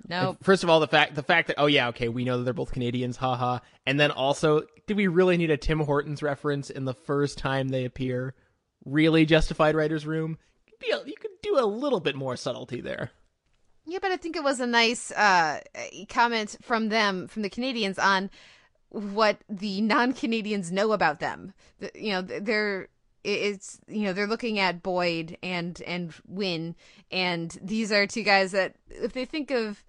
No. 0.09 0.29
Like, 0.29 0.43
first 0.43 0.63
of 0.63 0.69
all, 0.69 0.79
the 0.79 0.87
fact 0.87 1.15
the 1.15 1.23
fact 1.23 1.47
that 1.47 1.55
oh 1.59 1.65
yeah, 1.65 1.89
okay, 1.89 2.07
we 2.09 2.23
know 2.23 2.37
that 2.37 2.43
they're 2.43 2.53
both 2.53 2.71
Canadians, 2.71 3.17
haha. 3.17 3.59
And 3.85 3.99
then 3.99 4.11
also, 4.11 4.63
did 4.85 4.95
we 4.97 5.07
really 5.07 5.37
need 5.37 5.51
a 5.51 5.57
Tim 5.57 5.79
Hortons 5.79 6.23
reference 6.23 6.69
in 6.69 6.85
the 6.85 6.93
first 6.93 7.37
time 7.37 7.69
they 7.69 7.85
appear? 7.85 8.33
Really 8.85 9.25
justified 9.25 9.75
writer's 9.75 10.05
room? 10.05 10.37
You 10.81 11.15
could 11.19 11.31
do 11.41 11.57
a 11.59 11.65
little 11.65 11.99
bit 11.99 12.15
more 12.15 12.35
subtlety 12.37 12.81
there. 12.81 13.11
Yeah, 13.85 13.99
but 14.01 14.11
I 14.11 14.17
think 14.17 14.35
it 14.35 14.43
was 14.43 14.59
a 14.59 14.67
nice 14.67 15.11
uh, 15.11 15.61
comment 16.09 16.57
from 16.61 16.89
them, 16.89 17.27
from 17.27 17.41
the 17.41 17.49
Canadians, 17.49 17.97
on 17.97 18.29
what 18.89 19.37
the 19.49 19.81
non-Canadians 19.81 20.71
know 20.71 20.91
about 20.91 21.19
them. 21.19 21.53
The- 21.79 21.91
You 21.95 22.11
know, 22.11 22.21
they're 22.21 22.89
it's 23.23 23.79
you 23.87 24.03
know 24.03 24.13
they're 24.13 24.27
looking 24.27 24.59
at 24.59 24.81
Boyd 24.83 25.37
and 25.43 25.81
and 25.85 26.13
Wynn, 26.27 26.75
and 27.11 27.57
these 27.61 27.91
are 27.91 28.07
two 28.07 28.23
guys 28.23 28.51
that 28.51 28.75
if 28.89 29.13
they 29.13 29.25
think 29.25 29.51
of 29.51 29.83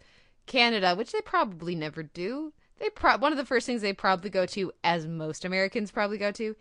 Canada, 0.48 0.96
which 0.96 1.12
they 1.12 1.20
probably 1.20 1.76
never 1.76 2.02
do, 2.02 2.52
they 2.80 2.90
pro- 2.90 3.18
one 3.18 3.32
of 3.32 3.38
the 3.38 3.44
first 3.44 3.66
things 3.66 3.82
they 3.82 3.92
probably 3.92 4.30
go 4.30 4.46
to, 4.46 4.72
as 4.82 5.06
most 5.06 5.44
Americans 5.44 5.90
probably 5.90 6.18
go 6.18 6.32
to, 6.32 6.56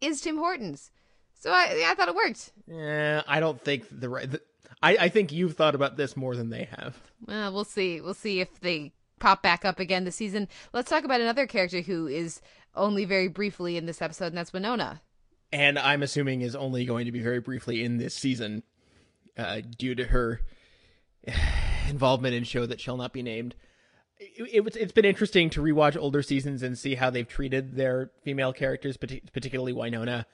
is 0.00 0.20
Tim 0.20 0.36
Hortons. 0.36 0.90
So 1.34 1.50
I, 1.50 1.74
yeah, 1.78 1.90
I 1.90 1.94
thought 1.94 2.08
it 2.08 2.14
worked. 2.14 2.52
Yeah, 2.66 3.22
I 3.26 3.40
don't 3.40 3.60
think 3.60 3.86
the 3.90 4.08
right. 4.08 4.30
The, 4.30 4.40
I 4.82 4.96
I 4.96 5.08
think 5.08 5.32
you've 5.32 5.56
thought 5.56 5.74
about 5.74 5.96
this 5.96 6.16
more 6.16 6.36
than 6.36 6.50
they 6.50 6.68
have. 6.76 6.96
Well, 7.26 7.52
we'll 7.52 7.64
see. 7.64 8.00
We'll 8.00 8.14
see 8.14 8.40
if 8.40 8.60
they 8.60 8.92
pop 9.18 9.42
back 9.42 9.64
up 9.64 9.80
again 9.80 10.04
this 10.04 10.16
season. 10.16 10.48
Let's 10.72 10.90
talk 10.90 11.04
about 11.04 11.20
another 11.20 11.46
character 11.46 11.80
who 11.80 12.06
is 12.06 12.40
only 12.74 13.04
very 13.04 13.28
briefly 13.28 13.76
in 13.76 13.86
this 13.86 14.02
episode, 14.02 14.26
and 14.26 14.36
that's 14.36 14.52
Winona. 14.52 15.00
And 15.52 15.78
I'm 15.78 16.02
assuming 16.02 16.42
is 16.42 16.54
only 16.54 16.84
going 16.84 17.06
to 17.06 17.12
be 17.12 17.20
very 17.20 17.40
briefly 17.40 17.82
in 17.82 17.98
this 17.98 18.14
season, 18.14 18.62
uh, 19.36 19.62
due 19.78 19.94
to 19.94 20.04
her 20.04 20.40
involvement 21.90 22.34
in 22.34 22.44
show 22.44 22.66
that 22.66 22.80
shall 22.80 22.96
not 22.96 23.12
be 23.12 23.22
named. 23.22 23.54
It, 24.18 24.66
it, 24.66 24.76
it's 24.76 24.92
been 24.92 25.04
interesting 25.04 25.50
to 25.50 25.62
rewatch 25.62 25.96
older 25.96 26.22
seasons 26.22 26.62
and 26.62 26.78
see 26.78 26.94
how 26.94 27.10
they've 27.10 27.26
treated 27.28 27.74
their 27.76 28.10
female 28.22 28.52
characters, 28.52 28.96
particularly 28.96 29.72
Winona. 29.72 30.26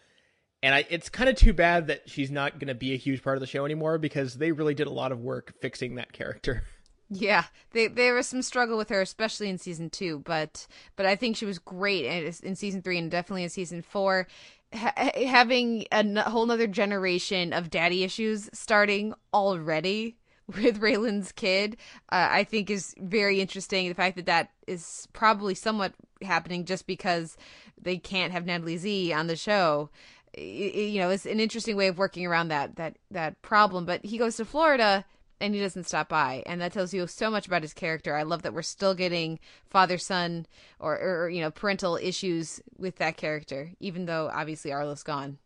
And 0.62 0.74
I, 0.74 0.86
it's 0.90 1.08
kind 1.08 1.28
of 1.28 1.36
too 1.36 1.52
bad 1.52 1.86
that 1.88 2.08
she's 2.08 2.30
not 2.30 2.58
going 2.58 2.68
to 2.68 2.74
be 2.74 2.92
a 2.92 2.96
huge 2.96 3.22
part 3.22 3.36
of 3.36 3.40
the 3.40 3.46
show 3.46 3.64
anymore 3.64 3.98
because 3.98 4.34
they 4.34 4.52
really 4.52 4.74
did 4.74 4.86
a 4.86 4.92
lot 4.92 5.12
of 5.12 5.20
work 5.20 5.54
fixing 5.60 5.96
that 5.96 6.12
character. 6.12 6.64
Yeah, 7.08 7.44
they, 7.70 7.86
there 7.86 8.14
was 8.14 8.26
some 8.26 8.42
struggle 8.42 8.76
with 8.76 8.88
her, 8.88 9.00
especially 9.00 9.48
in 9.48 9.58
season 9.58 9.90
two, 9.90 10.22
but 10.24 10.66
but 10.96 11.06
I 11.06 11.14
think 11.14 11.36
she 11.36 11.44
was 11.44 11.60
great 11.60 12.04
in 12.42 12.56
season 12.56 12.82
three 12.82 12.98
and 12.98 13.10
definitely 13.10 13.44
in 13.44 13.48
season 13.48 13.80
four. 13.80 14.26
Ha- 14.74 15.12
having 15.14 15.82
a 15.92 15.98
n- 15.98 16.16
whole 16.16 16.50
other 16.50 16.66
generation 16.66 17.52
of 17.52 17.70
daddy 17.70 18.02
issues 18.02 18.50
starting 18.52 19.14
already 19.32 20.16
with 20.46 20.80
Raylan's 20.80 21.32
kid, 21.32 21.76
uh, 22.10 22.28
I 22.30 22.44
think 22.44 22.70
is 22.70 22.94
very 22.98 23.40
interesting. 23.40 23.88
The 23.88 23.94
fact 23.94 24.16
that 24.16 24.26
that 24.26 24.50
is 24.66 25.08
probably 25.12 25.54
somewhat 25.54 25.92
happening 26.22 26.64
just 26.64 26.86
because 26.86 27.36
they 27.80 27.98
can't 27.98 28.32
have 28.32 28.46
Natalie 28.46 28.78
Zea 28.78 29.12
on 29.12 29.26
the 29.26 29.36
show. 29.36 29.90
You 30.36 31.00
know, 31.00 31.10
it's 31.10 31.26
an 31.26 31.40
interesting 31.40 31.76
way 31.76 31.88
of 31.88 31.98
working 31.98 32.26
around 32.26 32.48
that 32.48 32.76
that 32.76 32.96
that 33.10 33.40
problem. 33.42 33.86
But 33.86 34.04
he 34.04 34.18
goes 34.18 34.36
to 34.36 34.44
Florida 34.44 35.04
and 35.40 35.54
he 35.54 35.60
doesn't 35.60 35.84
stop 35.84 36.08
by 36.08 36.42
and 36.46 36.60
that 36.60 36.72
tells 36.72 36.94
you 36.94 37.06
so 37.06 37.30
much 37.30 37.46
about 37.46 37.62
his 37.62 37.74
character 37.74 38.16
i 38.16 38.22
love 38.22 38.42
that 38.42 38.54
we're 38.54 38.62
still 38.62 38.94
getting 38.94 39.38
father 39.68 39.98
son 39.98 40.46
or, 40.80 40.98
or 40.98 41.28
you 41.28 41.40
know 41.40 41.50
parental 41.50 41.96
issues 41.96 42.60
with 42.78 42.96
that 42.96 43.16
character 43.16 43.70
even 43.80 44.06
though 44.06 44.30
obviously 44.32 44.72
arlo's 44.72 45.02
gone 45.02 45.38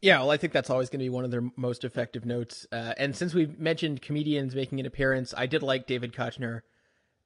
yeah 0.00 0.18
well 0.18 0.30
i 0.30 0.36
think 0.36 0.52
that's 0.52 0.70
always 0.70 0.88
going 0.88 0.98
to 0.98 1.04
be 1.04 1.10
one 1.10 1.24
of 1.24 1.30
their 1.30 1.44
most 1.56 1.84
effective 1.84 2.24
notes 2.24 2.66
uh, 2.72 2.94
and 2.98 3.14
since 3.14 3.34
we've 3.34 3.58
mentioned 3.58 4.02
comedians 4.02 4.54
making 4.54 4.80
an 4.80 4.86
appearance 4.86 5.34
i 5.36 5.46
did 5.46 5.62
like 5.62 5.86
david 5.86 6.12
koechner 6.12 6.62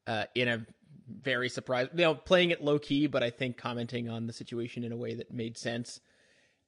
uh, 0.06 0.24
in 0.34 0.48
a 0.48 0.66
very 1.08 1.48
surprised 1.48 1.90
you 1.94 2.04
know 2.04 2.14
playing 2.14 2.50
it 2.50 2.62
low 2.62 2.78
key 2.78 3.06
but 3.06 3.22
i 3.22 3.30
think 3.30 3.56
commenting 3.56 4.08
on 4.08 4.26
the 4.26 4.32
situation 4.32 4.84
in 4.84 4.92
a 4.92 4.96
way 4.96 5.14
that 5.14 5.32
made 5.32 5.56
sense 5.56 6.00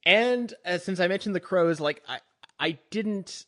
and 0.05 0.53
uh, 0.65 0.77
since 0.77 0.99
i 0.99 1.07
mentioned 1.07 1.35
the 1.35 1.39
Crowes 1.39 1.79
like 1.79 2.03
i 2.07 2.19
i 2.59 2.77
didn't 2.91 3.45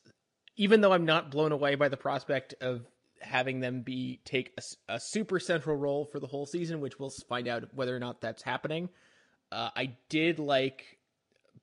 even 0.59 0.81
though 0.81 0.91
I'm 0.91 1.05
not 1.05 1.31
blown 1.31 1.53
away 1.53 1.75
by 1.75 1.87
the 1.87 1.95
prospect 1.95 2.53
of 2.59 2.85
having 3.21 3.61
them 3.61 3.81
be 3.81 4.19
take 4.25 4.51
a, 4.57 4.95
a, 4.95 4.99
super 4.99 5.39
central 5.39 5.77
role 5.77 6.03
for 6.05 6.19
the 6.19 6.27
whole 6.27 6.45
season, 6.45 6.81
which 6.81 6.99
we'll 6.99 7.09
find 7.09 7.47
out 7.47 7.63
whether 7.73 7.95
or 7.95 7.99
not 7.99 8.19
that's 8.19 8.43
happening. 8.43 8.89
Uh, 9.53 9.69
I 9.73 9.95
did 10.09 10.37
like 10.37 10.99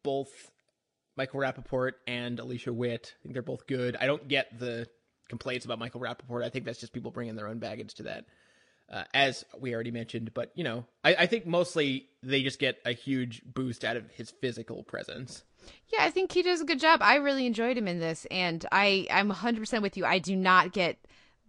both 0.03 0.51
Michael 1.17 1.41
Rapaport 1.41 1.93
and 2.07 2.39
Alicia 2.39 2.73
Witt. 2.73 3.15
I 3.19 3.23
think 3.23 3.33
they're 3.33 3.43
both 3.43 3.67
good. 3.67 3.97
I 3.99 4.07
don't 4.07 4.27
get 4.29 4.59
the 4.59 4.87
complaints 5.29 5.65
about 5.65 5.79
Michael 5.79 6.01
Rapaport. 6.01 6.45
I 6.45 6.51
think 6.51 6.65
that's 6.65 6.81
just 6.81 6.93
people 6.93 7.11
bringing 7.11 7.37
their 7.37 7.49
own 7.49 7.59
baggage 7.59 7.95
to 7.95 8.05
that. 8.05 8.27
Uh, 8.89 9.03
as 9.15 9.45
we 9.59 9.75
already 9.75 9.91
mentioned, 9.91 10.33
but 10.33 10.53
you 10.55 10.63
know, 10.63 10.85
I, 11.03 11.17
I 11.17 11.27
think 11.27 11.45
mostly 11.45 12.07
they 12.23 12.45
just 12.45 12.61
get 12.61 12.79
a 12.85 12.93
huge 12.93 13.43
boost 13.45 13.85
out 13.85 13.97
of 13.97 14.09
his 14.13 14.31
physical 14.31 14.85
presence. 14.85 15.43
Yeah, 15.89 16.05
I 16.05 16.11
think 16.11 16.31
he 16.31 16.41
does 16.45 16.61
a 16.61 16.65
good 16.65 16.79
job. 16.79 17.01
I 17.03 17.17
really 17.17 17.47
enjoyed 17.47 17.77
him 17.77 17.89
in 17.89 17.99
this, 17.99 18.29
and 18.31 18.65
I 18.71 19.09
I'm 19.11 19.29
100% 19.33 19.83
with 19.83 19.97
you. 19.97 20.05
I 20.05 20.21
do 20.21 20.37
not 20.37 20.71
get 20.71 21.05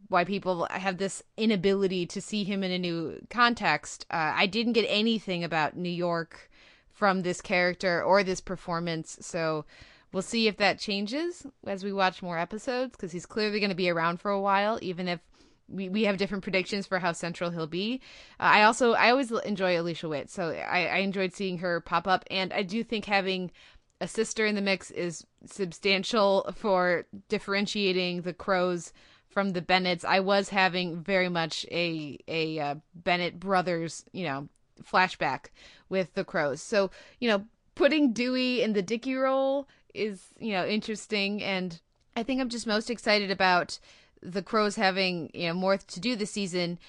why 0.10 0.24
people 0.24 0.68
have 0.72 0.98
this 0.98 1.22
inability 1.38 2.08
to 2.08 2.22
see 2.22 2.44
him 2.44 2.64
in 2.64 2.72
a 2.72 2.80
new 2.80 3.20
context. 3.30 4.08
Uh, 4.10 4.34
I 4.36 4.48
didn't 4.48 4.74
get 4.74 4.86
anything 4.90 5.44
about 5.44 5.78
New 5.78 5.90
York 5.90 6.50
from 6.98 7.22
this 7.22 7.42
character 7.42 8.04
or 8.04 8.24
this 8.24 8.42
performance, 8.42 9.20
so 9.22 9.66
we'll 10.12 10.24
see 10.24 10.48
if 10.48 10.58
that 10.58 10.80
changes 10.80 11.46
as 11.68 11.84
we 11.84 11.94
watch 11.94 12.24
more 12.24 12.40
episodes 12.40 12.94
because 12.94 13.12
he's 13.12 13.28
clearly 13.28 13.60
going 13.60 13.70
to 13.70 13.76
be 13.76 13.90
around 13.90 14.20
for 14.20 14.32
a 14.32 14.42
while, 14.42 14.80
even 14.82 15.08
if 15.08 15.20
we, 15.70 15.90
we 15.90 16.06
have 16.06 16.18
different 16.18 16.44
predictions 16.44 16.88
for 16.88 16.98
how 16.98 17.12
central 17.12 17.52
he'll 17.52 17.68
be. 17.68 18.02
Uh, 18.40 18.44
I 18.44 18.64
also 18.64 18.94
I 18.94 19.12
always 19.12 19.32
enjoy 19.32 19.80
Alicia 19.80 20.10
Witt, 20.10 20.32
so 20.32 20.50
I, 20.50 20.88
I 20.88 20.98
enjoyed 20.98 21.34
seeing 21.34 21.60
her 21.60 21.82
pop 21.82 22.08
up, 22.08 22.26
and 22.32 22.52
I 22.52 22.64
do 22.64 22.84
think 22.84 23.06
having 23.06 23.52
a 24.02 24.08
sister 24.08 24.48
in 24.48 24.56
the 24.56 24.62
mix 24.62 24.90
is 24.90 25.24
substantial 25.46 26.52
for 26.56 27.06
differentiating 27.30 28.22
the 28.24 28.34
Crowes 28.34 28.92
from 29.30 29.52
the 29.52 29.62
Bennetts. 29.62 30.04
I 30.04 30.22
was 30.22 30.50
having 30.50 31.04
very 31.04 31.30
much 31.30 31.64
a 31.70 32.18
a 32.28 32.60
uh, 32.60 32.76
Bennett 32.96 33.40
brothers, 33.40 34.04
you 34.14 34.24
know, 34.24 34.50
flashback 34.84 35.48
with 35.90 36.14
the 36.14 36.24
Crowes. 36.24 36.62
So, 36.62 36.92
you 37.20 37.30
know, 37.30 37.46
putting 37.76 38.14
Dewey 38.14 38.62
in 38.62 38.74
the 38.74 38.82
Dickie 38.82 39.16
role 39.16 39.68
is, 39.94 40.24
you 40.40 40.54
know, 40.54 40.66
interesting 40.66 41.44
and 41.44 41.80
I 42.16 42.24
think 42.24 42.42
I'm 42.42 42.50
just 42.50 42.66
most 42.66 42.90
excited 42.90 43.30
about 43.30 43.80
the 44.22 44.42
Crowes 44.42 44.76
having, 44.76 45.30
you 45.34 45.48
know, 45.48 45.54
more 45.54 45.78
to 45.78 46.00
do 46.00 46.16
this 46.16 46.32
season 46.32 46.80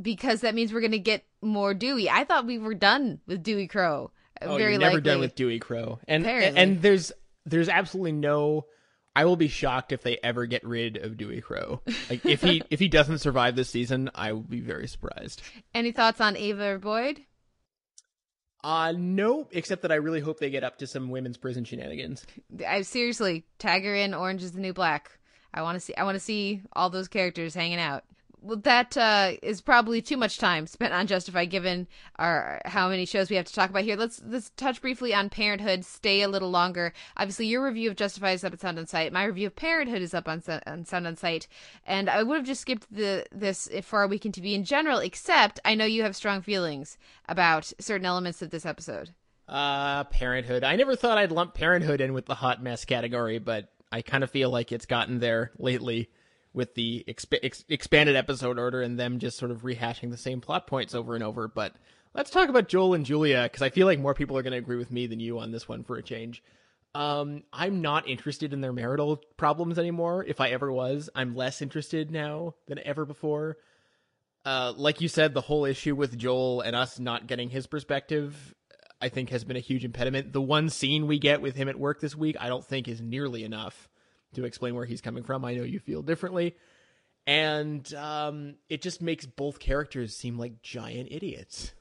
because 0.00 0.40
that 0.40 0.54
means 0.54 0.72
we're 0.72 0.80
going 0.80 0.92
to 0.92 0.98
get 0.98 1.24
more 1.42 1.74
Dewey. 1.74 2.08
I 2.08 2.24
thought 2.24 2.46
we 2.46 2.58
were 2.58 2.74
done 2.74 3.20
with 3.26 3.42
Dewey 3.42 3.68
Crowe 3.68 4.10
oh, 4.46 4.56
very 4.56 4.72
you're 4.72 4.80
never 4.80 4.94
likely. 4.94 5.10
done 5.10 5.20
with 5.20 5.34
Dewey 5.34 5.58
Crowe, 5.58 5.98
and 6.06 6.24
Apparently. 6.24 6.60
and 6.60 6.82
there's 6.82 7.12
there's 7.46 7.68
absolutely 7.68 8.12
no. 8.12 8.66
I 9.14 9.24
will 9.26 9.36
be 9.36 9.48
shocked 9.48 9.92
if 9.92 10.02
they 10.02 10.18
ever 10.22 10.46
get 10.46 10.64
rid 10.64 10.96
of 10.96 11.16
Dewey 11.16 11.40
Crowe. 11.40 11.82
Like 12.08 12.24
if 12.24 12.42
he 12.42 12.62
if 12.70 12.80
he 12.80 12.88
doesn't 12.88 13.18
survive 13.18 13.56
this 13.56 13.68
season, 13.68 14.10
I 14.14 14.32
will 14.32 14.40
be 14.40 14.60
very 14.60 14.88
surprised. 14.88 15.42
Any 15.74 15.92
thoughts 15.92 16.20
on 16.20 16.36
Ava 16.36 16.78
Boyd? 16.78 17.20
Uh 18.64 18.92
no, 18.96 19.48
except 19.50 19.82
that 19.82 19.92
I 19.92 19.96
really 19.96 20.20
hope 20.20 20.38
they 20.38 20.50
get 20.50 20.64
up 20.64 20.78
to 20.78 20.86
some 20.86 21.10
women's 21.10 21.36
prison 21.36 21.64
shenanigans. 21.64 22.24
I 22.66 22.82
seriously 22.82 23.44
tag 23.58 23.84
her 23.84 23.94
in 23.94 24.14
Orange 24.14 24.42
is 24.42 24.52
the 24.52 24.60
New 24.60 24.72
Black. 24.72 25.18
I 25.52 25.62
want 25.62 25.76
to 25.76 25.80
see. 25.80 25.94
I 25.96 26.04
want 26.04 26.14
to 26.14 26.20
see 26.20 26.62
all 26.72 26.88
those 26.88 27.08
characters 27.08 27.54
hanging 27.54 27.78
out 27.80 28.04
well, 28.42 28.56
that 28.58 28.96
uh, 28.96 29.32
is 29.42 29.60
probably 29.60 30.02
too 30.02 30.16
much 30.16 30.38
time 30.38 30.66
spent 30.66 30.92
on 30.92 31.06
Justified, 31.06 31.50
given 31.50 31.86
our 32.16 32.60
how 32.64 32.88
many 32.88 33.06
shows 33.06 33.30
we 33.30 33.36
have 33.36 33.46
to 33.46 33.54
talk 33.54 33.70
about 33.70 33.84
here. 33.84 33.96
Let's 33.96 34.20
let's 34.26 34.50
touch 34.50 34.80
briefly 34.80 35.14
on 35.14 35.30
Parenthood. 35.30 35.84
Stay 35.84 36.22
a 36.22 36.28
little 36.28 36.50
longer. 36.50 36.92
Obviously, 37.16 37.46
your 37.46 37.64
review 37.64 37.90
of 37.90 37.96
Justified 37.96 38.34
is 38.34 38.44
up 38.44 38.52
at 38.52 38.60
Sound 38.60 38.78
on 38.78 38.86
Sight. 38.86 39.12
My 39.12 39.24
review 39.24 39.46
of 39.46 39.56
Parenthood 39.56 40.02
is 40.02 40.12
up 40.12 40.28
on, 40.28 40.42
on 40.66 40.84
Sound 40.84 41.06
on 41.06 41.16
Sight, 41.16 41.46
and 41.86 42.10
I 42.10 42.22
would 42.22 42.36
have 42.36 42.46
just 42.46 42.62
skipped 42.62 42.92
the 42.92 43.24
this 43.30 43.68
for 43.82 44.00
our 44.00 44.08
weekend 44.08 44.34
TV 44.34 44.54
in 44.54 44.64
general. 44.64 44.98
Except 44.98 45.60
I 45.64 45.74
know 45.74 45.84
you 45.84 46.02
have 46.02 46.16
strong 46.16 46.42
feelings 46.42 46.98
about 47.28 47.72
certain 47.78 48.06
elements 48.06 48.42
of 48.42 48.50
this 48.50 48.66
episode. 48.66 49.10
Uh, 49.48 50.04
Parenthood. 50.04 50.64
I 50.64 50.76
never 50.76 50.96
thought 50.96 51.18
I'd 51.18 51.32
lump 51.32 51.54
Parenthood 51.54 52.00
in 52.00 52.12
with 52.12 52.26
the 52.26 52.34
hot 52.34 52.62
mess 52.62 52.84
category, 52.84 53.38
but 53.38 53.68
I 53.92 54.02
kind 54.02 54.24
of 54.24 54.30
feel 54.30 54.50
like 54.50 54.72
it's 54.72 54.86
gotten 54.86 55.20
there 55.20 55.52
lately 55.58 56.08
with 56.54 56.74
the 56.74 57.04
exp- 57.08 57.38
ex- 57.42 57.64
expanded 57.68 58.16
episode 58.16 58.58
order 58.58 58.82
and 58.82 58.98
them 58.98 59.18
just 59.18 59.38
sort 59.38 59.50
of 59.50 59.62
rehashing 59.62 60.10
the 60.10 60.16
same 60.16 60.40
plot 60.40 60.66
points 60.66 60.94
over 60.94 61.14
and 61.14 61.24
over. 61.24 61.48
But 61.48 61.74
let's 62.14 62.30
talk 62.30 62.48
about 62.48 62.68
Joel 62.68 62.94
and 62.94 63.06
Julia 63.06 63.44
because 63.44 63.62
I 63.62 63.70
feel 63.70 63.86
like 63.86 63.98
more 63.98 64.14
people 64.14 64.36
are 64.36 64.42
going 64.42 64.52
to 64.52 64.58
agree 64.58 64.76
with 64.76 64.90
me 64.90 65.06
than 65.06 65.20
you 65.20 65.38
on 65.38 65.50
this 65.50 65.68
one 65.68 65.84
for 65.84 65.96
a 65.96 66.02
change. 66.02 66.42
Um, 66.94 67.44
I'm 67.52 67.80
not 67.80 68.06
interested 68.06 68.52
in 68.52 68.60
their 68.60 68.72
marital 68.72 69.20
problems 69.38 69.78
anymore. 69.78 70.24
If 70.24 70.40
I 70.40 70.50
ever 70.50 70.70
was, 70.70 71.08
I'm 71.14 71.34
less 71.34 71.62
interested 71.62 72.10
now 72.10 72.54
than 72.66 72.78
ever 72.84 73.06
before. 73.06 73.56
Uh, 74.44 74.74
like 74.76 75.00
you 75.00 75.08
said, 75.08 75.32
the 75.32 75.40
whole 75.40 75.64
issue 75.64 75.94
with 75.94 76.18
Joel 76.18 76.60
and 76.60 76.76
us 76.76 76.98
not 76.98 77.26
getting 77.26 77.48
his 77.48 77.66
perspective, 77.66 78.54
I 79.00 79.08
think, 79.08 79.30
has 79.30 79.44
been 79.44 79.56
a 79.56 79.60
huge 79.60 79.84
impediment. 79.84 80.34
The 80.34 80.42
one 80.42 80.68
scene 80.68 81.06
we 81.06 81.18
get 81.18 81.40
with 81.40 81.54
him 81.54 81.68
at 81.68 81.78
work 81.78 82.00
this 82.00 82.14
week, 82.14 82.36
I 82.38 82.48
don't 82.48 82.64
think 82.64 82.88
is 82.88 83.00
nearly 83.00 83.44
enough 83.44 83.88
to 84.34 84.44
explain 84.44 84.74
where 84.74 84.86
he's 84.86 85.00
coming 85.00 85.22
from. 85.22 85.44
I 85.44 85.54
know 85.54 85.62
you 85.62 85.80
feel 85.80 86.02
differently. 86.02 86.56
And 87.26 87.92
um, 87.94 88.54
it 88.68 88.82
just 88.82 89.00
makes 89.00 89.26
both 89.26 89.60
characters 89.60 90.16
seem 90.16 90.38
like 90.38 90.62
giant 90.62 91.08
idiots. 91.10 91.72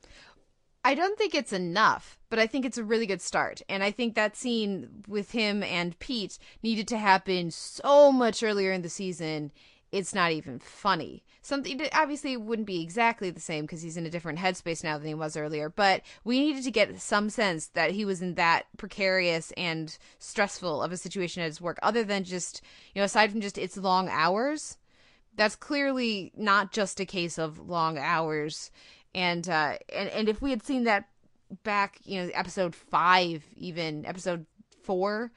I 0.83 0.95
don't 0.95 1.17
think 1.17 1.35
it's 1.35 1.53
enough, 1.53 2.17
but 2.29 2.39
I 2.39 2.47
think 2.47 2.65
it's 2.65 2.77
a 2.77 2.83
really 2.83 3.05
good 3.05 3.21
start. 3.21 3.61
And 3.69 3.83
I 3.83 3.91
think 3.91 4.15
that 4.15 4.35
scene 4.35 5.03
with 5.07 5.31
him 5.31 5.61
and 5.61 5.97
Pete 5.99 6.39
needed 6.63 6.87
to 6.89 6.97
happen 6.97 7.51
so 7.51 8.11
much 8.11 8.41
earlier 8.41 8.71
in 8.71 8.81
the 8.81 8.89
season. 8.89 9.51
It's 9.91 10.15
not 10.15 10.31
even 10.31 10.59
funny. 10.59 11.23
Something 11.41 11.81
obviously 11.93 12.37
wouldn't 12.37 12.67
be 12.67 12.81
exactly 12.81 13.29
the 13.29 13.41
same 13.41 13.65
because 13.65 13.81
he's 13.81 13.97
in 13.97 14.05
a 14.05 14.09
different 14.09 14.39
headspace 14.39 14.83
now 14.83 14.97
than 14.97 15.07
he 15.07 15.13
was 15.13 15.35
earlier. 15.35 15.69
But 15.69 16.01
we 16.23 16.39
needed 16.39 16.63
to 16.63 16.71
get 16.71 17.01
some 17.01 17.29
sense 17.29 17.67
that 17.67 17.91
he 17.91 18.05
was 18.05 18.21
in 18.21 18.35
that 18.35 18.65
precarious 18.77 19.51
and 19.57 19.97
stressful 20.19 20.81
of 20.81 20.91
a 20.91 20.97
situation 20.97 21.43
at 21.43 21.47
his 21.47 21.59
work, 21.59 21.77
other 21.83 22.03
than 22.03 22.23
just 22.23 22.61
you 22.93 23.01
know, 23.01 23.05
aside 23.05 23.31
from 23.31 23.41
just 23.41 23.57
it's 23.57 23.77
long 23.77 24.07
hours. 24.09 24.77
That's 25.35 25.55
clearly 25.55 26.31
not 26.35 26.71
just 26.71 26.99
a 26.99 27.05
case 27.05 27.39
of 27.39 27.57
long 27.59 27.97
hours 27.97 28.71
and 29.13 29.47
uh, 29.47 29.77
and 29.93 30.09
and 30.09 30.29
if 30.29 30.41
we 30.41 30.51
had 30.51 30.63
seen 30.63 30.85
that 30.85 31.09
back, 31.63 31.99
you 32.03 32.21
know, 32.21 32.31
episode 32.33 32.75
five, 32.75 33.43
even 33.57 34.05
episode 34.05 34.45
four, 34.83 35.31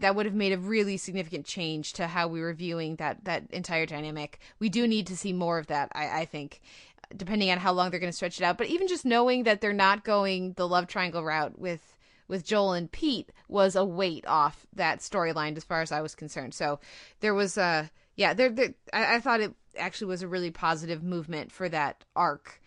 that 0.00 0.16
would 0.16 0.26
have 0.26 0.34
made 0.34 0.52
a 0.52 0.58
really 0.58 0.96
significant 0.96 1.46
change 1.46 1.92
to 1.94 2.06
how 2.06 2.28
we 2.28 2.40
were 2.40 2.54
viewing 2.54 2.96
that 2.96 3.24
that 3.24 3.44
entire 3.50 3.86
dynamic. 3.86 4.38
We 4.58 4.68
do 4.68 4.86
need 4.86 5.06
to 5.08 5.16
see 5.16 5.32
more 5.32 5.58
of 5.58 5.66
that, 5.68 5.90
I, 5.94 6.20
I 6.20 6.24
think, 6.24 6.60
depending 7.16 7.50
on 7.50 7.58
how 7.58 7.72
long 7.72 7.90
they're 7.90 8.00
going 8.00 8.12
to 8.12 8.16
stretch 8.16 8.40
it 8.40 8.44
out. 8.44 8.58
But 8.58 8.68
even 8.68 8.88
just 8.88 9.04
knowing 9.04 9.44
that 9.44 9.60
they're 9.60 9.72
not 9.72 10.04
going 10.04 10.54
the 10.54 10.68
love 10.68 10.86
triangle 10.86 11.24
route 11.24 11.58
with 11.58 11.96
with 12.26 12.44
Joel 12.44 12.72
and 12.72 12.90
Pete 12.90 13.30
was 13.48 13.76
a 13.76 13.84
weight 13.84 14.26
off 14.26 14.66
that 14.74 15.00
storyline 15.00 15.56
as 15.56 15.64
far 15.64 15.82
as 15.82 15.92
I 15.92 16.00
was 16.00 16.14
concerned. 16.14 16.54
So 16.54 16.80
there 17.20 17.34
was 17.34 17.58
a 17.58 17.90
yeah, 18.16 18.34
there, 18.34 18.50
there 18.50 18.74
I, 18.92 19.16
I 19.16 19.20
thought 19.20 19.40
it 19.40 19.54
actually 19.76 20.08
was 20.08 20.22
a 20.22 20.28
really 20.28 20.50
positive 20.50 21.02
movement 21.02 21.52
for 21.52 21.68
that 21.68 22.04
arc. 22.14 22.60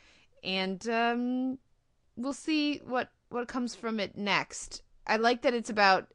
And 0.43 0.87
um 0.89 1.57
we'll 2.15 2.33
see 2.33 2.79
what 2.85 3.09
what 3.29 3.47
comes 3.47 3.75
from 3.75 3.99
it 3.99 4.17
next. 4.17 4.83
I 5.05 5.17
like 5.17 5.41
that 5.41 5.53
it's 5.53 5.69
about 5.69 6.07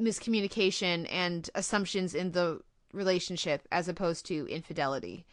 miscommunication 0.00 1.06
and 1.10 1.48
assumptions 1.54 2.14
in 2.14 2.32
the 2.32 2.60
relationship 2.92 3.66
as 3.70 3.88
opposed 3.88 4.26
to 4.26 4.46
infidelity 4.48 5.24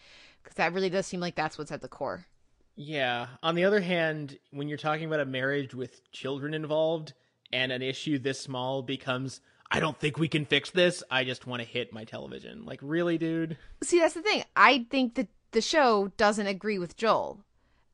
because 0.44 0.56
that 0.56 0.74
really 0.74 0.90
does 0.90 1.06
seem 1.06 1.20
like 1.20 1.36
that's 1.36 1.58
what's 1.58 1.72
at 1.72 1.82
the 1.82 1.88
core. 1.88 2.26
Yeah. 2.76 3.28
On 3.42 3.56
the 3.56 3.66
other 3.66 3.82
hand, 3.82 4.38
when 4.52 4.70
you're 4.70 4.78
talking 4.78 5.06
about 5.06 5.20
a 5.20 5.26
marriage 5.26 5.74
with 5.74 6.10
children 6.12 6.54
involved 6.54 7.14
and 7.52 7.72
an 7.72 7.82
issue 7.82 8.20
this 8.20 8.40
small 8.40 8.82
becomes 8.82 9.42
I 9.70 9.82
don't 9.82 10.00
think 10.00 10.18
we 10.18 10.30
can 10.30 10.46
fix 10.46 10.70
this. 10.70 11.04
I 11.12 11.26
just 11.26 11.46
want 11.46 11.62
to 11.62 11.68
hit 11.68 11.92
my 11.92 12.06
television. 12.06 12.64
Like, 12.64 12.80
really, 12.82 13.18
dude? 13.18 13.58
See, 13.84 14.00
that's 14.00 14.14
the 14.14 14.22
thing. 14.22 14.44
I 14.56 14.88
think 14.90 15.16
that 15.16 15.28
the 15.52 15.60
show 15.60 16.12
doesn't 16.16 16.48
agree 16.48 16.80
with 16.80 16.96
Joel. 16.96 17.44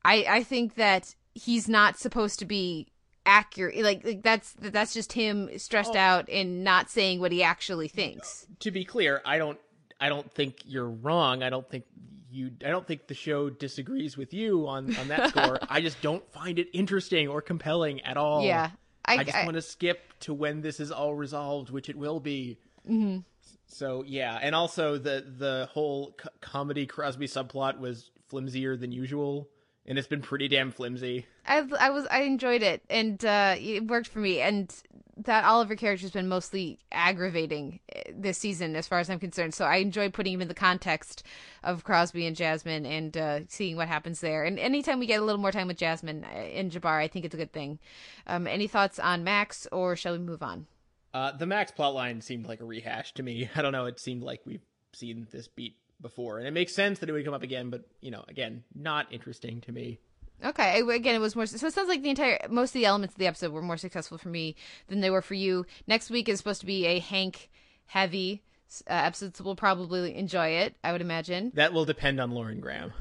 I 0.04 0.24
I 0.28 0.42
think 0.44 0.76
that 0.76 1.16
he's 1.34 1.68
not 1.68 1.98
supposed 1.98 2.38
to 2.38 2.44
be 2.44 2.88
accurate. 3.26 3.76
Like, 3.82 4.04
like 4.04 4.22
that's 4.22 4.52
that's 4.58 4.94
just 4.94 5.12
him 5.12 5.50
stressed 5.58 5.94
Oh. 5.94 5.98
out 5.98 6.28
and 6.28 6.64
not 6.64 6.90
saying 6.90 7.20
what 7.20 7.32
he 7.32 7.42
actually 7.42 7.88
thinks. 7.88 8.46
To 8.60 8.70
be 8.70 8.84
clear, 8.84 9.20
I 9.24 9.38
don't 9.38 9.58
I 10.00 10.08
don't 10.08 10.30
think 10.32 10.58
you're 10.66 10.88
wrong. 10.90 11.42
I 11.42 11.50
don't 11.50 11.68
think 11.68 11.84
you 12.30 12.50
I 12.64 12.68
don't 12.68 12.86
think 12.86 13.06
the 13.06 13.14
show 13.14 13.48
disagrees 13.50 14.16
with 14.16 14.34
you 14.34 14.66
on 14.66 14.94
on 14.96 15.08
that 15.08 15.28
score. 15.36 15.58
I 15.68 15.80
just 15.80 16.00
don't 16.02 16.26
find 16.32 16.58
it 16.58 16.68
interesting 16.72 17.28
or 17.28 17.40
compelling 17.40 18.00
at 18.02 18.16
all. 18.16 18.44
Yeah. 18.44 18.70
I- 19.06 19.18
I, 19.18 19.24
just 19.24 19.36
want 19.44 19.54
to 19.56 19.60
skip 19.62 20.00
to 20.20 20.32
when 20.32 20.62
this 20.62 20.80
is 20.80 20.90
all 20.90 21.14
resolved, 21.14 21.68
which 21.68 21.90
it 21.90 21.96
will 21.96 22.20
be. 22.20 22.56
hmm 22.86 23.18
So 23.66 24.02
yeah, 24.06 24.38
and 24.40 24.54
also 24.54 24.96
the 24.96 25.24
the 25.38 25.68
whole 25.72 26.12
co- 26.16 26.30
comedy 26.40 26.86
Crosby 26.86 27.26
subplot 27.26 27.78
was 27.78 28.10
flimsier 28.30 28.76
than 28.78 28.92
usual, 28.92 29.46
and 29.86 29.98
it's 29.98 30.08
been 30.08 30.22
pretty 30.22 30.48
damn 30.48 30.70
flimsy. 30.70 31.26
I 31.46 31.66
I 31.78 31.90
was 31.90 32.06
I 32.10 32.22
enjoyed 32.22 32.62
it 32.62 32.82
and 32.88 33.24
uh 33.24 33.56
it 33.58 33.86
worked 33.86 34.08
for 34.08 34.18
me 34.18 34.40
and 34.40 34.74
that 35.16 35.44
Oliver 35.44 35.76
character's 35.76 36.10
been 36.10 36.26
mostly 36.26 36.78
aggravating 36.90 37.78
eh, 37.94 38.02
this 38.12 38.36
season 38.36 38.74
as 38.74 38.88
far 38.88 38.98
as 38.98 39.08
I'm 39.08 39.20
concerned. 39.20 39.54
So 39.54 39.64
I 39.64 39.76
enjoyed 39.76 40.12
putting 40.12 40.32
him 40.32 40.42
in 40.42 40.48
the 40.48 40.54
context 40.54 41.24
of 41.62 41.84
Crosby 41.84 42.26
and 42.26 42.34
Jasmine 42.34 42.86
and 42.86 43.16
uh 43.16 43.40
seeing 43.48 43.76
what 43.76 43.88
happens 43.88 44.20
there. 44.20 44.44
And 44.44 44.58
anytime 44.58 44.98
we 44.98 45.06
get 45.06 45.20
a 45.20 45.24
little 45.24 45.40
more 45.40 45.52
time 45.52 45.68
with 45.68 45.76
Jasmine 45.76 46.24
eh, 46.24 46.58
and 46.58 46.70
Jabbar, 46.70 46.98
I 46.98 47.08
think 47.08 47.24
it's 47.24 47.34
a 47.34 47.38
good 47.38 47.52
thing. 47.52 47.78
Um 48.26 48.46
any 48.46 48.66
thoughts 48.66 48.98
on 48.98 49.24
Max 49.24 49.66
or 49.70 49.96
shall 49.96 50.12
we 50.12 50.18
move 50.18 50.42
on? 50.42 50.66
Uh, 51.12 51.30
the 51.30 51.46
Max 51.46 51.70
plotline 51.70 52.20
seemed 52.20 52.46
like 52.46 52.60
a 52.60 52.64
rehash 52.64 53.14
to 53.14 53.22
me. 53.22 53.48
I 53.54 53.62
don't 53.62 53.70
know. 53.70 53.86
It 53.86 54.00
seemed 54.00 54.24
like 54.24 54.40
we've 54.44 54.64
seen 54.92 55.28
this 55.30 55.46
beat 55.46 55.76
before, 56.04 56.38
and 56.38 56.46
it 56.46 56.52
makes 56.52 56.72
sense 56.72 57.00
that 57.00 57.08
it 57.08 57.12
would 57.12 57.24
come 57.24 57.34
up 57.34 57.42
again. 57.42 57.70
But 57.70 57.82
you 58.00 58.12
know, 58.12 58.24
again, 58.28 58.62
not 58.74 59.12
interesting 59.12 59.60
to 59.62 59.72
me. 59.72 59.98
Okay, 60.44 60.80
again, 60.80 61.14
it 61.14 61.20
was 61.20 61.34
more. 61.34 61.46
So 61.46 61.66
it 61.66 61.72
sounds 61.72 61.88
like 61.88 62.02
the 62.02 62.10
entire 62.10 62.38
most 62.48 62.70
of 62.70 62.74
the 62.74 62.86
elements 62.86 63.14
of 63.14 63.18
the 63.18 63.26
episode 63.26 63.52
were 63.52 63.62
more 63.62 63.76
successful 63.76 64.18
for 64.18 64.28
me 64.28 64.54
than 64.88 65.00
they 65.00 65.10
were 65.10 65.22
for 65.22 65.34
you. 65.34 65.66
Next 65.86 66.10
week 66.10 66.28
is 66.28 66.38
supposed 66.38 66.60
to 66.60 66.66
be 66.66 66.86
a 66.86 67.00
Hank 67.00 67.50
heavy 67.86 68.42
uh, 68.88 68.92
episode, 68.92 69.36
so 69.36 69.42
we'll 69.42 69.56
probably 69.56 70.14
enjoy 70.14 70.48
it. 70.48 70.76
I 70.84 70.92
would 70.92 71.00
imagine. 71.00 71.50
That 71.54 71.72
will 71.72 71.84
depend 71.84 72.20
on 72.20 72.30
Lauren 72.32 72.60
Graham. 72.60 72.92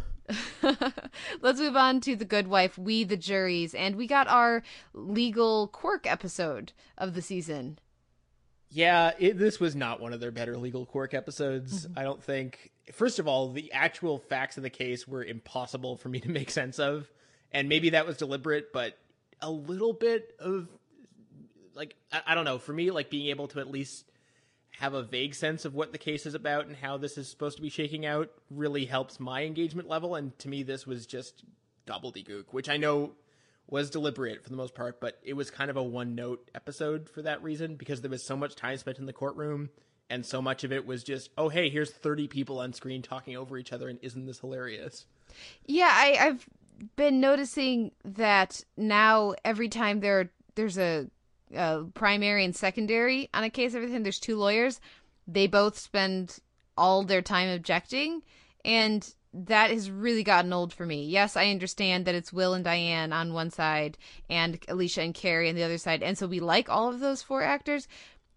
Let's 1.42 1.60
move 1.60 1.76
on 1.76 2.00
to 2.02 2.16
the 2.16 2.26
Good 2.26 2.48
Wife, 2.48 2.78
We 2.78 3.04
the 3.04 3.18
Juries, 3.18 3.76
and 3.76 3.96
we 3.96 4.08
got 4.08 4.28
our 4.28 4.64
legal 4.94 5.68
quirk 5.68 6.08
episode 6.08 6.72
of 6.98 7.14
the 7.14 7.22
season. 7.22 7.80
Yeah, 8.70 9.12
it, 9.20 9.38
this 9.38 9.60
was 9.60 9.76
not 9.76 10.02
one 10.02 10.14
of 10.14 10.20
their 10.20 10.32
better 10.32 10.58
legal 10.58 10.86
quirk 10.86 11.14
episodes. 11.14 11.88
I 11.96 12.04
don't 12.04 12.24
think. 12.24 12.72
First 12.92 13.20
of 13.20 13.28
all, 13.28 13.50
the 13.52 13.72
actual 13.72 14.20
facts 14.20 14.58
of 14.58 14.64
the 14.64 14.70
case 14.70 15.08
were 15.08 15.24
impossible 15.24 15.96
for 15.96 16.10
me 16.10 16.20
to 16.20 16.30
make 16.30 16.52
sense 16.52 16.80
of, 16.80 17.10
and 17.52 17.70
maybe 17.70 17.92
that 17.92 18.06
was 18.06 18.18
deliberate, 18.18 18.74
but 18.74 18.98
a 19.42 19.50
little 19.50 19.94
bit 19.94 20.36
of 20.40 20.68
like 21.76 21.96
I, 22.12 22.22
I 22.28 22.36
don't 22.36 22.46
know. 22.46 22.58
For 22.58 22.74
me, 22.74 22.92
like 22.92 23.10
being 23.10 23.28
able 23.28 23.48
to 23.50 23.60
at 23.60 23.70
least 23.70 24.06
have 24.80 24.94
a 24.94 25.04
vague 25.04 25.36
sense 25.36 25.66
of 25.66 25.76
what 25.76 25.92
the 25.92 25.98
case 25.98 26.26
is 26.26 26.34
about 26.34 26.66
and 26.66 26.76
how 26.76 26.98
this 26.98 27.18
is 27.18 27.30
supposed 27.30 27.58
to 27.58 27.62
be 27.62 27.70
shaking 27.70 28.06
out 28.06 28.32
really 28.50 28.86
helps 28.86 29.20
my 29.20 29.44
engagement 29.44 29.88
level. 29.88 30.16
And 30.16 30.38
to 30.40 30.50
me, 30.50 30.64
this 30.64 30.88
was 30.88 31.06
just 31.06 31.44
gobbledygook, 31.86 32.46
which 32.52 32.70
I 32.70 32.78
know 32.78 33.12
was 33.68 33.90
deliberate 33.90 34.44
for 34.44 34.50
the 34.50 34.56
most 34.56 34.76
part, 34.76 35.00
but 35.00 35.20
it 35.24 35.34
was 35.34 35.52
kind 35.52 35.70
of 35.70 35.78
a 35.78 35.84
one 35.84 36.16
note 36.16 36.50
episode 36.56 37.10
for 37.10 37.22
that 37.22 37.44
reason 37.44 37.76
because 37.76 38.02
there 38.02 38.12
was 38.12 38.24
so 38.24 38.36
much 38.36 38.56
time 38.56 38.78
spent 38.78 39.00
in 39.00 39.06
the 39.06 39.14
courtroom 39.14 39.70
and 40.10 40.26
so 40.26 40.42
much 40.42 40.64
of 40.64 40.72
it 40.72 40.86
was 40.86 41.04
just, 41.04 41.30
oh, 41.38 41.50
hey, 41.50 41.70
here's 41.70 41.92
30 41.92 42.28
people 42.28 42.60
on 42.60 42.74
screen 42.74 43.02
talking 43.02 43.36
over 43.36 43.58
each 43.58 43.74
other 43.74 43.90
and 43.90 44.00
isn't 44.02 44.26
this 44.26 44.40
hilarious? 44.40 45.06
Yeah, 45.66 45.92
I, 45.92 46.18
I've 46.20 46.50
been 46.96 47.20
noticing 47.20 47.92
that 48.04 48.64
now 48.78 49.34
every 49.44 49.70
time 49.70 50.00
there 50.00 50.32
there's 50.56 50.78
a, 50.78 51.08
a 51.56 51.86
primary 51.94 52.46
and 52.46 52.56
secondary 52.56 53.30
on 53.34 53.44
a 53.44 53.50
case, 53.50 53.74
everything 53.76 54.04
there's 54.04 54.20
two 54.20 54.38
lawyers. 54.38 54.80
They 55.28 55.48
both 55.48 55.78
spend 55.78 56.40
all 56.78 57.04
their 57.04 57.22
time 57.22 57.50
objecting, 57.50 58.24
and 58.66 59.14
that 59.34 59.72
has 59.72 59.90
really 59.90 60.24
gotten 60.24 60.54
old 60.54 60.74
for 60.74 60.86
me. 60.86 61.06
Yes, 61.06 61.36
I 61.36 61.50
understand 61.50 62.06
that 62.06 62.16
it's 62.16 62.34
Will 62.34 62.54
and 62.54 62.64
Diane 62.64 63.12
on 63.12 63.34
one 63.34 63.50
side 63.50 63.98
and 64.30 64.60
Alicia 64.68 65.02
and 65.02 65.14
Cary 65.14 65.50
on 65.50 65.56
the 65.56 65.64
other 65.64 65.78
side, 65.78 66.04
and 66.04 66.18
so 66.18 66.28
we 66.28 66.40
like 66.40 66.70
all 66.70 66.90
of 66.90 67.00
those 67.00 67.24
four 67.24 67.42
actors. 67.42 67.88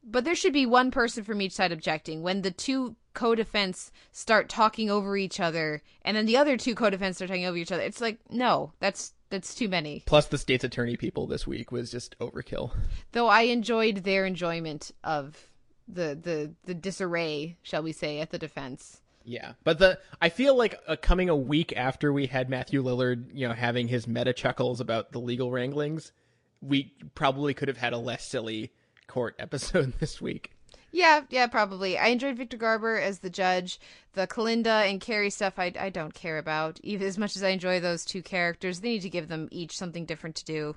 But 0.09 0.25
there 0.25 0.37
should 0.37 0.53
be 0.53 0.67
one 0.67 0.93
person 0.93 1.25
from 1.25 1.43
each 1.43 1.53
side 1.53 1.73
objecting. 1.73 2.23
When 2.23 2.43
the 2.43 2.53
two 2.53 2.95
co-defense 3.13 3.91
start 4.13 4.49
talking 4.49 4.89
over 4.89 5.17
each 5.17 5.41
other, 5.41 5.83
and 6.03 6.17
then 6.17 6.27
the 6.27 6.37
other 6.37 6.57
two 6.57 6.77
co-defense 6.77 7.17
start 7.17 7.29
talking 7.29 7.45
over 7.45 7.57
each 7.57 7.73
other, 7.73 7.83
it's 7.83 8.01
like 8.01 8.19
no, 8.31 8.73
that's 8.79 9.15
that's 9.31 9.55
too 9.55 9.69
many. 9.69 10.05
Plus, 10.07 10.27
the 10.27 10.39
state's 10.39 10.65
attorney 10.65 10.97
people 10.97 11.27
this 11.27 11.47
week 11.47 11.73
was 11.73 11.91
just 11.91 12.17
overkill. 12.21 12.71
Though 13.13 13.27
I 13.27 13.43
enjoyed 13.43 14.05
their 14.05 14.25
enjoyment 14.25 14.93
of 15.03 15.51
the 15.89 16.19
the 16.21 16.53
the 16.65 16.75
disarray, 16.75 17.57
shall 17.63 17.83
we 17.83 17.93
say, 17.93 18.21
at 18.21 18.31
the 18.31 18.39
defense. 18.39 19.01
Yeah, 19.25 19.55
but 19.65 19.81
the 19.81 19.99
I 20.23 20.29
feel 20.29 20.55
like 20.55 20.79
uh, 20.87 20.95
coming 20.95 21.29
a 21.29 21.37
week 21.37 21.77
after 21.77 22.13
we 22.13 22.27
had 22.27 22.49
Matthew 22.49 22.81
Lillard, 22.81 23.27
you 23.33 23.49
know, 23.49 23.55
having 23.55 23.89
his 23.89 24.07
meta 24.07 24.33
chuckles 24.33 24.81
about 24.81 25.11
the 25.11 25.19
legal 25.19 25.51
wranglings, 25.51 26.13
we 26.61 26.95
probably 27.17 27.53
could 27.53 27.67
have 27.67 27.77
had 27.77 27.93
a 27.93 27.99
less 27.99 28.25
silly 28.25 28.73
court 29.07 29.35
episode 29.41 29.95
this 29.99 30.21
week. 30.21 30.53
Yeah, 30.93 31.23
yeah, 31.29 31.47
probably. 31.47 31.99
I 31.99 32.09
enjoyed 32.09 32.37
Victor 32.37 32.57
Garber 32.57 32.99
as 32.99 33.19
the 33.19 33.29
judge. 33.29 33.79
The 34.15 34.27
Kalinda 34.27 34.89
and 34.89 35.01
Cary 35.01 35.29
stuff, 35.29 35.59
I, 35.59 35.73
I 35.79 35.91
don't 35.91 36.15
care 36.15 36.39
about. 36.39 36.81
Even 36.83 37.07
as 37.07 37.19
much 37.19 37.37
as 37.37 37.43
I 37.43 37.49
enjoy 37.51 37.81
those 37.81 38.05
two 38.05 38.23
characters, 38.23 38.81
they 38.81 38.91
need 38.91 39.03
to 39.03 39.11
give 39.11 39.29
them 39.29 39.49
each 39.51 39.77
something 39.77 40.07
different 40.07 40.37
to 40.37 40.45
do. 40.45 40.77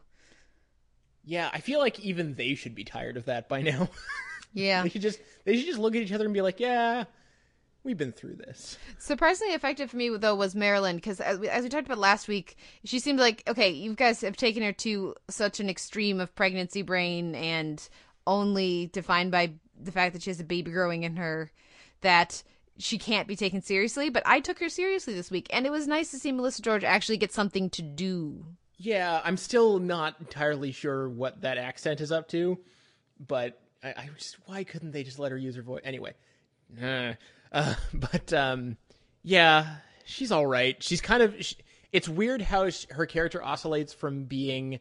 Yeah, 1.23 1.49
I 1.53 1.59
feel 1.59 1.79
like 1.79 1.99
even 1.99 2.35
they 2.35 2.55
should 2.55 2.75
be 2.75 2.83
tired 2.83 3.15
of 3.17 3.25
that 3.25 3.47
by 3.47 3.61
now. 3.61 3.89
Yeah. 4.51 4.81
they 4.81 4.89
should 4.89 5.03
just 5.03 5.19
they 5.45 5.55
should 5.55 5.67
just 5.67 5.77
look 5.77 5.95
at 5.95 6.01
each 6.01 6.11
other 6.11 6.25
and 6.25 6.33
be 6.33 6.41
like, 6.41 6.59
"Yeah, 6.59 7.03
we've 7.83 7.99
been 7.99 8.11
through 8.11 8.37
this." 8.37 8.79
Surprisingly 8.97 9.53
effective 9.53 9.91
for 9.91 9.97
me 9.97 10.09
though 10.17 10.33
was 10.33 10.55
Marilyn 10.55 10.95
because 10.95 11.19
as 11.21 11.39
as 11.41 11.61
we 11.61 11.69
talked 11.69 11.85
about 11.85 11.99
last 11.99 12.27
week, 12.27 12.57
she 12.83 12.97
seemed 12.97 13.19
like 13.19 13.43
okay, 13.47 13.69
you 13.69 13.93
guys 13.93 14.21
have 14.21 14.35
taken 14.37 14.63
her 14.63 14.73
to 14.73 15.13
such 15.29 15.59
an 15.59 15.69
extreme 15.69 16.19
of 16.19 16.33
pregnancy 16.33 16.81
brain 16.81 17.35
and 17.35 17.87
only 18.27 18.89
defined 18.93 19.31
by 19.31 19.53
the 19.81 19.91
fact 19.91 20.13
that 20.13 20.23
she 20.23 20.29
has 20.29 20.39
a 20.39 20.45
baby 20.45 20.71
growing 20.71 21.03
in 21.03 21.15
her 21.15 21.51
that 22.01 22.43
she 22.77 22.97
can't 22.97 23.27
be 23.27 23.35
taken 23.35 23.61
seriously. 23.61 24.09
But 24.09 24.23
I 24.25 24.39
took 24.39 24.59
her 24.59 24.69
seriously 24.69 25.13
this 25.13 25.31
week, 25.31 25.47
and 25.51 25.65
it 25.65 25.71
was 25.71 25.87
nice 25.87 26.11
to 26.11 26.19
see 26.19 26.31
Melissa 26.31 26.61
George 26.61 26.83
actually 26.83 27.17
get 27.17 27.33
something 27.33 27.69
to 27.71 27.81
do. 27.81 28.45
Yeah, 28.77 29.21
I'm 29.23 29.37
still 29.37 29.79
not 29.79 30.15
entirely 30.19 30.71
sure 30.71 31.09
what 31.09 31.41
that 31.41 31.57
accent 31.57 31.99
is 31.99 32.11
up 32.11 32.29
to, 32.29 32.57
but 33.27 33.61
I, 33.83 33.89
I 33.89 34.09
just 34.17 34.37
why 34.45 34.63
couldn't 34.63 34.91
they 34.91 35.03
just 35.03 35.19
let 35.19 35.31
her 35.31 35.37
use 35.37 35.55
her 35.55 35.61
voice 35.61 35.81
anyway? 35.83 36.13
Uh, 36.81 37.13
but 37.93 38.31
um, 38.33 38.77
yeah, 39.23 39.77
she's 40.05 40.31
all 40.31 40.45
right. 40.45 40.81
She's 40.81 41.01
kind 41.01 41.21
of. 41.21 41.35
She, 41.43 41.55
it's 41.91 42.07
weird 42.07 42.41
how 42.41 42.69
sh 42.69 42.85
her 42.91 43.05
character 43.05 43.43
oscillates 43.43 43.93
from 43.93 44.25
being 44.25 44.79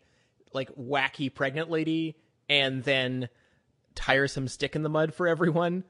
like 0.52 0.70
wacky 0.76 1.32
pregnant 1.32 1.70
lady 1.70 2.16
and 2.48 2.84
then 2.84 3.28
tiresome 3.94 4.48
stick 4.48 4.76
in 4.76 4.82
the 4.82 4.88
mud 4.88 5.12
for 5.14 5.26
everyone. 5.26 5.84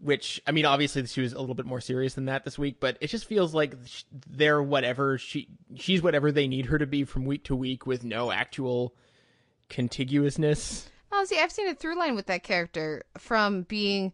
which 0.00 0.42
I 0.46 0.52
mean, 0.52 0.66
obviously 0.66 1.06
she 1.06 1.20
was 1.20 1.32
a 1.32 1.40
little 1.40 1.54
bit 1.54 1.66
more 1.66 1.80
serious 1.80 2.14
than 2.14 2.26
that 2.26 2.44
this 2.44 2.58
week, 2.58 2.78
but 2.80 2.98
it 3.00 3.06
just 3.06 3.26
feels 3.26 3.54
like 3.54 3.76
they're 4.28 4.62
whatever 4.62 5.18
she 5.18 5.48
she's 5.76 6.02
whatever 6.02 6.30
they 6.32 6.48
need 6.48 6.66
her 6.66 6.78
to 6.78 6.86
be 6.86 7.04
from 7.04 7.24
week 7.24 7.44
to 7.44 7.56
week 7.56 7.86
with 7.86 8.04
no 8.04 8.30
actual 8.30 8.94
contiguousness. 9.68 10.90
Oh, 11.12 11.24
see, 11.24 11.38
I've 11.38 11.52
seen 11.52 11.68
a 11.68 11.74
through 11.74 11.96
line 11.96 12.16
with 12.16 12.26
that 12.26 12.42
character 12.42 13.04
from 13.16 13.62
being 13.62 14.12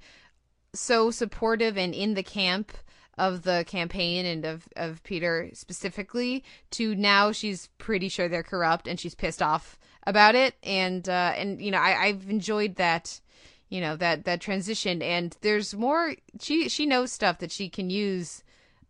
so 0.74 1.11
supportive 1.11 1.76
and 1.78 1.95
in 1.95 2.14
the 2.14 2.22
camp 2.22 2.72
of 3.18 3.43
the 3.43 3.64
campaign 3.66 4.24
and 4.26 4.45
of, 4.45 4.68
of 4.76 5.03
Peter 5.03 5.51
specifically 5.55 6.45
to 6.70 6.95
now 6.95 7.32
she's 7.32 7.68
pretty 7.78 8.09
sure 8.09 8.28
they're 8.28 8.43
corrupt 8.43 8.86
and 8.86 9.01
she's 9.01 9.14
pissed 9.14 9.43
off 9.43 9.78
about 10.05 10.35
it. 10.35 10.55
And 10.63 11.09
uh 11.09 11.33
and 11.37 11.61
you 11.61 11.71
know 11.71 11.79
I, 11.79 12.07
I've 12.07 12.29
enjoyed 12.29 12.77
that 12.77 13.21
you 13.69 13.81
know 13.81 13.97
that 13.97 14.25
that 14.25 14.41
transition. 14.41 15.03
And 15.03 15.37
there's 15.41 15.75
more 15.75 16.15
she 16.41 16.69
she 16.69 16.87
knows 16.87 17.13
stuff 17.13 17.39
that 17.39 17.53
she 17.53 17.69
can 17.69 17.91
use 17.91 18.43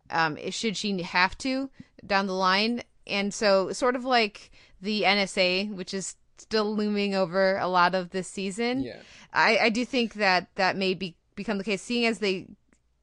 um 0.09 0.37
should 0.51 0.77
she 0.77 1.01
have 1.01 1.37
to 1.39 1.69
down 2.05 2.27
the 2.27 2.33
line. 2.33 2.83
And 3.07 3.33
so 3.33 3.71
sort 3.71 3.95
of 3.95 4.05
like 4.05 4.51
the 4.81 5.03
NSA 5.03 5.73
which 5.73 5.93
is 5.93 6.15
still 6.37 6.75
looming 6.75 7.13
over 7.13 7.57
a 7.57 7.67
lot 7.67 7.93
of 7.93 8.09
this 8.09 8.27
season 8.27 8.81
Yeah. 8.81 8.97
I 9.33 9.57
I 9.57 9.69
do 9.69 9.85
think 9.85 10.15
that 10.15 10.47
that 10.55 10.75
may 10.75 10.93
be 10.93 11.15
become 11.35 11.57
the 11.57 11.63
case. 11.63 11.81
Seeing 11.81 12.05
as 12.05 12.19
they 12.19 12.47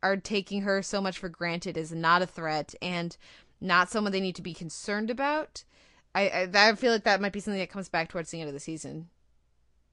are 0.02 0.16
taking 0.16 0.62
her 0.62 0.82
so 0.82 1.00
much 1.00 1.18
for 1.18 1.28
granted 1.28 1.76
as 1.76 1.92
not 1.92 2.22
a 2.22 2.26
threat 2.26 2.74
and 2.80 3.16
not 3.60 3.90
someone 3.90 4.12
they 4.12 4.20
need 4.20 4.36
to 4.36 4.42
be 4.42 4.54
concerned 4.54 5.10
about 5.10 5.64
I, 6.18 6.48
I 6.54 6.68
I 6.70 6.74
feel 6.74 6.92
like 6.92 7.04
that 7.04 7.20
might 7.20 7.32
be 7.32 7.40
something 7.40 7.60
that 7.60 7.70
comes 7.70 7.88
back 7.88 8.08
towards 8.08 8.30
the 8.30 8.40
end 8.40 8.48
of 8.48 8.54
the 8.54 8.60
season 8.60 9.08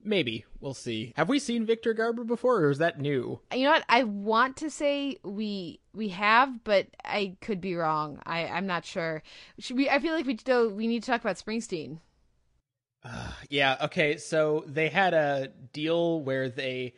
Maybe 0.07 0.45
we'll 0.59 0.75
see. 0.75 1.13
Have 1.15 1.29
we 1.29 1.39
seen 1.39 1.65
Victor 1.65 1.91
Garber 1.95 2.23
before, 2.23 2.57
or 2.57 2.69
is 2.69 2.77
that 2.77 2.99
new? 2.99 3.39
you 3.51 3.63
know 3.63 3.71
what 3.71 3.85
i 3.89 4.03
want 4.03 4.57
to 4.57 4.69
say 4.69 5.17
we 5.23 5.79
we 5.93 6.09
have 6.09 6.63
but 6.63 6.87
i 7.03 7.35
could 7.41 7.59
be 7.59 7.75
wrong 7.75 8.19
i 8.25 8.45
i'm 8.47 8.67
not 8.67 8.85
sure 8.85 9.23
should 9.57 9.75
we 9.77 9.89
i 9.89 9.97
feel 9.99 10.13
like 10.13 10.27
we 10.27 10.35
do 10.35 10.69
we 10.69 10.85
need 10.85 11.01
to 11.01 11.09
talk 11.09 11.21
about 11.21 11.37
springsteen 11.37 11.99
Yeah. 13.49 13.77
Okay. 13.83 14.17
So 14.17 14.63
they 14.67 14.89
had 14.89 15.13
a 15.13 15.49
deal 15.73 16.21
where 16.21 16.49
they 16.49 16.93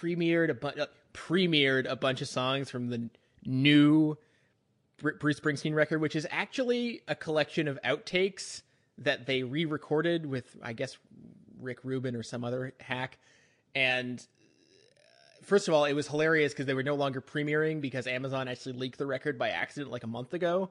premiered 0.00 0.50
a 0.50 0.54
bunch, 0.54 0.78
uh, 0.78 0.86
premiered 1.12 1.86
a 1.88 1.96
bunch 1.96 2.20
of 2.22 2.28
songs 2.28 2.70
from 2.70 2.88
the 2.88 3.10
new 3.44 4.16
Bruce 5.00 5.40
Springsteen 5.40 5.74
record, 5.74 6.00
which 6.00 6.16
is 6.16 6.26
actually 6.30 7.02
a 7.08 7.14
collection 7.14 7.68
of 7.68 7.78
outtakes 7.84 8.62
that 8.98 9.26
they 9.26 9.42
re-recorded 9.42 10.24
with, 10.26 10.56
I 10.62 10.72
guess, 10.72 10.96
Rick 11.60 11.80
Rubin 11.84 12.14
or 12.14 12.22
some 12.22 12.44
other 12.44 12.72
hack. 12.80 13.18
And 13.74 14.20
uh, 14.20 15.42
first 15.42 15.68
of 15.68 15.74
all, 15.74 15.84
it 15.84 15.94
was 15.94 16.06
hilarious 16.06 16.52
because 16.52 16.66
they 16.66 16.74
were 16.74 16.82
no 16.82 16.94
longer 16.94 17.20
premiering 17.20 17.80
because 17.80 18.06
Amazon 18.06 18.46
actually 18.48 18.74
leaked 18.74 18.98
the 18.98 19.06
record 19.06 19.38
by 19.38 19.50
accident 19.50 19.90
like 19.90 20.04
a 20.04 20.08
month 20.08 20.32
ago. 20.32 20.70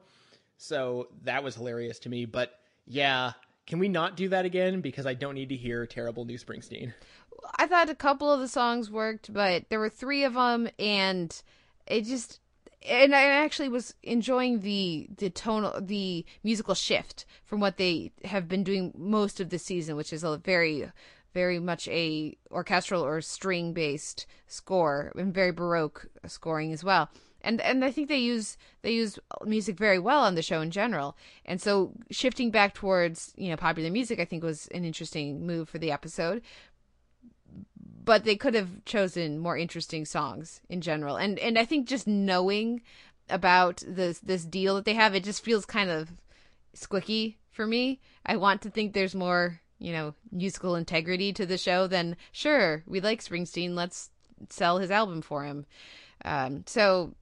So 0.58 1.10
that 1.24 1.44
was 1.44 1.56
hilarious 1.56 2.00
to 2.00 2.10
me. 2.10 2.26
But 2.26 2.58
yeah, 2.86 3.34
can 3.68 3.80
we 3.80 3.90
not 3.90 4.16
do 4.16 4.30
that 4.30 4.46
again? 4.46 4.82
Because 4.82 5.06
I 5.06 5.14
don't 5.14 5.36
need 5.36 5.50
to 5.50 5.56
hear 5.56 5.86
terrible 5.86 6.26
new 6.26 6.38
Springsteen. 6.38 6.94
i 7.58 7.68
thought 7.68 7.90
a 7.90 7.96
couple 7.96 8.32
of 8.32 8.40
the 8.40 8.48
songs 8.48 8.90
worked 8.90 9.34
but 9.34 9.70
there 9.70 9.80
were 9.80 9.90
three 9.90 10.24
of 10.24 10.36
them 10.36 10.70
and 10.80 11.42
it 11.88 12.06
just 12.06 12.40
and 12.86 13.16
I 13.16 13.24
actually 13.24 13.70
was 13.70 13.94
enjoying 14.04 14.60
the 14.62 15.08
the 15.18 15.30
tonal 15.30 15.80
the 15.80 16.26
musical 16.44 16.76
shift 16.76 17.26
from 17.46 17.60
what 17.60 17.78
they 17.78 18.12
have 18.26 18.48
been 18.48 18.64
doing 18.64 18.94
most 18.98 19.40
of 19.40 19.50
the 19.50 19.60
season, 19.60 19.96
which 19.96 20.14
is 20.14 20.24
a 20.24 20.38
very 20.38 20.92
very 21.34 21.60
much 21.60 21.88
a 21.88 22.38
orchestral 22.52 23.04
or 23.04 23.22
string 23.22 23.74
based 23.74 24.26
score 24.48 25.12
and 25.16 25.34
very 25.34 25.52
baroque 25.52 26.08
scoring 26.28 26.72
as 26.72 26.84
well. 26.84 27.10
And 27.42 27.60
and 27.62 27.84
I 27.84 27.92
think 27.92 28.08
they 28.08 28.18
use 28.18 28.58
they 28.82 28.92
use 28.92 29.20
music 29.46 29.78
very 29.78 30.00
well 30.00 30.24
on 30.24 30.36
the 30.36 30.42
show 30.42 30.62
in 30.62 30.72
general. 30.72 31.18
And 31.46 31.62
so 31.62 31.92
shifting 32.12 32.52
back 32.52 32.74
towards, 32.74 33.34
you 33.36 33.50
know, 33.50 33.58
popular 33.58 33.90
music 33.90 34.20
I 34.20 34.26
think 34.26 34.44
was 34.44 34.68
an 34.68 34.86
interesting 34.86 35.46
move 35.46 35.70
for 35.70 35.80
the 35.80 35.92
episode 35.92 36.42
but 38.04 38.24
they 38.24 38.36
could 38.36 38.54
have 38.54 38.84
chosen 38.86 39.40
more 39.40 39.58
interesting 39.58 40.06
songs 40.06 40.62
in 40.70 40.82
general. 40.82 41.16
And 41.16 41.40
and 41.40 41.58
I 41.58 41.66
think 41.66 41.88
just 41.88 42.08
knowing 42.08 42.82
about 43.30 43.84
this 43.88 44.20
this 44.20 44.46
deal 44.46 44.76
that 44.76 44.86
they 44.86 44.94
have, 44.94 45.16
it 45.16 45.24
just 45.24 45.44
feels 45.44 45.66
kind 45.66 45.90
of 45.90 46.10
squicky 46.76 47.36
for 47.52 47.66
me. 47.66 48.00
I 48.26 48.38
want 48.38 48.62
to 48.64 48.70
think 48.70 48.94
there's 48.94 49.16
more, 49.16 49.62
you 49.80 49.94
know, 49.94 50.14
musical 50.32 50.76
integrity 50.76 51.32
to 51.34 51.46
the 51.46 51.58
show 51.58 51.88
than 51.88 52.18
sure, 52.32 52.84
we 52.88 53.00
like 53.00 53.24
Springsteen, 53.24 53.76
let's 53.76 54.10
sell 54.50 54.80
his 54.80 54.92
album 54.92 55.22
for 55.22 55.46
him. 55.46 55.66
Um 56.26 56.64
so 56.66 57.16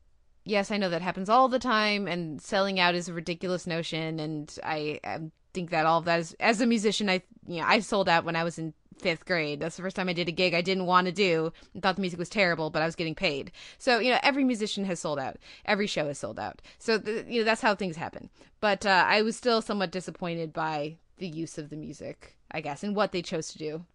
yes, 0.46 0.72
I 0.72 0.78
know 0.78 0.90
that 0.90 1.04
happens 1.04 1.30
all 1.30 1.48
the 1.48 1.60
time 1.60 2.08
and 2.08 2.42
selling 2.42 2.80
out 2.80 2.96
is 2.96 3.08
a 3.08 3.14
ridiculous 3.14 3.68
notion 3.68 4.20
and 4.20 4.58
I, 4.64 5.00
I 5.04 5.20
think 5.54 5.70
that 5.70 5.86
all 5.86 6.00
of 6.00 6.06
that 6.06 6.20
is 6.22 6.36
as 6.40 6.62
a 6.62 6.66
musician 6.66 7.10
I 7.10 7.22
you 7.48 7.62
know, 7.62 7.68
I 7.68 7.80
sold 7.80 8.10
out 8.10 8.26
when 8.26 8.36
I 8.36 8.44
was 8.44 8.58
in 8.58 8.74
fifth 9.02 9.26
grade. 9.26 9.60
That's 9.60 9.76
the 9.76 9.82
first 9.82 9.96
time 9.96 10.10
I 10.10 10.14
did 10.14 10.30
a 10.30 10.32
gig 10.32 10.54
I 10.54 10.62
didn't 10.62 10.86
want 10.86 11.08
to 11.08 11.12
do 11.12 11.52
I 11.76 11.80
thought 11.80 11.96
the 11.96 12.02
music 12.02 12.20
was 12.20 12.30
terrible, 12.30 12.70
but 12.70 12.82
I 12.82 12.86
was 12.86 12.96
getting 12.96 13.16
paid. 13.16 13.52
So, 13.78 14.00
you 14.00 14.12
know, 14.12 14.20
every 14.24 14.44
musician 14.44 14.86
has 14.86 15.00
sold 15.00 15.20
out. 15.20 15.38
Every 15.66 15.88
show 15.88 16.08
has 16.08 16.20
sold 16.20 16.40
out. 16.40 16.62
So, 16.80 16.98
the, 16.98 17.26
you 17.28 17.40
know, 17.40 17.46
that's 17.46 17.62
how 17.62 17.76
things 17.76 17.96
happen. 17.96 18.30
But 18.60 18.86
uh, 18.86 19.06
I 19.08 19.22
was 19.22 19.36
still 19.36 19.62
somewhat 19.62 19.92
disappointed 19.92 20.54
by 20.54 20.98
the 21.18 21.28
use 21.28 21.58
of 21.58 21.70
the 21.70 21.76
music, 21.76 22.36
I 22.52 22.62
guess, 22.62 22.84
and 22.84 22.96
what 22.96 23.12
they 23.12 23.22
chose 23.22 23.50
to 23.50 23.58
do. 23.58 23.86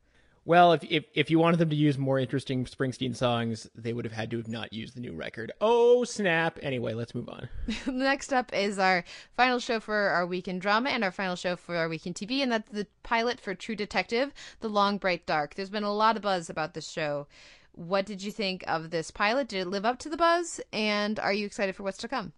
Well, 0.47 0.75
if, 0.75 0.85
if 0.85 1.05
if 1.13 1.29
you 1.29 1.41
wanted 1.41 1.59
them 1.59 1.71
to 1.71 1.77
use 1.77 1.99
more 1.99 2.21
interesting 2.21 2.67
Springsteen 2.67 3.17
songs, 3.17 3.69
they 3.75 3.93
would 3.93 4.05
have 4.05 4.15
had 4.15 4.31
to 4.31 4.37
have 4.37 4.47
not 4.47 4.73
used 4.73 4.95
the 4.95 5.01
new 5.01 5.13
record. 5.13 5.51
Oh 5.61 6.05
snap! 6.05 6.61
Anyway, 6.63 6.95
let's 6.95 7.17
move 7.17 7.29
on. 7.29 7.49
Next 7.89 8.33
up 8.33 8.55
is 8.55 8.79
our 8.79 9.03
final 9.37 9.59
show 9.59 9.81
for 9.81 9.97
our 9.97 10.25
week 10.25 10.47
in 10.47 10.61
drama 10.61 10.91
and 10.91 11.03
our 11.03 11.11
final 11.11 11.35
show 11.35 11.57
for 11.57 11.75
our 11.75 11.89
week 11.89 12.07
in 12.07 12.15
TV, 12.15 12.45
and 12.45 12.53
that's 12.53 12.71
the 12.71 12.87
pilot 13.03 13.41
for 13.41 13.57
True 13.57 13.75
Detective, 13.75 14.33
The 14.61 14.69
Long 14.69 14.99
Bright 14.99 15.27
Dark. 15.27 15.57
There's 15.57 15.69
been 15.69 15.83
a 15.83 15.93
lot 15.93 16.15
of 16.15 16.23
buzz 16.23 16.49
about 16.49 16.75
this 16.75 16.89
show. 16.89 17.27
What 17.73 18.07
did 18.07 18.23
you 18.23 18.31
think 18.31 18.63
of 18.69 18.91
this 18.91 19.11
pilot? 19.11 19.49
Did 19.49 19.63
it 19.63 19.69
live 19.69 19.85
up 19.85 19.99
to 19.99 20.09
the 20.09 20.17
buzz? 20.17 20.61
And 20.73 21.19
are 21.19 21.33
you 21.33 21.45
excited 21.45 21.75
for 21.75 21.83
what's 21.83 21.99
to 21.99 22.09
come? 22.09 22.33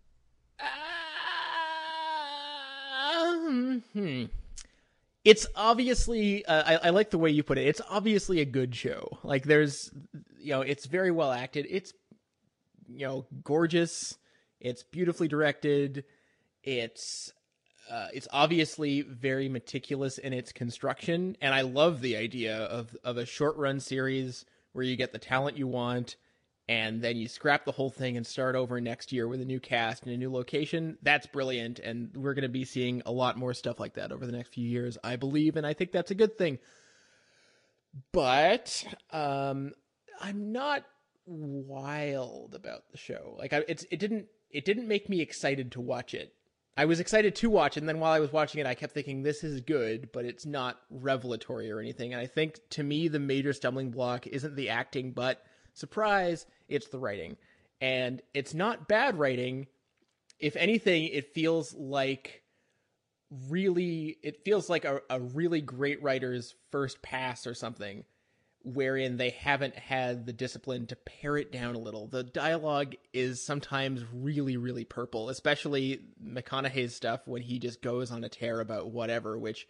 Um, 3.13 3.83
hmm. 3.93 4.25
It's 5.25 5.47
obviously, 5.55 6.45
uh, 6.47 6.63
I, 6.67 6.89
I 6.89 6.91
like 6.91 7.11
the 7.11 7.19
way 7.19 7.31
you 7.31 7.43
put 7.43 7.59
it. 7.59 7.67
It's 7.67 7.83
obviously 7.89 8.41
a 8.41 8.45
good 8.45 8.75
show. 8.75 9.19
Like, 9.23 9.45
there's, 9.45 9.91
you 10.39 10.51
know, 10.51 10.63
it's 10.63 10.87
very 10.87 11.11
well 11.11 11.33
acted. 11.33 11.67
It's, 11.69 11.93
you 12.89 13.07
know, 13.07 13.27
gorgeous. 13.43 14.17
It's 14.61 14.83
beautifully 14.83 15.29
directed. 15.29 16.05
It's, 16.63 17.33
uh, 17.91 18.09
it's 18.13 18.29
obviously 18.33 19.03
very 19.03 19.49
meticulous 19.49 20.19
in 20.19 20.33
its 20.33 20.53
construction, 20.53 21.37
and 21.41 21.55
I 21.55 21.63
love 21.63 22.03
the 22.03 22.17
idea 22.17 22.57
of 22.59 22.95
of 23.03 23.17
a 23.17 23.25
short 23.25 23.57
run 23.57 23.81
series 23.81 24.45
where 24.73 24.85
you 24.85 24.95
get 24.97 25.13
the 25.13 25.19
talent 25.19 25.57
you 25.57 25.67
want, 25.67 26.17
and 26.69 27.01
then 27.01 27.17
you 27.17 27.29
scrap 27.29 27.65
the 27.65 27.73
whole 27.73 27.91
thing 27.91 28.17
and 28.17 28.27
start 28.27 28.55
over 28.55 28.81
next 28.81 29.11
year 29.11 29.27
with 29.27 29.41
a 29.41 29.45
new 29.45 29.59
cast 29.59 30.05
and 30.05 30.13
a 30.13 30.19
new 30.19 30.31
location. 30.31 30.99
That's 31.03 31.27
brilliant, 31.27 31.79
and 31.79 32.11
we're 32.15 32.35
going 32.35 32.43
to 32.43 32.49
be 32.49 32.65
seeing 32.65 33.03
a 33.07 33.13
lot 33.13 33.39
more 33.39 33.55
stuff 33.55 33.81
like 33.81 33.95
that 33.95 34.13
over 34.13 34.27
the 34.27 34.33
next 34.33 34.53
few 34.53 34.69
years, 34.69 34.99
I 35.03 35.17
believe, 35.17 35.57
and 35.57 35.67
I 35.67 35.73
think 35.73 35.93
that's 35.93 36.11
a 36.11 36.15
good 36.15 36.37
thing. 36.37 36.59
But 38.13 38.85
um, 39.13 39.73
I'm 40.21 40.53
not 40.53 40.85
wild 41.27 42.55
about 42.55 42.91
the 42.91 42.99
show. 42.99 43.35
Like, 43.39 43.55
I, 43.55 43.65
it's 43.67 43.87
it 43.91 43.99
didn't 43.99 44.27
it 44.51 44.65
didn't 44.67 44.89
make 44.89 45.09
me 45.09 45.21
excited 45.21 45.73
to 45.73 45.81
watch 45.81 46.13
it. 46.13 46.35
I 46.77 46.85
was 46.85 47.01
excited 47.01 47.35
to 47.37 47.51
watch, 47.51 47.77
and 47.77 47.89
then 47.89 47.99
while 47.99 48.13
I 48.13 48.21
was 48.21 48.33
watching 48.33 48.61
it, 48.61 48.67
I 48.67 48.75
kept 48.75 48.93
thinking 48.93 49.23
this 49.23 49.43
is 49.43 49.63
good, 49.63 50.11
but 50.13 50.25
it's 50.25 50.47
not 50.47 50.79
revelatory 50.91 51.73
or 51.73 51.81
anything. 51.81 52.13
And 52.13 52.21
I 52.21 52.27
think 52.27 52.61
to 52.71 52.83
me, 52.83 53.09
the 53.09 53.19
major 53.19 53.53
stumbling 53.53 53.91
block 53.91 54.27
isn't 54.27 54.55
the 54.55 54.69
acting, 54.69 55.11
but 55.11 55.43
surprise, 55.79 56.47
it's 56.69 56.89
the 56.89 56.99
writing. 56.99 57.37
And 57.81 58.21
it's 58.35 58.55
not 58.55 58.89
bad 58.89 59.19
writing. 59.19 59.67
If 60.39 60.57
anything, 60.57 61.05
it 61.05 61.33
feels 61.35 61.75
like 61.75 62.43
really, 63.49 64.19
it 64.23 64.45
feels 64.45 64.69
like 64.69 64.85
a, 64.85 65.01
a 65.11 65.21
really 65.21 65.61
great 65.61 66.03
writer's 66.03 66.55
first 66.71 67.03
pass 67.03 67.47
or 67.47 67.55
something, 67.55 68.05
wherein 68.63 69.17
they 69.17 69.31
haven't 69.31 69.77
had 69.77 70.27
the 70.27 70.33
discipline 70.33 70.87
to 70.87 70.97
pare 70.97 71.37
it 71.37 71.53
down 71.53 71.75
a 71.75 71.79
little. 71.79 72.07
The 72.07 72.25
dialogue 72.25 72.97
is 73.13 73.45
sometimes 73.45 74.05
really, 74.13 74.57
really 74.57 74.85
purple, 74.85 75.29
especially 75.29 76.01
McConaughey's 76.23 76.95
stuff 76.95 77.21
when 77.27 77.43
he 77.43 77.59
just 77.59 77.81
goes 77.83 78.11
on 78.11 78.25
a 78.25 78.29
tear 78.29 78.61
about 78.61 78.91
whatever, 78.91 79.39
which 79.39 79.67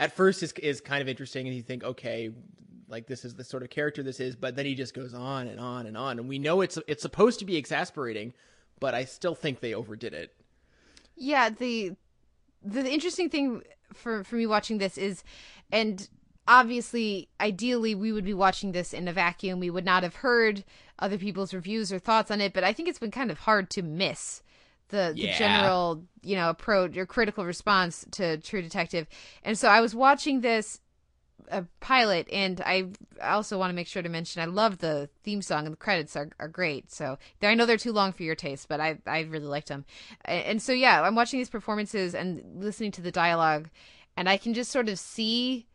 at 0.00 0.16
first 0.16 0.42
is 0.42 0.52
is 0.54 0.80
kind 0.80 1.02
of 1.02 1.08
interesting, 1.08 1.46
and 1.46 1.54
you 1.54 1.62
think, 1.62 1.84
okay, 1.84 2.30
like 2.88 3.06
this 3.06 3.24
is 3.24 3.34
the 3.34 3.44
sort 3.44 3.62
of 3.62 3.70
character 3.70 4.02
this 4.02 4.18
is, 4.18 4.34
but 4.34 4.56
then 4.56 4.66
he 4.66 4.74
just 4.74 4.94
goes 4.94 5.14
on 5.14 5.46
and 5.46 5.60
on 5.60 5.86
and 5.86 5.96
on, 5.96 6.18
and 6.18 6.28
we 6.28 6.40
know 6.40 6.62
it's 6.62 6.78
it's 6.88 7.02
supposed 7.02 7.38
to 7.38 7.44
be 7.44 7.56
exasperating, 7.56 8.32
but 8.80 8.94
I 8.94 9.04
still 9.04 9.36
think 9.36 9.60
they 9.60 9.74
overdid 9.74 10.14
it. 10.14 10.34
Yeah, 11.14 11.50
the 11.50 11.92
the 12.64 12.90
interesting 12.90 13.28
thing 13.28 13.62
for 13.92 14.24
for 14.24 14.36
me 14.36 14.46
watching 14.46 14.78
this 14.78 14.96
is, 14.96 15.22
and 15.70 16.08
obviously, 16.48 17.28
ideally, 17.38 17.94
we 17.94 18.10
would 18.10 18.24
be 18.24 18.34
watching 18.34 18.72
this 18.72 18.94
in 18.94 19.06
a 19.06 19.12
vacuum. 19.12 19.60
We 19.60 19.70
would 19.70 19.84
not 19.84 20.02
have 20.02 20.16
heard 20.16 20.64
other 20.98 21.18
people's 21.18 21.52
reviews 21.52 21.92
or 21.92 21.98
thoughts 21.98 22.30
on 22.30 22.40
it, 22.40 22.54
but 22.54 22.64
I 22.64 22.72
think 22.72 22.88
it's 22.88 22.98
been 22.98 23.10
kind 23.10 23.30
of 23.30 23.40
hard 23.40 23.68
to 23.70 23.82
miss 23.82 24.42
the, 24.90 25.12
the 25.16 25.32
general, 25.38 26.04
you 26.22 26.36
know, 26.36 26.50
approach 26.50 26.96
or 26.96 27.06
critical 27.06 27.44
response 27.44 28.04
to 28.12 28.38
True 28.38 28.62
Detective. 28.62 29.06
And 29.42 29.58
so 29.58 29.68
I 29.68 29.80
was 29.80 29.94
watching 29.94 30.40
this 30.40 30.80
a 31.50 31.64
pilot 31.80 32.28
and 32.32 32.60
I 32.60 32.88
also 33.22 33.58
want 33.58 33.70
to 33.70 33.74
make 33.74 33.86
sure 33.86 34.02
to 34.02 34.08
mention 34.08 34.40
I 34.40 34.46
love 34.46 34.78
the 34.78 35.08
theme 35.24 35.42
song 35.42 35.66
and 35.66 35.72
the 35.72 35.76
credits 35.76 36.16
are, 36.16 36.30
are 36.38 36.48
great. 36.48 36.92
So 36.92 37.18
I 37.42 37.54
know 37.54 37.66
they're 37.66 37.76
too 37.76 37.92
long 37.92 38.12
for 38.12 38.22
your 38.22 38.34
taste, 38.34 38.68
but 38.68 38.80
I 38.80 38.98
I 39.06 39.20
really 39.22 39.46
liked 39.46 39.68
them. 39.68 39.84
And, 40.24 40.44
and 40.44 40.62
so 40.62 40.72
yeah, 40.72 41.02
I'm 41.02 41.14
watching 41.14 41.40
these 41.40 41.50
performances 41.50 42.14
and 42.14 42.62
listening 42.62 42.92
to 42.92 43.02
the 43.02 43.10
dialogue 43.10 43.68
and 44.16 44.28
I 44.28 44.36
can 44.36 44.54
just 44.54 44.70
sort 44.70 44.88
of 44.88 44.98
see 44.98 45.66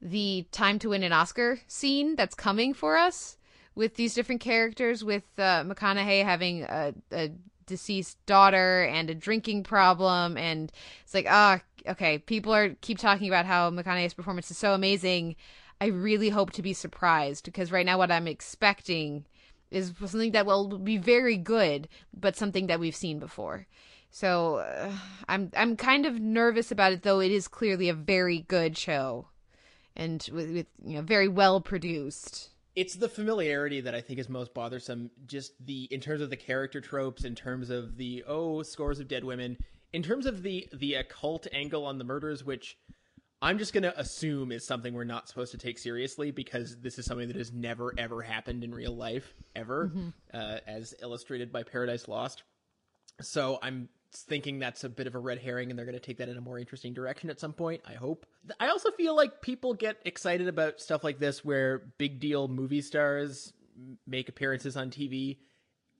the 0.00 0.46
time 0.52 0.78
to 0.80 0.90
win 0.90 1.02
an 1.02 1.12
Oscar 1.12 1.60
scene 1.66 2.14
that's 2.14 2.34
coming 2.34 2.72
for 2.72 2.96
us 2.96 3.36
with 3.74 3.94
these 3.94 4.14
different 4.14 4.40
characters 4.40 5.04
with 5.04 5.24
uh, 5.38 5.64
McConaughey 5.64 6.24
having 6.24 6.62
a, 6.64 6.94
a 7.12 7.30
deceased 7.68 8.18
daughter 8.26 8.82
and 8.82 9.08
a 9.08 9.14
drinking 9.14 9.62
problem. 9.62 10.36
And 10.36 10.72
it's 11.04 11.14
like 11.14 11.26
ah 11.28 11.60
okay 11.88 12.18
people 12.18 12.52
are 12.52 12.70
keep 12.80 12.98
talking 12.98 13.28
about 13.28 13.46
how 13.46 13.70
McConaughey's 13.70 14.14
performance 14.14 14.50
is 14.50 14.58
so 14.58 14.74
amazing. 14.74 15.36
I 15.80 15.86
really 15.86 16.30
hope 16.30 16.50
to 16.52 16.62
be 16.62 16.72
surprised 16.72 17.44
because 17.44 17.70
right 17.70 17.86
now 17.86 17.98
what 17.98 18.10
I'm 18.10 18.26
expecting 18.26 19.26
is 19.70 19.92
something 19.98 20.32
that 20.32 20.46
will 20.46 20.78
be 20.78 20.96
very 20.96 21.36
good 21.36 21.88
but 22.12 22.36
something 22.36 22.66
that 22.66 22.80
we've 22.80 22.96
seen 22.96 23.18
before. 23.20 23.66
So 24.10 24.56
uh, 24.56 24.92
I'm 25.28 25.50
I'm 25.56 25.76
kind 25.76 26.06
of 26.06 26.18
nervous 26.18 26.72
about 26.72 26.92
it 26.92 27.02
though 27.02 27.20
it 27.20 27.30
is 27.30 27.46
clearly 27.46 27.88
a 27.88 27.94
very 27.94 28.40
good 28.40 28.76
show 28.76 29.28
and 29.94 30.26
with, 30.32 30.50
with 30.52 30.66
you 30.84 30.96
know 30.96 31.02
very 31.02 31.28
well 31.28 31.60
produced 31.60 32.50
it's 32.78 32.94
the 32.94 33.08
familiarity 33.08 33.80
that 33.80 33.94
I 33.94 34.00
think 34.00 34.18
is 34.20 34.28
most 34.28 34.54
bothersome. 34.54 35.10
Just 35.26 35.52
the 35.66 35.84
in 35.90 36.00
terms 36.00 36.20
of 36.20 36.30
the 36.30 36.36
character 36.36 36.80
tropes, 36.80 37.24
in 37.24 37.34
terms 37.34 37.70
of 37.70 37.96
the 37.96 38.24
oh 38.26 38.62
scores 38.62 39.00
of 39.00 39.08
dead 39.08 39.24
women, 39.24 39.56
in 39.92 40.02
terms 40.02 40.26
of 40.26 40.42
the 40.42 40.68
the 40.72 40.94
occult 40.94 41.46
angle 41.52 41.84
on 41.84 41.98
the 41.98 42.04
murders, 42.04 42.44
which 42.44 42.78
I'm 43.42 43.58
just 43.58 43.72
gonna 43.72 43.92
assume 43.96 44.52
is 44.52 44.64
something 44.66 44.94
we're 44.94 45.04
not 45.04 45.28
supposed 45.28 45.52
to 45.52 45.58
take 45.58 45.78
seriously 45.78 46.30
because 46.30 46.80
this 46.80 46.98
is 46.98 47.04
something 47.06 47.28
that 47.28 47.36
has 47.36 47.52
never 47.52 47.92
ever 47.98 48.22
happened 48.22 48.62
in 48.64 48.72
real 48.74 48.94
life 48.96 49.34
ever, 49.56 49.90
Mhm. 49.94 50.12
uh, 50.32 50.60
as 50.66 50.94
illustrated 51.02 51.52
by 51.52 51.62
Paradise 51.64 52.06
Lost. 52.08 52.44
So 53.20 53.58
I'm 53.62 53.88
thinking 54.12 54.58
that's 54.58 54.84
a 54.84 54.88
bit 54.88 55.06
of 55.06 55.14
a 55.14 55.18
red 55.18 55.38
herring 55.38 55.70
and 55.70 55.78
they're 55.78 55.86
going 55.86 55.98
to 55.98 56.00
take 56.00 56.18
that 56.18 56.28
in 56.28 56.36
a 56.36 56.40
more 56.40 56.58
interesting 56.58 56.94
direction 56.94 57.30
at 57.30 57.38
some 57.38 57.52
point 57.52 57.82
i 57.86 57.92
hope. 57.92 58.26
I 58.58 58.68
also 58.68 58.90
feel 58.90 59.14
like 59.14 59.42
people 59.42 59.74
get 59.74 59.98
excited 60.04 60.48
about 60.48 60.80
stuff 60.80 61.04
like 61.04 61.18
this 61.18 61.44
where 61.44 61.92
big 61.98 62.20
deal 62.20 62.48
movie 62.48 62.80
stars 62.80 63.52
make 64.06 64.28
appearances 64.28 64.76
on 64.76 64.90
tv 64.90 65.38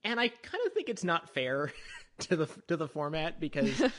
and 0.04 0.18
i 0.18 0.28
kind 0.28 0.66
of 0.66 0.72
think 0.72 0.88
it's 0.88 1.04
not 1.04 1.32
fair 1.34 1.72
to 2.18 2.36
the 2.36 2.46
to 2.66 2.76
the 2.76 2.88
format 2.88 3.40
because 3.40 3.82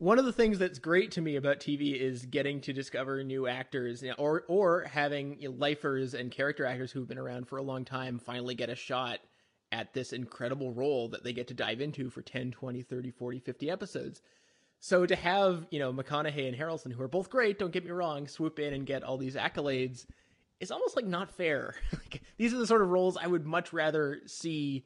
one 0.00 0.18
of 0.18 0.24
the 0.24 0.32
things 0.32 0.58
that's 0.58 0.78
great 0.78 1.10
to 1.12 1.20
me 1.20 1.36
about 1.36 1.60
TV 1.60 1.94
is 1.94 2.24
getting 2.24 2.62
to 2.62 2.72
discover 2.72 3.22
new 3.22 3.46
actors, 3.46 4.02
you 4.02 4.08
know, 4.08 4.14
or 4.18 4.44
or 4.48 4.84
having 4.84 5.36
you 5.40 5.50
know, 5.50 5.54
lifers 5.58 6.14
and 6.14 6.30
character 6.30 6.64
actors 6.64 6.90
who've 6.90 7.06
been 7.06 7.18
around 7.18 7.46
for 7.46 7.58
a 7.58 7.62
long 7.62 7.84
time 7.84 8.18
finally 8.18 8.54
get 8.54 8.70
a 8.70 8.74
shot 8.74 9.18
at 9.72 9.92
this 9.92 10.12
incredible 10.12 10.72
role 10.72 11.08
that 11.08 11.24
they 11.24 11.32
get 11.32 11.48
to 11.48 11.54
dive 11.54 11.80
into 11.80 12.10
for 12.10 12.22
10, 12.22 12.50
20, 12.50 12.82
30, 12.82 13.10
40, 13.10 13.38
50 13.38 13.70
episodes. 13.70 14.22
So 14.80 15.06
to 15.06 15.14
have, 15.14 15.66
you 15.70 15.78
know, 15.78 15.92
McConaughey 15.92 16.48
and 16.48 16.56
Harrelson, 16.56 16.92
who 16.92 17.02
are 17.02 17.08
both 17.08 17.30
great, 17.30 17.58
don't 17.58 17.70
get 17.70 17.84
me 17.84 17.90
wrong, 17.90 18.26
swoop 18.26 18.58
in 18.58 18.72
and 18.72 18.86
get 18.86 19.02
all 19.02 19.18
these 19.18 19.36
accolades, 19.36 20.06
is 20.58 20.70
almost 20.70 20.96
like 20.96 21.06
not 21.06 21.30
fair. 21.30 21.74
like, 21.92 22.22
these 22.38 22.54
are 22.54 22.58
the 22.58 22.66
sort 22.66 22.82
of 22.82 22.88
roles 22.88 23.16
I 23.16 23.26
would 23.26 23.46
much 23.46 23.72
rather 23.72 24.20
see, 24.26 24.84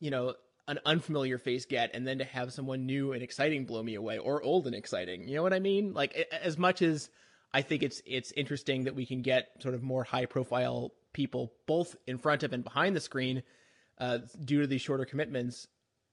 you 0.00 0.10
know, 0.10 0.34
an 0.68 0.80
unfamiliar 0.84 1.38
face 1.38 1.64
get, 1.64 1.94
and 1.94 2.06
then 2.06 2.18
to 2.18 2.24
have 2.24 2.52
someone 2.52 2.86
new 2.86 3.12
and 3.12 3.22
exciting 3.22 3.66
blow 3.66 3.82
me 3.82 3.94
away, 3.94 4.18
or 4.18 4.42
old 4.42 4.66
and 4.66 4.74
exciting. 4.74 5.28
You 5.28 5.36
know 5.36 5.42
what 5.44 5.52
I 5.52 5.60
mean? 5.60 5.92
Like 5.92 6.12
as 6.42 6.58
much 6.58 6.82
as 6.82 7.08
I 7.54 7.62
think 7.62 7.84
it's 7.84 8.02
it's 8.04 8.32
interesting 8.32 8.84
that 8.84 8.96
we 8.96 9.06
can 9.06 9.22
get 9.22 9.48
sort 9.60 9.74
of 9.74 9.82
more 9.82 10.02
high 10.02 10.26
profile 10.26 10.92
people 11.12 11.52
both 11.66 11.96
in 12.06 12.18
front 12.18 12.42
of 12.42 12.52
and 12.52 12.64
behind 12.64 12.96
the 12.96 13.00
screen 13.00 13.42
uh, 13.98 14.18
due 14.44 14.60
to 14.60 14.66
these 14.66 14.82
shorter 14.82 15.04
commitments. 15.04 15.66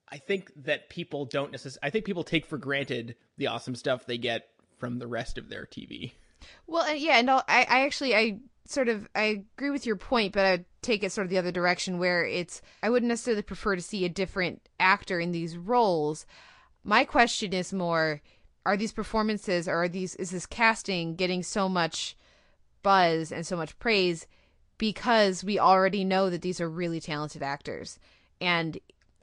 I 0.09 0.17
think 0.17 0.51
that 0.63 0.89
people 0.89 1.25
don't 1.25 1.51
necessarily. 1.51 1.87
I 1.87 1.89
think 1.89 2.05
people 2.05 2.23
take 2.23 2.45
for 2.45 2.57
granted 2.57 3.15
the 3.37 3.47
awesome 3.47 3.75
stuff 3.75 4.05
they 4.05 4.17
get 4.17 4.47
from 4.77 4.99
the 4.99 5.07
rest 5.07 5.37
of 5.37 5.49
their 5.49 5.65
TV. 5.65 6.11
Well, 6.67 6.93
yeah, 6.95 7.17
and 7.17 7.29
I'll, 7.29 7.43
I, 7.47 7.65
I 7.69 7.85
actually, 7.85 8.15
I 8.15 8.39
sort 8.65 8.89
of, 8.89 9.07
I 9.15 9.43
agree 9.57 9.69
with 9.69 9.85
your 9.85 9.95
point, 9.95 10.33
but 10.33 10.45
I 10.45 10.65
take 10.81 11.03
it 11.03 11.11
sort 11.11 11.25
of 11.25 11.31
the 11.31 11.37
other 11.37 11.51
direction 11.51 11.99
where 11.99 12.25
it's, 12.25 12.61
I 12.81 12.89
wouldn't 12.89 13.09
necessarily 13.09 13.41
prefer 13.41 13.75
to 13.75 13.81
see 13.81 14.05
a 14.05 14.09
different 14.09 14.67
actor 14.79 15.19
in 15.19 15.31
these 15.31 15.57
roles. 15.57 16.25
My 16.83 17.05
question 17.05 17.53
is 17.53 17.73
more, 17.73 18.21
are 18.65 18.77
these 18.77 18.91
performances 18.91 19.67
or 19.67 19.83
are 19.83 19.89
these, 19.89 20.15
is 20.15 20.31
this 20.31 20.45
casting 20.45 21.15
getting 21.15 21.43
so 21.43 21.67
much 21.67 22.17
buzz 22.81 23.31
and 23.31 23.45
so 23.45 23.55
much 23.55 23.77
praise 23.79 24.27
because 24.83 25.45
we 25.45 25.57
already 25.57 26.03
know 26.03 26.29
that 26.29 26.41
these 26.41 26.59
are 26.59 26.69
really 26.69 26.99
talented 26.99 27.41
actors? 27.41 27.99
And 28.41 28.77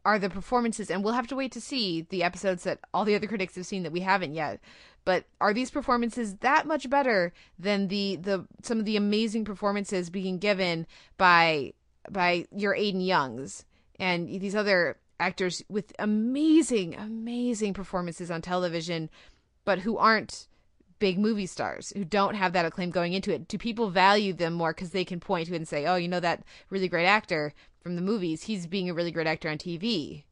are 0.07 0.19
the 0.19 0.31
performances, 0.31 0.91
and 0.91 1.05
we'll 1.05 1.13
have 1.13 1.27
to 1.27 1.37
wait 1.37 1.53
to 1.53 1.61
see 1.61 2.01
the 2.09 2.23
episodes 2.23 2.65
that 2.65 2.81
all 2.95 3.05
the 3.05 3.15
other 3.15 3.27
critics 3.27 3.57
have 3.57 3.67
seen 3.67 3.83
that 3.83 3.93
we 3.93 4.01
haven't 4.01 4.33
yet. 4.33 4.59
But 5.05 5.27
are 5.39 5.53
these 5.53 5.71
performances 5.71 6.37
that 6.37 6.67
much 6.67 6.89
better 6.89 7.35
than 7.59 7.89
the 7.89 8.17
the 8.17 8.47
some 8.63 8.79
of 8.79 8.87
the 8.87 8.97
amazing 8.97 9.45
performances 9.45 10.09
being 10.09 10.39
given 10.39 10.87
by 11.19 11.75
by 12.11 12.47
your 12.57 12.75
Aden 12.75 13.03
Youngs 13.03 13.67
and 13.99 14.29
these 14.29 14.57
other 14.57 14.97
actors 15.19 15.63
with 15.69 15.93
amazing 15.99 16.95
amazing 16.95 17.75
performances 17.75 18.31
on 18.31 18.41
television, 18.41 19.11
but 19.67 19.81
who 19.81 19.99
aren't 19.99 20.49
big 21.01 21.19
movie 21.19 21.47
stars 21.47 21.93
who 21.97 22.05
don't 22.05 22.37
have 22.37 22.53
that 22.53 22.65
acclaim 22.65 22.91
going 22.91 23.13
into 23.13 23.35
it. 23.35 23.49
Do 23.49 23.59
people 23.59 23.91
value 23.91 24.33
them 24.33 24.53
more 24.53 24.73
because 24.73 24.91
they 24.91 25.05
can 25.05 25.19
point 25.19 25.49
to 25.49 25.55
it 25.55 25.57
and 25.57 25.67
say, 25.67 25.87
"Oh, 25.87 25.97
you 25.97 26.07
know 26.07 26.21
that 26.21 26.45
really 26.71 26.89
great 26.89 27.07
actor 27.07 27.53
from 27.83 27.97
the 27.97 28.03
movies? 28.03 28.45
He's 28.45 28.69
being 28.69 28.89
a 28.89 28.95
really 28.95 29.11
great 29.11 29.27
actor 29.27 29.49
on 29.49 29.59
TV." 29.59 30.23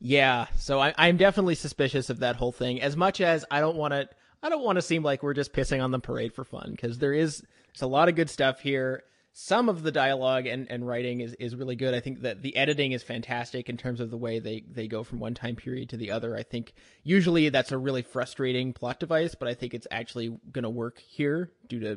Yeah, 0.00 0.46
so 0.56 0.80
I, 0.80 0.94
I'm 0.96 1.18
definitely 1.18 1.54
suspicious 1.54 2.10
of 2.10 2.20
that 2.20 2.36
whole 2.36 2.52
thing. 2.52 2.80
As 2.80 2.96
much 2.96 3.20
as 3.20 3.44
I 3.50 3.60
don't 3.60 3.76
want 3.76 3.92
to, 3.92 4.08
I 4.42 4.48
don't 4.48 4.64
want 4.64 4.76
to 4.76 4.82
seem 4.82 5.02
like 5.02 5.22
we're 5.22 5.34
just 5.34 5.52
pissing 5.52 5.84
on 5.84 5.90
the 5.90 6.00
parade 6.00 6.32
for 6.32 6.44
fun 6.44 6.70
because 6.72 6.98
there 6.98 7.12
is 7.12 7.44
it's 7.70 7.82
a 7.82 7.86
lot 7.86 8.08
of 8.08 8.16
good 8.16 8.30
stuff 8.30 8.60
here. 8.60 9.04
Some 9.42 9.70
of 9.70 9.82
the 9.82 9.90
dialogue 9.90 10.46
and, 10.46 10.70
and 10.70 10.86
writing 10.86 11.22
is, 11.22 11.32
is 11.40 11.56
really 11.56 11.74
good. 11.74 11.94
I 11.94 12.00
think 12.00 12.20
that 12.20 12.42
the 12.42 12.54
editing 12.56 12.92
is 12.92 13.02
fantastic 13.02 13.70
in 13.70 13.78
terms 13.78 13.98
of 13.98 14.10
the 14.10 14.18
way 14.18 14.38
they, 14.38 14.64
they 14.70 14.86
go 14.86 15.02
from 15.02 15.18
one 15.18 15.32
time 15.32 15.56
period 15.56 15.88
to 15.88 15.96
the 15.96 16.10
other. 16.10 16.36
I 16.36 16.42
think 16.42 16.74
usually 17.04 17.48
that's 17.48 17.72
a 17.72 17.78
really 17.78 18.02
frustrating 18.02 18.74
plot 18.74 19.00
device, 19.00 19.34
but 19.34 19.48
I 19.48 19.54
think 19.54 19.72
it's 19.72 19.86
actually 19.90 20.38
going 20.52 20.64
to 20.64 20.68
work 20.68 20.98
here 20.98 21.52
due 21.68 21.80
to 21.80 21.88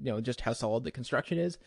you 0.00 0.12
know 0.12 0.20
just 0.20 0.42
how 0.42 0.52
solid 0.52 0.84
the 0.84 0.92
construction 0.92 1.38
is. 1.38 1.58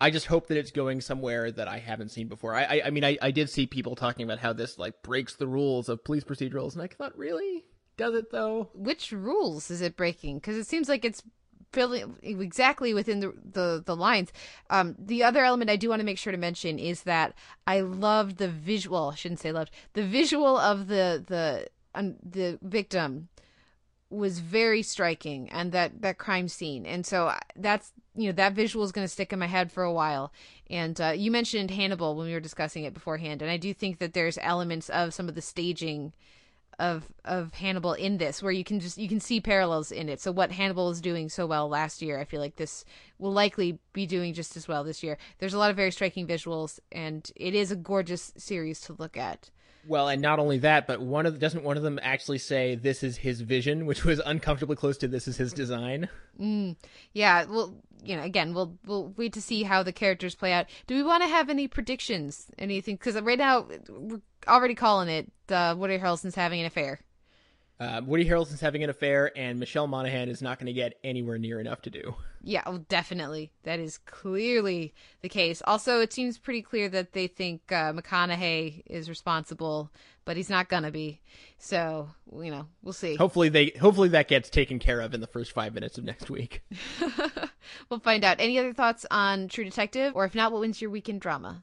I 0.00 0.10
just 0.10 0.26
hope 0.26 0.48
that 0.48 0.58
it's 0.58 0.72
going 0.72 1.00
somewhere 1.00 1.52
that 1.52 1.68
I 1.68 1.78
haven't 1.78 2.10
seen 2.10 2.26
before. 2.26 2.52
I, 2.52 2.64
I, 2.64 2.82
I 2.86 2.90
mean, 2.90 3.04
I, 3.04 3.16
I 3.22 3.30
did 3.30 3.48
see 3.48 3.66
people 3.68 3.94
talking 3.94 4.24
about 4.24 4.40
how 4.40 4.52
this 4.52 4.78
like 4.78 5.00
breaks 5.04 5.36
the 5.36 5.46
rules 5.46 5.88
of 5.88 6.02
police 6.02 6.24
procedurals, 6.24 6.72
and 6.72 6.82
I 6.82 6.88
thought, 6.88 7.16
really, 7.16 7.66
does 7.96 8.16
it 8.16 8.32
though? 8.32 8.70
Which 8.74 9.12
rules 9.12 9.70
is 9.70 9.80
it 9.80 9.96
breaking? 9.96 10.38
Because 10.38 10.56
it 10.56 10.66
seems 10.66 10.88
like 10.88 11.04
it's 11.04 11.22
filling 11.76 12.16
exactly 12.22 12.94
within 12.94 13.20
the 13.20 13.34
the, 13.52 13.82
the 13.84 13.94
lines. 13.94 14.32
Um, 14.70 14.96
the 14.98 15.22
other 15.22 15.44
element 15.44 15.68
I 15.68 15.76
do 15.76 15.90
want 15.90 16.00
to 16.00 16.06
make 16.06 16.16
sure 16.16 16.32
to 16.32 16.38
mention 16.38 16.78
is 16.78 17.02
that 17.02 17.34
I 17.66 17.80
loved 17.80 18.38
the 18.38 18.48
visual. 18.48 19.10
I 19.12 19.14
shouldn't 19.14 19.40
say 19.40 19.52
loved 19.52 19.72
the 19.92 20.02
visual 20.02 20.56
of 20.56 20.88
the 20.88 21.22
the 21.26 21.68
um, 21.94 22.16
the 22.24 22.58
victim 22.62 23.28
was 24.08 24.38
very 24.38 24.82
striking 24.82 25.50
and 25.50 25.72
that 25.72 26.00
that 26.00 26.16
crime 26.16 26.48
scene 26.48 26.86
and 26.86 27.04
so 27.04 27.32
that's 27.56 27.92
you 28.14 28.26
know 28.26 28.32
that 28.32 28.54
visual 28.54 28.84
is 28.84 28.92
going 28.92 29.04
to 29.04 29.12
stick 29.12 29.32
in 29.32 29.38
my 29.38 29.48
head 29.48 29.70
for 29.70 29.82
a 29.82 29.92
while 29.92 30.32
and 30.70 31.00
uh, 31.00 31.08
you 31.08 31.28
mentioned 31.28 31.72
hannibal 31.72 32.14
when 32.14 32.28
we 32.28 32.32
were 32.32 32.38
discussing 32.38 32.84
it 32.84 32.94
beforehand 32.94 33.42
and 33.42 33.50
i 33.50 33.56
do 33.56 33.74
think 33.74 33.98
that 33.98 34.14
there's 34.14 34.38
elements 34.42 34.88
of 34.90 35.12
some 35.12 35.28
of 35.28 35.34
the 35.34 35.42
staging 35.42 36.12
of 36.78 37.04
of 37.24 37.54
hannibal 37.54 37.94
in 37.94 38.18
this 38.18 38.42
where 38.42 38.52
you 38.52 38.64
can 38.64 38.80
just 38.80 38.98
you 38.98 39.08
can 39.08 39.20
see 39.20 39.40
parallels 39.40 39.90
in 39.90 40.08
it. 40.08 40.20
So 40.20 40.30
what 40.30 40.52
hannibal 40.52 40.88
was 40.88 41.00
doing 41.00 41.28
so 41.28 41.46
well 41.46 41.68
last 41.68 42.02
year 42.02 42.18
i 42.18 42.24
feel 42.24 42.40
like 42.40 42.56
this 42.56 42.84
will 43.18 43.32
likely 43.32 43.78
be 43.92 44.06
doing 44.06 44.34
just 44.34 44.56
as 44.56 44.68
well 44.68 44.84
this 44.84 45.02
year. 45.02 45.16
There's 45.38 45.54
a 45.54 45.58
lot 45.58 45.70
of 45.70 45.76
very 45.76 45.90
striking 45.90 46.26
visuals 46.26 46.78
and 46.92 47.30
it 47.34 47.54
is 47.54 47.70
a 47.70 47.76
gorgeous 47.76 48.32
series 48.36 48.80
to 48.82 48.92
look 48.92 49.16
at 49.16 49.50
Well, 49.88 50.08
and 50.08 50.20
not 50.20 50.38
only 50.38 50.58
that, 50.58 50.86
but 50.86 51.00
one 51.00 51.26
of 51.26 51.34
the, 51.34 51.38
doesn't 51.38 51.62
one 51.62 51.76
of 51.76 51.82
them 51.82 51.98
actually 52.02 52.38
say 52.38 52.74
this 52.74 53.02
is 53.02 53.16
his 53.18 53.40
vision, 53.40 53.86
which 53.86 54.04
was 54.04 54.20
uncomfortably 54.24 54.76
close 54.76 54.96
to 54.98 55.08
this 55.08 55.28
is 55.28 55.36
his 55.36 55.52
design. 55.52 56.08
Mm, 56.40 56.76
yeah, 57.12 57.44
well, 57.44 57.74
you 58.04 58.16
know, 58.16 58.22
again, 58.22 58.52
we'll 58.54 58.76
we'll 58.86 59.08
wait 59.16 59.32
to 59.34 59.42
see 59.42 59.62
how 59.62 59.82
the 59.82 59.92
characters 59.92 60.34
play 60.34 60.52
out. 60.52 60.66
Do 60.86 60.94
we 60.94 61.02
want 61.02 61.22
to 61.22 61.28
have 61.28 61.48
any 61.48 61.68
predictions? 61.68 62.46
Anything? 62.58 62.96
Because 62.96 63.20
right 63.20 63.38
now 63.38 63.66
we're 63.88 64.20
already 64.48 64.74
calling 64.74 65.08
it 65.08 65.30
uh, 65.50 65.74
Woody 65.76 65.98
Harrelson's 65.98 66.34
having 66.34 66.60
an 66.60 66.66
affair. 66.66 67.00
Uh, 67.78 68.00
Woody 68.04 68.26
Harrelson's 68.26 68.60
having 68.60 68.82
an 68.82 68.90
affair, 68.90 69.30
and 69.36 69.60
Michelle 69.60 69.86
Monaghan 69.86 70.30
is 70.30 70.40
not 70.40 70.58
going 70.58 70.66
to 70.66 70.72
get 70.72 70.98
anywhere 71.04 71.36
near 71.36 71.60
enough 71.60 71.82
to 71.82 71.90
do. 71.90 72.14
Yeah, 72.42 72.62
well, 72.64 72.84
definitely. 72.88 73.50
That 73.64 73.80
is 73.80 73.98
clearly 73.98 74.94
the 75.20 75.28
case. 75.28 75.60
Also, 75.66 76.00
it 76.00 76.12
seems 76.12 76.38
pretty 76.38 76.62
clear 76.62 76.88
that 76.88 77.12
they 77.12 77.26
think 77.26 77.70
uh, 77.70 77.92
McConaughey 77.92 78.82
is 78.86 79.10
responsible, 79.10 79.90
but 80.24 80.36
he's 80.38 80.48
not 80.48 80.68
gonna 80.68 80.90
be. 80.90 81.20
So, 81.58 82.08
you 82.40 82.50
know, 82.50 82.66
we'll 82.82 82.94
see. 82.94 83.16
Hopefully, 83.16 83.50
they 83.50 83.72
hopefully 83.78 84.08
that 84.10 84.28
gets 84.28 84.48
taken 84.48 84.78
care 84.78 85.00
of 85.00 85.12
in 85.12 85.20
the 85.20 85.26
first 85.26 85.52
five 85.52 85.74
minutes 85.74 85.98
of 85.98 86.04
next 86.04 86.30
week. 86.30 86.62
we'll 87.90 88.00
find 88.00 88.24
out. 88.24 88.40
Any 88.40 88.58
other 88.58 88.72
thoughts 88.72 89.04
on 89.10 89.48
True 89.48 89.64
Detective, 89.64 90.12
or 90.14 90.24
if 90.24 90.34
not, 90.34 90.52
what 90.52 90.60
wins 90.60 90.80
your 90.80 90.90
weekend 90.90 91.20
drama? 91.20 91.62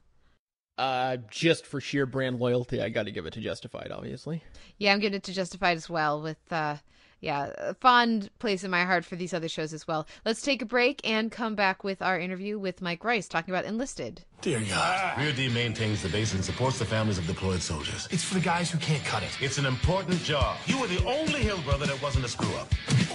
Uh, 0.76 1.18
just 1.30 1.66
for 1.66 1.80
sheer 1.80 2.06
brand 2.06 2.40
loyalty, 2.40 2.80
I 2.80 2.88
got 2.88 3.04
to 3.04 3.12
give 3.12 3.26
it 3.26 3.34
to 3.34 3.40
Justified, 3.40 3.92
obviously. 3.92 4.42
Yeah, 4.78 4.92
I'm 4.92 5.00
giving 5.00 5.16
it 5.16 5.22
to 5.24 5.32
Justified 5.32 5.76
as 5.76 5.88
well. 5.88 6.20
With 6.20 6.38
uh, 6.50 6.76
yeah, 7.20 7.52
a 7.56 7.74
fond 7.74 8.28
place 8.38 8.64
in 8.64 8.70
my 8.70 8.84
heart 8.84 9.04
for 9.04 9.16
these 9.16 9.32
other 9.32 9.48
shows 9.48 9.72
as 9.72 9.86
well. 9.86 10.06
Let's 10.24 10.42
take 10.42 10.60
a 10.62 10.66
break 10.66 11.00
and 11.08 11.32
come 11.32 11.54
back 11.54 11.82
with 11.82 12.02
our 12.02 12.18
interview 12.18 12.58
with 12.58 12.82
Mike 12.82 13.02
Royce 13.02 13.28
talking 13.28 13.54
about 13.54 13.64
Enlisted. 13.64 14.24
Dear 14.42 14.60
God. 14.68 15.18
Rear 15.18 15.32
D 15.32 15.48
maintains 15.48 16.02
the 16.02 16.10
base 16.10 16.34
and 16.34 16.44
supports 16.44 16.78
the 16.78 16.84
families 16.84 17.16
of 17.16 17.26
deployed 17.26 17.62
soldiers. 17.62 18.08
It's 18.10 18.24
for 18.24 18.34
the 18.34 18.40
guys 18.40 18.70
who 18.70 18.78
can't 18.78 19.02
cut 19.04 19.22
it. 19.22 19.30
It's 19.40 19.56
an 19.56 19.64
important 19.64 20.22
job. 20.22 20.58
You 20.66 20.78
were 20.78 20.86
the 20.86 21.02
only 21.06 21.40
Hill 21.40 21.62
brother 21.62 21.86
that 21.86 22.02
wasn't 22.02 22.26
a 22.26 22.28
screw 22.28 22.54
up. 22.56 22.68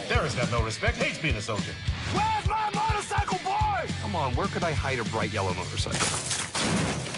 Darren's 0.08 0.34
got 0.34 0.50
no 0.50 0.64
respect, 0.64 0.98
hates 0.98 1.20
being 1.20 1.36
a 1.36 1.42
soldier. 1.42 1.74
Where's 2.14 2.48
my 2.48 2.72
motorcycle 2.74 3.38
boy? 3.44 3.94
Come 4.02 4.16
on, 4.16 4.34
where 4.36 4.48
could 4.48 4.64
I 4.64 4.72
hide 4.72 4.98
a 4.98 5.04
bright 5.04 5.32
yellow 5.32 5.54
motorcycle? 5.54 7.09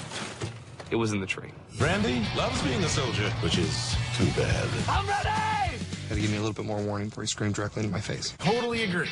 It 0.91 0.97
was 0.97 1.13
in 1.13 1.21
the 1.21 1.25
tree. 1.25 1.51
Randy 1.79 2.21
loves 2.35 2.61
being 2.63 2.83
a 2.83 2.89
soldier, 2.89 3.29
which 3.41 3.57
is 3.57 3.95
too 4.17 4.25
bad. 4.39 4.67
I'm 4.89 5.07
ready! 5.07 5.29
Had 5.29 6.15
to 6.15 6.19
give 6.19 6.29
me 6.29 6.35
a 6.35 6.41
little 6.41 6.53
bit 6.53 6.65
more 6.65 6.81
warning 6.81 7.07
before 7.07 7.23
he 7.23 7.27
screamed 7.27 7.55
directly 7.55 7.83
into 7.83 7.93
my 7.93 8.01
face. 8.01 8.33
Totally 8.39 8.83
agree. 8.83 9.07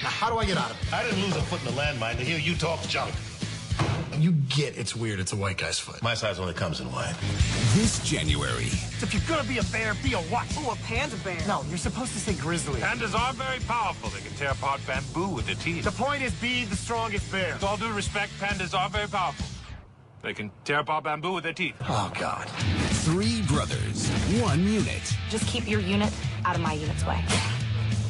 Now, 0.00 0.08
how 0.08 0.30
do 0.30 0.38
I 0.38 0.44
get 0.44 0.56
out 0.56 0.70
of 0.70 0.80
it? 0.80 0.94
I 0.94 1.02
didn't 1.02 1.20
lose 1.22 1.34
a 1.34 1.42
foot 1.42 1.58
in 1.66 1.74
the 1.74 1.80
landmine 1.80 2.16
to 2.18 2.22
hear 2.22 2.38
you 2.38 2.54
talk 2.54 2.80
junk. 2.82 3.12
You 4.16 4.32
get 4.48 4.78
it's 4.78 4.94
weird. 4.94 5.18
It's 5.18 5.32
a 5.32 5.36
white 5.36 5.58
guy's 5.58 5.80
foot. 5.80 6.00
My 6.00 6.14
size 6.14 6.38
only 6.38 6.54
comes 6.54 6.80
in 6.80 6.86
white. 6.92 7.14
This 7.74 7.98
January. 8.08 8.66
If 9.02 9.12
you're 9.12 9.22
gonna 9.28 9.46
be 9.48 9.58
a 9.58 9.64
bear, 9.64 9.94
be 10.04 10.12
a 10.12 10.18
what? 10.18 10.46
Oh, 10.58 10.70
a 10.70 10.76
panda 10.86 11.16
bear. 11.16 11.36
No, 11.48 11.64
you're 11.68 11.76
supposed 11.76 12.12
to 12.12 12.20
say 12.20 12.34
grizzly. 12.34 12.80
Pandas 12.80 13.18
are 13.18 13.32
very 13.32 13.58
powerful. 13.60 14.10
They 14.10 14.20
can 14.20 14.34
tear 14.36 14.52
apart 14.52 14.80
bamboo 14.86 15.28
with 15.34 15.46
their 15.46 15.56
teeth. 15.56 15.84
The 15.84 15.90
point 15.90 16.22
is, 16.22 16.32
be 16.34 16.64
the 16.64 16.76
strongest 16.76 17.30
bear. 17.32 17.54
With 17.54 17.64
all 17.64 17.76
due 17.76 17.92
respect, 17.92 18.30
pandas 18.40 18.78
are 18.78 18.88
very 18.88 19.08
powerful. 19.08 19.44
They 20.26 20.34
can 20.34 20.50
tear 20.64 20.80
apart 20.80 21.04
bamboo 21.04 21.34
with 21.34 21.44
their 21.44 21.52
teeth. 21.52 21.76
Oh, 21.82 22.12
God. 22.18 22.48
Three 23.04 23.42
brothers, 23.42 24.08
one 24.42 24.66
unit. 24.66 25.16
Just 25.28 25.46
keep 25.46 25.68
your 25.68 25.78
unit 25.78 26.12
out 26.44 26.56
of 26.56 26.62
my 26.62 26.72
unit's 26.72 27.06
way. 27.06 27.24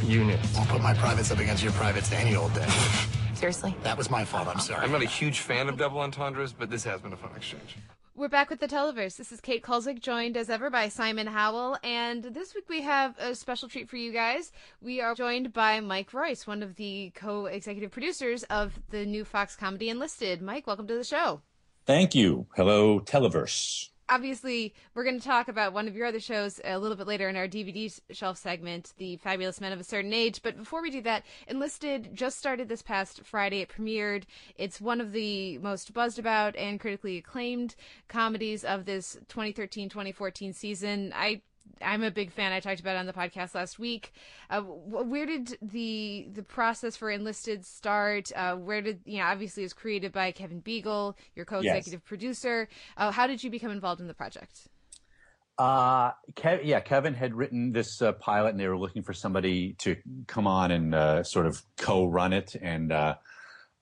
Unit. 0.03 0.41
I'll 0.57 0.65
put 0.65 0.81
my 0.81 0.95
privates 0.95 1.31
up 1.31 1.41
against 1.41 1.63
your 1.63 1.73
privates 1.73 2.11
any 2.13 2.35
old 2.35 2.55
day. 2.55 2.67
Seriously? 3.35 3.77
That 3.83 3.99
was 3.99 4.09
my 4.09 4.25
fault. 4.25 4.49
I'm 4.49 4.61
sorry. 4.61 4.83
I'm 4.83 4.93
not 4.93 5.03
a 5.03 5.07
huge 5.07 5.41
fan 5.41 5.69
of 5.69 5.77
double 5.77 6.01
entendres, 6.01 6.55
but 6.55 6.71
this 6.71 6.85
has 6.85 7.03
been 7.03 7.13
a 7.13 7.19
fun 7.19 7.33
exchange. 7.37 7.77
We're 8.15 8.29
back 8.29 8.49
with 8.49 8.61
the 8.61 8.67
Televerse. 8.67 9.19
This 9.19 9.31
is 9.31 9.43
Kate 9.43 9.63
Kulzick, 9.63 10.01
joined 10.01 10.39
as 10.39 10.49
ever 10.49 10.71
by 10.71 10.89
Simon 10.89 11.27
Howell, 11.27 11.77
and 11.85 12.25
this 12.25 12.55
week 12.55 12.71
we 12.71 12.81
have 12.81 13.15
a 13.19 13.35
special 13.35 13.69
treat 13.69 13.91
for 13.91 13.99
you 13.99 14.11
guys. 14.11 14.53
We 14.81 15.03
are 15.03 15.15
joined 15.15 15.53
by 15.53 15.81
Mike 15.81 16.15
Royce, 16.15 16.47
one 16.47 16.63
of 16.63 16.77
the 16.77 17.13
co-executive 17.15 17.91
producers 17.91 18.43
of 18.45 18.81
the 18.89 19.05
new 19.05 19.27
Fox 19.27 19.55
comedy 19.55 19.91
Enlisted. 19.91 20.41
Mike, 20.41 20.67
welcome 20.67 20.87
to 20.87 20.95
the 20.95 21.05
show. 21.05 21.43
Thank 21.87 22.17
you. 22.17 22.47
Hello, 22.57 22.99
Televerse. 22.99 23.91
Obviously, 24.09 24.75
we're 24.95 25.05
going 25.05 25.21
to 25.21 25.25
talk 25.25 25.47
about 25.47 25.73
one 25.73 25.87
of 25.87 25.95
your 25.95 26.07
other 26.07 26.19
shows 26.19 26.61
a 26.65 26.79
little 26.79 26.97
bit 26.97 27.07
later 27.07 27.29
in 27.29 27.37
our 27.37 27.47
DVD 27.47 27.93
shelf 28.11 28.39
segment, 28.39 28.93
The 28.99 29.17
Fabulous 29.17 29.61
Men 29.61 29.73
of 29.73 29.79
a 29.79 29.85
Certain 29.85 30.13
Age. 30.13 30.43
But 30.43 30.57
before 30.57 30.83
we 30.83 30.91
do 30.91 31.01
that, 31.03 31.25
Enlisted 31.47 32.11
just 32.13 32.39
started 32.39 32.69
this 32.69 32.83
past 32.83 33.23
Friday. 33.25 33.61
It 33.61 33.69
premiered. 33.69 34.25
It's 34.57 34.81
one 34.81 35.01
of 35.01 35.13
the 35.13 35.59
most 35.59 35.93
buzzed 35.93 36.19
about 36.19 36.57
and 36.57 36.81
critically 36.81 37.19
acclaimed 37.19 37.77
comedies 38.09 38.65
of 38.65 38.85
this 38.85 39.15
2013 39.29 39.89
2014 39.89 40.53
season. 40.53 41.13
I 41.15 41.43
I'm 41.83 42.03
a 42.03 42.11
big 42.11 42.33
fan. 42.33 42.53
I 42.53 42.61
talked 42.61 42.81
about 42.81 42.97
it 42.97 42.99
on 42.99 43.07
the 43.07 43.13
podcast 43.13 43.55
last 43.55 43.79
week. 43.79 44.13
Uh, 44.51 44.63
where 44.63 45.27
did 45.27 45.59
the 45.61 46.29
the 46.33 46.43
process 46.43 46.97
for 46.97 47.11
enlisted 47.11 47.65
start? 47.65 48.33
Uh, 48.35 48.55
where 48.55 48.81
did 48.81 49.01
you 49.05 49.19
know? 49.19 49.25
Obviously, 49.25 49.63
it 49.63 49.67
was 49.67 49.73
created 49.73 50.13
by 50.13 50.33
Kevin 50.33 50.63
Biegel, 50.63 51.15
your 51.35 51.45
co-executive 51.45 52.01
yes. 52.01 52.09
producer. 52.09 52.69
Uh, 52.97 53.11
how 53.11 53.27
did 53.27 53.45
you 53.45 53.51
become 53.51 53.71
involved 53.71 54.01
in 54.01 54.07
the 54.07 54.15
project? 54.15 54.69
Uh, 55.59 56.13
Kev, 56.35 56.61
yeah, 56.65 56.81
Kevin 56.81 57.15
had 57.15 57.35
written 57.35 57.73
this 57.73 58.03
uh, 58.03 58.13
pilot, 58.13 58.51
and 58.51 58.61
they 58.61 58.69
were 58.69 58.79
looking 58.79 59.03
for 59.03 59.15
somebody 59.15 59.73
to 59.79 59.97
come 60.27 60.47
on 60.47 60.71
and 60.71 60.95
uh, 60.95 61.23
sort 61.23 61.47
of 61.47 61.63
co-run 61.79 62.33
it. 62.33 62.55
And 62.61 62.93
uh, 62.93 63.15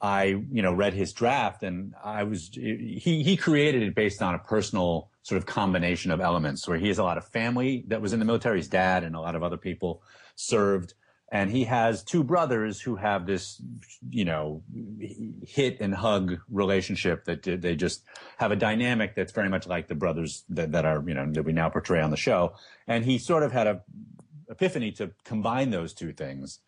I, 0.04 0.24
you 0.52 0.60
know, 0.60 0.74
read 0.74 0.92
his 0.92 1.14
draft, 1.14 1.62
and 1.62 1.94
I 2.04 2.24
was 2.24 2.50
he 2.52 3.22
he 3.24 3.38
created 3.38 3.82
it 3.82 3.94
based 3.94 4.20
on 4.20 4.34
a 4.34 4.38
personal 4.38 5.08
sort 5.22 5.38
of 5.38 5.46
combination 5.46 6.10
of 6.10 6.20
elements 6.20 6.68
where 6.68 6.76
he 6.76 6.88
has 6.88 6.98
a 6.98 7.02
lot 7.02 7.16
of 7.16 7.26
family 7.26 7.84
that 7.88 8.02
was 8.02 8.12
in 8.12 8.18
the 8.18 8.26
military. 8.26 8.58
His 8.58 8.68
dad 8.68 9.02
and 9.02 9.16
a 9.16 9.20
lot 9.20 9.34
of 9.34 9.42
other 9.42 9.56
people 9.56 10.02
served. 10.36 10.92
And 11.32 11.50
he 11.50 11.64
has 11.64 12.04
two 12.04 12.22
brothers 12.22 12.82
who 12.82 12.96
have 12.96 13.24
this, 13.24 13.62
you 14.10 14.26
know, 14.26 14.62
hit 15.42 15.80
and 15.80 15.94
hug 15.94 16.38
relationship 16.50 17.24
that 17.24 17.42
they 17.42 17.74
just 17.74 18.04
have 18.36 18.52
a 18.52 18.56
dynamic 18.56 19.14
that's 19.16 19.32
very 19.32 19.48
much 19.48 19.66
like 19.66 19.88
the 19.88 19.94
brothers 19.94 20.44
that, 20.50 20.72
that 20.72 20.84
are, 20.84 21.02
you 21.08 21.14
know, 21.14 21.32
that 21.32 21.44
we 21.44 21.52
now 21.52 21.70
portray 21.70 22.02
on 22.02 22.10
the 22.10 22.16
show. 22.18 22.54
And 22.86 23.06
he 23.06 23.16
sort 23.16 23.42
of 23.42 23.52
had 23.52 23.66
a 23.66 23.82
epiphany 24.50 24.92
to 24.92 25.12
combine 25.24 25.70
those 25.70 25.94
two 25.94 26.12
things. 26.12 26.60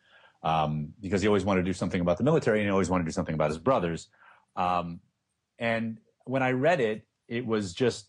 Um, 0.47 0.93
because 1.01 1.23
he 1.23 1.27
always 1.27 1.45
wanted 1.45 1.63
to 1.63 1.67
do 1.67 1.73
something 1.73 2.01
about 2.01 2.19
the 2.19 2.25
military 2.25 2.61
and 2.61 2.69
he 2.69 2.71
always 2.71 2.89
wanted 2.89 3.03
to 3.03 3.09
do 3.09 3.13
something 3.13 3.35
about 3.35 3.51
his 3.51 3.59
brothers. 3.59 4.11
Um, 4.55 5.01
and 5.59 5.99
when 6.25 6.43
I 6.45 6.53
read 6.53 6.81
it, 6.81 7.05
it 7.27 7.45
was 7.45 7.75
just 7.75 8.07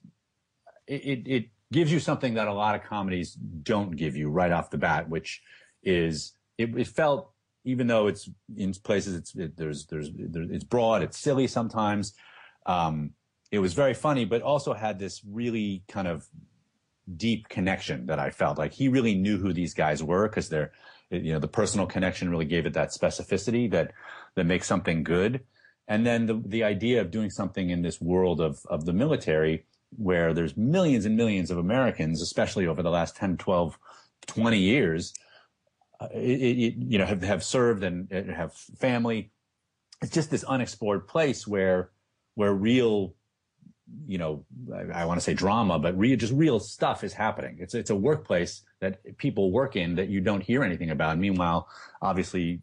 it, 0.85 1.23
it 1.25 1.45
gives 1.71 1.91
you 1.91 1.99
something 1.99 2.35
that 2.35 2.47
a 2.47 2.53
lot 2.53 2.75
of 2.75 2.83
comedies 2.83 3.33
don't 3.33 3.95
give 3.95 4.15
you 4.15 4.29
right 4.29 4.51
off 4.51 4.69
the 4.69 4.77
bat, 4.77 5.09
which 5.09 5.41
is 5.81 6.33
it, 6.59 6.77
it 6.77 6.87
felt 6.87 7.31
even 7.65 7.87
though 7.87 8.05
it's 8.05 8.29
in 8.55 8.71
places 8.83 9.15
it's 9.15 9.35
it, 9.35 9.57
there's, 9.57 9.87
there's 9.87 10.09
there's 10.13 10.51
it's 10.51 10.63
broad, 10.63 11.01
it's 11.01 11.17
silly 11.17 11.47
sometimes. 11.47 12.13
Um, 12.67 13.11
it 13.51 13.59
was 13.59 13.73
very 13.73 13.93
funny, 13.93 14.25
but 14.25 14.43
also 14.43 14.73
had 14.73 14.99
this 14.99 15.21
really 15.25 15.83
kind 15.87 16.07
of 16.07 16.27
deep 17.15 17.49
connection 17.49 18.05
that 18.07 18.19
I 18.19 18.29
felt 18.29 18.57
like 18.57 18.73
he 18.73 18.89
really 18.89 19.15
knew 19.15 19.37
who 19.37 19.53
these 19.53 19.73
guys 19.73 20.03
were 20.03 20.27
because 20.27 20.49
they're 20.49 20.71
you 21.09 21.33
know 21.33 21.39
the 21.39 21.47
personal 21.47 21.85
connection 21.85 22.29
really 22.29 22.45
gave 22.45 22.65
it 22.65 22.73
that 22.73 22.89
specificity 22.89 23.69
that 23.71 23.91
that 24.35 24.45
makes 24.45 24.67
something 24.67 25.03
good. 25.03 25.43
And 25.87 26.05
then 26.05 26.25
the 26.25 26.41
the 26.45 26.63
idea 26.63 27.01
of 27.01 27.11
doing 27.11 27.29
something 27.29 27.69
in 27.69 27.81
this 27.81 28.01
world 28.01 28.41
of 28.41 28.59
of 28.69 28.85
the 28.85 28.93
military 28.93 29.65
where 29.95 30.33
there's 30.33 30.57
millions 30.57 31.05
and 31.05 31.15
millions 31.15 31.51
of 31.51 31.57
Americans, 31.57 32.21
especially 32.21 32.67
over 32.67 32.83
the 32.83 32.89
last 32.89 33.15
10, 33.15 33.37
12, 33.37 33.77
20 34.27 34.57
years, 34.57 35.13
uh, 35.99 36.07
it, 36.13 36.19
it, 36.19 36.73
you 36.77 36.97
know, 36.97 37.05
have, 37.05 37.21
have 37.21 37.43
served 37.43 37.83
and 37.83 38.11
have 38.11 38.53
family. 38.53 39.31
It's 40.01 40.11
just 40.11 40.29
this 40.29 40.43
unexplored 40.43 41.07
place 41.07 41.47
where, 41.47 41.91
where 42.35 42.53
real, 42.53 43.15
you 44.07 44.17
know, 44.17 44.43
I, 44.73 45.01
I 45.01 45.05
want 45.05 45.19
to 45.19 45.23
say 45.23 45.33
drama, 45.33 45.79
but 45.79 45.97
real, 45.97 46.17
just 46.17 46.33
real 46.33 46.59
stuff 46.59 47.03
is 47.03 47.13
happening. 47.13 47.57
It's, 47.59 47.73
it's 47.73 47.89
a 47.89 47.95
workplace 47.95 48.63
that 48.79 49.17
people 49.17 49.51
work 49.51 49.75
in 49.75 49.95
that 49.95 50.09
you 50.09 50.21
don't 50.21 50.41
hear 50.41 50.63
anything 50.63 50.91
about. 50.91 51.17
Meanwhile, 51.17 51.67
obviously, 52.01 52.61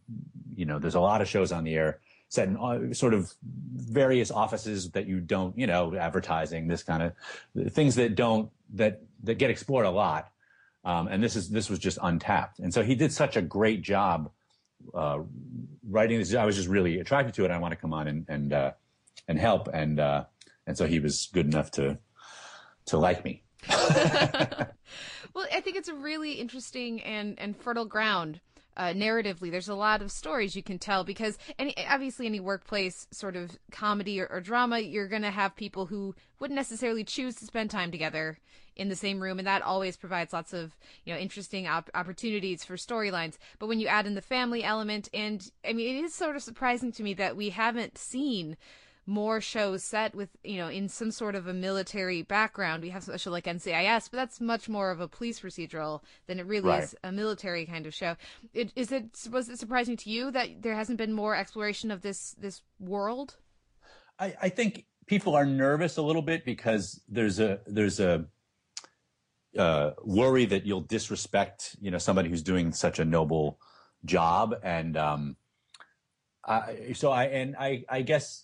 you 0.55 0.65
know, 0.65 0.79
there's 0.79 0.95
a 0.95 1.01
lot 1.01 1.21
of 1.21 1.29
shows 1.29 1.53
on 1.53 1.65
the 1.65 1.75
air 1.75 2.01
set 2.29 2.49
in 2.49 2.57
uh, 2.57 2.93
sort 2.93 3.15
of 3.15 3.33
various 3.43 4.31
offices 4.31 4.91
that 4.91 5.07
you 5.07 5.21
don't, 5.21 5.57
you 5.57 5.67
know, 5.67 5.95
advertising, 5.95 6.67
this 6.67 6.83
kind 6.83 7.03
of 7.03 7.73
things 7.73 7.95
that 7.95 8.15
don't, 8.15 8.51
that, 8.75 9.03
that 9.23 9.39
get 9.39 9.51
explored 9.51 9.87
a 9.87 9.91
lot. 9.91 10.31
Um, 10.85 11.09
and 11.09 11.23
this 11.23 11.37
is, 11.37 11.49
this 11.49 11.71
was 11.71 11.79
just 11.79 11.99
untapped. 12.03 12.59
And 12.59 12.73
so 12.73 12.83
he 12.83 12.95
did 12.95 13.13
such 13.13 13.37
a 13.37 13.43
great 13.43 13.83
job, 13.83 14.31
uh, 14.93 15.21
writing 15.89 16.19
this. 16.19 16.35
I 16.35 16.45
was 16.45 16.57
just 16.57 16.69
really 16.69 17.01
attracted 17.01 17.35
to 17.35 17.45
it. 17.45 17.51
I 17.51 17.59
want 17.59 17.73
to 17.73 17.77
come 17.77 17.95
on 17.95 18.09
and, 18.09 18.27
and, 18.29 18.53
uh, 18.53 18.73
and 19.29 19.39
help. 19.39 19.69
And, 19.73 19.99
uh, 19.99 20.25
and 20.67 20.77
so 20.77 20.87
he 20.87 21.01
was 21.01 21.29
good 21.33 21.47
enough 21.47 21.71
to, 21.73 21.99
to 22.87 22.99
like 22.99 23.25
me. 23.25 23.43
well, 23.69 25.47
I 25.53 25.61
think 25.61 25.77
it's 25.77 25.89
a 25.89 25.95
really 25.95 26.33
interesting 26.33 27.01
and, 27.03 27.39
and 27.39 27.57
fertile 27.57 27.87
ground 27.87 28.41
uh, 28.77 28.89
narratively. 28.89 29.51
There's 29.51 29.69
a 29.69 29.75
lot 29.75 30.03
of 30.03 30.11
stories 30.11 30.57
you 30.57 30.63
can 30.63 30.79
tell 30.79 31.05
because 31.05 31.39
any 31.59 31.75
obviously 31.89 32.27
any 32.27 32.41
workplace 32.41 33.07
sort 33.11 33.37
of 33.37 33.57
comedy 33.71 34.21
or, 34.21 34.27
or 34.27 34.41
drama, 34.41 34.81
you're 34.81 35.09
going 35.09 35.23
to 35.23 35.31
have 35.31 35.57
people 35.57 35.87
who 35.87 36.15
wouldn't 36.41 36.57
necessarily 36.57 37.05
choose 37.05 37.37
to 37.37 37.47
spend 37.47 37.71
time 37.71 37.91
together 37.91 38.39
in 38.77 38.89
the 38.89 38.97
same 38.97 39.23
room, 39.23 39.39
and 39.39 39.47
that 39.47 39.63
always 39.63 39.97
provides 39.97 40.33
lots 40.33 40.53
of 40.53 40.77
you 41.05 41.15
know 41.15 41.19
interesting 41.19 41.67
op- 41.67 41.91
opportunities 41.95 42.65
for 42.65 42.77
storylines. 42.77 43.39
But 43.59 43.69
when 43.69 43.81
you 43.81 43.87
add 43.87 44.07
in 44.07 44.15
the 44.15 44.21
family 44.21 44.65
element, 44.65 45.09
and 45.15 45.49
I 45.65 45.73
mean, 45.73 45.97
it 45.97 46.05
is 46.05 46.15
sort 46.15 46.37
of 46.37 46.43
surprising 46.43 46.93
to 46.93 47.03
me 47.03 47.15
that 47.15 47.37
we 47.37 47.51
haven't 47.51 47.99
seen 47.99 48.57
more 49.07 49.41
shows 49.41 49.83
set 49.85 50.15
with 50.15 50.31
you 50.43 50.57
know 50.57 50.69
in 50.69 50.89
some 50.89 51.11
sort 51.11 51.35
of 51.35 51.47
a 51.47 51.53
military 51.53 52.23
background. 52.23 52.83
We 52.83 52.91
have 52.91 53.09
a 53.09 53.19
show 53.19 53.31
like 53.31 53.45
NCIS, 53.45 54.11
but 54.11 54.17
that's 54.17 54.41
much 54.41 54.69
more 54.69 54.91
of 54.91 55.01
a 55.01 55.09
police 55.09 55.41
procedural 55.41 56.01
than 56.27 56.39
it 56.41 56.47
really 56.47 56.69
Right. 56.69 56.83
is 56.85 56.97
a 57.05 57.13
military 57.13 57.67
kind 57.67 57.87
of 57.87 57.95
show. 57.95 58.17
It, 58.55 58.73
is 58.77 58.91
it 58.93 59.29
was 59.31 59.49
it 59.49 59.59
surprising 59.59 59.97
to 59.99 60.11
you 60.11 60.31
that 60.31 60.63
there 60.63 60.75
hasn't 60.75 60.99
been 60.99 61.13
more 61.13 61.35
exploration 61.37 61.91
of 61.91 62.03
this 62.03 62.33
this 62.39 62.63
world? 62.79 63.37
I, 64.19 64.35
I 64.43 64.49
think 64.49 64.87
people 65.07 65.35
are 65.35 65.45
nervous 65.45 65.97
a 65.99 66.03
little 66.03 66.23
bit 66.23 66.45
because 66.45 67.01
there's 67.09 67.41
a 67.41 67.61
there's 67.67 68.01
a 68.01 68.25
uh, 69.59 69.91
worry 70.03 70.47
that 70.47 70.67
you'll 70.67 70.81
disrespect 70.81 71.77
you 71.81 71.91
know 71.91 71.99
somebody 71.99 72.29
who's 72.29 72.43
doing 72.43 72.73
such 72.73 72.99
a 72.99 73.05
noble 73.05 73.59
job 74.05 74.55
and 74.63 74.97
um, 74.97 75.37
I, 76.47 76.93
so 76.95 77.11
I 77.13 77.25
and 77.27 77.55
I 77.57 77.85
I 77.89 78.03
guess 78.03 78.44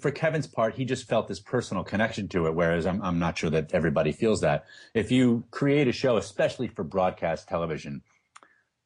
for 0.00 0.10
Kevin's 0.10 0.46
part 0.46 0.74
he 0.74 0.84
just 0.84 1.08
felt 1.08 1.28
this 1.28 1.40
personal 1.40 1.84
connection 1.84 2.28
to 2.28 2.46
it 2.46 2.54
whereas 2.54 2.86
I'm 2.86 3.02
I'm 3.02 3.18
not 3.18 3.38
sure 3.38 3.50
that 3.50 3.72
everybody 3.74 4.12
feels 4.12 4.40
that 4.42 4.66
if 4.94 5.10
you 5.10 5.44
create 5.50 5.88
a 5.88 5.92
show 5.92 6.16
especially 6.16 6.68
for 6.68 6.84
broadcast 6.84 7.48
television 7.48 8.02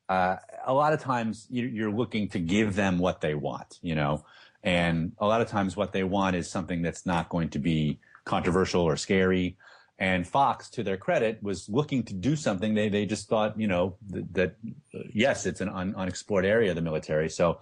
uh, 0.09 0.37
a 0.65 0.73
lot 0.73 0.93
of 0.93 1.01
times 1.01 1.47
you, 1.51 1.67
you're 1.67 1.93
looking 1.93 2.29
to 2.31 2.39
give 2.39 2.75
them 2.75 2.99
what 2.99 3.21
they 3.21 3.35
want, 3.35 3.79
you 3.83 3.95
know, 3.95 4.25
and 4.63 5.13
a 5.19 5.27
lot 5.27 5.41
of 5.41 5.49
times 5.49 5.77
what 5.77 5.93
they 5.93 6.03
want 6.03 6.35
is 6.35 6.51
something 6.51 6.83
that's 6.83 7.07
not 7.07 7.29
going 7.29 7.51
to 7.51 7.59
be 7.59 8.01
controversial 8.25 8.83
or 8.83 8.97
scary. 8.97 9.57
And 9.99 10.27
Fox, 10.27 10.71
to 10.71 10.83
their 10.83 10.97
credit, 10.97 11.43
was 11.43 11.69
looking 11.69 12.05
to 12.05 12.15
do 12.15 12.37
something. 12.37 12.75
They 12.75 12.89
they 12.89 13.05
just 13.05 13.29
thought, 13.29 13.59
you 13.59 13.67
know, 13.67 13.97
that, 14.09 14.57
uh, 14.95 14.99
yes, 15.13 15.45
it's 15.45 15.61
an 15.61 15.69
un, 15.69 15.95
unexplored 15.97 16.45
area 16.45 16.71
of 16.71 16.77
the 16.77 16.83
military. 16.83 17.29
So 17.29 17.59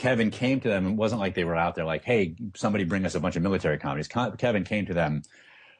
Kevin 0.00 0.30
came 0.30 0.60
to 0.60 0.68
them. 0.68 0.86
It 0.86 0.94
wasn't 0.94 1.20
like 1.20 1.34
they 1.34 1.44
were 1.44 1.54
out 1.54 1.74
there 1.74 1.84
like, 1.84 2.04
hey, 2.04 2.34
somebody 2.56 2.84
bring 2.84 3.04
us 3.04 3.14
a 3.14 3.20
bunch 3.20 3.36
of 3.36 3.42
military 3.42 3.76
comedies. 3.76 4.08
Kevin 4.08 4.64
came 4.64 4.86
to 4.86 4.94
them 4.94 5.20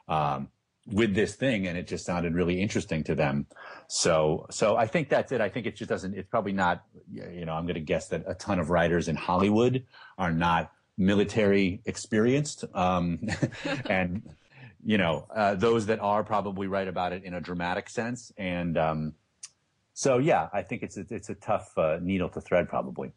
um, 0.08 0.48
with 0.86 1.14
this 1.14 1.36
thing, 1.36 1.66
and 1.66 1.78
it 1.78 1.86
just 1.86 2.04
sounded 2.04 2.34
really 2.34 2.60
interesting 2.60 3.02
to 3.04 3.14
them. 3.14 3.46
So, 3.88 4.44
so 4.50 4.76
I 4.76 4.86
think 4.86 5.08
that's 5.08 5.32
it. 5.32 5.40
I 5.40 5.48
think 5.48 5.64
it 5.64 5.74
just 5.74 5.88
doesn't. 5.88 6.14
It's 6.14 6.28
probably 6.28 6.52
not. 6.52 6.84
You 7.10 7.46
know, 7.46 7.54
I'm 7.54 7.64
going 7.64 7.76
to 7.76 7.80
guess 7.80 8.08
that 8.08 8.24
a 8.26 8.34
ton 8.34 8.58
of 8.58 8.68
writers 8.68 9.08
in 9.08 9.16
Hollywood 9.16 9.86
are 10.18 10.32
not 10.32 10.70
military 10.98 11.80
experienced, 11.86 12.66
um, 12.74 13.26
and 13.88 14.22
you 14.84 14.98
know, 14.98 15.26
uh, 15.34 15.54
those 15.54 15.86
that 15.86 15.98
are 16.00 16.22
probably 16.24 16.66
write 16.66 16.88
about 16.88 17.14
it 17.14 17.24
in 17.24 17.32
a 17.32 17.40
dramatic 17.40 17.88
sense. 17.88 18.32
And 18.36 18.76
um, 18.76 19.14
so, 19.94 20.18
yeah, 20.18 20.50
I 20.52 20.60
think 20.60 20.82
it's 20.82 20.98
a, 20.98 21.06
it's 21.08 21.30
a 21.30 21.34
tough 21.34 21.72
uh, 21.78 22.00
needle 22.02 22.28
to 22.28 22.42
thread, 22.42 22.68
probably. 22.68 23.12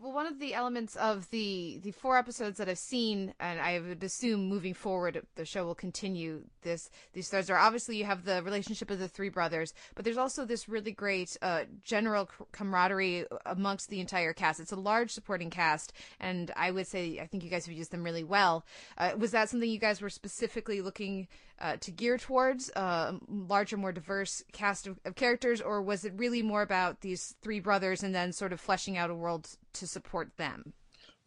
Well, 0.00 0.12
one 0.12 0.28
of 0.28 0.38
the 0.38 0.54
elements 0.54 0.94
of 0.94 1.28
the 1.30 1.80
the 1.82 1.90
four 1.90 2.16
episodes 2.16 2.58
that 2.58 2.68
I've 2.68 2.78
seen, 2.78 3.34
and 3.40 3.58
I 3.58 3.80
would 3.80 4.04
assume 4.04 4.48
moving 4.48 4.72
forward, 4.72 5.26
the 5.34 5.44
show 5.44 5.64
will 5.66 5.74
continue 5.74 6.44
this. 6.62 6.88
These 7.14 7.28
threads 7.30 7.50
are 7.50 7.58
obviously 7.58 7.96
you 7.96 8.04
have 8.04 8.24
the 8.24 8.40
relationship 8.44 8.92
of 8.92 9.00
the 9.00 9.08
three 9.08 9.28
brothers, 9.28 9.74
but 9.96 10.04
there's 10.04 10.16
also 10.16 10.44
this 10.44 10.68
really 10.68 10.92
great 10.92 11.36
uh, 11.42 11.64
general 11.82 12.30
camaraderie 12.52 13.26
amongst 13.44 13.90
the 13.90 13.98
entire 13.98 14.32
cast. 14.32 14.60
It's 14.60 14.70
a 14.70 14.76
large 14.76 15.10
supporting 15.10 15.50
cast, 15.50 15.92
and 16.20 16.52
I 16.54 16.70
would 16.70 16.86
say 16.86 17.18
I 17.18 17.26
think 17.26 17.42
you 17.42 17.50
guys 17.50 17.66
have 17.66 17.74
used 17.74 17.90
them 17.90 18.04
really 18.04 18.24
well. 18.24 18.64
Uh, 18.98 19.14
was 19.18 19.32
that 19.32 19.48
something 19.48 19.68
you 19.68 19.80
guys 19.80 20.00
were 20.00 20.10
specifically 20.10 20.80
looking 20.80 21.26
uh, 21.60 21.76
to 21.80 21.90
gear 21.90 22.18
towards 22.18 22.70
uh, 22.76 23.12
a 23.12 23.18
larger, 23.28 23.76
more 23.76 23.92
diverse 23.92 24.42
cast 24.52 24.86
of, 24.86 24.98
of 25.04 25.14
characters, 25.14 25.60
or 25.60 25.82
was 25.82 26.04
it 26.04 26.12
really 26.16 26.42
more 26.42 26.62
about 26.62 27.00
these 27.00 27.34
three 27.42 27.60
brothers 27.60 28.02
and 28.02 28.14
then 28.14 28.32
sort 28.32 28.52
of 28.52 28.60
fleshing 28.60 28.96
out 28.96 29.10
a 29.10 29.14
world 29.14 29.48
to 29.74 29.86
support 29.86 30.36
them? 30.36 30.72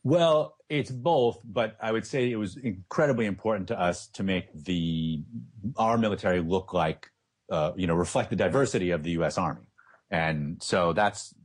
Well, 0.03 0.55
it's 0.67 0.89
both, 0.89 1.39
but 1.43 1.75
I 1.79 1.91
would 1.91 2.07
say 2.07 2.31
it 2.31 2.35
was 2.35 2.57
incredibly 2.57 3.27
important 3.27 3.67
to 3.67 3.79
us 3.79 4.07
to 4.13 4.23
make 4.23 4.47
the 4.53 5.23
our 5.77 5.97
military 5.97 6.39
look 6.39 6.73
like, 6.73 7.07
uh, 7.51 7.73
you 7.75 7.85
know, 7.85 7.93
reflect 7.93 8.31
the 8.31 8.35
diversity 8.35 8.91
of 8.91 9.03
the 9.03 9.11
U.S. 9.11 9.37
Army, 9.37 9.67
and 10.09 10.61
so 10.63 10.93
that's, 10.93 11.35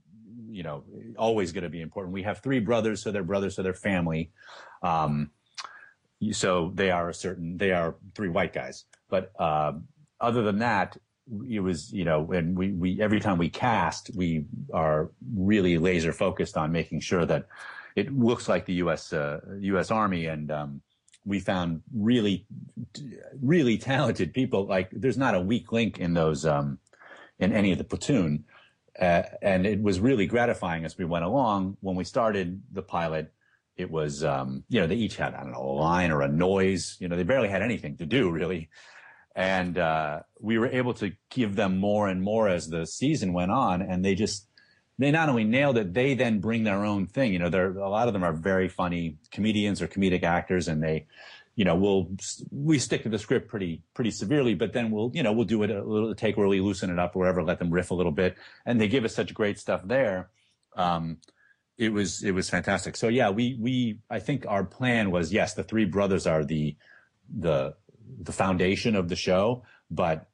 you 0.49 0.63
know, 0.63 0.85
always 1.19 1.53
going 1.53 1.65
to 1.65 1.71
be 1.71 1.83
important. 1.83 2.15
We 2.15 2.23
have 2.23 2.39
three 2.39 2.61
brothers, 2.61 3.03
so 3.03 3.13
they're 3.13 3.23
brothers, 3.23 3.57
so 3.57 3.63
they're 3.63 3.75
family. 3.75 4.31
Um, 4.83 5.31
so 6.33 6.73
they 6.75 6.91
are 6.91 7.09
a 7.09 7.15
certain 7.15 7.57
they 7.57 7.73
are 7.73 7.97
three 8.15 8.29
white 8.29 8.53
guys. 8.53 8.85
But 9.09 9.33
uh, 9.39 9.73
other 10.21 10.43
than 10.43 10.59
that 10.59 10.97
it 11.49 11.61
was 11.61 11.93
you 11.93 12.05
know 12.05 12.31
and 12.33 12.57
we 12.57 12.73
we 12.73 13.01
every 13.01 13.21
time 13.21 13.37
we 13.37 13.51
cast 13.51 14.11
we 14.15 14.45
are 14.73 15.11
really 15.35 15.77
laser 15.77 16.13
focused 16.13 16.57
on 16.57 16.71
making 16.71 17.01
sure 17.01 17.27
that 17.27 17.47
it 17.97 18.17
looks 18.17 18.49
like 18.49 18.67
the 18.67 18.75
us 18.75 19.13
uh, 19.13 19.41
us 19.61 19.91
army. 19.91 20.27
And 20.27 20.53
um, 20.53 20.83
we 21.25 21.41
found 21.41 21.83
really 21.93 22.47
really 23.43 23.79
talented 23.79 24.33
people. 24.33 24.67
Like 24.67 24.91
there's 24.93 25.19
not 25.19 25.35
a 25.35 25.41
weak 25.41 25.73
link 25.73 25.99
in 25.99 26.15
those 26.15 26.47
um, 26.47 26.79
in 27.39 27.53
any 27.53 27.73
of 27.73 27.79
the 27.79 27.85
platoon. 27.85 28.45
Uh, 29.01 29.23
and 29.43 29.67
it 29.67 29.83
was 29.83 30.01
really 30.01 30.27
gratifying 30.27 30.85
as 30.85 30.97
we 30.97 31.05
went 31.05 31.25
along. 31.25 31.77
When 31.81 31.97
we 31.97 32.05
started 32.05 32.63
the 32.73 32.83
pilot 32.83 33.33
it 33.77 33.91
was 33.91 34.25
um, 34.25 34.65
you 34.69 34.81
know 34.81 34.87
they 34.87 34.95
each 34.95 35.17
had 35.17 35.35
i 35.35 35.43
don't 35.43 35.53
know 35.53 35.63
a 35.63 35.79
line 35.79 36.11
or 36.11 36.23
a 36.23 36.29
noise 36.29 36.97
you 36.99 37.09
know 37.09 37.17
they 37.17 37.23
barely 37.23 37.49
had 37.49 37.63
anything 37.63 37.97
to 37.97 38.07
do 38.07 38.31
really. 38.31 38.69
And 39.39 39.77
uh, 39.77 40.21
we 40.41 40.57
were 40.57 40.69
able 40.69 40.95
to 40.95 41.13
give 41.29 41.57
them 41.57 41.77
more 41.77 42.09
and 42.09 42.23
more 42.23 42.49
as 42.49 42.69
the 42.69 42.87
season 42.87 43.35
went 43.35 43.51
on 43.51 43.83
and 43.83 44.03
they 44.03 44.15
just 44.15 44.49
they 44.99 45.11
not 45.11 45.29
only 45.29 45.45
nailed 45.45 45.77
it 45.77 45.93
they 45.93 46.15
then 46.15 46.41
bring 46.41 46.65
their 46.65 46.87
own 46.87 47.07
thing. 47.07 47.35
You 47.35 47.39
know 47.39 47.51
they're 47.51 47.77
a 47.77 47.91
lot 47.91 48.09
of 48.09 48.15
them 48.15 48.25
are 48.25 48.33
very 48.33 48.69
funny 48.69 49.19
comedians 49.31 49.83
or 49.83 49.89
comedic 49.89 50.23
actors 50.23 50.69
and 50.69 50.83
they 50.83 51.07
you 51.55 51.67
know 51.67 51.75
we'll 51.75 52.09
we 52.51 52.79
stick 52.79 53.03
to 53.03 53.11
the 53.11 53.19
script 53.19 53.49
pretty 53.49 53.83
pretty 53.93 54.11
severely 54.11 54.55
but 54.55 54.73
then 54.73 54.91
we'll 54.91 55.11
you 55.13 55.23
know 55.23 55.33
we'll 55.33 55.45
do 55.45 55.63
it 55.63 55.71
a 55.71 55.83
little 55.85 56.15
take 56.15 56.39
really 56.39 56.61
loosen 56.61 56.91
it 56.91 56.99
up 56.99 57.15
or 57.15 57.19
whatever 57.19 57.43
let 57.43 57.59
them 57.59 57.71
riff 57.71 57.91
a 57.91 57.95
little 57.95 58.13
bit. 58.13 58.37
And 58.65 58.81
they 58.81 58.89
give 58.89 59.05
us 59.05 59.15
such 59.15 59.35
great 59.35 59.59
stuff 59.59 59.83
there. 59.85 60.31
Um, 60.77 61.19
it 61.79 61.93
was 61.93 62.23
it 62.23 62.33
was 62.33 62.49
fantastic. 62.49 62.97
So 62.97 63.09
yeah, 63.09 63.31
we 63.31 63.57
we 63.61 63.99
I 64.11 64.19
think 64.19 64.47
our 64.47 64.65
plan 64.65 65.11
was 65.11 65.33
yes, 65.33 65.55
the 65.55 65.65
three 65.65 65.85
brothers 65.85 66.27
are 66.27 66.45
the 66.45 66.77
the 67.29 67.75
the 68.21 68.33
foundation 68.33 68.95
of 68.97 69.09
the 69.09 69.17
show, 69.17 69.63
but 69.91 70.29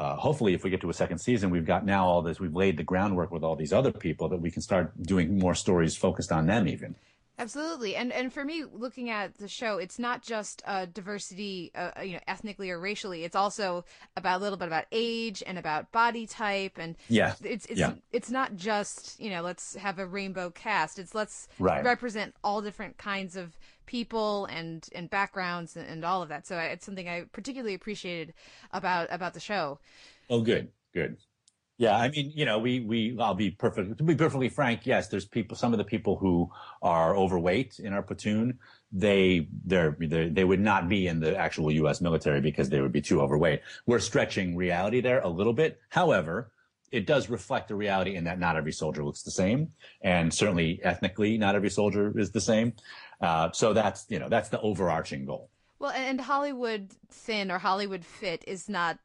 uh, 0.00 0.16
hopefully, 0.16 0.54
if 0.54 0.64
we 0.64 0.70
get 0.70 0.80
to 0.80 0.88
a 0.88 0.94
second 0.94 1.18
season, 1.18 1.50
we've 1.50 1.66
got 1.66 1.84
now 1.84 2.06
all 2.06 2.22
this. 2.22 2.40
We've 2.40 2.56
laid 2.56 2.78
the 2.78 2.82
groundwork 2.82 3.30
with 3.30 3.44
all 3.44 3.54
these 3.54 3.72
other 3.72 3.92
people 3.92 4.30
that 4.30 4.40
we 4.40 4.50
can 4.50 4.62
start 4.62 4.94
doing 5.02 5.38
more 5.38 5.54
stories 5.54 5.94
focused 5.94 6.32
on 6.32 6.46
them, 6.46 6.66
even. 6.66 6.96
Absolutely, 7.40 7.96
and 7.96 8.12
and 8.12 8.30
for 8.30 8.44
me, 8.44 8.64
looking 8.70 9.08
at 9.08 9.38
the 9.38 9.48
show, 9.48 9.78
it's 9.78 9.98
not 9.98 10.22
just 10.22 10.62
uh, 10.66 10.84
diversity, 10.92 11.70
uh, 11.74 12.02
you 12.02 12.12
know, 12.12 12.20
ethnically 12.28 12.68
or 12.70 12.78
racially. 12.78 13.24
It's 13.24 13.34
also 13.34 13.86
about 14.14 14.40
a 14.40 14.42
little 14.42 14.58
bit 14.58 14.68
about 14.68 14.84
age 14.92 15.42
and 15.46 15.56
about 15.58 15.90
body 15.90 16.26
type, 16.26 16.74
and 16.76 16.96
Yeah, 17.08 17.32
it's 17.42 17.64
it's 17.64 17.80
yeah. 17.80 17.94
it's 18.12 18.30
not 18.30 18.56
just 18.56 19.18
you 19.18 19.30
know 19.30 19.40
let's 19.40 19.74
have 19.76 19.98
a 19.98 20.06
rainbow 20.06 20.50
cast. 20.50 20.98
It's 20.98 21.14
let's 21.14 21.48
Right. 21.58 21.82
represent 21.82 22.34
all 22.44 22.60
different 22.60 22.98
kinds 22.98 23.36
of 23.36 23.56
people 23.86 24.44
and 24.44 24.86
and 24.94 25.08
backgrounds 25.08 25.76
and, 25.76 25.88
and 25.88 26.04
all 26.04 26.22
of 26.22 26.28
that. 26.28 26.46
So 26.46 26.58
it's 26.58 26.84
something 26.84 27.08
I 27.08 27.24
particularly 27.32 27.72
appreciated 27.74 28.34
about 28.70 29.08
about 29.10 29.32
the 29.32 29.40
show. 29.40 29.78
Oh, 30.28 30.42
good, 30.42 30.68
good. 30.92 31.16
Yeah, 31.80 31.96
I 31.96 32.10
mean, 32.10 32.30
you 32.34 32.44
know, 32.44 32.58
we 32.58 32.80
we 32.80 33.16
I'll 33.18 33.32
be 33.32 33.52
perfect 33.52 33.96
to 33.96 34.04
be 34.04 34.14
perfectly 34.14 34.50
frank. 34.50 34.84
Yes, 34.84 35.08
there's 35.08 35.24
people. 35.24 35.56
Some 35.56 35.72
of 35.72 35.78
the 35.78 35.84
people 35.84 36.16
who 36.16 36.50
are 36.82 37.16
overweight 37.16 37.78
in 37.78 37.94
our 37.94 38.02
platoon, 38.02 38.58
they 38.92 39.48
they're, 39.64 39.96
they 39.98 40.28
they 40.28 40.44
would 40.44 40.60
not 40.60 40.90
be 40.90 41.06
in 41.06 41.20
the 41.20 41.34
actual 41.34 41.72
U.S. 41.72 42.02
military 42.02 42.42
because 42.42 42.68
they 42.68 42.82
would 42.82 42.92
be 42.92 43.00
too 43.00 43.22
overweight. 43.22 43.62
We're 43.86 43.98
stretching 43.98 44.56
reality 44.56 45.00
there 45.00 45.20
a 45.20 45.28
little 45.28 45.54
bit. 45.54 45.80
However, 45.88 46.52
it 46.92 47.06
does 47.06 47.30
reflect 47.30 47.68
the 47.68 47.76
reality 47.76 48.14
in 48.14 48.24
that 48.24 48.38
not 48.38 48.56
every 48.56 48.72
soldier 48.72 49.02
looks 49.02 49.22
the 49.22 49.30
same, 49.30 49.72
and 50.02 50.34
certainly 50.34 50.80
ethnically, 50.84 51.38
not 51.38 51.54
every 51.54 51.70
soldier 51.70 52.12
is 52.18 52.30
the 52.30 52.42
same. 52.42 52.74
Uh, 53.22 53.52
so 53.52 53.72
that's 53.72 54.04
you 54.10 54.18
know 54.18 54.28
that's 54.28 54.50
the 54.50 54.60
overarching 54.60 55.24
goal. 55.24 55.48
Well, 55.78 55.92
and 55.92 56.20
Hollywood 56.20 56.90
thin 57.08 57.50
or 57.50 57.58
Hollywood 57.58 58.04
fit 58.04 58.44
is 58.46 58.68
not 58.68 58.98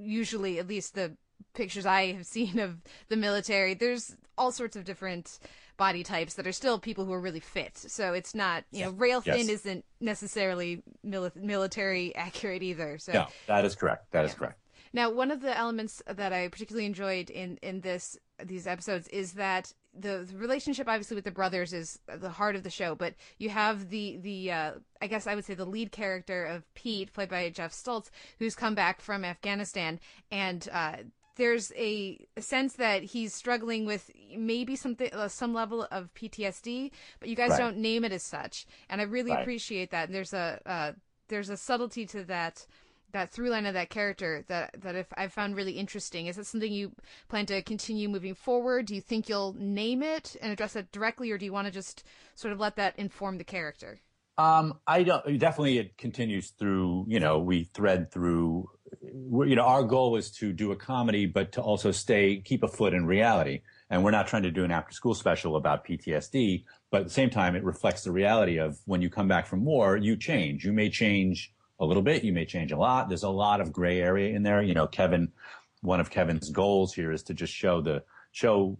usually, 0.00 0.58
at 0.58 0.66
least 0.66 0.96
the 0.96 1.16
pictures 1.54 1.86
I 1.86 2.12
have 2.12 2.26
seen 2.26 2.58
of 2.58 2.76
the 3.08 3.16
military. 3.16 3.74
There's 3.74 4.16
all 4.36 4.52
sorts 4.52 4.76
of 4.76 4.84
different 4.84 5.38
body 5.76 6.02
types 6.02 6.34
that 6.34 6.46
are 6.46 6.52
still 6.52 6.78
people 6.78 7.04
who 7.04 7.12
are 7.12 7.20
really 7.20 7.40
fit. 7.40 7.76
So 7.76 8.12
it's 8.12 8.34
not, 8.34 8.64
you 8.72 8.84
know, 8.84 8.90
rail 8.90 9.22
Yes. 9.24 9.36
thin 9.36 9.50
isn't 9.50 9.84
necessarily 10.00 10.82
mili- 11.06 11.34
military 11.36 12.14
accurate 12.16 12.62
either. 12.62 12.98
So 12.98 13.12
No, 13.12 13.26
that 13.46 13.64
is 13.64 13.74
correct. 13.76 14.10
That 14.10 14.24
is 14.24 14.34
correct. 14.34 14.58
now, 14.92 15.10
one 15.10 15.30
of 15.30 15.40
the 15.40 15.56
elements 15.56 16.02
that 16.06 16.32
I 16.32 16.48
particularly 16.48 16.86
enjoyed 16.86 17.30
in 17.30 17.58
in 17.62 17.80
this 17.80 18.16
these 18.44 18.66
episodes 18.68 19.08
is 19.08 19.32
that 19.32 19.72
the, 19.94 20.24
the 20.30 20.36
relationship, 20.36 20.86
obviously, 20.88 21.16
with 21.16 21.24
the 21.24 21.30
brothers 21.32 21.72
is 21.72 21.98
the 22.06 22.30
heart 22.30 22.54
of 22.54 22.62
the 22.62 22.70
show. 22.70 22.94
But 22.94 23.14
you 23.38 23.50
have 23.50 23.88
the 23.90 24.16
the 24.18 24.50
uh, 24.52 24.72
I 25.02 25.06
guess 25.08 25.26
I 25.26 25.34
would 25.34 25.44
say 25.44 25.54
the 25.54 25.64
lead 25.64 25.90
character 25.92 26.44
of 26.44 26.72
Pete, 26.74 27.12
played 27.12 27.28
by 27.28 27.48
Geoff 27.50 27.72
Stults, 27.72 28.10
who's 28.38 28.54
come 28.54 28.74
back 28.74 29.00
from 29.00 29.24
Afghanistan, 29.24 29.98
and 30.30 30.68
uh, 30.72 30.96
there's 31.38 31.72
a 31.76 32.18
sense 32.38 32.74
that 32.74 33.02
he's 33.02 33.34
struggling 33.34 33.86
with 33.86 34.10
maybe 34.36 34.76
something 34.76 35.10
uh, 35.12 35.28
some 35.28 35.54
level 35.54 35.86
of 35.90 36.12
PTSD, 36.14 36.90
but 37.20 37.28
you 37.28 37.36
guys 37.36 37.50
Right. 37.50 37.58
don't 37.58 37.78
name 37.78 38.04
it 38.04 38.12
as 38.12 38.22
such, 38.22 38.66
and 38.90 39.00
I 39.00 39.04
really 39.04 39.30
Right. 39.30 39.40
appreciate 39.40 39.90
that. 39.92 40.08
And 40.08 40.14
there's 40.14 40.34
a 40.34 40.60
uh, 40.66 40.92
there's 41.28 41.48
a 41.48 41.56
subtlety 41.56 42.04
to 42.06 42.24
that 42.24 42.66
that 43.12 43.30
through 43.30 43.48
line 43.48 43.64
of 43.64 43.74
that 43.74 43.88
character 43.88 44.44
that 44.48 44.82
that 44.82 44.94
if 44.94 45.06
I've 45.16 45.32
found 45.32 45.56
really 45.56 45.72
interesting. 45.72 46.26
Is 46.26 46.36
that 46.36 46.46
something 46.46 46.72
you 46.72 46.92
plan 47.28 47.46
to 47.46 47.62
continue 47.62 48.08
moving 48.08 48.34
forward? 48.34 48.86
Do 48.86 48.94
you 48.94 49.00
think 49.00 49.28
you'll 49.28 49.54
name 49.58 50.02
it 50.02 50.36
and 50.42 50.52
address 50.52 50.76
it 50.76 50.92
directly, 50.92 51.30
or 51.30 51.38
do 51.38 51.46
you 51.46 51.52
want 51.52 51.66
to 51.66 51.72
just 51.72 52.04
sort 52.34 52.52
of 52.52 52.60
let 52.60 52.76
that 52.76 52.98
inform 52.98 53.38
the 53.38 53.44
character? 53.44 54.00
Um, 54.36 54.78
I 54.86 55.02
don't. 55.02 55.38
Definitely, 55.38 55.78
it 55.78 55.98
continues 55.98 56.50
through. 56.50 57.06
You 57.08 57.18
know, 57.18 57.38
we 57.40 57.64
thread 57.64 58.12
through. 58.12 58.70
You 59.02 59.56
know, 59.56 59.62
our 59.62 59.84
goal 59.84 60.16
is 60.16 60.30
to 60.32 60.52
do 60.52 60.72
a 60.72 60.76
comedy, 60.76 61.26
but 61.26 61.52
to 61.52 61.62
also 61.62 61.92
stay 61.92 62.40
keep 62.44 62.62
a 62.62 62.68
foot 62.68 62.94
in 62.94 63.06
reality. 63.06 63.62
And 63.90 64.04
we're 64.04 64.10
not 64.10 64.26
trying 64.26 64.42
to 64.42 64.50
do 64.50 64.64
an 64.64 64.70
after-school 64.70 65.14
special 65.14 65.56
about 65.56 65.86
PTSD, 65.86 66.64
but 66.90 67.00
at 67.00 67.06
the 67.06 67.12
same 67.12 67.30
time, 67.30 67.56
it 67.56 67.64
reflects 67.64 68.04
the 68.04 68.12
reality 68.12 68.58
of 68.58 68.78
when 68.84 69.00
you 69.00 69.08
come 69.08 69.28
back 69.28 69.46
from 69.46 69.64
war, 69.64 69.96
you 69.96 70.16
change. 70.16 70.64
You 70.64 70.72
may 70.72 70.90
change 70.90 71.54
a 71.80 71.86
little 71.86 72.02
bit. 72.02 72.24
You 72.24 72.32
may 72.32 72.44
change 72.44 72.72
a 72.72 72.76
lot. 72.76 73.08
There's 73.08 73.22
a 73.22 73.30
lot 73.30 73.60
of 73.60 73.72
gray 73.72 74.00
area 74.00 74.34
in 74.34 74.42
there. 74.42 74.62
You 74.62 74.74
know, 74.74 74.86
Kevin. 74.86 75.32
One 75.80 76.00
of 76.00 76.10
Kevin's 76.10 76.50
goals 76.50 76.92
here 76.92 77.12
is 77.12 77.22
to 77.24 77.34
just 77.34 77.52
show 77.52 77.80
the 77.80 78.02
show 78.32 78.78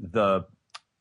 the 0.00 0.46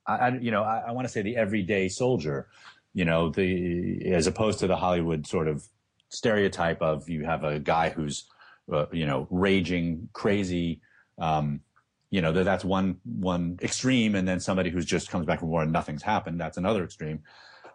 I 0.05 0.29
you 0.37 0.51
know, 0.51 0.63
I, 0.63 0.83
I 0.87 0.91
want 0.91 1.07
to 1.07 1.11
say 1.11 1.21
the 1.21 1.37
everyday 1.37 1.89
soldier, 1.89 2.47
you 2.93 3.05
know, 3.05 3.29
the 3.29 4.11
as 4.13 4.27
opposed 4.27 4.59
to 4.59 4.67
the 4.67 4.75
Hollywood 4.75 5.27
sort 5.27 5.47
of 5.47 5.63
stereotype 6.09 6.81
of 6.81 7.07
you 7.07 7.23
have 7.25 7.43
a 7.43 7.59
guy 7.59 7.89
who's, 7.89 8.25
uh, 8.71 8.85
you 8.91 9.05
know, 9.05 9.27
raging, 9.29 10.09
crazy, 10.13 10.81
um, 11.17 11.61
you 12.09 12.21
know, 12.21 12.31
that 12.31 12.43
that's 12.43 12.65
one 12.65 12.97
one 13.03 13.59
extreme, 13.61 14.15
and 14.15 14.27
then 14.27 14.39
somebody 14.39 14.69
who's 14.69 14.85
just 14.85 15.09
comes 15.09 15.25
back 15.25 15.39
from 15.39 15.49
war 15.49 15.61
and 15.61 15.71
nothing's 15.71 16.03
happened. 16.03 16.39
That's 16.39 16.57
another 16.57 16.83
extreme. 16.83 17.21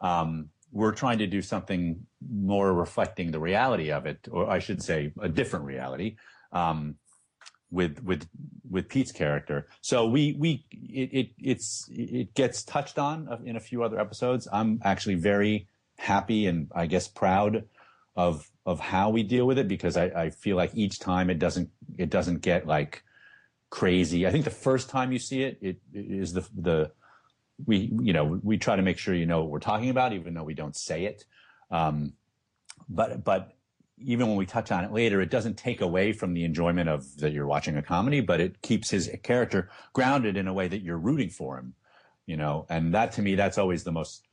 Um, 0.01 0.51
we're 0.73 0.93
trying 0.93 1.19
to 1.19 1.27
do 1.27 1.41
something 1.41 2.05
more 2.29 2.73
reflecting 2.73 3.31
the 3.31 3.39
reality 3.39 3.93
of 3.93 4.07
it, 4.07 4.27
or 4.31 4.51
I 4.51 4.59
should 4.59 4.83
say, 4.83 5.13
a 5.21 5.29
different 5.29 5.67
reality. 5.67 6.17
Um, 6.53 6.97
with 7.71 8.03
with 8.05 8.29
with 8.71 8.89
Pete's 8.89 9.13
character. 9.13 9.67
So 9.81 10.07
we 10.07 10.33
we 10.39 10.65
it, 10.71 11.11
it 11.13 11.31
it's 11.39 11.89
it 11.91 12.35
gets 12.35 12.63
touched 12.63 12.99
on 12.99 13.29
in 13.45 13.57
a 13.57 13.61
few 13.61 13.83
other 13.83 13.99
episodes. 14.01 14.49
I'm 14.53 14.81
actually 14.85 15.17
very 15.17 15.69
happy 15.99 16.47
and 16.47 16.71
I 16.75 16.87
guess 16.87 17.09
proud 17.09 17.65
of 18.17 18.51
of 18.67 18.81
how 18.81 19.11
we 19.11 19.23
deal 19.23 19.47
with 19.47 19.59
it 19.59 19.69
because 19.69 19.97
I, 19.97 20.05
I 20.05 20.31
feel 20.31 20.57
like 20.57 20.71
each 20.75 20.99
time 20.99 21.31
it 21.31 21.39
doesn't 21.39 21.71
it 21.99 22.11
doesn't 22.11 22.41
get 22.41 22.67
like 22.67 23.03
crazy. 23.71 24.27
I 24.27 24.31
think 24.31 24.45
the 24.45 24.51
first 24.51 24.89
time 24.89 25.13
you 25.13 25.19
see 25.19 25.43
it, 25.43 25.59
it, 25.61 25.77
it 25.93 26.11
is 26.11 26.33
the 26.33 26.49
the 26.57 26.93
we 27.67 27.93
you 28.01 28.13
know 28.13 28.41
we 28.43 28.57
try 28.59 28.77
to 28.77 28.83
make 28.83 28.99
sure 28.99 29.15
you 29.15 29.27
know 29.27 29.41
what 29.41 29.51
we're 29.51 29.59
talking 29.59 29.91
about 29.91 30.13
even 30.13 30.35
though 30.35 30.45
we 30.45 30.55
don't 30.55 30.77
say 30.77 31.05
it. 31.05 31.25
Um, 31.71 32.13
but 32.89 33.25
but 33.25 33.57
even 33.99 34.29
when 34.29 34.37
we 34.37 34.47
touch 34.47 34.71
on 34.73 34.85
it 34.85 34.93
later, 34.93 35.21
it 35.21 35.31
doesn't 35.31 35.57
take 35.57 35.81
away 35.81 36.13
from 36.13 36.35
the 36.35 36.45
enjoyment 36.45 36.89
of 36.89 37.17
that 37.19 37.33
you're 37.33 37.47
watching 37.47 37.77
a 37.77 37.83
comedy, 37.83 38.21
but 38.21 38.41
it 38.41 38.61
keeps 38.61 38.91
his 38.91 39.11
character 39.23 39.71
grounded 39.93 40.37
in 40.37 40.49
a 40.49 40.53
way 40.53 40.67
that 40.69 40.83
you're 40.83 40.99
rooting 40.99 41.31
for 41.31 41.57
him, 41.59 41.75
you 42.27 42.37
know. 42.37 42.67
And 42.69 42.93
that 42.95 43.13
to 43.13 43.23
me, 43.23 43.35
that's 43.35 43.59
always 43.59 43.85
the 43.85 43.93
most 43.93 44.27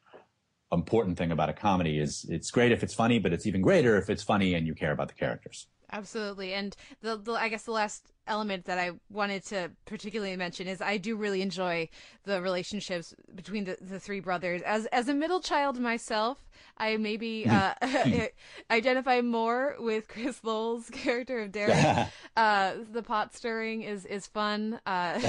important 0.72 1.18
thing 1.18 1.31
about 1.31 1.49
a 1.49 1.53
comedy 1.53 1.99
is 1.99 2.26
it's 2.30 2.52
great 2.52 2.72
if 2.72 2.84
it's 2.84 2.93
funny, 2.93 3.19
but 3.19 3.34
it's 3.34 3.45
even 3.45 3.61
greater 3.61 3.98
if 3.98 4.10
it's 4.10 4.23
funny 4.23 4.53
and 4.53 4.65
you 4.65 4.73
care 4.73 4.91
about 4.91 5.07
the 5.07 5.14
characters. 5.14 5.68
Absolutely. 5.91 6.53
And 6.53 6.76
the, 7.02 7.18
the 7.18 7.34
I 7.34 7.49
guess 7.49 7.64
the 7.64 7.72
last 7.72 8.14
element 8.27 8.65
that 8.65 8.77
I 8.77 8.91
wanted 9.10 9.43
to 9.48 9.72
particularly 9.85 10.35
mention 10.38 10.68
is 10.68 10.80
I 10.81 10.98
do 10.98 11.15
really 11.15 11.41
enjoy 11.41 11.89
the 12.23 12.41
relationships 12.41 13.14
between 13.35 13.65
the, 13.65 13.77
the 13.81 13.99
three 13.99 14.19
brothers. 14.22 14.61
As 14.61 14.85
as 14.88 15.10
a 15.10 15.14
middle 15.14 15.41
child 15.41 15.80
myself, 15.80 16.38
I 16.77 16.98
maybe 16.98 17.45
uh, 17.49 17.73
identify 18.72 19.22
more 19.22 19.76
with 19.80 20.07
Chris 20.07 20.43
Lowell's 20.43 20.89
character 20.91 21.41
of 21.41 21.52
Derek. 21.52 22.07
uh, 22.38 22.73
the 22.91 23.03
pot 23.03 23.35
stirring 23.35 23.81
is 23.81 24.06
is 24.06 24.27
fun 24.27 24.80
uh, 24.85 25.19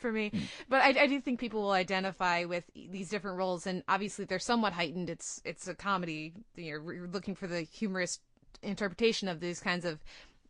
for 0.00 0.10
me, 0.12 0.32
but 0.68 0.82
I, 0.82 1.02
I 1.02 1.06
do 1.06 1.20
think 1.20 1.38
people 1.38 1.62
will 1.62 1.72
identify 1.72 2.44
with 2.44 2.64
these 2.74 3.08
different 3.10 3.38
roles, 3.38 3.66
and 3.66 3.82
obviously 3.88 4.24
they're 4.24 4.38
somewhat 4.38 4.72
heightened. 4.72 5.10
It's 5.10 5.40
it's 5.44 5.68
a 5.68 5.74
comedy. 5.74 6.32
You're, 6.56 6.92
you're 6.92 7.08
looking 7.08 7.34
for 7.34 7.46
the 7.46 7.60
humorous 7.62 8.18
interpretation 8.62 9.28
of 9.28 9.40
these 9.40 9.60
kinds 9.60 9.84
of 9.84 10.00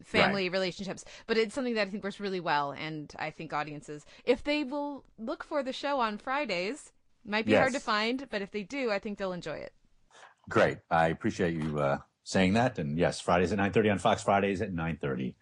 family 0.03 0.45
Right. 0.49 0.53
relationships 0.53 1.05
but 1.27 1.37
it's 1.37 1.55
something 1.55 1.75
that 1.75 1.87
i 1.87 1.91
think 1.91 2.03
works 2.03 2.19
really 2.19 2.41
well 2.41 2.73
and 2.73 3.13
i 3.19 3.31
think 3.31 3.53
audiences 3.53 4.07
if 4.25 4.43
they 4.43 4.65
will 4.65 5.05
look 5.19 5.45
for 5.45 5.63
the 5.63 5.75
show 5.75 6.01
on 6.01 6.17
fridays 6.17 6.91
might 7.23 7.45
be 7.45 7.53
hard 7.53 7.75
to 7.75 7.79
find 7.81 8.27
but 8.31 8.41
if 8.41 8.51
they 8.51 8.63
do 8.63 8.91
i 8.91 8.99
think 8.99 9.19
they'll 9.19 9.35
enjoy 9.35 9.57
it 9.57 9.75
Great. 10.49 10.79
I 10.91 11.09
appreciate 11.09 11.55
you 11.55 11.79
uh, 11.79 11.99
saying 12.25 12.55
that. 12.55 12.79
And 12.79 12.99
yes, 12.99 13.21
Fridays 13.21 13.53
at 13.53 13.59
9.30 13.59 13.93
on 13.93 13.99
Fox, 13.99 14.23
Fridays 14.25 14.61
at 14.63 14.73
9.30 14.73 15.35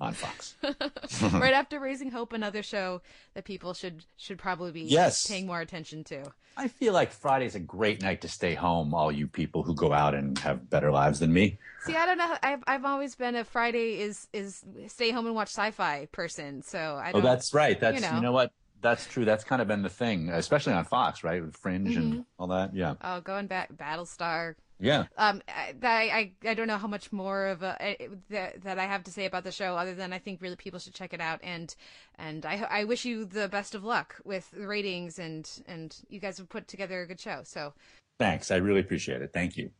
on 0.00 0.12
Fox. 0.14 0.54
right 1.32 1.52
after 1.54 1.78
raising 1.78 2.10
hope 2.10 2.32
another 2.32 2.62
show 2.62 3.02
that 3.34 3.44
people 3.44 3.74
should 3.74 4.04
should 4.16 4.38
probably 4.38 4.72
be 4.72 4.82
Yes. 4.82 5.26
paying 5.26 5.46
more 5.46 5.60
attention 5.60 6.04
to 6.04 6.24
I 6.56 6.68
feel 6.68 6.92
like 6.92 7.12
Friday's 7.12 7.54
a 7.54 7.60
great 7.60 8.02
night 8.02 8.20
to 8.22 8.28
stay 8.28 8.54
home, 8.54 8.92
all 8.92 9.10
you 9.12 9.26
people 9.28 9.62
who 9.62 9.74
go 9.74 9.92
out 9.92 10.14
and 10.14 10.36
have 10.38 10.68
better 10.68 10.90
lives 10.90 11.20
than 11.20 11.32
me. 11.32 11.58
see 11.86 11.94
i 11.96 12.04
don't 12.06 12.18
know 12.18 12.36
i've, 12.42 12.62
I've 12.66 12.84
always 12.84 13.14
been 13.14 13.36
a 13.36 13.44
friday 13.44 14.00
is 14.00 14.26
is 14.32 14.62
stay 14.88 15.10
home 15.10 15.26
and 15.26 15.34
watch 15.34 15.48
sci-fi 15.48 16.06
person 16.12 16.62
so 16.62 16.78
i 16.78 17.10
Oh, 17.10 17.12
don't 17.12 17.22
oh, 17.22 17.26
that's 17.26 17.54
right. 17.54 17.78
That's 17.80 18.00
you 18.00 18.06
you 18.06 18.12
know, 18.14 18.20
know. 18.20 18.32
what? 18.32 18.52
That's 18.82 19.06
true. 19.06 19.26
That's 19.26 19.44
kind 19.44 19.60
of 19.60 19.68
been 19.68 19.82
the 19.82 19.90
thing, 19.90 20.30
especially 20.30 20.72
on 20.72 20.86
Fox, 20.86 21.22
right? 21.22 21.42
With 21.44 21.54
Fringe 21.54 21.88
Mhm. 21.94 21.96
and 21.98 22.24
all 22.38 22.46
that. 22.48 22.74
Yeah. 22.74 22.94
oh 23.02 23.20
going 23.20 23.46
back 23.46 23.70
battlestar 23.74 24.54
Yeah. 24.80 25.04
Um, 25.18 25.42
I, 25.48 25.74
I, 25.84 26.32
I 26.48 26.54
don't 26.54 26.66
know 26.66 26.78
how 26.78 26.86
much 26.88 27.12
more 27.12 27.46
of 27.48 27.62
a 27.62 27.76
I- 27.80 28.08
that, 28.30 28.62
that 28.62 28.78
I 28.78 28.84
have 28.86 29.04
to 29.04 29.10
say 29.10 29.26
about 29.26 29.44
the 29.44 29.52
show, 29.52 29.76
other 29.76 29.94
than 29.94 30.12
I 30.12 30.18
think 30.18 30.40
really 30.40 30.56
people 30.56 30.80
should 30.80 30.94
check 30.94 31.12
it 31.12 31.20
out, 31.20 31.40
and 31.42 31.74
and 32.18 32.46
I 32.46 32.66
I 32.70 32.84
wish 32.84 33.04
you 33.04 33.24
the 33.26 33.48
best 33.48 33.74
of 33.74 33.84
luck 33.84 34.16
with 34.24 34.50
the 34.52 34.66
ratings, 34.66 35.18
and 35.18 35.48
and 35.66 35.94
you 36.08 36.18
guys 36.18 36.38
have 36.38 36.48
put 36.48 36.66
together 36.66 37.02
a 37.02 37.06
good 37.06 37.20
show. 37.20 37.40
So 37.44 37.74
Thanks. 38.18 38.50
I 38.50 38.56
really 38.56 38.80
appreciate 38.80 39.22
it. 39.22 39.32
Thank 39.32 39.56
you. 39.56 39.70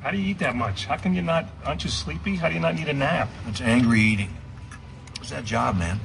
How 0.00 0.10
do 0.10 0.18
you 0.18 0.30
eat 0.30 0.38
that 0.40 0.56
much? 0.56 0.86
How 0.86 0.96
can 0.96 1.14
you 1.14 1.22
not? 1.22 1.46
Aren't 1.64 1.84
you 1.84 1.90
sleepy? 1.90 2.34
How 2.34 2.48
do 2.48 2.54
you 2.54 2.60
not 2.60 2.74
need 2.74 2.88
a 2.88 2.92
nap? 2.92 3.28
It's 3.46 3.60
angry 3.60 4.00
eating. 4.00 4.36
It's 5.20 5.30
that 5.30 5.44
job, 5.44 5.78
man. 5.78 6.00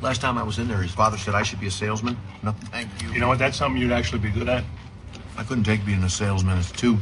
Last 0.00 0.20
time 0.20 0.38
I 0.38 0.42
was 0.42 0.58
in 0.58 0.68
there, 0.68 0.80
his 0.82 0.92
father 0.92 1.16
said 1.18 1.34
I 1.34 1.42
should 1.42 1.60
be 1.60 1.66
a 1.66 1.70
salesman. 1.70 2.16
No, 2.42 2.52
thank 2.70 2.88
you. 3.02 3.10
You 3.10 3.20
know 3.20 3.28
what? 3.28 3.38
That's 3.38 3.56
something 3.56 3.80
you'd 3.80 3.92
actually 3.92 4.20
be 4.20 4.30
good 4.30 4.48
at. 4.48 4.64
I 5.36 5.44
couldn't 5.44 5.64
take 5.64 5.84
being 5.84 6.02
a 6.02 6.10
salesman. 6.10 6.58
It's 6.58 6.72
too 6.72 6.98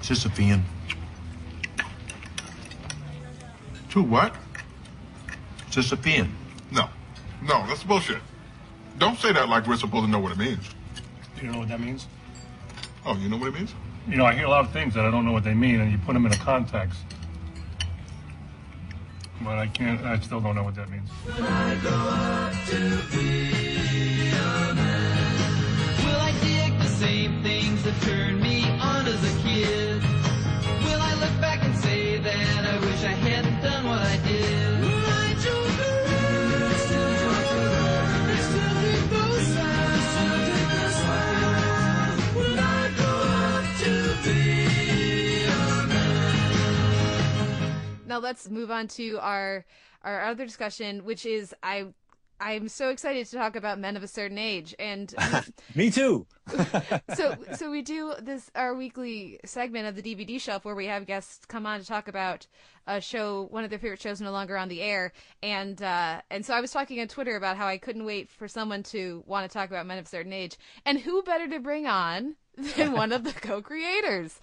Sisyphean. 0.00 0.62
Too 3.90 4.02
what? 4.02 4.34
Sisyphean. 5.70 6.30
No. 6.70 6.88
No, 7.42 7.66
that's 7.66 7.82
bullshit. 7.82 8.22
Don't 8.98 9.18
say 9.18 9.32
that 9.32 9.48
like 9.48 9.66
we're 9.66 9.76
supposed 9.76 10.04
to 10.04 10.10
know 10.10 10.18
what 10.18 10.32
it 10.32 10.38
means. 10.38 10.70
Do 11.38 11.46
you 11.46 11.52
know 11.52 11.58
what 11.58 11.68
that 11.68 11.80
means? 11.80 12.06
Oh, 13.04 13.16
you 13.16 13.28
know 13.28 13.36
what 13.36 13.48
it 13.48 13.54
means? 13.54 13.74
You 14.08 14.16
know, 14.16 14.24
I 14.24 14.34
hear 14.34 14.46
a 14.46 14.50
lot 14.50 14.64
of 14.64 14.70
things 14.72 14.94
that 14.94 15.04
I 15.04 15.10
don't 15.10 15.24
know 15.24 15.32
what 15.32 15.44
they 15.44 15.54
mean, 15.54 15.80
and 15.80 15.90
you 15.90 15.98
put 15.98 16.14
them 16.14 16.24
in 16.26 16.32
a 16.32 16.36
context. 16.36 17.00
But 19.42 19.58
I 19.58 19.66
can't. 19.66 20.00
I 20.04 20.18
still 20.20 20.40
don't 20.40 20.54
know 20.54 20.62
what 20.62 20.74
that 20.76 20.88
means. 20.88 21.10
Same 26.98 27.42
things 27.42 27.82
that 27.82 27.94
turned 28.02 28.40
me 28.40 28.64
on 28.64 29.06
as 29.06 29.22
a 29.22 29.42
kid? 29.42 30.02
Will 30.82 31.00
I 31.00 31.14
look 31.20 31.40
back 31.42 31.62
and 31.62 31.76
say 31.76 32.18
that 32.18 32.64
I 32.64 32.78
wish 32.78 33.04
I 33.04 33.12
hadn't 33.12 33.62
done 33.62 33.84
what 33.86 34.00
I 34.00 34.16
did? 34.26 34.56
Now 48.06 48.20
let's 48.20 48.48
move 48.48 48.70
on 48.70 48.88
to 48.88 49.18
our 49.18 49.66
our 50.02 50.24
other 50.24 50.46
discussion, 50.46 51.04
which 51.04 51.26
is 51.26 51.54
I. 51.62 51.88
I'm 52.40 52.68
so 52.68 52.90
excited 52.90 53.26
to 53.26 53.36
talk 53.36 53.56
about 53.56 53.78
men 53.78 53.96
of 53.96 54.02
a 54.02 54.08
certain 54.08 54.38
age, 54.38 54.74
and 54.78 55.12
Me 55.74 55.90
too. 55.90 56.26
so 57.14 57.36
so 57.54 57.70
we 57.70 57.82
do 57.82 58.12
this 58.20 58.50
our 58.54 58.74
weekly 58.74 59.40
segment 59.44 59.86
of 59.86 59.96
the 59.96 60.02
DVD 60.02 60.40
shelf 60.40 60.64
where 60.64 60.74
we 60.74 60.86
have 60.86 61.06
guests 61.06 61.44
come 61.46 61.66
on 61.66 61.80
to 61.80 61.86
talk 61.86 62.08
about 62.08 62.46
a 62.86 63.00
show 63.00 63.48
one 63.50 63.64
of 63.64 63.70
their 63.70 63.78
favorite 63.78 64.00
shows 64.00 64.20
no 64.20 64.30
longer 64.30 64.56
on 64.56 64.68
the 64.68 64.82
air. 64.82 65.12
And 65.42 65.80
uh 65.82 66.20
and 66.30 66.44
so 66.44 66.54
I 66.54 66.60
was 66.60 66.70
talking 66.70 67.00
on 67.00 67.08
Twitter 67.08 67.36
about 67.36 67.56
how 67.56 67.66
I 67.66 67.78
couldn't 67.78 68.04
wait 68.04 68.30
for 68.30 68.48
someone 68.48 68.82
to 68.84 69.24
want 69.26 69.50
to 69.50 69.52
talk 69.52 69.70
about 69.70 69.86
men 69.86 69.98
of 69.98 70.04
a 70.04 70.08
certain 70.08 70.32
age. 70.32 70.56
And 70.84 70.98
who 70.98 71.22
better 71.22 71.48
to 71.48 71.58
bring 71.58 71.86
on 71.86 72.36
than 72.76 72.92
one 72.92 73.12
of 73.12 73.24
the 73.24 73.32
co-creators? 73.40 74.38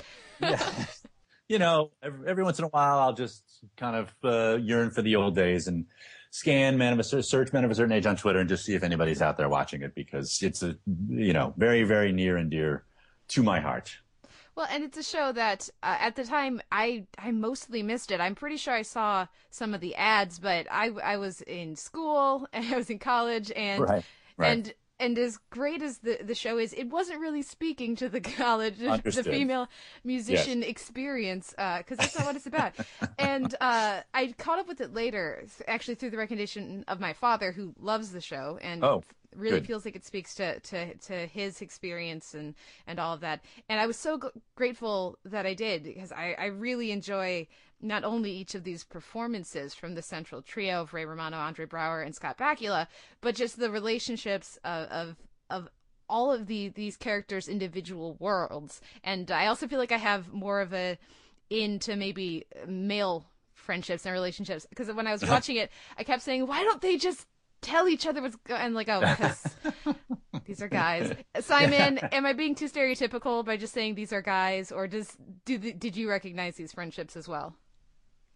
You 1.47 1.59
know, 1.59 1.91
every, 2.01 2.27
every 2.27 2.43
once 2.43 2.57
in 2.57 2.65
a 2.65 2.69
while, 2.69 2.99
I'll 2.99 3.13
just 3.13 3.43
kind 3.77 3.95
of 3.95 4.13
uh, 4.23 4.57
yearn 4.57 4.91
for 4.91 5.01
the 5.01 5.15
old 5.17 5.35
days 5.35 5.67
and 5.67 5.85
scan 6.33 6.79
men 6.79 6.93
of 6.93 6.99
a 6.99 7.03
search 7.03 7.53
men 7.53 7.63
of 7.63 7.69
a 7.69 7.75
certain 7.75 7.91
age 7.91 8.07
on 8.07 8.15
Twitter 8.15 8.39
and 8.39 8.49
just 8.49 8.65
see 8.65 8.73
if 8.73 8.81
anybody's 8.81 9.21
out 9.21 9.37
there 9.37 9.47
watching 9.47 9.83
it 9.83 9.93
because 9.93 10.41
it's 10.41 10.63
a 10.63 10.75
you 11.07 11.31
know 11.31 11.53
very 11.57 11.83
very 11.83 12.11
near 12.11 12.37
and 12.37 12.49
dear 12.49 12.85
to 13.27 13.43
my 13.43 13.59
heart. 13.59 13.95
Well, 14.55 14.67
and 14.71 14.83
it's 14.83 14.97
a 14.97 15.03
show 15.03 15.31
that 15.31 15.69
uh, 15.83 15.97
at 15.99 16.15
the 16.15 16.23
time 16.23 16.59
I 16.71 17.05
I 17.19 17.29
mostly 17.31 17.83
missed 17.83 18.09
it. 18.11 18.19
I'm 18.19 18.33
pretty 18.33 18.57
sure 18.57 18.73
I 18.73 18.81
saw 18.81 19.27
some 19.51 19.75
of 19.75 19.81
the 19.81 19.93
ads, 19.93 20.39
but 20.39 20.65
I 20.71 20.87
I 21.03 21.17
was 21.17 21.41
in 21.41 21.75
school 21.75 22.47
and 22.53 22.65
I 22.73 22.77
was 22.77 22.89
in 22.89 22.97
college 22.97 23.51
and 23.55 23.83
Right, 23.83 24.03
right. 24.37 24.51
and 24.51 24.73
and 25.03 25.17
as 25.19 25.37
great 25.49 25.81
as 25.81 25.99
the 25.99 26.17
the 26.23 26.35
show 26.35 26.57
is, 26.57 26.73
it 26.73 26.89
wasn't 26.89 27.19
really 27.19 27.41
speaking 27.41 27.95
to 27.97 28.09
the 28.09 28.21
college 28.43 28.77
the 28.77 29.23
female 29.23 29.67
musician 30.03 30.63
experience 30.63 31.49
because 31.51 31.97
that's 31.97 32.15
not 32.15 32.25
what 32.25 32.35
it's 32.35 32.47
about. 32.47 32.73
and 33.19 33.53
uh, 33.61 34.01
I 34.13 34.33
caught 34.37 34.59
up 34.59 34.67
with 34.67 34.81
it 34.81 34.93
later, 34.93 35.43
actually 35.67 35.95
through 35.95 36.11
the 36.11 36.17
recommendation 36.17 36.83
of 36.87 36.99
my 36.99 37.13
father, 37.13 37.51
who 37.51 37.73
loves 37.79 38.11
the 38.11 38.21
show 38.21 38.57
and 38.61 38.81
Oh, 38.83 39.03
really 39.35 39.59
good. 39.59 39.67
feels 39.67 39.85
like 39.85 39.95
it 39.95 40.05
speaks 40.05 40.35
to, 40.35 40.59
to, 40.59 40.93
to 40.95 41.13
his 41.27 41.61
experience 41.61 42.33
and, 42.33 42.55
and 42.87 42.99
all 42.99 43.13
of 43.13 43.21
that. 43.21 43.41
And 43.69 43.79
I 43.79 43.87
was 43.87 43.97
so 43.97 44.17
g- 44.19 44.27
grateful 44.55 45.17
that 45.25 45.45
I 45.45 45.53
did 45.53 45.83
because 45.83 46.11
I, 46.11 46.35
I 46.37 46.45
really 46.47 46.91
enjoy 46.91 47.47
not 47.83 48.03
only 48.03 48.31
each 48.31 48.55
of 48.55 48.63
these 48.63 48.83
performances 48.83 49.75
from 49.75 49.93
the 49.93 50.01
central 50.01 50.41
trio 50.41 50.81
of 50.81 50.93
Ray 50.93 51.05
Romano, 51.05 51.37
Andre 51.37 51.65
Braugher, 51.65 52.03
and 52.03 52.15
Scott 52.15 52.37
Bakula, 52.37 52.87
but 53.21 53.35
just 53.35 53.59
the 53.59 53.69
relationships 53.69 54.57
of, 54.63 54.87
of, 54.87 55.15
of 55.49 55.69
all 56.09 56.31
of 56.31 56.47
the, 56.47 56.69
these 56.69 56.97
characters' 56.97 57.47
individual 57.47 58.15
worlds. 58.19 58.81
And 59.03 59.29
I 59.29 59.47
also 59.47 59.67
feel 59.67 59.79
like 59.79 59.91
I 59.91 59.97
have 59.97 60.31
more 60.31 60.61
of 60.61 60.73
a 60.73 60.97
into 61.49 61.95
maybe 61.95 62.45
male 62.67 63.25
friendships 63.53 64.05
and 64.05 64.13
relationships 64.13 64.65
because 64.69 64.91
when 64.91 65.07
I 65.07 65.11
was 65.11 65.23
uh-huh. 65.23 65.33
watching 65.33 65.57
it, 65.57 65.71
I 65.97 66.03
kept 66.03 66.21
saying, 66.23 66.47
"Why 66.47 66.63
don't 66.63 66.81
they 66.81 66.97
just 66.97 67.27
tell 67.61 67.87
each 67.87 68.07
other 68.07 68.21
what's 68.21 68.35
going?" 68.35 68.61
And 68.61 68.75
like, 68.75 68.89
oh, 68.89 68.99
because 68.99 69.95
these 70.45 70.61
are 70.61 70.67
guys. 70.67 71.13
Simon, 71.41 71.97
am 72.11 72.25
I 72.25 72.33
being 72.33 72.55
too 72.55 72.67
stereotypical 72.67 73.45
by 73.45 73.57
just 73.57 73.73
saying 73.73 73.95
these 73.95 74.13
are 74.13 74.21
guys, 74.21 74.71
or 74.71 74.87
does 74.87 75.15
do 75.45 75.57
the, 75.57 75.73
did 75.73 75.95
you 75.95 76.09
recognize 76.09 76.55
these 76.55 76.71
friendships 76.71 77.15
as 77.15 77.27
well? 77.27 77.55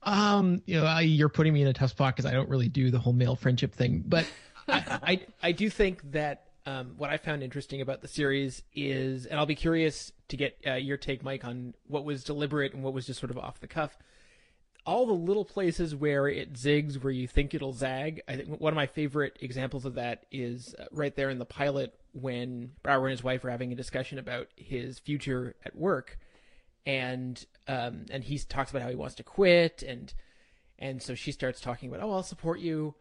Um, 0.08 0.62
you 0.66 0.80
know, 0.80 0.86
I, 0.86 1.02
you're 1.02 1.28
putting 1.28 1.54
me 1.54 1.62
in 1.62 1.68
a 1.68 1.74
tough 1.74 1.90
spot 1.90 2.16
because 2.16 2.26
I 2.30 2.34
don't 2.34 2.50
really 2.50 2.70
do 2.70 2.90
the 2.90 3.00
whole 3.00 3.12
male 3.12 3.36
friendship 3.36 3.76
thing. 3.76 4.04
But 4.08 4.26
I, 4.68 5.00
I 5.04 5.20
I 5.44 5.52
do 5.52 5.70
think 5.70 6.12
that 6.12 6.46
um, 6.66 6.94
what 6.98 7.10
I 7.10 7.18
found 7.18 7.44
interesting 7.44 7.82
about 7.82 8.02
the 8.02 8.08
series 8.08 8.64
is, 8.74 9.26
and 9.26 9.38
I'll 9.38 9.46
be 9.46 9.56
curious 9.56 10.14
to 10.30 10.38
get 10.38 10.58
uh, 10.66 10.74
your 10.74 10.98
take, 10.98 11.24
Mike, 11.24 11.44
on 11.44 11.74
what 11.88 12.06
was 12.06 12.24
deliberate 12.24 12.74
and 12.74 12.84
what 12.84 12.94
was 12.94 13.06
just 13.06 13.20
sort 13.20 13.32
of 13.32 13.38
off 13.38 13.60
the 13.60 13.68
cuff. 13.68 13.98
All 14.86 15.06
the 15.06 15.14
little 15.14 15.44
places 15.44 15.94
where 15.94 16.30
it 16.30 16.54
zigs, 16.54 17.04
where 17.04 17.12
you 17.12 17.28
think 17.28 17.54
it'll 17.54 17.74
zag. 17.74 18.22
I 18.30 18.38
think 18.38 18.62
one 18.62 18.72
of 18.72 18.78
my 18.78 18.88
favorite 18.88 19.38
examples 19.42 19.84
of 19.84 19.96
that 19.96 20.26
is 20.32 20.74
uh, 20.80 20.86
right 20.94 21.14
there 21.14 21.30
in 21.30 21.40
the 21.40 21.46
pilot 21.46 21.94
when 22.14 22.72
Braugher 22.82 23.04
and 23.04 23.12
his 23.12 23.24
wife 23.24 23.44
are 23.44 23.50
having 23.50 23.74
a 23.74 23.76
discussion 23.76 24.18
about 24.18 24.48
his 24.56 25.00
future 25.00 25.56
at 25.66 25.76
work, 25.76 26.18
and 26.88 27.46
um, 27.68 28.06
and 28.10 28.24
he 28.24 28.40
talks 28.40 28.72
about 28.72 28.82
how 28.82 28.90
he 28.90 28.96
wants 28.96 29.16
to 29.16 29.24
quit, 29.24 29.84
and 29.84 30.12
and 30.80 31.04
so 31.04 31.14
she 31.14 31.32
starts 31.34 31.60
talking 31.60 31.90
about, 31.90 32.02
oh, 32.02 32.14
I'll 32.14 32.24
support 32.24 32.60
you. 32.60 32.96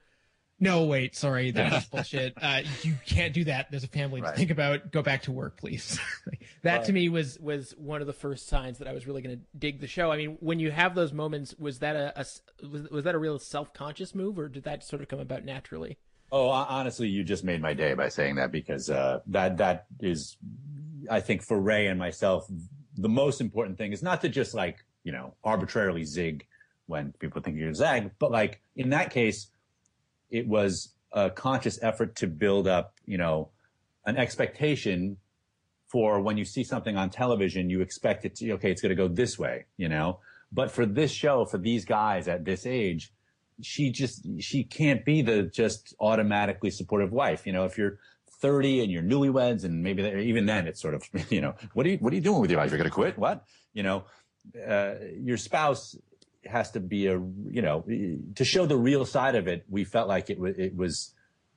no, 0.58 0.86
wait, 0.86 1.14
sorry, 1.14 1.52
that's 1.52 1.86
bullshit. 1.90 2.34
Uh, 2.40 2.62
you 2.82 2.96
can't 3.06 3.32
do 3.32 3.44
that. 3.44 3.70
There's 3.70 3.84
a 3.84 3.88
family 3.88 4.20
to 4.22 4.32
think 4.32 4.50
about. 4.50 4.90
Go 4.90 5.02
back 5.02 5.22
to 5.22 5.32
work, 5.32 5.56
please. 5.58 6.00
that 6.62 6.84
to 6.86 6.92
me 6.92 7.08
was 7.08 7.38
was 7.38 7.74
one 7.78 8.00
of 8.00 8.08
the 8.08 8.12
first 8.12 8.48
signs 8.48 8.78
that 8.78 8.88
I 8.88 8.92
was 8.92 9.06
really 9.06 9.22
going 9.22 9.36
to 9.36 9.42
dig 9.56 9.80
the 9.80 9.86
show. 9.86 10.10
I 10.10 10.16
mean, 10.16 10.36
when 10.40 10.58
you 10.58 10.72
have 10.72 10.96
those 10.96 11.12
moments, 11.12 11.54
was 11.56 11.78
that 11.78 11.94
a, 11.94 12.12
a 12.16 12.20
s- 12.20 12.40
was, 12.68 12.90
was 12.90 13.04
that 13.04 13.14
a 13.14 13.18
real 13.18 13.38
self 13.38 13.72
conscious 13.72 14.16
move, 14.16 14.36
or 14.36 14.48
did 14.48 14.64
that 14.64 14.82
sort 14.82 15.00
of 15.00 15.06
come 15.06 15.20
about 15.20 15.44
naturally? 15.44 15.96
Oh, 16.32 16.48
honestly, 16.48 17.06
you 17.06 17.22
just 17.22 17.44
made 17.44 17.62
my 17.62 17.72
day 17.72 17.94
by 17.94 18.08
saying 18.08 18.34
that 18.34 18.50
because 18.50 18.90
uh, 18.90 19.20
that 19.28 19.58
that 19.58 19.86
is, 20.00 20.36
I 21.08 21.20
think, 21.20 21.42
for 21.44 21.60
Ray 21.60 21.86
and 21.86 22.00
myself, 22.00 22.50
the 22.96 23.08
most 23.08 23.40
important 23.40 23.78
thing 23.78 23.92
is 23.92 24.02
not 24.02 24.20
to 24.22 24.28
just 24.28 24.54
like 24.54 24.84
you 25.04 25.12
know 25.12 25.34
arbitrarily 25.44 26.04
zig 26.04 26.46
when 26.86 27.12
people 27.18 27.42
think 27.42 27.56
you're 27.56 27.74
zag, 27.74 28.10
but 28.18 28.30
like 28.30 28.60
in 28.76 28.90
that 28.90 29.10
case, 29.10 29.48
it 30.30 30.46
was 30.46 30.94
a 31.12 31.30
conscious 31.30 31.78
effort 31.82 32.16
to 32.16 32.26
build 32.26 32.68
up, 32.68 32.94
you 33.06 33.18
know, 33.18 33.48
an 34.04 34.16
expectation 34.16 35.16
for 35.88 36.20
when 36.20 36.36
you 36.36 36.44
see 36.44 36.64
something 36.64 36.96
on 36.96 37.10
television, 37.10 37.70
you 37.70 37.80
expect 37.80 38.24
it 38.24 38.34
to, 38.36 38.52
okay, 38.52 38.70
it's 38.70 38.82
going 38.82 38.90
to 38.90 38.96
go 38.96 39.08
this 39.08 39.38
way, 39.38 39.64
you 39.76 39.88
know? 39.88 40.18
But 40.52 40.70
for 40.70 40.84
this 40.86 41.10
show, 41.10 41.44
for 41.44 41.58
these 41.58 41.84
guys 41.84 42.28
at 42.28 42.44
this 42.44 42.66
age, 42.66 43.12
she 43.62 43.90
just, 43.90 44.26
she 44.40 44.64
can't 44.64 45.04
be 45.04 45.22
the 45.22 45.44
just 45.44 45.94
automatically 45.98 46.70
supportive 46.70 47.12
wife. 47.12 47.46
You 47.46 47.52
know, 47.52 47.64
if 47.64 47.78
you're 47.78 47.98
30 48.40 48.82
and 48.82 48.92
you're 48.92 49.02
newlyweds 49.02 49.64
and 49.64 49.82
maybe 49.82 50.02
they- 50.02 50.22
even 50.22 50.46
then 50.46 50.66
it's 50.66 50.80
sort 50.80 50.94
of, 50.94 51.02
you 51.30 51.40
know, 51.40 51.54
what 51.74 51.86
are 51.86 51.90
you, 51.90 51.98
what 51.98 52.12
are 52.12 52.16
you 52.16 52.22
doing 52.22 52.40
with 52.40 52.50
your 52.50 52.60
life? 52.60 52.70
You're 52.70 52.78
going 52.78 52.90
to 52.90 52.94
quit? 52.94 53.18
What? 53.18 53.44
You 53.72 53.82
know, 53.82 54.04
uh, 54.66 54.94
your 55.18 55.36
spouse 55.36 55.96
has 56.44 56.70
to 56.72 56.80
be 56.80 57.06
a, 57.08 57.12
you 57.14 57.62
know, 57.62 57.84
to 58.36 58.44
show 58.44 58.66
the 58.66 58.76
real 58.76 59.04
side 59.04 59.34
of 59.34 59.48
it. 59.48 59.64
We 59.68 59.84
felt 59.84 60.08
like 60.08 60.30
it 60.30 60.38
was, 60.38 60.54
it 60.56 60.76
was, 60.76 61.12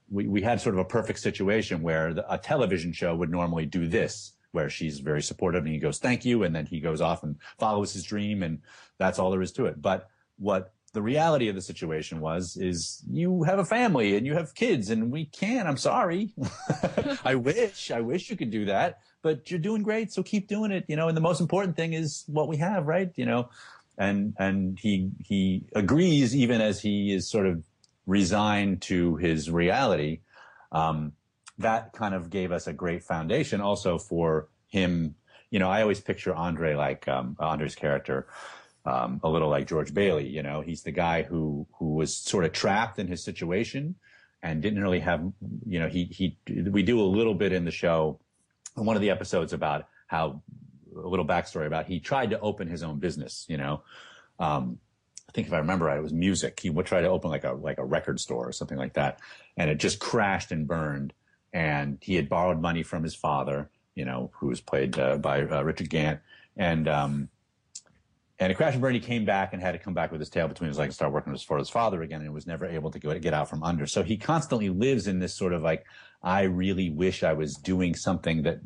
we, 0.09 0.27
we 0.27 0.41
had 0.41 0.59
sort 0.59 0.75
of 0.75 0.79
a 0.79 0.85
perfect 0.85 1.19
situation 1.19 1.81
where 1.83 2.13
the, 2.13 2.33
a 2.33 2.37
television 2.37 2.91
show 2.93 3.15
would 3.15 3.29
normally 3.29 3.65
do 3.67 3.87
this, 3.87 4.33
where 4.51 4.69
she's 4.69 4.99
very 4.99 5.21
supportive 5.21 5.63
and 5.63 5.71
he 5.73 5.79
goes, 5.79 5.99
thank 5.99 6.25
you. 6.25 6.43
And 6.43 6.55
then 6.55 6.65
he 6.65 6.79
goes 6.79 7.01
off 7.01 7.21
and 7.21 7.35
follows 7.59 7.93
his 7.93 8.03
dream. 8.03 8.41
And 8.41 8.61
that's 8.97 9.19
all 9.19 9.29
there 9.29 9.41
is 9.43 9.51
to 9.53 9.67
it. 9.67 9.79
But 9.79 10.09
what 10.39 10.73
the 10.93 11.01
reality 11.01 11.49
of 11.49 11.55
the 11.55 11.61
situation 11.61 12.19
was, 12.19 12.57
is 12.57 13.03
you 13.09 13.43
have 13.43 13.59
a 13.59 13.65
family 13.65 14.15
and 14.15 14.25
you 14.25 14.33
have 14.33 14.55
kids 14.55 14.89
and 14.89 15.11
we 15.11 15.25
can't, 15.25 15.67
I'm 15.67 15.77
sorry. 15.77 16.33
I 17.23 17.35
wish, 17.35 17.91
I 17.91 18.01
wish 18.01 18.29
you 18.29 18.37
could 18.37 18.51
do 18.51 18.65
that, 18.65 18.99
but 19.21 19.49
you're 19.51 19.59
doing 19.59 19.83
great. 19.83 20.11
So 20.11 20.23
keep 20.23 20.47
doing 20.47 20.71
it, 20.71 20.85
you 20.87 20.95
know, 20.95 21.07
and 21.07 21.15
the 21.15 21.21
most 21.21 21.41
important 21.41 21.75
thing 21.75 21.93
is 21.93 22.23
what 22.27 22.47
we 22.47 22.57
have, 22.57 22.87
right? 22.87 23.11
You 23.15 23.25
know, 23.25 23.49
and, 23.97 24.33
and 24.39 24.79
he, 24.79 25.11
he 25.23 25.63
agrees 25.75 26.35
even 26.35 26.61
as 26.61 26.81
he 26.81 27.13
is 27.13 27.29
sort 27.29 27.45
of 27.45 27.63
resigned 28.07 28.81
to 28.83 29.15
his 29.17 29.51
reality. 29.51 30.21
Um, 30.71 31.13
that 31.59 31.93
kind 31.93 32.15
of 32.15 32.29
gave 32.29 32.51
us 32.51 32.67
a 32.67 32.73
great 32.73 33.03
foundation 33.03 33.61
also 33.61 33.97
for 33.97 34.47
him. 34.67 35.15
You 35.51 35.59
know, 35.59 35.69
I 35.69 35.81
always 35.81 35.99
picture 35.99 36.33
Andre 36.33 36.75
like, 36.75 37.07
um, 37.07 37.35
Andre's 37.39 37.75
character, 37.75 38.27
um, 38.85 39.19
a 39.23 39.29
little 39.29 39.49
like 39.49 39.67
George 39.67 39.93
Bailey, 39.93 40.27
you 40.27 40.43
know, 40.43 40.61
he's 40.61 40.83
the 40.83 40.91
guy 40.91 41.23
who, 41.23 41.67
who 41.73 41.95
was 41.95 42.15
sort 42.15 42.45
of 42.45 42.51
trapped 42.51 42.99
in 42.99 43.07
his 43.07 43.23
situation 43.23 43.95
and 44.41 44.61
didn't 44.61 44.81
really 44.81 45.01
have, 45.01 45.21
you 45.65 45.79
know, 45.79 45.87
he, 45.87 46.05
he, 46.05 46.37
we 46.69 46.83
do 46.83 46.99
a 47.01 47.03
little 47.03 47.35
bit 47.35 47.51
in 47.51 47.65
the 47.65 47.71
show, 47.71 48.19
in 48.77 48.85
one 48.85 48.95
of 48.95 49.01
the 49.01 49.09
episodes 49.09 49.53
about 49.53 49.87
how 50.07 50.41
a 50.95 51.07
little 51.07 51.25
backstory 51.25 51.67
about 51.67 51.85
he 51.85 51.99
tried 51.99 52.29
to 52.31 52.39
open 52.39 52.67
his 52.67 52.83
own 52.83 52.99
business, 52.99 53.45
you 53.49 53.57
know, 53.57 53.83
um, 54.39 54.79
I 55.29 55.31
think 55.31 55.45
if 55.45 55.53
I 55.53 55.59
remember 55.59 55.85
right, 55.85 55.97
it 55.99 56.01
was 56.01 56.11
music. 56.11 56.59
He 56.59 56.71
would 56.71 56.87
try 56.87 57.01
to 57.01 57.07
open 57.07 57.29
like 57.29 57.43
a 57.43 57.51
like 57.51 57.77
a 57.77 57.85
record 57.85 58.19
store 58.19 58.47
or 58.47 58.51
something 58.51 58.79
like 58.79 58.93
that, 58.93 59.19
and 59.55 59.69
it 59.69 59.77
just 59.77 59.99
crashed 59.99 60.51
and 60.51 60.67
burned. 60.67 61.13
And 61.53 61.99
he 62.01 62.15
had 62.15 62.29
borrowed 62.29 62.59
money 62.59 62.81
from 62.81 63.03
his 63.03 63.13
father, 63.13 63.69
you 63.93 64.05
know, 64.05 64.31
who 64.33 64.47
was 64.47 64.59
played 64.59 64.97
uh, 64.97 65.17
by 65.17 65.43
uh, 65.43 65.61
Richard 65.61 65.91
Gant, 65.91 66.21
and 66.57 66.87
um, 66.87 67.29
and 68.39 68.51
it 68.51 68.55
crashed 68.55 68.75
and 68.75 68.81
burned. 68.81 68.95
He 68.95 69.01
came 69.01 69.25
back 69.25 69.53
and 69.53 69.61
had 69.61 69.73
to 69.73 69.79
come 69.79 69.93
back 69.93 70.11
with 70.11 70.21
his 70.21 70.29
tail 70.29 70.47
between 70.47 70.69
his 70.69 70.77
legs 70.77 70.89
and 70.89 70.95
start 70.95 71.11
working 71.11 71.35
for 71.37 71.57
his 71.57 71.69
father 71.69 72.01
again, 72.01 72.21
and 72.21 72.33
was 72.33 72.47
never 72.47 72.65
able 72.65 72.89
to 72.91 72.99
get 72.99 73.33
out 73.33 73.49
from 73.49 73.63
under. 73.63 73.85
So 73.85 74.01
he 74.03 74.17
constantly 74.17 74.69
lives 74.69 75.07
in 75.07 75.19
this 75.19 75.35
sort 75.35 75.53
of 75.53 75.61
like, 75.61 75.85
I 76.23 76.43
really 76.43 76.89
wish 76.89 77.23
I 77.23 77.33
was 77.33 77.55
doing 77.55 77.95
something 77.95 78.43
that 78.43 78.59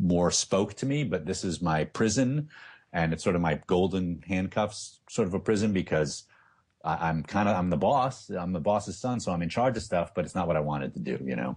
more 0.00 0.30
spoke 0.30 0.74
to 0.74 0.86
me, 0.86 1.04
but 1.04 1.26
this 1.26 1.44
is 1.44 1.62
my 1.62 1.84
prison 1.84 2.48
and 2.92 3.12
it's 3.12 3.22
sort 3.22 3.36
of 3.36 3.42
my 3.42 3.60
golden 3.66 4.22
handcuffs 4.26 5.00
sort 5.08 5.28
of 5.28 5.34
a 5.34 5.40
prison 5.40 5.72
because 5.72 6.24
I'm 6.82 7.22
kind 7.22 7.48
of 7.48 7.56
I'm 7.56 7.70
the 7.70 7.76
boss. 7.76 8.30
I'm 8.30 8.52
the 8.52 8.60
boss's 8.60 8.98
son, 8.98 9.20
so 9.20 9.32
I'm 9.32 9.42
in 9.42 9.48
charge 9.48 9.76
of 9.76 9.82
stuff, 9.82 10.12
but 10.14 10.24
it's 10.24 10.34
not 10.34 10.46
what 10.46 10.56
I 10.56 10.60
wanted 10.60 10.94
to 10.94 11.00
do, 11.00 11.18
you 11.24 11.36
know. 11.36 11.56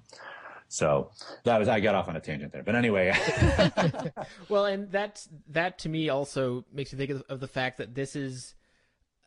So 0.73 1.11
that 1.43 1.59
was 1.59 1.67
I 1.67 1.79
got 1.79 1.93
off 1.93 2.07
on 2.07 2.15
a 2.15 2.19
tangent 2.19 2.51
there, 2.51 2.63
but 2.63 2.73
anyway. 2.73 3.13
well, 4.49 4.65
and 4.65 4.91
that 4.91 5.25
that 5.49 5.77
to 5.79 5.89
me 5.89 6.09
also 6.09 6.65
makes 6.73 6.91
me 6.91 6.97
think 6.97 7.11
of, 7.11 7.23
of 7.29 7.39
the 7.39 7.47
fact 7.47 7.77
that 7.77 7.93
this 7.93 8.15
is, 8.15 8.55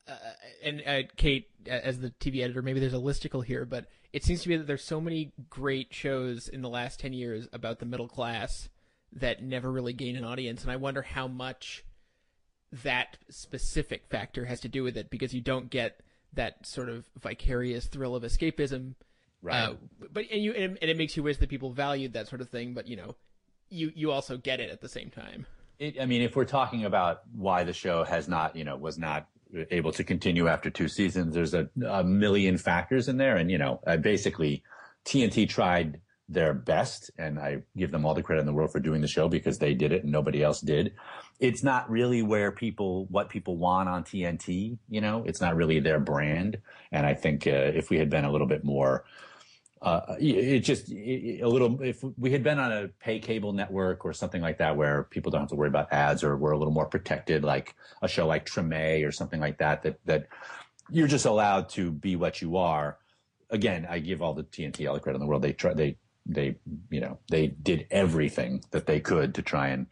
uh, 0.09 0.17
and 0.65 0.83
uh, 0.85 1.03
Kate 1.17 1.47
as 1.69 2.01
the 2.01 2.11
TV 2.19 2.43
editor, 2.43 2.63
maybe 2.63 2.81
there's 2.81 2.95
a 2.95 2.97
listicle 2.97 3.45
here, 3.45 3.65
but 3.65 3.87
it 4.13 4.25
seems 4.25 4.43
to 4.43 4.49
me 4.49 4.57
that 4.57 4.67
there's 4.67 4.83
so 4.83 5.01
many 5.01 5.33
great 5.49 5.95
shows 5.95 6.49
in 6.49 6.63
the 6.63 6.69
last 6.69 6.99
ten 6.99 7.13
years 7.13 7.47
about 7.53 7.79
the 7.79 7.87
middle 7.87 8.09
class 8.09 8.69
that 9.13 9.41
never 9.41 9.71
really 9.71 9.93
gain 9.93 10.17
an 10.17 10.25
audience, 10.25 10.63
and 10.63 10.73
I 10.73 10.77
wonder 10.77 11.03
how 11.03 11.29
much 11.29 11.85
that 12.73 13.19
specific 13.31 14.09
factor 14.11 14.47
has 14.47 14.59
to 14.63 14.69
do 14.69 14.83
with 14.83 14.97
it 14.97 15.11
because 15.11 15.33
you 15.33 15.41
don't 15.41 15.71
get 15.71 16.01
that 16.33 16.67
sort 16.67 16.89
of 16.89 17.09
vicarious 17.17 17.87
thrill 17.87 18.17
of 18.17 18.25
escapism. 18.25 18.95
Right. 19.47 19.63
Uh, 19.63 19.75
but 20.13 20.25
and 20.31 20.43
you 20.43 20.53
and, 20.53 20.79
it 20.81 20.97
makes 20.97 21.17
you 21.17 21.23
wish 21.23 21.37
that 21.37 21.49
people 21.49 21.71
valued 21.71 22.15
that 22.15 22.27
sort 22.27 22.41
of 22.41 22.49
thing, 22.49 22.75
but 22.75 22.89
you 22.89 22.97
know, 22.97 23.15
you 23.71 23.93
you 23.95 24.11
also 24.11 24.37
get 24.37 24.61
it 24.61 24.71
at 24.71 24.81
the 24.81 24.89
same 24.89 25.11
time. 25.11 25.47
It, 25.79 26.01
I 26.01 26.07
mean, 26.07 26.23
if 26.23 26.35
we're 26.35 26.47
talking 26.47 26.85
about 26.85 27.23
why 27.35 27.65
the 27.65 27.73
show 27.73 28.03
has 28.05 28.29
not, 28.29 28.57
you 28.57 28.65
know, 28.65 28.77
was 28.77 28.99
not 28.99 29.29
able 29.71 29.93
to 29.93 30.05
continue 30.05 30.49
after 30.49 30.71
two 30.71 30.89
seasons, 30.89 31.35
there's 31.35 31.55
a, 31.55 31.69
a 31.89 32.03
million 32.03 32.59
factors 32.59 33.09
in 33.09 33.17
there. 33.17 33.37
And, 33.37 33.51
you 33.51 33.59
know, 33.59 33.81
I 33.87 33.97
basically, 33.97 34.63
TNT 35.05 35.49
tried 35.49 36.01
their 36.29 36.53
best, 36.55 37.11
and 37.19 37.39
I 37.39 37.63
give 37.77 37.93
them 37.93 38.05
all 38.05 38.15
the 38.15 38.23
credit 38.23 38.41
in 38.41 38.47
the 38.47 38.53
world 38.53 38.73
for 38.73 38.81
doing 38.81 39.01
the 39.01 39.07
show 39.07 39.29
because 39.29 39.59
they 39.59 39.75
did 39.75 39.93
it 39.93 40.03
and 40.03 40.11
nobody 40.11 40.43
else 40.43 40.61
did. 40.61 40.95
It's 41.39 41.63
not 41.63 41.89
really 41.89 42.23
where 42.23 42.51
people, 42.51 43.07
what 43.11 43.29
people 43.29 43.57
want 43.57 43.89
on 43.89 44.03
TNT, 44.03 44.79
you 44.89 45.01
know, 45.01 45.23
it's 45.25 45.41
not 45.41 45.55
really 45.55 45.79
their 45.79 46.01
brand. 46.01 46.59
And 46.91 47.07
I 47.07 47.15
think 47.15 47.47
uh, 47.47 47.51
if 47.51 47.91
we 47.91 47.99
had 47.99 48.11
been 48.11 48.25
a 48.25 48.33
little 48.33 48.49
bit 48.49 48.65
more, 48.65 49.05
uh, 49.87 50.17
it 50.19 50.61
just 50.61 50.91
it, 50.91 51.43
a 51.43 51.49
little. 51.49 51.81
If 51.81 52.03
we 52.19 52.33
had 52.33 52.43
been 52.43 52.59
on 52.59 52.73
a 52.73 52.89
pay 52.99 53.21
cable 53.21 53.53
network 53.53 54.05
or 54.05 54.13
something 54.13 54.43
like 54.43 54.59
that, 54.59 54.77
where 54.77 55.05
people 55.05 55.31
don't 55.31 55.43
have 55.43 55.51
to 55.51 55.55
worry 55.55 55.69
about 55.69 55.93
ads, 55.93 56.25
or 56.25 56.37
we're 56.37 56.51
a 56.51 56.59
little 56.59 56.75
more 56.75 56.87
protected, 56.87 57.45
like 57.45 57.77
a 58.03 58.09
show 58.09 58.27
like 58.27 58.47
Treme 58.47 59.07
or 59.07 59.13
something 59.13 59.39
like 59.41 59.59
that, 59.59 59.85
that 59.85 60.05
that 60.05 60.27
you're 60.91 61.07
just 61.07 61.25
allowed 61.25 61.69
to 61.71 61.93
be 61.93 62.17
what 62.17 62.43
you 62.43 62.57
are. 62.57 62.99
Again, 63.51 63.87
I 63.89 64.01
give 64.01 64.23
all 64.23 64.35
the 64.35 64.43
TNT 64.43 64.89
all 64.89 64.95
the 64.95 64.99
credit 64.99 65.19
in 65.19 65.21
the 65.21 65.29
world. 65.29 65.43
They 65.43 65.53
try, 65.53 65.73
they 65.73 65.99
they 66.27 66.57
you 66.91 67.01
know 67.01 67.21
they 67.31 67.47
did 67.47 67.87
everything 67.93 68.65
that 68.73 68.87
they 68.87 68.99
could 68.99 69.37
to 69.37 69.43
try 69.43 69.69
and 69.69 69.87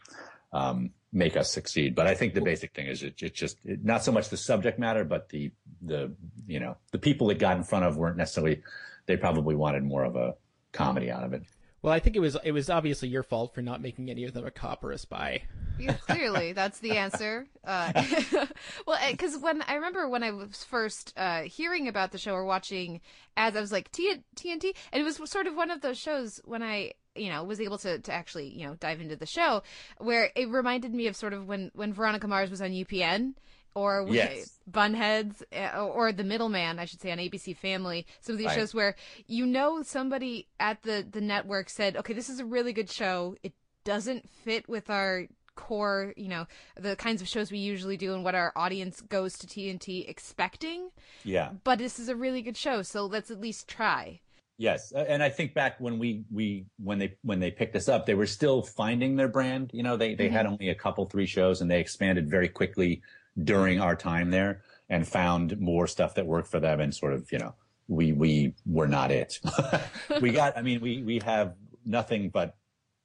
um, 0.52 0.90
make 1.12 1.36
us 1.36 1.52
succeed. 1.52 1.94
But 1.94 2.08
I 2.08 2.16
think 2.16 2.34
the 2.34 2.40
basic 2.40 2.74
thing 2.74 2.88
is 2.88 3.04
it, 3.04 3.22
it's 3.22 3.38
just 3.38 3.58
it, 3.64 3.84
not 3.84 4.02
so 4.02 4.10
much 4.10 4.28
the 4.28 4.36
subject 4.36 4.76
matter, 4.76 5.04
but 5.04 5.28
the 5.28 5.52
the 5.82 6.12
you 6.48 6.58
know 6.58 6.78
the 6.90 6.98
people 6.98 7.28
that 7.28 7.38
got 7.38 7.56
in 7.56 7.62
front 7.62 7.84
of 7.84 7.96
weren't 7.96 8.16
necessarily 8.16 8.60
they 9.06 9.16
probably 9.16 9.54
wanted 9.54 9.84
more 9.84 10.04
of 10.04 10.16
a 10.16 10.34
comedy 10.72 11.10
out 11.10 11.24
of 11.24 11.32
it. 11.32 11.42
Well, 11.84 11.92
I 11.92 11.98
think 11.98 12.16
it 12.16 12.20
was 12.20 12.34
it 12.42 12.52
was 12.52 12.70
obviously 12.70 13.10
your 13.10 13.22
fault 13.22 13.54
for 13.54 13.60
not 13.60 13.82
making 13.82 14.10
any 14.10 14.24
of 14.24 14.32
them 14.32 14.46
a 14.46 14.50
cop 14.50 14.82
or 14.82 14.90
a 14.90 14.96
spy. 14.96 15.42
Yeah, 15.78 15.92
clearly, 15.92 16.54
that's 16.54 16.78
the 16.78 16.96
answer. 16.96 17.46
Uh, 17.66 17.90
well, 18.86 18.98
because 19.10 19.38
when 19.38 19.62
I 19.62 19.76
remember 19.76 20.06
when 20.06 20.22
I 20.22 20.30
was 20.30 20.64
first 20.64 21.14
uh, 21.16 21.44
hearing 21.44 21.88
about 21.88 22.12
the 22.12 22.18
show 22.18 22.34
or 22.34 22.44
watching 22.44 23.00
ads, 23.38 23.56
I 23.56 23.60
was 23.60 23.72
like 23.72 23.90
T- 23.90 24.22
TNT, 24.36 24.76
and 24.92 25.00
it 25.00 25.02
was 25.02 25.18
sort 25.30 25.46
of 25.46 25.56
one 25.56 25.70
of 25.70 25.80
those 25.80 25.96
shows 25.96 26.42
when 26.44 26.62
I 26.62 26.92
you 27.14 27.30
know 27.30 27.42
was 27.42 27.62
able 27.62 27.78
to, 27.78 27.98
to 28.00 28.12
actually 28.12 28.48
you 28.48 28.66
know 28.66 28.74
dive 28.74 29.00
into 29.00 29.16
the 29.16 29.24
show 29.24 29.62
where 29.96 30.30
it 30.36 30.50
reminded 30.50 30.92
me 30.92 31.06
of 31.06 31.16
sort 31.16 31.32
of 31.32 31.48
when 31.48 31.70
when 31.74 31.94
Veronica 31.94 32.28
Mars 32.28 32.50
was 32.50 32.60
on 32.60 32.68
UPN 32.68 33.32
or 33.74 34.06
Yes. 34.08 34.58
Bunheads 34.70 35.42
uh, 35.52 35.84
or 35.86 36.12
The 36.12 36.24
Middleman, 36.24 36.78
I 36.78 36.84
should 36.84 37.00
say, 37.00 37.10
on 37.10 37.18
ABC 37.18 37.56
Family. 37.56 38.06
Some 38.20 38.34
of 38.34 38.38
these 38.38 38.48
Right. 38.48 38.56
shows 38.56 38.74
where 38.74 38.94
you 39.26 39.46
know 39.46 39.82
somebody 39.82 40.48
at 40.60 40.82
the 40.82 41.06
the 41.08 41.20
network 41.20 41.68
said, 41.68 41.96
"Okay, 41.96 42.12
this 42.12 42.28
is 42.30 42.40
a 42.40 42.44
really 42.44 42.72
good 42.72 42.90
show. 42.90 43.36
It 43.42 43.52
doesn't 43.84 44.28
fit 44.30 44.68
with 44.68 44.88
our 44.90 45.26
core, 45.56 46.12
you 46.16 46.28
know, 46.28 46.46
the 46.76 46.96
kinds 46.96 47.22
of 47.22 47.28
shows 47.28 47.52
we 47.52 47.58
usually 47.58 47.96
do 47.96 48.12
and 48.14 48.24
what 48.24 48.34
our 48.34 48.52
audience 48.56 49.00
goes 49.00 49.38
to 49.38 49.46
TNT 49.46 50.04
expecting, 50.08 50.90
Yeah. 51.22 51.52
but 51.62 51.78
this 51.78 52.00
is 52.00 52.08
a 52.08 52.16
really 52.16 52.42
good 52.42 52.56
show, 52.56 52.82
so 52.82 53.06
let's 53.06 53.30
at 53.30 53.40
least 53.40 53.68
try." 53.68 54.20
Yes, 54.56 54.92
and 54.92 55.20
I 55.20 55.30
think 55.30 55.52
back 55.52 55.80
when 55.80 55.98
we 55.98 56.24
we 56.32 56.66
when 56.78 56.98
they 57.00 57.16
when 57.22 57.40
they 57.40 57.50
picked 57.50 57.74
us 57.74 57.88
up, 57.88 58.06
they 58.06 58.14
were 58.14 58.26
still 58.26 58.62
finding 58.62 59.16
their 59.16 59.26
brand. 59.28 59.70
You 59.74 59.82
know, 59.82 59.96
they 59.96 60.14
they 60.14 60.28
had 60.28 60.46
only 60.46 60.68
a 60.70 60.74
couple 60.76 61.04
three 61.06 61.26
shows, 61.26 61.60
and 61.60 61.68
they 61.70 61.80
expanded 61.80 62.30
very 62.30 62.48
quickly 62.48 63.02
during 63.42 63.80
our 63.80 63.96
time 63.96 64.30
there, 64.30 64.62
and 64.88 65.06
found 65.06 65.58
more 65.58 65.86
stuff 65.86 66.14
that 66.14 66.26
worked 66.26 66.48
for 66.48 66.60
them. 66.60 66.80
And 66.80 66.94
sort 66.94 67.14
of, 67.14 67.30
you 67.32 67.38
know, 67.38 67.54
we 67.88 68.12
we 68.12 68.54
were 68.66 68.88
not 68.88 69.10
it. 69.10 69.40
we 70.20 70.32
got. 70.32 70.56
I 70.56 70.62
mean, 70.62 70.80
we 70.80 71.02
we 71.02 71.20
have 71.24 71.54
nothing 71.84 72.30
but 72.30 72.56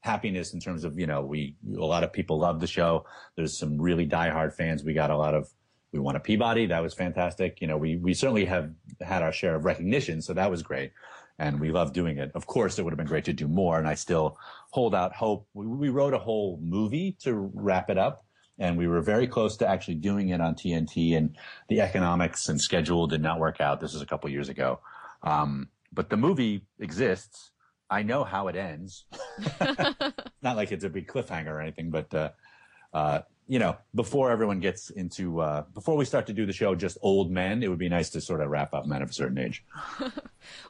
happiness 0.01 0.53
in 0.53 0.59
terms 0.61 0.85
of 0.85 0.97
you 0.97 1.05
know 1.05 1.21
we 1.21 1.55
a 1.77 1.85
lot 1.85 2.03
of 2.03 2.13
people 2.13 2.39
love 2.39 2.59
the 2.59 2.67
show. 2.67 3.05
There's 3.35 3.57
some 3.57 3.79
really 3.79 4.07
diehard 4.07 4.53
fans. 4.53 4.83
We 4.83 4.93
got 4.93 5.11
a 5.11 5.17
lot 5.17 5.33
of. 5.33 5.49
We 5.91 5.97
won 5.99 6.15
a 6.15 6.19
Peabody. 6.19 6.67
That 6.67 6.83
was 6.83 6.93
fantastic. 6.93 7.61
You 7.61 7.67
know, 7.67 7.77
we 7.77 7.97
we 7.97 8.13
certainly 8.13 8.45
have 8.45 8.71
had 9.01 9.23
our 9.23 9.31
share 9.31 9.55
of 9.55 9.65
recognition, 9.65 10.21
so 10.21 10.33
that 10.33 10.51
was 10.51 10.61
great 10.61 10.91
and 11.39 11.59
we 11.59 11.71
love 11.71 11.93
doing 11.93 12.17
it. 12.17 12.31
Of 12.35 12.45
course, 12.45 12.77
it 12.77 12.83
would 12.83 12.91
have 12.91 12.97
been 12.97 13.07
great 13.07 13.25
to 13.25 13.33
do 13.33 13.47
more, 13.47 13.79
and 13.79 13.87
I 13.87 13.95
still 13.95 14.37
hold 14.71 14.93
out 14.93 15.15
hope. 15.15 15.47
We, 15.53 15.65
we 15.65 15.89
wrote 15.89 16.13
a 16.13 16.19
whole 16.19 16.59
movie 16.61 17.15
to 17.21 17.33
wrap 17.33 17.89
it 17.89 17.97
up, 17.97 18.25
and 18.59 18.77
we 18.77 18.87
were 18.87 19.01
very 19.01 19.27
close 19.27 19.57
to 19.57 19.67
actually 19.67 19.95
doing 19.95 20.29
it 20.29 20.41
on 20.41 20.53
TNT, 20.53 21.17
and 21.17 21.35
the 21.69 21.81
economics 21.81 22.49
and 22.49 22.59
schedule 22.59 23.07
did 23.07 23.21
not 23.21 23.39
work 23.39 23.61
out. 23.61 23.79
This 23.79 23.93
is 23.93 24.01
a 24.01 24.05
couple 24.05 24.29
years 24.29 24.49
ago, 24.49 24.79
um, 25.23 25.69
but 25.91 26.09
the 26.09 26.17
movie 26.17 26.65
exists. 26.79 27.51
I 27.89 28.03
know 28.03 28.23
how 28.23 28.49
it 28.49 28.55
ends. 28.55 29.05
not 30.41 30.55
like 30.55 30.71
it's 30.71 30.83
a 30.83 30.89
big 30.89 31.07
cliffhanger 31.07 31.47
or 31.47 31.61
anything, 31.61 31.89
but 31.89 32.13
uh, 32.13 32.29
uh, 32.93 33.21
you 33.49 33.57
know, 33.57 33.75
before 33.95 34.29
everyone 34.29 34.59
gets 34.59 34.91
into 34.91 35.41
uh, 35.41 35.63
before 35.73 35.97
we 35.97 36.05
start 36.05 36.27
to 36.27 36.33
do 36.33 36.45
the 36.45 36.53
show, 36.53 36.75
just 36.75 36.99
old 37.01 37.31
men, 37.31 37.63
it 37.63 37.67
would 37.67 37.79
be 37.79 37.89
nice 37.89 38.11
to 38.11 38.21
sort 38.21 38.41
of 38.41 38.49
wrap 38.49 38.75
up 38.75 38.85
men 38.85 39.01
of 39.01 39.09
a 39.09 39.13
certain 39.13 39.37
age. 39.37 39.65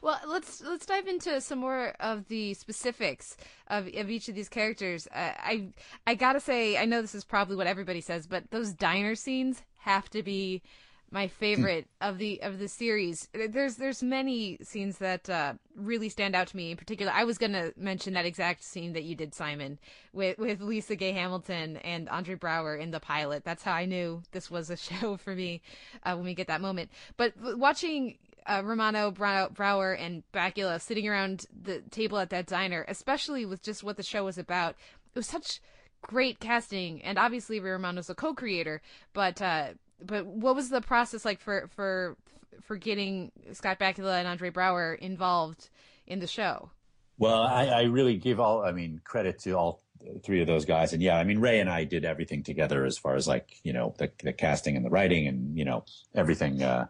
Well, 0.02 0.20
let's 0.26 0.60
let's 0.62 0.84
dive 0.84 1.06
into 1.06 1.40
some 1.40 1.60
more 1.60 1.94
of 2.00 2.26
the 2.26 2.54
specifics 2.54 3.36
of 3.68 3.86
of 3.86 4.10
each 4.10 4.28
of 4.28 4.34
these 4.34 4.48
characters. 4.48 5.06
Uh, 5.06 5.32
I 5.38 5.68
I 6.06 6.16
gotta 6.16 6.40
say, 6.40 6.76
I 6.76 6.86
know 6.86 7.00
this 7.00 7.14
is 7.14 7.24
probably 7.24 7.54
what 7.54 7.68
everybody 7.68 8.00
says, 8.00 8.26
but 8.26 8.50
those 8.50 8.72
diner 8.72 9.14
scenes 9.14 9.62
have 9.78 10.10
to 10.10 10.22
be 10.24 10.62
my 11.10 11.26
favorite 11.26 11.88
of 12.00 12.18
the 12.18 12.42
of 12.42 12.58
the 12.58 12.68
series. 12.68 13.28
There's 13.32 13.76
there's 13.76 14.02
many 14.02 14.58
scenes 14.62 14.98
that 14.98 15.28
uh, 15.28 15.54
really 15.74 16.08
stand 16.08 16.36
out 16.36 16.48
to 16.48 16.56
me. 16.56 16.70
In 16.70 16.76
particular, 16.76 17.12
I 17.12 17.24
was 17.24 17.38
gonna 17.38 17.72
mention 17.76 18.14
that 18.14 18.26
exact 18.26 18.62
scene 18.62 18.92
that 18.92 19.02
you 19.02 19.14
did, 19.14 19.34
Simon, 19.34 19.78
with 20.12 20.38
with 20.38 20.60
Lisa 20.60 20.96
Gay 20.96 21.12
Hamilton 21.12 21.78
and 21.78 22.08
Andre 22.08 22.36
Braugher 22.36 22.80
in 22.80 22.90
the 22.90 23.00
pilot. 23.00 23.44
That's 23.44 23.62
how 23.62 23.72
I 23.72 23.86
knew 23.86 24.22
this 24.32 24.50
was 24.50 24.70
a 24.70 24.76
show 24.76 25.16
for 25.16 25.34
me 25.34 25.62
uh, 26.04 26.14
when 26.14 26.24
we 26.24 26.34
get 26.34 26.46
that 26.46 26.60
moment. 26.60 26.90
But 27.16 27.34
watching 27.38 28.18
uh, 28.46 28.62
Romano, 28.64 29.10
Braugher, 29.10 29.98
and 29.98 30.22
Bakula 30.32 30.80
sitting 30.80 31.08
around 31.08 31.46
the 31.62 31.80
table 31.90 32.18
at 32.18 32.30
that 32.30 32.46
diner, 32.46 32.84
especially 32.88 33.44
with 33.44 33.62
just 33.62 33.82
what 33.82 33.96
the 33.96 34.02
show 34.02 34.24
was 34.24 34.38
about, 34.38 34.76
it 35.14 35.18
was 35.18 35.26
such 35.26 35.60
great 36.02 36.40
casting. 36.40 37.02
And 37.02 37.18
obviously, 37.18 37.60
Romano's 37.60 38.10
a 38.10 38.14
co-creator, 38.14 38.80
but 39.12 39.42
uh, 39.42 39.70
but 40.04 40.26
what 40.26 40.54
was 40.54 40.70
the 40.70 40.80
process 40.80 41.24
like 41.24 41.40
for 41.40 41.68
for 41.74 42.16
for 42.62 42.76
getting 42.76 43.32
Scott 43.52 43.78
Bakula 43.78 44.18
and 44.18 44.28
Andre 44.28 44.50
Braugher 44.50 44.98
involved 44.98 45.70
in 46.06 46.20
the 46.20 46.26
show? 46.26 46.70
Well, 47.18 47.42
I, 47.42 47.66
I 47.66 47.82
really 47.82 48.16
give 48.16 48.40
all, 48.40 48.64
I 48.64 48.72
mean, 48.72 49.00
credit 49.04 49.38
to 49.40 49.52
all 49.52 49.82
three 50.22 50.40
of 50.40 50.46
those 50.46 50.64
guys. 50.64 50.94
And 50.94 51.02
yeah, 51.02 51.18
I 51.18 51.24
mean, 51.24 51.38
Ray 51.38 51.60
and 51.60 51.68
I 51.68 51.84
did 51.84 52.04
everything 52.06 52.42
together 52.42 52.86
as 52.86 52.96
far 52.96 53.14
as 53.14 53.28
like, 53.28 53.56
you 53.62 53.74
know, 53.74 53.94
the, 53.98 54.10
the 54.22 54.32
casting 54.32 54.74
and 54.74 54.86
the 54.86 54.88
writing 54.88 55.26
and, 55.26 55.56
you 55.58 55.66
know, 55.66 55.84
everything. 56.14 56.62
Uh, 56.62 56.86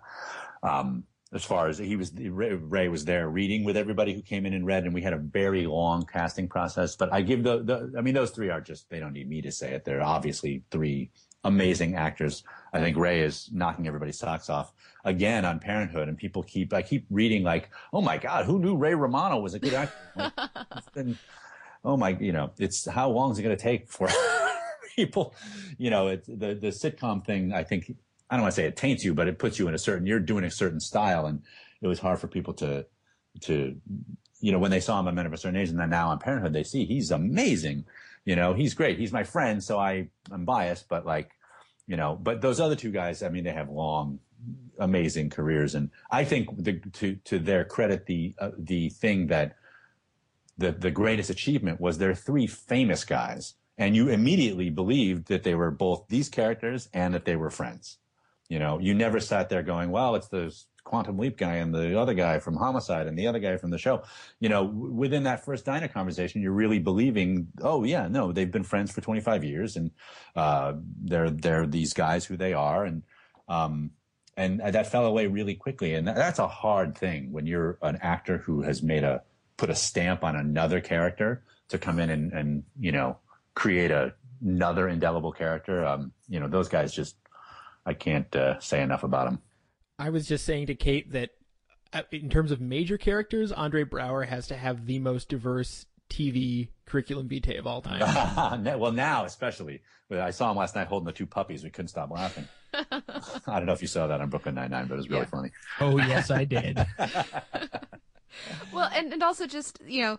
um, 0.62 1.04
as 1.32 1.44
far 1.44 1.68
as 1.68 1.78
he 1.78 1.94
was, 1.94 2.12
Ray, 2.12 2.88
was 2.88 3.04
there 3.04 3.28
reading 3.28 3.62
with 3.62 3.76
everybody 3.76 4.14
who 4.14 4.22
came 4.22 4.46
in 4.46 4.52
and 4.52 4.66
read, 4.66 4.84
and 4.84 4.92
we 4.92 5.02
had 5.02 5.12
a 5.12 5.18
very 5.18 5.64
long 5.64 6.04
casting 6.04 6.48
process. 6.48 6.96
But 6.96 7.12
I 7.12 7.22
give 7.22 7.44
the, 7.44 7.62
the, 7.62 7.94
I 7.96 8.00
mean, 8.00 8.14
those 8.14 8.32
three 8.32 8.50
are 8.50 8.60
just, 8.60 8.90
they 8.90 8.98
don't 8.98 9.12
need 9.12 9.28
me 9.28 9.40
to 9.42 9.52
say 9.52 9.72
it. 9.72 9.84
They're 9.84 10.02
obviously 10.02 10.64
three 10.72 11.10
amazing 11.44 11.94
actors. 11.94 12.42
I 12.72 12.80
think 12.80 12.96
Ray 12.96 13.20
is 13.20 13.48
knocking 13.52 13.86
everybody's 13.86 14.18
socks 14.18 14.50
off 14.50 14.72
again 15.04 15.44
on 15.44 15.60
Parenthood, 15.60 16.08
and 16.08 16.18
people 16.18 16.42
keep, 16.42 16.74
I 16.74 16.82
keep 16.82 17.06
reading 17.10 17.44
like, 17.44 17.70
oh 17.92 18.00
my 18.00 18.18
God, 18.18 18.44
who 18.44 18.58
knew 18.58 18.76
Ray 18.76 18.94
Romano 18.94 19.38
was 19.38 19.54
a 19.54 19.58
good 19.58 19.74
actor? 19.74 19.94
Like, 20.16 20.32
it's 20.76 20.88
been, 20.88 21.16
oh 21.84 21.96
my, 21.96 22.10
you 22.20 22.32
know, 22.32 22.50
it's 22.58 22.88
how 22.88 23.08
long 23.08 23.30
is 23.30 23.38
it 23.38 23.42
going 23.42 23.56
to 23.56 23.62
take 23.62 23.88
for 23.88 24.08
people, 24.96 25.34
you 25.78 25.90
know, 25.90 26.08
it's 26.08 26.26
the, 26.26 26.54
the 26.54 26.68
sitcom 26.68 27.24
thing, 27.24 27.52
I 27.52 27.62
think, 27.62 27.94
I 28.30 28.36
don't 28.36 28.42
want 28.42 28.54
to 28.54 28.60
say 28.60 28.66
it 28.66 28.76
taints 28.76 29.04
you, 29.04 29.12
but 29.12 29.28
it 29.28 29.38
puts 29.38 29.58
you 29.58 29.66
in 29.66 29.74
a 29.74 29.78
certain, 29.78 30.06
you're 30.06 30.20
doing 30.20 30.44
a 30.44 30.50
certain 30.50 30.80
style. 30.80 31.26
And 31.26 31.42
it 31.82 31.88
was 31.88 31.98
hard 31.98 32.20
for 32.20 32.28
people 32.28 32.54
to, 32.54 32.86
to, 33.40 33.76
you 34.40 34.52
know, 34.52 34.58
when 34.58 34.70
they 34.70 34.80
saw 34.80 35.00
him 35.00 35.08
on 35.08 35.14
Men 35.14 35.26
of 35.26 35.32
a 35.32 35.36
Certain 35.36 35.58
Age 35.58 35.68
and 35.68 35.78
then 35.78 35.90
now 35.90 36.10
on 36.10 36.18
Parenthood, 36.18 36.52
they 36.52 36.62
see 36.62 36.84
he's 36.84 37.10
amazing. 37.10 37.84
You 38.24 38.36
know, 38.36 38.54
he's 38.54 38.74
great. 38.74 38.98
He's 38.98 39.12
my 39.12 39.24
friend. 39.24 39.62
So 39.62 39.78
I, 39.78 40.08
I'm 40.30 40.44
biased, 40.44 40.88
but 40.88 41.04
like, 41.04 41.32
you 41.86 41.96
know, 41.96 42.16
but 42.22 42.40
those 42.40 42.60
other 42.60 42.76
two 42.76 42.92
guys, 42.92 43.22
I 43.22 43.30
mean, 43.30 43.44
they 43.44 43.52
have 43.52 43.68
long, 43.68 44.20
amazing 44.78 45.30
careers. 45.30 45.74
And 45.74 45.90
I 46.10 46.24
think 46.24 46.48
the, 46.56 46.78
to, 46.92 47.16
to 47.16 47.38
their 47.38 47.64
credit, 47.64 48.06
the, 48.06 48.34
uh, 48.38 48.50
the 48.56 48.90
thing 48.90 49.26
that, 49.26 49.56
the, 50.56 50.72
the 50.72 50.90
greatest 50.90 51.30
achievement 51.30 51.80
was 51.80 51.96
they're 51.96 52.14
three 52.14 52.46
famous 52.46 53.02
guys. 53.02 53.54
And 53.78 53.96
you 53.96 54.10
immediately 54.10 54.68
believed 54.68 55.28
that 55.28 55.42
they 55.42 55.54
were 55.54 55.70
both 55.70 56.04
these 56.08 56.28
characters 56.28 56.88
and 56.92 57.14
that 57.14 57.24
they 57.24 57.34
were 57.34 57.50
friends. 57.50 57.96
You 58.50 58.58
know, 58.58 58.80
you 58.80 58.94
never 58.94 59.20
sat 59.20 59.48
there 59.48 59.62
going, 59.62 59.92
well, 59.92 60.16
it's 60.16 60.26
the 60.26 60.52
Quantum 60.82 61.16
Leap 61.18 61.38
guy 61.38 61.54
and 61.56 61.72
the 61.72 61.98
other 61.98 62.14
guy 62.14 62.40
from 62.40 62.56
Homicide 62.56 63.06
and 63.06 63.16
the 63.16 63.28
other 63.28 63.38
guy 63.38 63.56
from 63.56 63.70
the 63.70 63.78
show. 63.78 64.02
You 64.40 64.48
know, 64.48 64.66
w- 64.66 64.92
within 64.92 65.22
that 65.22 65.44
first 65.44 65.64
diner 65.64 65.86
conversation, 65.86 66.42
you're 66.42 66.50
really 66.50 66.80
believing, 66.80 67.46
oh 67.62 67.84
yeah, 67.84 68.08
no, 68.08 68.32
they've 68.32 68.50
been 68.50 68.64
friends 68.64 68.90
for 68.90 69.00
25 69.00 69.44
years 69.44 69.76
and, 69.76 69.92
uh, 70.34 70.72
they're, 71.04 71.30
they're 71.30 71.64
these 71.64 71.92
guys 71.92 72.24
who 72.24 72.36
they 72.36 72.52
are. 72.52 72.84
And, 72.84 73.04
um, 73.48 73.92
and 74.36 74.60
that 74.60 74.90
fell 74.90 75.06
away 75.06 75.28
really 75.28 75.54
quickly. 75.54 75.94
And 75.94 76.08
that, 76.08 76.16
that's 76.16 76.40
a 76.40 76.48
hard 76.48 76.98
thing 76.98 77.30
when 77.30 77.46
you're 77.46 77.78
an 77.82 77.98
actor 78.02 78.38
who 78.38 78.62
has 78.62 78.82
made 78.82 79.04
a, 79.04 79.22
put 79.58 79.70
a 79.70 79.76
stamp 79.76 80.24
on 80.24 80.34
another 80.34 80.80
character 80.80 81.44
to 81.68 81.78
come 81.78 82.00
in 82.00 82.10
and, 82.10 82.32
and, 82.32 82.64
you 82.80 82.90
know, 82.90 83.16
create 83.54 83.92
a 83.92 84.12
another 84.42 84.88
indelible 84.88 85.32
character. 85.32 85.84
Um, 85.84 86.12
you 86.28 86.40
know, 86.40 86.48
those 86.48 86.68
guys 86.68 86.92
just 86.92 87.16
I 87.86 87.94
can't 87.94 88.34
uh, 88.36 88.58
say 88.60 88.82
enough 88.82 89.02
about 89.04 89.28
him. 89.28 89.38
I 89.98 90.10
was 90.10 90.26
just 90.26 90.44
saying 90.44 90.66
to 90.66 90.74
Kate 90.74 91.12
that 91.12 91.30
uh, 91.92 92.02
in 92.12 92.30
terms 92.30 92.50
of 92.52 92.60
major 92.60 92.96
characters, 92.98 93.52
Andre 93.52 93.84
Braugher 93.84 94.26
has 94.26 94.46
to 94.48 94.56
have 94.56 94.86
the 94.86 94.98
most 94.98 95.28
diverse 95.28 95.86
TV 96.08 96.68
curriculum 96.86 97.28
vitae 97.28 97.56
of 97.58 97.66
all 97.66 97.82
time. 97.82 98.64
well, 98.80 98.92
now 98.92 99.24
especially, 99.24 99.80
I 100.10 100.30
saw 100.30 100.50
him 100.50 100.56
last 100.56 100.74
night 100.74 100.88
holding 100.88 101.06
the 101.06 101.12
two 101.12 101.26
puppies. 101.26 101.62
We 101.62 101.70
couldn't 101.70 101.88
stop 101.88 102.10
laughing. 102.10 102.48
I 102.74 103.02
don't 103.46 103.66
know 103.66 103.72
if 103.72 103.82
you 103.82 103.88
saw 103.88 104.06
that 104.06 104.20
on 104.20 104.28
Brooklyn 104.30 104.54
Nine 104.54 104.70
Nine, 104.70 104.86
but 104.86 104.94
it 104.94 104.98
was 104.98 105.08
really 105.08 105.22
Yeah. 105.22 105.26
funny. 105.26 105.50
Oh 105.80 105.98
yes, 105.98 106.30
I 106.30 106.44
did. 106.44 106.84
Well, 108.72 108.88
and, 108.94 109.12
and 109.12 109.22
also 109.22 109.46
just, 109.46 109.80
you 109.86 110.02
know, 110.02 110.18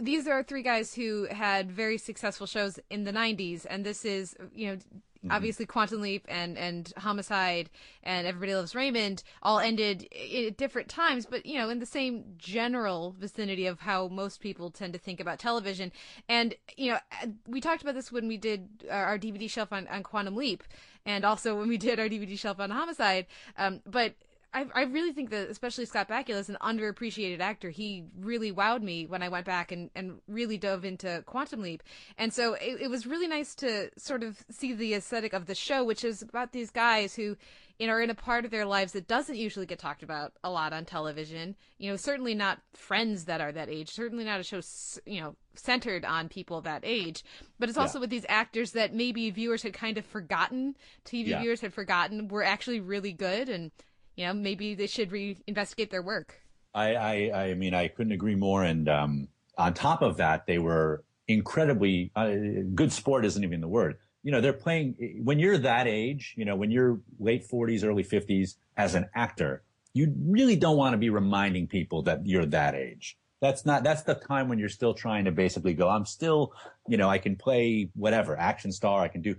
these 0.00 0.26
are 0.26 0.42
three 0.42 0.62
guys 0.62 0.94
who 0.94 1.26
had 1.30 1.70
very 1.70 1.98
successful 1.98 2.46
shows 2.46 2.78
in 2.90 3.04
the 3.04 3.12
90s, 3.12 3.66
and 3.68 3.84
this 3.84 4.04
is, 4.04 4.34
you 4.54 4.68
know, 4.68 4.78
Mm-hmm. 5.24 5.32
obviously 5.32 5.64
Quantum 5.64 6.02
Leap 6.02 6.26
and, 6.28 6.58
and 6.58 6.92
Homicide 6.98 7.70
and 8.02 8.26
Everybody 8.26 8.54
Loves 8.54 8.74
Raymond 8.74 9.22
all 9.42 9.58
ended 9.58 10.06
at 10.12 10.58
different 10.58 10.90
times, 10.90 11.24
but, 11.24 11.46
you 11.46 11.56
know, 11.56 11.70
in 11.70 11.78
the 11.78 11.86
same 11.86 12.34
general 12.36 13.16
vicinity 13.18 13.66
of 13.66 13.80
how 13.80 14.08
most 14.08 14.40
people 14.42 14.70
tend 14.70 14.92
to 14.92 14.98
think 14.98 15.20
about 15.20 15.38
television. 15.38 15.92
And, 16.28 16.54
you 16.76 16.90
know, 16.90 16.98
uh, 17.22 17.28
we 17.46 17.62
talked 17.62 17.80
about 17.80 17.94
this 17.94 18.12
when 18.12 18.28
we 18.28 18.36
did 18.36 18.68
uh, 18.90 19.04
our 19.04 19.14
our 19.14 19.18
DVD 19.18 19.48
shelf 19.48 19.72
on, 19.72 19.86
on 19.88 20.02
Quantum 20.02 20.34
Leap, 20.34 20.64
and 21.06 21.24
also 21.24 21.56
when 21.56 21.68
we 21.68 21.76
did 21.78 22.00
our 22.00 22.08
DVD 22.08 22.38
shelf 22.38 22.58
on 22.58 22.70
Homicide. 22.70 23.26
Um, 23.56 23.80
but 23.86 24.14
I, 24.54 24.66
I 24.74 24.82
really 24.84 25.12
think 25.12 25.30
that 25.30 25.50
especially 25.50 25.84
Scott 25.84 26.08
Bakula 26.08 26.38
is 26.38 26.48
an 26.48 26.56
underappreciated 26.62 27.40
actor. 27.40 27.70
He 27.70 28.04
really 28.18 28.52
wowed 28.52 28.82
me 28.82 29.04
when 29.06 29.22
I 29.22 29.28
went 29.28 29.44
back 29.46 29.72
and, 29.72 29.90
and 29.96 30.20
really 30.28 30.56
dove 30.56 30.84
into 30.84 31.22
Quantum 31.26 31.60
Leap. 31.60 31.82
And 32.16 32.32
so 32.32 32.54
it, 32.54 32.82
it 32.82 32.88
was 32.90 33.04
really 33.06 33.26
nice 33.26 33.54
to 33.56 33.90
sort 33.98 34.22
of 34.22 34.44
see 34.50 34.72
the 34.72 34.94
aesthetic 34.94 35.32
of 35.32 35.46
the 35.46 35.54
show, 35.56 35.82
which 35.84 36.04
is 36.04 36.22
about 36.22 36.52
these 36.52 36.70
guys 36.70 37.14
who 37.16 37.36
you 37.78 37.88
know, 37.88 37.94
are 37.94 38.00
in 38.00 38.10
a 38.10 38.14
part 38.14 38.44
of 38.44 38.52
their 38.52 38.64
lives 38.64 38.92
that 38.92 39.08
doesn't 39.08 39.34
usually 39.34 39.66
get 39.66 39.80
talked 39.80 40.04
about 40.04 40.32
a 40.44 40.50
lot 40.50 40.72
on 40.72 40.84
television. 40.84 41.56
You 41.78 41.90
know, 41.90 41.96
certainly 41.96 42.34
not 42.34 42.60
friends 42.72 43.24
that 43.24 43.40
are 43.40 43.50
that 43.50 43.68
age, 43.68 43.90
certainly 43.90 44.24
not 44.24 44.38
a 44.38 44.44
show, 44.44 44.60
you 45.04 45.20
know, 45.20 45.34
centered 45.56 46.04
on 46.04 46.28
people 46.28 46.60
that 46.60 46.82
age. 46.84 47.24
But 47.58 47.68
it's 47.68 47.78
also 47.78 47.98
Yeah. 47.98 48.02
with 48.02 48.10
these 48.10 48.26
actors 48.28 48.72
that 48.72 48.94
maybe 48.94 49.28
viewers 49.30 49.64
had 49.64 49.72
kind 49.72 49.98
of 49.98 50.06
forgotten, 50.06 50.76
TV 51.04 51.30
Yeah. 51.30 51.40
viewers 51.40 51.60
had 51.60 51.74
forgotten 51.74 52.28
were 52.28 52.44
actually 52.44 52.78
really 52.80 53.12
good 53.12 53.48
and 53.48 53.72
you 54.16 54.26
know, 54.26 54.34
maybe 54.34 54.74
they 54.74 54.86
should 54.86 55.10
re-investigate 55.12 55.90
their 55.90 56.02
work. 56.02 56.40
I, 56.74 56.94
I, 56.94 57.42
I 57.42 57.54
mean, 57.54 57.74
I 57.74 57.88
couldn't 57.88 58.12
agree 58.12 58.34
more. 58.34 58.64
And 58.64 58.88
um, 58.88 59.28
on 59.56 59.74
top 59.74 60.02
of 60.02 60.16
that, 60.16 60.46
they 60.46 60.58
were 60.58 61.04
incredibly 61.28 62.10
uh, 62.16 62.34
good. 62.74 62.92
Sport 62.92 63.24
isn't 63.24 63.42
even 63.42 63.60
the 63.60 63.68
word. 63.68 63.98
You 64.22 64.32
know, 64.32 64.40
they're 64.40 64.52
playing 64.52 65.20
when 65.22 65.38
you're 65.38 65.58
that 65.58 65.86
age. 65.86 66.34
You 66.36 66.44
know, 66.44 66.56
when 66.56 66.70
you're 66.70 67.00
late 67.18 67.48
40s, 67.48 67.84
early 67.84 68.02
50s 68.04 68.56
as 68.76 68.94
an 68.94 69.08
actor, 69.14 69.62
you 69.92 70.12
really 70.18 70.56
don't 70.56 70.76
want 70.76 70.94
to 70.94 70.98
be 70.98 71.10
reminding 71.10 71.68
people 71.68 72.02
that 72.02 72.26
you're 72.26 72.46
that 72.46 72.74
age. 72.74 73.16
That's 73.40 73.66
not. 73.66 73.84
That's 73.84 74.02
the 74.02 74.14
time 74.14 74.48
when 74.48 74.58
you're 74.58 74.70
still 74.70 74.94
trying 74.94 75.26
to 75.26 75.30
basically 75.30 75.74
go. 75.74 75.88
I'm 75.88 76.06
still, 76.06 76.54
you 76.88 76.96
know, 76.96 77.10
I 77.10 77.18
can 77.18 77.36
play 77.36 77.90
whatever 77.94 78.38
action 78.38 78.72
star. 78.72 79.02
I 79.02 79.08
can 79.08 79.20
do. 79.20 79.36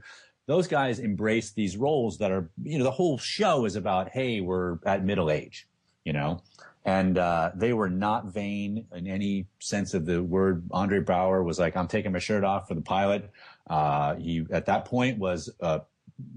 Those 0.48 0.68
guys 0.68 1.00
embrace 1.00 1.52
these 1.52 1.76
roles 1.76 2.20
that 2.20 2.32
are, 2.32 2.50
you 2.64 2.78
know, 2.78 2.84
the 2.84 2.92
whole 2.92 3.18
show 3.18 3.66
is 3.66 3.76
about, 3.76 4.10
hey, 4.10 4.42
we're 4.42 4.78
at 4.86 5.04
middle 5.04 5.32
age, 5.32 5.68
you 6.04 6.14
know, 6.14 6.42
and 6.86 7.18
uh, 7.18 7.52
they 7.56 7.74
were 7.74 7.90
not 7.90 8.28
vain 8.28 8.86
in 8.94 9.08
any 9.08 9.48
sense 9.60 9.96
of 9.96 10.06
the 10.06 10.22
word. 10.22 10.68
Andre 10.70 11.00
Braugher 11.00 11.44
was 11.44 11.58
like, 11.58 11.76
"I'm 11.76 11.88
taking 11.88 12.12
my 12.12 12.20
shirt 12.20 12.44
off 12.44 12.68
for 12.68 12.76
the 12.76 12.82
pilot." 12.82 13.32
Uh, 13.68 14.16
he 14.16 14.46
at 14.52 14.68
that 14.68 14.86
point 14.86 15.18
was 15.18 15.50
uh, 15.60 15.80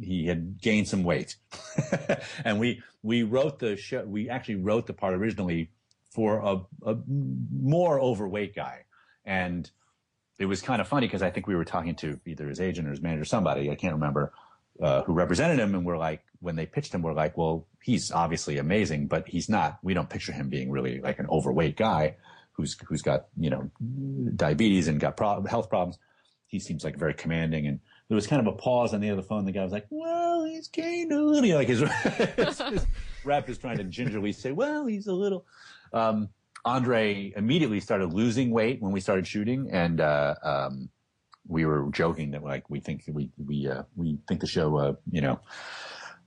he 0.01 0.26
had 0.26 0.60
gained 0.60 0.89
some 0.89 1.05
weight, 1.05 1.36
and 2.44 2.59
we 2.59 2.82
we 3.02 3.24
wrote 3.24 3.59
the 3.59 3.76
show. 3.76 4.02
We 4.05 4.30
actually 4.30 4.56
wrote 4.56 4.86
the 4.86 4.94
part 4.94 5.12
originally 5.12 5.70
for 6.10 6.39
a, 6.39 6.90
a 6.90 6.97
more 7.06 8.01
overweight 8.01 8.55
guy, 8.56 8.85
and 9.26 9.70
it 10.39 10.47
was 10.47 10.62
kind 10.62 10.81
of 10.81 10.89
funny 10.89 11.06
because 11.06 11.23
I 11.23 11.31
think 11.31 11.47
we 11.47 11.56
were 11.56 11.65
talking 11.65 11.94
to 11.97 12.20
either 12.27 12.48
his 12.48 12.60
agent 12.60 12.86
or 12.86 12.90
his 12.90 13.01
manager, 13.01 13.24
somebody 13.24 13.70
I 13.70 13.74
can't 13.74 13.94
remember, 13.94 14.32
uh, 14.81 15.02
who 15.02 15.12
represented 15.12 15.59
him, 15.59 15.74
and 15.74 15.85
we're 15.85 15.98
like, 15.98 16.23
when 16.40 16.55
they 16.55 16.66
pitched 16.66 16.94
him, 16.94 17.02
we're 17.02 17.12
like, 17.12 17.36
well, 17.36 17.66
he's 17.82 18.12
obviously 18.12 18.59
amazing, 18.59 19.09
but 19.09 19.27
he's 19.28 19.48
not. 19.48 19.78
We 19.82 19.94
don't 19.94 20.09
picture 20.09 20.32
him 20.32 20.48
being 20.48 20.70
really 20.70 21.01
like 21.01 21.19
an 21.19 21.27
overweight 21.28 21.77
guy 21.77 22.16
who's 22.52 22.77
who's 22.86 23.02
got 23.02 23.27
you 23.36 23.51
know 23.51 23.70
diabetes 24.36 24.89
and 24.89 25.01
got 25.01 25.16
pro- 25.16 25.44
health 25.47 25.69
problems. 25.69 25.98
He 26.47 26.60
seems 26.60 26.85
like 26.85 26.97
very 26.97 27.15
commanding, 27.15 27.66
and 27.66 27.81
there 28.09 28.15
was 28.15 28.27
kind 28.27 28.47
of 28.47 28.52
a 28.52 28.56
pause 28.56 28.94
on 28.94 29.01
the 29.01 29.10
other 29.10 29.23
phone. 29.23 29.44
The 29.44 29.52
guy 29.52 29.65
was 29.65 29.73
like, 29.73 29.86
"Well, 29.90 30.44
he's 30.44 30.69
gained 30.69 31.12
a 31.12 31.20
little." 31.20 31.56
Like 31.56 31.69
his, 31.69 31.81
his, 32.36 32.59
his 32.60 32.86
rep 33.24 33.48
is 33.48 33.59
trying 33.59 33.78
to 33.78 33.85
gingerly 33.85 34.32
say, 34.32 34.52
"Well, 34.52 34.86
he's 34.86 35.06
a 35.09 35.12
little." 35.12 35.44
Um, 35.93 36.28
Andre 36.64 37.32
immediately 37.36 37.80
started 37.80 38.12
losing 38.12 38.51
weight 38.51 38.82
when 38.82 38.93
we 38.93 39.01
started 39.01 39.26
shooting, 39.26 39.68
and 39.70 40.01
uh, 40.01 40.35
um, 40.43 40.89
we 41.47 41.64
were 41.64 41.89
joking 41.90 42.30
that 42.32 42.43
like 42.43 42.68
we 42.68 42.80
think 42.80 43.05
we 43.09 43.30
we 43.44 43.68
uh, 43.68 43.82
we 43.97 44.18
think 44.28 44.40
the 44.40 44.47
show 44.47 44.76
uh, 44.76 44.93
you 45.10 45.20
know 45.20 45.40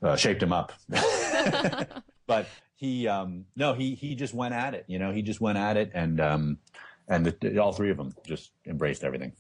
uh, 0.02 0.16
shaped 0.16 0.42
him 0.42 0.54
up, 0.54 0.74
but 2.28 2.48
he 2.76 3.08
um, 3.08 3.46
no 3.56 3.74
he 3.74 3.96
he 3.96 4.16
just 4.16 4.34
went 4.34 4.54
at 4.54 4.74
it. 4.74 4.86
You 4.88 5.00
know, 5.00 5.12
he 5.12 5.22
just 5.22 5.42
went 5.42 5.58
at 5.58 5.78
it, 5.78 5.92
and 5.94 6.20
um, 6.20 6.58
and 7.08 7.26
the, 7.26 7.60
all 7.60 7.74
three 7.74 7.92
of 7.92 7.98
them 7.98 8.14
just 8.26 8.52
embraced 8.66 9.04
everything. 9.04 9.34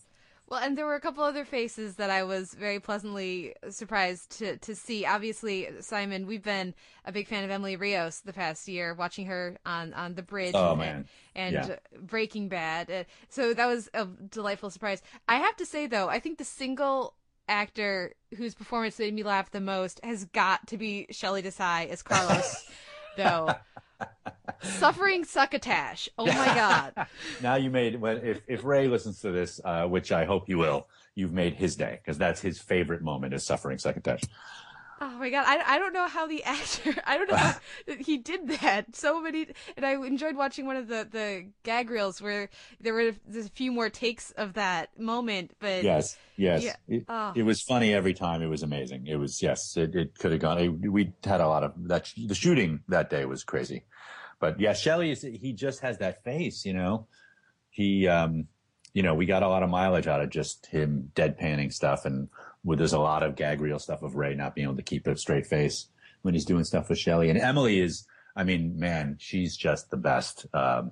Well, 0.51 0.59
and 0.59 0.77
there 0.77 0.85
were 0.85 0.95
a 0.95 0.99
couple 0.99 1.23
other 1.23 1.45
faces 1.45 1.95
that 1.95 2.09
I 2.09 2.23
was 2.23 2.53
very 2.53 2.81
pleasantly 2.81 3.55
surprised 3.69 4.37
to, 4.39 4.57
to 4.57 4.75
see. 4.75 5.05
Obviously, 5.05 5.69
Simon, 5.79 6.27
we've 6.27 6.43
been 6.43 6.75
a 7.05 7.13
big 7.13 7.29
fan 7.29 7.45
of 7.45 7.51
Emily 7.51 7.77
Rios 7.77 8.19
the 8.19 8.33
past 8.33 8.67
year, 8.67 8.93
watching 8.93 9.27
her 9.27 9.55
on, 9.65 9.93
on 9.93 10.15
The 10.15 10.23
Bridge 10.23 10.55
Oh, 10.55 10.75
and, 10.81 11.05
and 11.35 11.53
Yeah. 11.53 11.75
Breaking 12.01 12.49
Bad. 12.49 12.91
Uh, 12.91 13.03
so 13.29 13.53
that 13.53 13.65
was 13.65 13.87
a 13.93 14.05
delightful 14.05 14.69
surprise. 14.69 15.01
I 15.25 15.35
have 15.37 15.55
to 15.55 15.65
say, 15.65 15.87
though, 15.87 16.09
I 16.09 16.19
think 16.19 16.37
the 16.37 16.43
single 16.43 17.15
actor 17.47 18.13
whose 18.35 18.53
performance 18.53 18.99
made 18.99 19.13
me 19.13 19.23
laugh 19.23 19.51
the 19.51 19.61
most 19.61 20.01
has 20.03 20.25
got 20.25 20.67
to 20.67 20.77
be 20.77 21.07
Shelley 21.11 21.43
Desai 21.43 21.87
as 21.87 22.03
Carlos, 22.03 22.65
though. 23.15 23.55
Suffering 24.61 25.23
succotash. 25.23 26.07
Oh 26.17 26.25
my 26.25 26.33
god. 26.55 27.07
now 27.41 27.55
you 27.55 27.69
made 27.69 27.99
when 27.99 28.17
if 28.17 28.41
if 28.47 28.63
Ray 28.63 28.87
listens 28.87 29.19
to 29.21 29.31
this, 29.31 29.59
uh, 29.65 29.87
which 29.87 30.11
I 30.11 30.25
hope 30.25 30.45
he 30.47 30.55
will, 30.55 30.87
you've 31.15 31.33
made 31.33 31.53
his 31.55 31.75
day 31.75 31.99
because 32.03 32.17
that's 32.17 32.41
his 32.41 32.59
favorite 32.59 33.01
moment 33.01 33.33
is 33.33 33.43
suffering 33.43 33.77
succotash. 33.77 34.21
Oh 35.03 35.17
my 35.17 35.31
god, 35.31 35.45
I, 35.47 35.75
I 35.75 35.79
don't 35.79 35.93
know 35.93 36.07
how 36.07 36.27
the 36.27 36.43
actor 36.57 36.93
I 37.07 37.17
don't 37.17 37.29
know 37.31 37.35
how 37.37 37.55
he 37.99 38.17
did 38.19 38.47
that. 38.61 38.95
So 38.95 39.19
many 39.19 39.47
and 39.75 39.83
I 39.85 39.93
enjoyed 39.93 40.35
watching 40.35 40.67
one 40.67 40.75
of 40.77 40.87
the, 40.87 41.07
the 41.11 41.47
gag 41.63 41.89
reels 41.89 42.21
where 42.21 42.49
there 42.79 42.93
were 42.93 43.11
there's 43.27 43.47
a 43.47 43.49
few 43.49 43.71
more 43.71 43.89
takes 43.89 44.29
of 44.31 44.53
that 44.53 44.99
moment, 44.99 45.53
but 45.59 45.83
Yes, 45.83 46.17
yes. 46.37 46.63
Yeah. 46.63 46.75
It, 46.87 47.05
Oh. 47.09 47.33
it 47.35 47.43
was 47.43 47.61
funny 47.61 47.93
every 47.95 48.13
time. 48.13 48.43
It 48.43 48.47
was 48.47 48.61
amazing. 48.61 49.07
It 49.07 49.15
was 49.15 49.41
yes. 49.41 49.75
It, 49.75 49.95
it 49.95 50.17
could 50.19 50.31
have 50.33 50.41
gone. 50.41 50.59
It, 50.59 50.67
we 50.69 51.11
had 51.23 51.41
a 51.41 51.47
lot 51.47 51.63
of 51.63 51.73
that. 51.87 52.13
The 52.15 52.35
shooting 52.35 52.81
that 52.89 53.09
day 53.09 53.25
was 53.25 53.43
crazy, 53.43 53.85
but 54.39 54.59
yeah, 54.59 54.73
Shelley 54.73 55.09
is. 55.11 55.23
He 55.23 55.53
just 55.53 55.81
has 55.81 55.97
that 55.97 56.23
face. 56.23 56.63
You 56.63 56.73
know, 56.73 57.07
he. 57.71 58.07
um 58.07 58.47
You 58.93 59.03
know, 59.03 59.15
we 59.15 59.25
got 59.25 59.41
a 59.41 59.47
lot 59.47 59.63
of 59.63 59.69
mileage 59.69 60.07
out 60.07 60.21
of 60.21 60.29
just 60.29 60.65
him 60.67 61.11
deadpanning 61.15 61.71
stuff, 61.71 62.03
and 62.05 62.27
with 62.63 62.79
there's 62.79 62.93
a 62.93 62.99
lot 62.99 63.23
of 63.23 63.35
gag 63.35 63.61
reel 63.61 63.79
stuff 63.79 64.01
of 64.03 64.15
Ray 64.15 64.35
not 64.35 64.55
being 64.55 64.65
able 64.67 64.77
to 64.77 64.83
keep 64.83 65.07
a 65.07 65.15
straight 65.17 65.47
face 65.47 65.87
when 66.21 66.33
he's 66.33 66.45
doing 66.45 66.63
stuff 66.63 66.89
with 66.89 66.99
Shelley. 66.99 67.29
And 67.29 67.39
Emily 67.39 67.79
is. 67.79 68.05
I 68.35 68.43
mean, 68.45 68.79
man, 68.79 69.17
she's 69.19 69.57
just 69.57 69.89
the 69.89 69.97
best. 69.97 70.45
Um, 70.53 70.91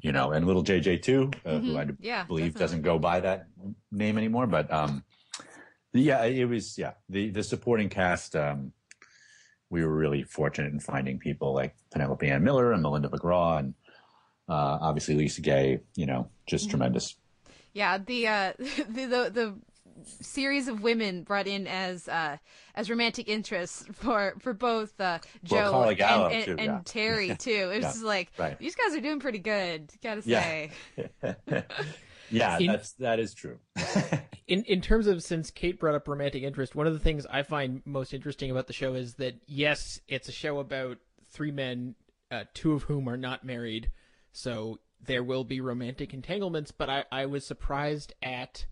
you 0.00 0.12
know, 0.12 0.32
and 0.32 0.46
little 0.46 0.64
JJ 0.64 1.02
too, 1.02 1.30
uh, 1.46 1.58
who 1.60 1.78
I. 1.78 1.86
Yeah, 2.00 2.24
believe 2.24 2.46
definitely. 2.54 2.60
doesn't 2.60 2.82
go 2.82 2.98
by 2.98 3.20
that 3.20 3.46
name 3.90 4.18
anymore. 4.18 4.46
But 4.46 4.70
um, 4.72 5.04
yeah, 5.92 6.24
it 6.24 6.44
was 6.46 6.76
yeah 6.76 6.92
the 7.08 7.30
the 7.30 7.42
supporting 7.42 7.88
cast. 7.88 8.34
Um, 8.36 8.72
we 9.70 9.84
were 9.84 9.94
really 9.94 10.22
fortunate 10.24 10.72
in 10.72 10.80
finding 10.80 11.18
people 11.18 11.54
like 11.54 11.74
Penelope 11.92 12.28
Ann 12.28 12.44
Miller 12.44 12.72
and 12.72 12.82
Melinda 12.82 13.08
McGraw 13.08 13.60
and 13.60 13.74
uh, 14.48 14.78
obviously 14.82 15.14
Lisa 15.14 15.40
Gay. 15.40 15.80
You 15.94 16.06
know, 16.06 16.28
just 16.46 16.66
Mhm. 16.66 16.70
tremendous. 16.70 17.16
yeah, 17.72 17.96
the 17.98 18.26
uh 18.28 18.52
the, 18.58 19.06
the 19.06 19.30
the 19.32 19.58
series 20.04 20.68
of 20.68 20.82
women 20.82 21.22
brought 21.22 21.46
in 21.46 21.66
as 21.66 22.08
uh 22.08 22.36
as 22.74 22.88
romantic 22.90 23.28
interests 23.28 23.84
for 23.92 24.34
for 24.40 24.52
both 24.52 24.98
uh 25.00 25.18
Joe 25.44 25.70
Carla 25.70 25.88
and, 25.88 26.00
and, 26.32 26.44
too, 26.44 26.50
and 26.52 26.60
yeah. 26.60 26.80
Terry 26.84 27.34
too. 27.38 27.50
It 27.50 27.66
was 27.66 27.82
Yeah, 27.82 27.88
just 27.92 28.02
like 28.02 28.30
right. 28.38 28.58
these 28.58 28.74
guys 28.74 28.94
are 28.94 29.00
doing 29.00 29.20
pretty 29.20 29.38
good, 29.38 29.90
gotta 30.02 30.22
Yeah. 30.24 30.42
say. 30.42 30.70
Yeah, 32.30 32.58
In- 32.58 32.66
that's 32.68 32.92
that 32.94 33.20
is 33.20 33.34
true. 33.34 33.58
in 34.46 34.64
in 34.64 34.80
terms 34.80 35.06
of 35.06 35.22
since 35.22 35.50
Kate 35.50 35.78
brought 35.78 35.94
up 35.94 36.08
romantic 36.08 36.42
interest, 36.42 36.74
one 36.74 36.86
of 36.86 36.94
the 36.94 36.98
things 36.98 37.26
I 37.26 37.42
find 37.42 37.82
most 37.84 38.14
interesting 38.14 38.50
about 38.50 38.66
the 38.66 38.72
show 38.72 38.94
is 38.94 39.14
that 39.16 39.34
yes, 39.46 40.00
it's 40.08 40.28
a 40.28 40.32
show 40.32 40.58
about 40.58 40.96
three 41.30 41.50
men, 41.50 41.94
uh, 42.30 42.44
two 42.54 42.72
of 42.72 42.84
whom 42.84 43.06
are 43.08 43.18
not 43.18 43.44
married, 43.44 43.90
so 44.32 44.80
there 45.04 45.22
will 45.22 45.44
be 45.44 45.60
romantic 45.60 46.14
entanglements. 46.14 46.70
But 46.70 46.88
I 46.88 47.04
I 47.12 47.26
was 47.26 47.46
surprised 47.46 48.14
at 48.22 48.64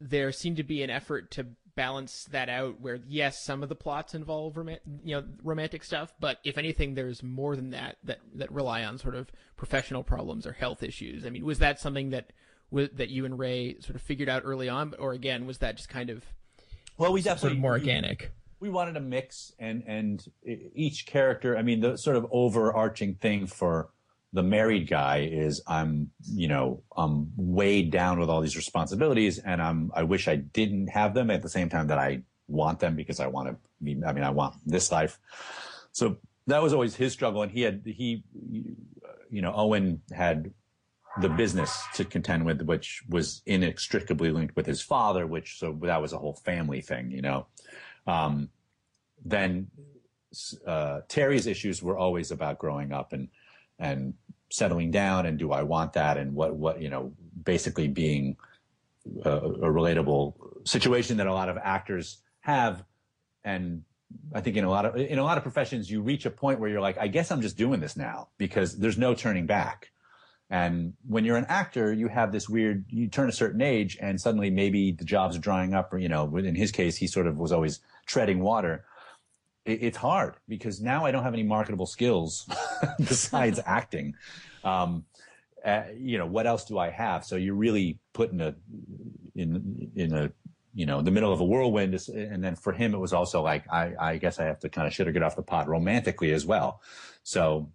there 0.00 0.32
seemed 0.32 0.56
to 0.56 0.62
be 0.62 0.82
an 0.82 0.90
effort 0.90 1.30
to 1.32 1.46
balance 1.76 2.24
that 2.32 2.48
out 2.48 2.80
where 2.80 2.98
yes 3.06 3.42
some 3.42 3.62
of 3.62 3.68
the 3.68 3.74
plots 3.76 4.14
involve 4.14 4.56
rom- 4.56 4.68
you 5.04 5.14
know 5.14 5.24
romantic 5.42 5.84
stuff 5.84 6.12
but 6.18 6.38
if 6.44 6.58
anything 6.58 6.94
there's 6.94 7.22
more 7.22 7.54
than 7.54 7.70
that 7.70 7.96
that 8.02 8.18
that 8.34 8.50
rely 8.50 8.82
on 8.84 8.98
sort 8.98 9.14
of 9.14 9.30
professional 9.56 10.02
problems 10.02 10.46
or 10.46 10.52
health 10.52 10.82
issues. 10.82 11.24
I 11.24 11.30
mean 11.30 11.44
was 11.44 11.58
that 11.60 11.78
something 11.78 12.10
that 12.10 12.32
was 12.70 12.88
that 12.94 13.08
you 13.08 13.24
and 13.24 13.38
ray 13.38 13.78
sort 13.80 13.94
of 13.94 14.02
figured 14.02 14.28
out 14.28 14.42
early 14.44 14.68
on 14.68 14.94
or 14.98 15.12
again 15.12 15.46
was 15.46 15.58
that 15.58 15.76
just 15.76 15.88
kind 15.88 16.10
of 16.10 16.24
Well, 16.98 17.12
we 17.12 17.22
sort 17.22 17.36
definitely 17.36 17.58
of 17.58 17.62
more 17.62 17.72
organic? 17.72 18.32
we 18.58 18.68
wanted 18.68 18.96
a 18.96 19.00
mix 19.00 19.52
and 19.58 19.82
and 19.86 20.26
each 20.74 21.06
character 21.06 21.56
i 21.56 21.62
mean 21.62 21.80
the 21.80 21.96
sort 21.96 22.16
of 22.16 22.26
overarching 22.30 23.14
thing 23.14 23.46
for 23.46 23.90
the 24.32 24.42
married 24.42 24.88
guy 24.88 25.28
is 25.30 25.60
i'm 25.66 26.10
you 26.32 26.48
know 26.48 26.82
i'm 26.96 27.30
weighed 27.36 27.90
down 27.90 28.18
with 28.18 28.28
all 28.28 28.40
these 28.40 28.56
responsibilities 28.56 29.38
and 29.38 29.60
i'm 29.60 29.90
i 29.94 30.02
wish 30.02 30.28
i 30.28 30.36
didn't 30.36 30.88
have 30.88 31.14
them 31.14 31.30
at 31.30 31.42
the 31.42 31.48
same 31.48 31.68
time 31.68 31.86
that 31.86 31.98
i 31.98 32.20
want 32.48 32.78
them 32.78 32.94
because 32.94 33.20
i 33.20 33.26
want 33.26 33.48
to 33.48 33.56
be 33.82 34.00
i 34.06 34.12
mean 34.12 34.24
i 34.24 34.30
want 34.30 34.54
this 34.66 34.90
life. 34.92 35.18
So 35.92 36.18
that 36.46 36.62
was 36.62 36.72
always 36.72 36.94
his 36.94 37.12
struggle 37.12 37.42
and 37.42 37.50
he 37.50 37.62
had 37.62 37.82
he 37.84 38.22
you 39.30 39.42
know 39.42 39.52
owen 39.54 40.02
had 40.12 40.52
the 41.20 41.28
business 41.28 41.82
to 41.94 42.04
contend 42.04 42.44
with 42.44 42.62
which 42.62 43.02
was 43.08 43.42
inextricably 43.46 44.30
linked 44.30 44.54
with 44.54 44.66
his 44.66 44.80
father 44.80 45.26
which 45.26 45.58
so 45.58 45.76
that 45.82 46.00
was 46.00 46.12
a 46.12 46.18
whole 46.18 46.34
family 46.34 46.80
thing 46.80 47.10
you 47.10 47.22
know. 47.22 47.46
Um, 48.06 48.48
then 49.24 49.68
uh, 50.66 51.00
Terry's 51.08 51.46
issues 51.46 51.82
were 51.82 51.98
always 51.98 52.30
about 52.30 52.58
growing 52.58 52.92
up 52.92 53.12
and 53.12 53.28
and 53.80 54.14
settling 54.50 54.90
down 54.90 55.26
and 55.26 55.38
do 55.38 55.50
I 55.50 55.62
want 55.62 55.94
that? 55.94 56.16
And 56.18 56.34
what 56.34 56.54
what 56.54 56.80
you 56.80 56.90
know 56.90 57.12
basically 57.42 57.88
being 57.88 58.36
a, 59.24 59.30
a 59.30 59.72
relatable 59.72 60.34
situation 60.68 61.16
that 61.16 61.26
a 61.26 61.32
lot 61.32 61.48
of 61.48 61.56
actors 61.56 62.18
have. 62.40 62.84
And 63.42 63.82
I 64.34 64.40
think 64.40 64.56
in 64.56 64.64
a 64.64 64.70
lot 64.70 64.84
of 64.84 64.96
in 64.96 65.18
a 65.18 65.24
lot 65.24 65.38
of 65.38 65.42
professions 65.42 65.90
you 65.90 66.02
reach 66.02 66.26
a 66.26 66.30
point 66.30 66.60
where 66.60 66.68
you're 66.68 66.80
like 66.80 66.98
I 66.98 67.08
guess 67.08 67.30
I'm 67.30 67.40
just 67.40 67.56
doing 67.56 67.80
this 67.80 67.96
now 67.96 68.28
because 68.38 68.78
there's 68.78 68.98
no 68.98 69.14
turning 69.14 69.46
back. 69.46 69.90
And 70.52 70.94
when 71.06 71.24
you're 71.24 71.36
an 71.36 71.46
actor 71.48 71.92
you 71.92 72.08
have 72.08 72.32
this 72.32 72.48
weird 72.48 72.84
you 72.88 73.08
turn 73.08 73.28
a 73.28 73.32
certain 73.32 73.62
age 73.62 73.96
and 74.00 74.20
suddenly 74.20 74.50
maybe 74.50 74.92
the 74.92 75.04
jobs 75.04 75.36
are 75.36 75.40
drying 75.40 75.74
up 75.74 75.92
or 75.92 75.98
you 75.98 76.08
know 76.08 76.36
in 76.36 76.54
his 76.54 76.72
case 76.72 76.96
he 76.96 77.06
sort 77.06 77.26
of 77.26 77.38
was 77.38 77.52
always 77.52 77.80
treading 78.06 78.40
water 78.40 78.84
it's 79.64 79.96
hard 79.96 80.34
because 80.48 80.80
now 80.80 81.04
I 81.04 81.10
don't 81.10 81.22
have 81.22 81.34
any 81.34 81.42
marketable 81.42 81.86
skills 81.86 82.48
besides 82.98 83.60
acting. 83.66 84.14
Um, 84.64 85.04
uh, 85.64 85.84
you 85.96 86.18
know, 86.18 86.26
what 86.26 86.46
else 86.46 86.64
do 86.64 86.78
I 86.78 86.90
have? 86.90 87.24
So 87.24 87.36
you're 87.36 87.54
really 87.54 87.98
put 88.12 88.32
in 88.32 88.40
a, 88.40 88.54
in, 89.34 89.90
in 89.94 90.14
a, 90.14 90.32
you 90.72 90.86
know, 90.86 91.02
the 91.02 91.10
middle 91.10 91.32
of 91.32 91.40
a 91.40 91.44
whirlwind. 91.44 92.00
And 92.08 92.42
then 92.42 92.56
for 92.56 92.72
him, 92.72 92.94
it 92.94 92.98
was 92.98 93.12
also 93.12 93.42
like, 93.42 93.70
I, 93.70 93.92
I 94.00 94.16
guess 94.16 94.38
I 94.38 94.44
have 94.44 94.60
to 94.60 94.68
kind 94.68 94.86
of 94.86 94.94
shit 94.94 95.08
or 95.08 95.12
get 95.12 95.22
off 95.22 95.36
the 95.36 95.42
pot 95.42 95.68
romantically 95.68 96.32
as 96.32 96.46
well. 96.46 96.80
So 97.22 97.70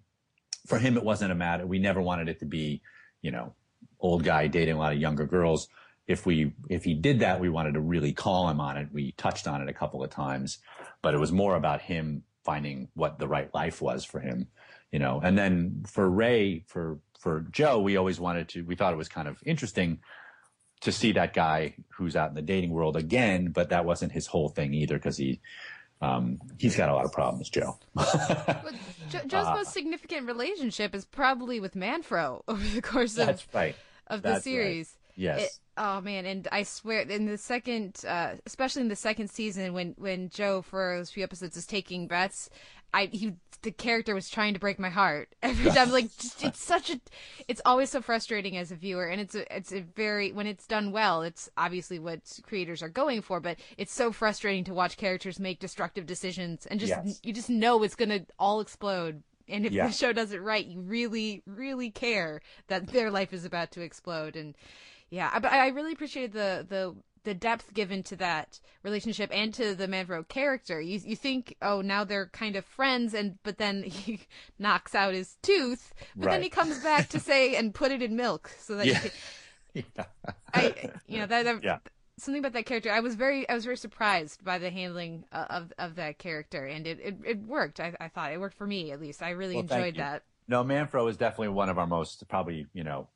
for 0.66 0.80
him, 0.80 0.98
it 0.98 1.04
wasn't 1.04 1.32
a 1.32 1.36
matter. 1.36 1.68
We 1.68 1.80
never 1.80 2.02
wanted 2.02 2.30
it 2.30 2.40
to 2.40 2.46
be, 2.46 2.82
you 3.22 3.32
know, 3.32 3.54
old 4.00 4.24
guy 4.24 4.48
dating 4.48 4.76
a 4.76 4.80
lot 4.80 4.94
of 4.94 5.00
younger 5.00 5.26
girls. 5.26 5.68
If 6.08 6.26
we, 6.26 6.54
if 6.70 6.84
he 6.84 6.94
did 6.94 7.20
that, 7.20 7.40
we 7.40 7.50
wanted 7.50 7.74
to 7.74 7.82
really 7.82 8.14
call 8.14 8.50
him 8.50 8.60
on 8.60 8.78
it. 8.78 8.88
We 8.92 9.12
touched 9.14 9.48
on 9.48 9.62
it 9.62 9.70
a 9.70 9.74
couple 9.74 10.04
of 10.04 10.10
times, 10.10 10.60
but 11.06 11.14
it 11.14 11.20
was 11.20 11.32
more 11.32 11.56
about 11.56 11.82
him 11.82 12.24
finding 12.44 12.88
what 12.96 13.20
the 13.20 13.28
right 13.28 13.54
life 13.54 13.80
was 13.80 14.04
for 14.04 14.20
him, 14.20 14.48
you 14.92 14.98
know. 14.98 15.22
And 15.24 15.38
then 15.38 15.84
for 15.86 16.10
Ray, 16.10 16.64
for 16.66 16.98
for 17.20 17.42
Joe, 17.52 17.80
we 17.80 17.96
always 17.96 18.20
wanted 18.20 18.50
to. 18.50 18.64
We 18.64 18.76
thought 18.76 18.92
it 18.92 18.98
was 18.98 19.08
kind 19.08 19.28
of 19.28 19.38
interesting 19.46 20.00
to 20.82 20.92
see 20.92 21.12
that 21.12 21.36
guy 21.36 21.76
who's 21.96 22.16
out 22.16 22.30
in 22.30 22.34
the 22.34 22.42
dating 22.42 22.72
world 22.72 22.98
again, 22.98 23.52
but 23.52 23.70
that 23.70 23.86
wasn't 23.86 24.14
his 24.14 24.26
whole 24.26 24.50
thing 24.50 24.74
either 24.74 24.96
because 24.96 25.16
he 25.16 25.42
um, 26.02 26.40
he's 26.58 26.76
got 26.76 26.90
a 26.90 26.94
lot 26.96 27.06
of 27.06 27.12
problems, 27.12 27.52
Joe. 27.52 27.78
Jo- 29.10 29.20
Joe's 29.28 29.46
Uh, 29.46 29.54
most 29.54 29.74
significant 29.74 30.26
relationship 30.26 30.96
is 30.96 31.06
probably 31.06 31.60
with 31.60 31.76
Manfro 31.76 32.42
over 32.48 32.68
the 32.68 32.82
course 32.82 33.16
of 33.16 33.28
That's 33.28 33.46
right. 33.54 33.76
of 34.08 34.24
the 34.24 34.30
That's 34.30 34.48
right. 34.48 34.88
Yes. 35.16 35.42
It- 35.42 35.60
oh 35.78 36.02
man, 36.02 36.26
and 36.26 36.48
I 36.52 36.64
swear, 36.64 37.02
in 37.02 37.26
the 37.26 37.38
second, 37.38 38.04
uh, 38.08 38.36
especially 38.46 38.82
in 38.84 38.88
the 38.90 38.96
second 38.96 39.30
season, 39.30 39.74
when 39.74 39.96
when 39.98 40.30
Joe 40.30 40.62
for 40.62 40.98
those 40.98 41.12
few 41.12 41.24
episodes 41.24 41.58
is 41.58 41.66
taking 41.66 42.08
bets, 42.08 42.50
I 42.94 43.06
he 43.08 43.34
the 43.62 43.72
character 43.72 44.14
was 44.14 44.30
trying 44.30 44.54
to 44.54 44.60
break 44.60 44.78
my 44.78 44.90
heart 44.90 45.34
every 45.42 45.72
time. 45.72 45.92
Like 45.92 46.16
just, 46.20 46.44
it's 46.44 46.62
such 46.64 46.92
a, 46.92 47.00
it's 47.48 47.62
always 47.66 47.90
so 47.90 48.02
frustrating 48.02 48.58
as 48.58 48.72
a 48.72 48.76
viewer, 48.76 49.06
and 49.08 49.20
it's 49.20 49.36
a 49.36 49.56
it's 49.56 49.72
a 49.74 49.82
very 49.82 50.32
when 50.32 50.48
it's 50.48 50.68
done 50.68 50.92
well, 50.92 51.22
it's 51.24 51.50
obviously 51.58 51.98
what 52.00 52.20
creators 52.44 52.84
are 52.84 52.90
going 52.90 53.22
for, 53.22 53.40
but 53.40 53.58
it's 53.78 53.94
so 53.94 54.12
frustrating 54.12 54.64
to 54.66 54.74
watch 54.74 54.98
characters 54.98 55.40
make 55.40 55.60
destructive 55.60 56.06
decisions 56.06 56.66
and 56.68 56.80
just 56.80 56.92
Yes. 56.92 57.20
you 57.24 57.34
just 57.34 57.50
know 57.50 57.82
it's 57.84 57.96
gonna 57.96 58.26
all 58.38 58.60
explode. 58.60 59.24
And 59.48 59.64
if 59.66 59.74
Yeah. 59.74 59.86
the 59.88 59.94
show 59.94 60.12
does 60.12 60.32
it 60.32 60.42
right, 60.42 60.66
you 60.66 60.80
really, 60.82 61.44
really 61.46 61.92
care 61.92 62.42
that 62.68 62.88
their 62.88 63.12
life 63.12 63.32
is 63.32 63.46
about 63.46 63.70
to 63.74 63.82
explode. 63.82 64.36
And 64.36 64.56
yeah, 65.10 65.30
I- 65.34 65.40
but 65.40 65.52
I 65.52 65.68
really 65.70 65.94
appreciated 65.94 66.34
the 66.34 66.66
the 66.68 66.96
the 67.24 67.34
depth 67.34 67.74
given 67.74 68.04
to 68.04 68.16
that 68.18 68.60
relationship 68.84 69.32
and 69.34 69.52
to 69.56 69.74
the 69.74 69.88
Manfro 69.88 70.28
character. 70.28 70.80
You 70.80 71.00
you 71.04 71.16
think, 71.16 71.56
oh, 71.62 71.82
now 71.82 72.04
they're 72.04 72.28
kind 72.28 72.56
of 72.56 72.66
friends, 72.66 73.14
and 73.14 73.38
but 73.44 73.58
then 73.58 73.84
he 73.84 74.22
knocks 74.60 74.94
out 74.96 75.14
his 75.14 75.38
tooth, 75.42 75.94
but 76.20 76.30
then 76.30 76.42
he 76.44 76.50
comes 76.50 76.80
back 76.80 77.10
to 77.10 77.20
say 77.20 77.56
and 77.56 77.74
put 77.74 77.92
it 77.92 78.02
in 78.02 78.16
milk 78.16 78.52
so 78.60 78.76
that 78.76 78.88
Yeah. 78.88 79.00
he 79.74 79.84
can, 79.96 80.06
I 80.54 80.76
you 81.08 81.20
know 81.20 81.26
that, 81.26 81.44
that 81.44 81.64
Yeah. 81.64 81.80
something 82.20 82.40
about 82.40 82.54
that 82.54 82.66
character. 82.66 82.92
I 82.92 83.00
was 83.00 83.16
very 83.16 83.48
I 83.50 83.54
was 83.56 83.66
very 83.66 83.78
surprised 83.78 84.44
by 84.44 84.58
the 84.58 84.70
handling 84.70 85.26
uh, 85.32 85.46
of 85.50 85.74
of 85.78 85.96
that 85.96 86.18
character, 86.20 86.66
and 86.66 86.86
it 86.88 87.00
it, 87.00 87.18
it 87.26 87.40
worked. 87.44 87.80
I, 87.80 87.96
I 88.00 88.08
thought 88.08 88.32
it 88.32 88.40
worked 88.40 88.58
for 88.58 88.68
me 88.68 88.92
at 88.92 89.02
least. 89.02 89.22
I 89.24 89.32
really 89.32 89.56
Well, 89.56 89.64
enjoyed 89.64 89.96
that. 89.98 90.24
No, 90.48 90.64
Manfro 90.64 91.10
is 91.10 91.18
definitely 91.18 91.50
one 91.50 91.70
of 91.70 91.78
our 91.80 91.88
most 91.88 92.28
probably 92.30 92.68
you 92.74 92.84
know 92.84 93.08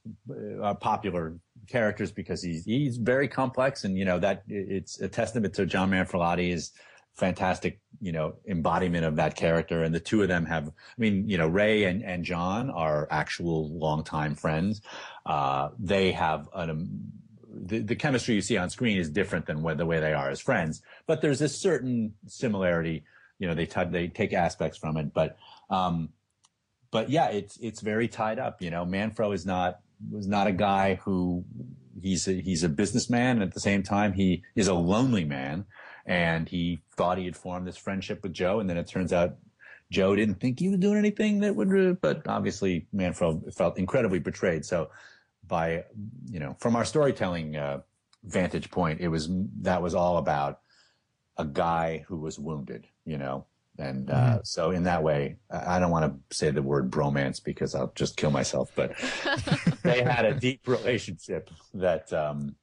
uh, 0.64 0.74
popular 0.74 1.36
characters 1.70 2.12
because 2.12 2.42
he's 2.42 2.66
he's 2.66 2.98
very 2.98 3.28
complex 3.28 3.84
and 3.84 3.98
you 3.98 4.06
know 4.06 4.20
that 4.20 4.44
it's 4.48 5.00
a 5.00 5.08
testament 5.08 5.54
to 5.54 5.66
John 5.66 5.92
Manfrellotti's 5.92 6.72
fantastic 7.16 7.80
you 8.00 8.12
know 8.12 8.36
embodiment 8.48 9.06
of 9.06 9.18
that 9.18 9.36
character 9.36 9.84
and 9.84 9.94
the 9.94 10.00
two 10.00 10.22
of 10.22 10.28
them 10.28 10.46
have 10.46 10.68
I 10.68 10.72
mean 10.98 11.30
you 11.30 11.38
know 11.38 11.48
Ray 11.48 11.84
and 11.84 12.04
and 12.04 12.24
John 12.24 12.70
are 12.70 13.08
actual 13.12 13.70
longtime 13.70 14.36
friends. 14.36 14.82
Uh, 15.26 15.70
they 15.78 16.12
have 16.12 16.50
an 16.54 16.70
um, 16.70 16.90
the, 17.52 17.80
the 17.80 17.96
chemistry 17.96 18.36
you 18.36 18.42
see 18.42 18.58
on 18.58 18.70
screen 18.70 18.98
is 18.98 19.10
different 19.10 19.46
than 19.46 19.62
what, 19.62 19.78
the 19.78 19.86
way 19.86 20.00
they 20.00 20.14
are 20.14 20.30
as 20.30 20.40
friends, 20.40 20.82
but 21.08 21.22
there's 21.22 21.42
a 21.42 21.50
certain 21.50 22.14
similarity. 22.28 23.04
You 23.40 23.48
know, 23.48 23.56
they 23.56 23.66
t- 23.66 23.84
they 23.86 24.08
take 24.08 24.34
aspects 24.34 24.78
from 24.78 24.98
it, 24.98 25.14
but 25.14 25.38
um, 25.70 26.10
but 26.92 27.10
yeah, 27.10 27.30
it's 27.30 27.58
it's 27.58 27.82
very 27.82 28.08
tied 28.08 28.40
up. 28.40 28.62
You 28.62 28.70
know, 28.70 28.86
Manfro 28.86 29.34
is 29.34 29.46
not 29.46 29.80
was 30.12 30.28
not 30.28 30.48
a 30.48 30.52
guy 30.52 30.96
who 30.96 31.44
he's 32.02 32.28
a, 32.28 32.34
he's 32.34 32.64
a 32.64 32.70
businessman, 32.70 33.38
and 33.38 33.44
at 33.44 33.54
the 33.54 33.60
same 33.60 33.84
time 33.84 34.14
he 34.14 34.44
is 34.56 34.68
a 34.68 34.74
lonely 34.74 35.26
man, 35.26 35.66
and 36.06 36.48
he 36.50 36.80
thought 36.96 37.18
he 37.18 37.26
had 37.26 37.36
formed 37.36 37.68
this 37.68 37.78
friendship 37.78 38.24
with 38.24 38.34
Joe, 38.34 38.60
and 38.60 38.70
then 38.70 38.78
it 38.78 38.88
turns 38.88 39.14
out 39.14 39.38
Joe 39.92 40.16
didn't 40.16 40.40
think 40.40 40.60
he 40.60 40.70
was 40.70 40.80
doing 40.80 40.98
anything 40.98 41.40
that 41.40 41.56
would, 41.56 41.76
uh, 41.76 41.94
but 42.02 42.28
obviously 42.28 42.88
Manfro 42.96 43.54
felt 43.54 43.78
incredibly 43.78 44.20
betrayed. 44.20 44.66
So 44.66 44.90
by 45.48 45.86
you 46.30 46.40
know 46.40 46.56
from 46.60 46.76
our 46.76 46.86
storytelling 46.86 47.56
uh, 47.56 47.82
vantage 48.24 48.70
point, 48.70 49.02
it 49.02 49.08
was 49.08 49.30
that 49.62 49.82
was 49.82 49.96
all 49.96 50.18
about 50.18 50.60
a 51.38 51.46
guy 51.46 52.06
who 52.08 52.18
was 52.18 52.38
wounded, 52.38 52.88
you 53.06 53.18
know. 53.18 53.46
And 53.80 54.10
uh, 54.12 54.44
so, 54.44 54.72
in 54.72 54.84
that 54.84 55.04
way, 55.04 55.38
I 55.50 55.78
I 55.78 55.80
don't 55.80 55.92
want 55.92 56.14
to 56.30 56.36
say 56.36 56.52
the 56.52 56.62
word 56.62 56.92
bromance 56.92 57.44
because 57.44 57.74
I'll 57.74 57.92
just 57.96 58.18
kill 58.18 58.32
myself. 58.32 58.72
But 58.76 58.98
they 59.84 60.04
had 60.04 60.26
a 60.26 60.34
deep 60.34 60.68
relationship 60.68 61.50
that 61.74 62.12
um, 62.12 62.56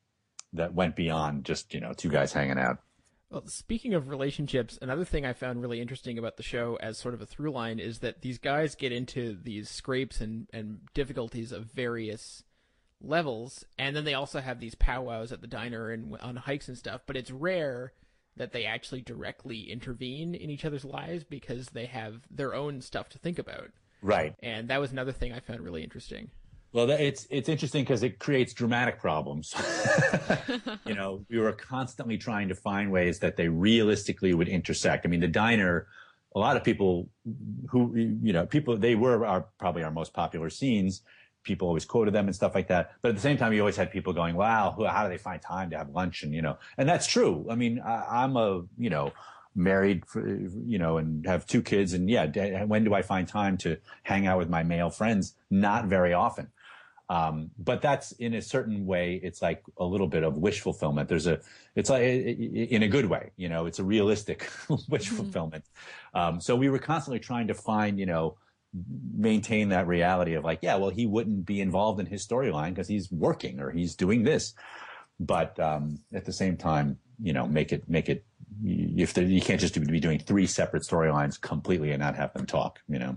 that 0.53 0.75
went 0.75 0.95
beyond 0.95 1.45
just 1.45 1.73
you 1.73 1.81
know 1.81 1.93
two 1.95 2.11
guys 2.11 2.33
hanging 2.33 2.59
out. 2.59 2.79
Well, 3.31 3.47
speaking 3.49 3.95
of 3.95 4.09
relationships, 4.09 4.79
another 4.81 5.05
thing 5.05 5.27
I 5.27 5.33
found 5.33 5.61
really 5.61 5.81
interesting 5.81 6.17
about 6.17 6.37
the 6.37 6.45
show 6.45 6.79
as 6.81 6.97
sort 6.97 7.13
of 7.13 7.21
a 7.21 7.27
through 7.27 7.51
line 7.51 7.81
is 7.81 7.99
that 7.99 8.23
these 8.23 8.39
guys 8.39 8.77
get 8.77 8.93
into 8.93 9.37
these 9.43 9.69
scrapes 9.69 10.21
and, 10.21 10.47
and 10.53 10.79
difficulties 10.95 11.51
of 11.51 11.65
various 11.65 12.45
levels, 13.01 13.65
and 13.79 13.97
then 13.97 14.05
they 14.05 14.15
also 14.15 14.41
have 14.41 14.61
these 14.61 14.77
powwows 14.77 15.33
at 15.33 15.41
the 15.41 15.49
diner 15.49 15.91
and 15.91 16.17
on 16.21 16.37
hikes 16.37 16.69
and 16.69 16.79
stuff, 16.79 17.01
but 17.05 17.17
it's 17.17 17.33
rare 17.33 17.93
that 18.37 18.53
they 18.53 18.65
actually 18.65 19.01
directly 19.01 19.71
intervene 19.71 20.35
in 20.35 20.51
each 20.51 20.65
other's 20.65 20.85
lives 20.85 21.25
because 21.25 21.69
they 21.69 21.87
have 21.87 22.23
their 22.31 22.55
own 22.55 22.81
stuff 22.81 23.09
to 23.11 23.19
think 23.19 23.39
about. 23.39 23.71
Right. 24.03 24.35
And 24.43 24.69
that 24.69 24.81
was 24.81 24.93
another 24.93 25.13
thing 25.13 25.33
I 25.33 25.41
found 25.41 25.61
really 25.61 25.83
interesting. 25.83 26.31
Well, 26.73 26.91
it's 26.91 27.27
it's 27.31 27.49
interesting 27.49 27.85
because 27.85 28.03
it 28.03 28.19
creates 28.19 28.53
dramatic 28.53 29.01
problems. 29.01 29.55
you 30.87 30.95
know, 30.95 31.25
we 31.31 31.39
were 31.39 31.53
constantly 31.53 32.19
trying 32.19 32.49
to 32.49 32.55
find 32.55 32.93
ways 32.93 33.19
that 33.21 33.37
they 33.37 33.49
realistically 33.49 34.35
would 34.35 34.49
intersect. 34.49 35.07
I 35.07 35.09
mean, 35.09 35.21
the 35.21 35.29
diner, 35.29 35.87
a 36.35 36.39
lot 36.39 36.57
of 36.57 36.65
people 36.65 37.09
who 37.71 37.95
you 37.97 38.33
know, 38.35 38.45
people 38.45 38.77
they 38.77 38.95
were 38.95 39.25
our 39.25 39.47
probably 39.59 39.85
our 39.85 39.91
most 39.91 40.13
popular 40.13 40.51
scenes 40.51 41.01
people 41.47 41.69
always 41.69 41.87
quoted 41.87 42.13
them 42.13 42.27
and 42.27 42.35
stuff 42.35 42.55
like 42.55 42.69
that. 42.69 42.93
But 43.01 43.11
at 43.11 43.15
the 43.15 43.21
same 43.23 43.39
time, 43.39 43.53
you 43.55 43.61
always 43.61 43.77
had 43.77 43.91
people 43.91 44.13
going, 44.13 44.37
"Wow, 44.37 44.75
who- 44.77 44.85
how 44.85 45.05
do 45.05 45.09
they 45.09 45.19
find 45.19 45.41
time 45.41 45.71
to 45.71 45.79
have 45.79 45.89
lunch?" 45.91 46.23
And 46.25 46.35
you 46.35 46.43
know, 46.43 46.59
and 46.77 46.87
that's 46.89 47.07
true. 47.07 47.47
I 47.49 47.55
mean, 47.55 47.81
I, 47.81 48.25
I'm 48.25 48.37
a 48.37 48.65
you 48.77 48.91
know 48.91 49.13
married, 49.55 50.05
for, 50.05 50.21
you 50.29 50.79
know, 50.79 50.99
and 50.99 51.27
have 51.27 51.47
two 51.47 51.63
kids, 51.63 51.95
and 51.95 52.11
yeah, 52.11 52.65
when 52.65 52.85
do 52.85 52.93
I 52.93 53.01
find 53.01 53.27
time 53.27 53.57
to 53.59 53.79
hang 54.03 54.27
out 54.27 54.39
with 54.39 54.51
my 54.51 54.63
male 54.63 54.91
friends? 54.91 55.35
Not 55.51 55.87
very 55.87 56.13
often. 56.13 56.49
Um, 57.09 57.51
but 57.59 57.81
that's 57.83 58.13
in 58.13 58.35
a 58.35 58.43
certain 58.43 58.85
way, 58.85 59.21
it's 59.23 59.41
like 59.41 59.63
a 59.79 59.85
little 59.85 60.09
bit 60.09 60.25
of 60.25 60.39
wish 60.39 60.61
fulfillment. 60.61 61.09
There's 61.09 61.29
a, 61.29 61.41
it's 61.77 61.89
like 61.89 62.03
in 62.03 62.83
a 62.83 62.89
good 62.89 63.07
way, 63.07 63.31
you 63.37 63.49
know, 63.49 63.67
it's 63.67 63.79
a 63.79 63.85
realistic 63.85 64.51
wish 64.89 65.09
fulfillment. 65.09 65.65
Um, 66.15 66.41
so 66.41 66.57
we 66.57 66.69
were 66.69 66.81
constantly 66.81 67.21
trying 67.21 67.47
to 67.47 67.55
find, 67.55 67.99
you 67.99 68.07
know, 68.07 68.37
maintain 69.15 69.71
that 69.71 69.87
reality 69.87 70.35
of 70.35 70.45
like, 70.45 70.61
yeah, 70.63 70.77
well, 70.77 70.91
he 70.91 71.07
wouldn't 71.07 71.47
be 71.47 71.61
involved 71.61 72.01
in 72.01 72.07
his 72.07 72.27
storyline 72.27 72.71
because 72.71 72.89
he's 72.89 73.11
working 73.11 73.61
or 73.61 73.71
he's 73.71 73.95
doing 73.95 74.23
this. 74.23 74.55
But 75.19 75.59
um, 75.59 75.99
at 76.13 76.25
the 76.25 76.33
same 76.33 76.57
time, 76.57 76.99
you 77.21 77.33
know, 77.33 77.47
make 77.47 77.73
it 77.73 77.89
make 77.89 78.09
it 78.09 78.25
if 78.65 79.15
the, 79.15 79.25
you 79.25 79.41
can't 79.41 79.61
just 79.61 79.79
be 79.81 80.01
doing 80.01 80.19
three 80.19 80.47
separate 80.47 80.83
storylines 80.83 81.41
completely 81.41 81.91
and 81.93 82.01
not 82.01 82.17
have 82.17 82.33
them 82.35 82.47
talk, 82.47 82.81
you 82.89 82.99
know. 82.99 83.17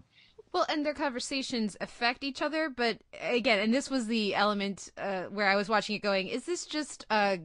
Well, 0.52 0.66
and 0.68 0.84
their 0.86 0.96
conversations 0.96 1.78
affect 1.80 2.24
each 2.24 2.42
other, 2.42 2.70
but 2.70 2.98
again, 3.22 3.60
and 3.60 3.74
this 3.74 3.90
was 3.90 4.08
the 4.08 4.34
element 4.34 4.92
uh, 4.98 5.24
where 5.26 5.48
I 5.48 5.56
was 5.56 5.70
watching 5.70 5.96
it 5.96 6.02
going, 6.02 6.28
is 6.28 6.46
this 6.46 6.66
just 6.66 7.06
a 7.12 7.40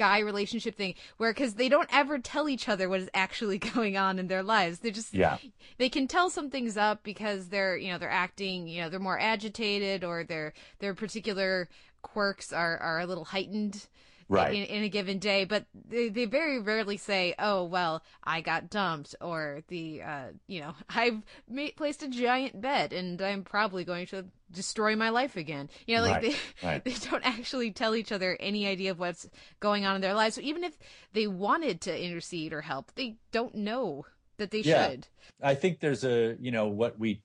guy 0.00 0.18
relationship 0.20 0.74
thing 0.76 0.94
where 1.18 1.32
because 1.34 1.54
they 1.54 1.68
don't 1.68 1.88
ever 1.92 2.18
tell 2.18 2.48
each 2.48 2.68
other 2.72 2.88
what 2.88 3.00
is 3.00 3.10
actually 3.12 3.58
going 3.74 3.96
on 3.98 4.18
in 4.18 4.26
their 4.28 4.42
lives 4.42 4.78
they're 4.78 4.90
just 5.02 5.12
Yeah. 5.12 5.36
they 5.76 5.90
can 5.90 6.06
tell 6.08 6.30
something's 6.30 6.76
up 6.76 7.02
because 7.02 7.48
they're 7.48 7.76
you 7.76 7.88
know 7.92 7.98
they're 7.98 8.18
acting 8.26 8.66
you 8.66 8.80
know 8.80 8.88
they're 8.88 9.08
more 9.10 9.18
agitated 9.20 10.02
or 10.04 10.24
their 10.24 10.54
their 10.78 10.94
particular 10.94 11.68
quirks 12.02 12.52
are 12.52 12.78
are 12.78 13.00
a 13.00 13.06
little 13.06 13.26
heightened 13.26 13.86
Right. 14.30 14.54
in, 14.54 14.62
in 14.64 14.84
a 14.84 14.88
given 14.88 15.18
day 15.18 15.44
but 15.44 15.66
they, 15.88 16.08
they 16.08 16.24
very 16.24 16.60
rarely 16.60 16.96
say 16.96 17.34
oh 17.38 17.64
well 17.64 18.02
i 18.24 18.40
got 18.40 18.70
dumped 18.70 19.14
or 19.20 19.62
the 19.68 20.02
uh 20.02 20.26
you 20.46 20.60
know 20.60 20.74
i've 20.88 21.20
ma- 21.48 21.66
placed 21.76 22.02
a 22.02 22.08
giant 22.08 22.60
bet 22.60 22.92
and 22.92 23.20
i'm 23.20 23.42
probably 23.42 23.84
going 23.84 24.06
to 24.06 24.24
destroy 24.52 24.96
my 24.96 25.10
life 25.10 25.36
again 25.36 25.68
you 25.86 25.96
know 25.96 26.02
like 26.02 26.22
Right, 26.22 26.36
they, 26.62 26.66
right. 26.66 26.84
they 26.84 26.94
don't 27.10 27.26
actually 27.26 27.70
tell 27.72 27.94
each 27.94 28.12
other 28.12 28.36
any 28.40 28.66
idea 28.66 28.90
of 28.92 28.98
what's 28.98 29.28
going 29.60 29.84
on 29.84 29.96
in 29.96 30.00
their 30.00 30.14
lives 30.14 30.36
so 30.36 30.40
even 30.40 30.64
if 30.64 30.78
they 31.12 31.26
wanted 31.26 31.80
to 31.82 32.04
intercede 32.04 32.52
or 32.52 32.60
help 32.60 32.92
they 32.94 33.16
don't 33.32 33.54
know 33.54 34.06
that 34.38 34.50
they 34.50 34.62
should 34.62 35.06
I 35.42 35.54
think 35.54 35.80
there's 35.80 36.04
a, 36.04 36.36
you 36.40 36.50
know, 36.50 36.66
what 36.68 36.98
we 36.98 37.22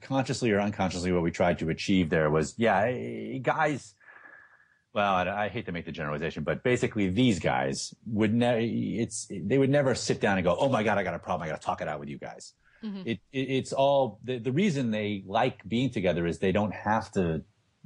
consciously 0.00 0.50
or 0.50 0.60
unconsciously, 0.60 1.12
what 1.12 1.22
we 1.22 1.30
tried 1.30 1.58
to 1.60 1.68
achieve 1.70 2.10
there 2.10 2.30
was, 2.30 2.54
yeah, 2.56 2.90
guys, 3.38 3.94
well, 4.94 5.14
I, 5.14 5.44
I 5.44 5.48
hate 5.48 5.66
to 5.66 5.72
make 5.72 5.86
the 5.86 5.92
generalization, 5.92 6.44
but 6.44 6.62
basically 6.62 7.08
these 7.08 7.38
guys 7.38 7.94
would 8.06 8.34
never, 8.34 8.58
it's, 8.60 9.26
they 9.30 9.58
would 9.58 9.70
never 9.70 9.94
sit 9.94 10.20
down 10.20 10.38
and 10.38 10.44
go, 10.44 10.56
oh 10.58 10.68
my 10.68 10.82
God, 10.82 10.98
I 10.98 11.02
got 11.02 11.14
a 11.14 11.18
problem. 11.18 11.46
I 11.46 11.50
got 11.50 11.60
to 11.60 11.66
talk 11.66 11.80
it 11.80 11.88
out 11.88 12.00
with 12.00 12.08
you 12.08 12.18
guys. 12.18 12.52
Mm-hmm. 12.84 13.02
It, 13.06 13.20
it, 13.32 13.38
it's 13.38 13.72
all, 13.72 14.18
the, 14.24 14.38
the 14.38 14.52
reason 14.52 14.90
they 14.90 15.24
like 15.26 15.66
being 15.66 15.90
together 15.90 16.26
is 16.26 16.38
they 16.38 16.52
don't 16.52 16.74
have 16.74 17.10
to, 17.12 17.42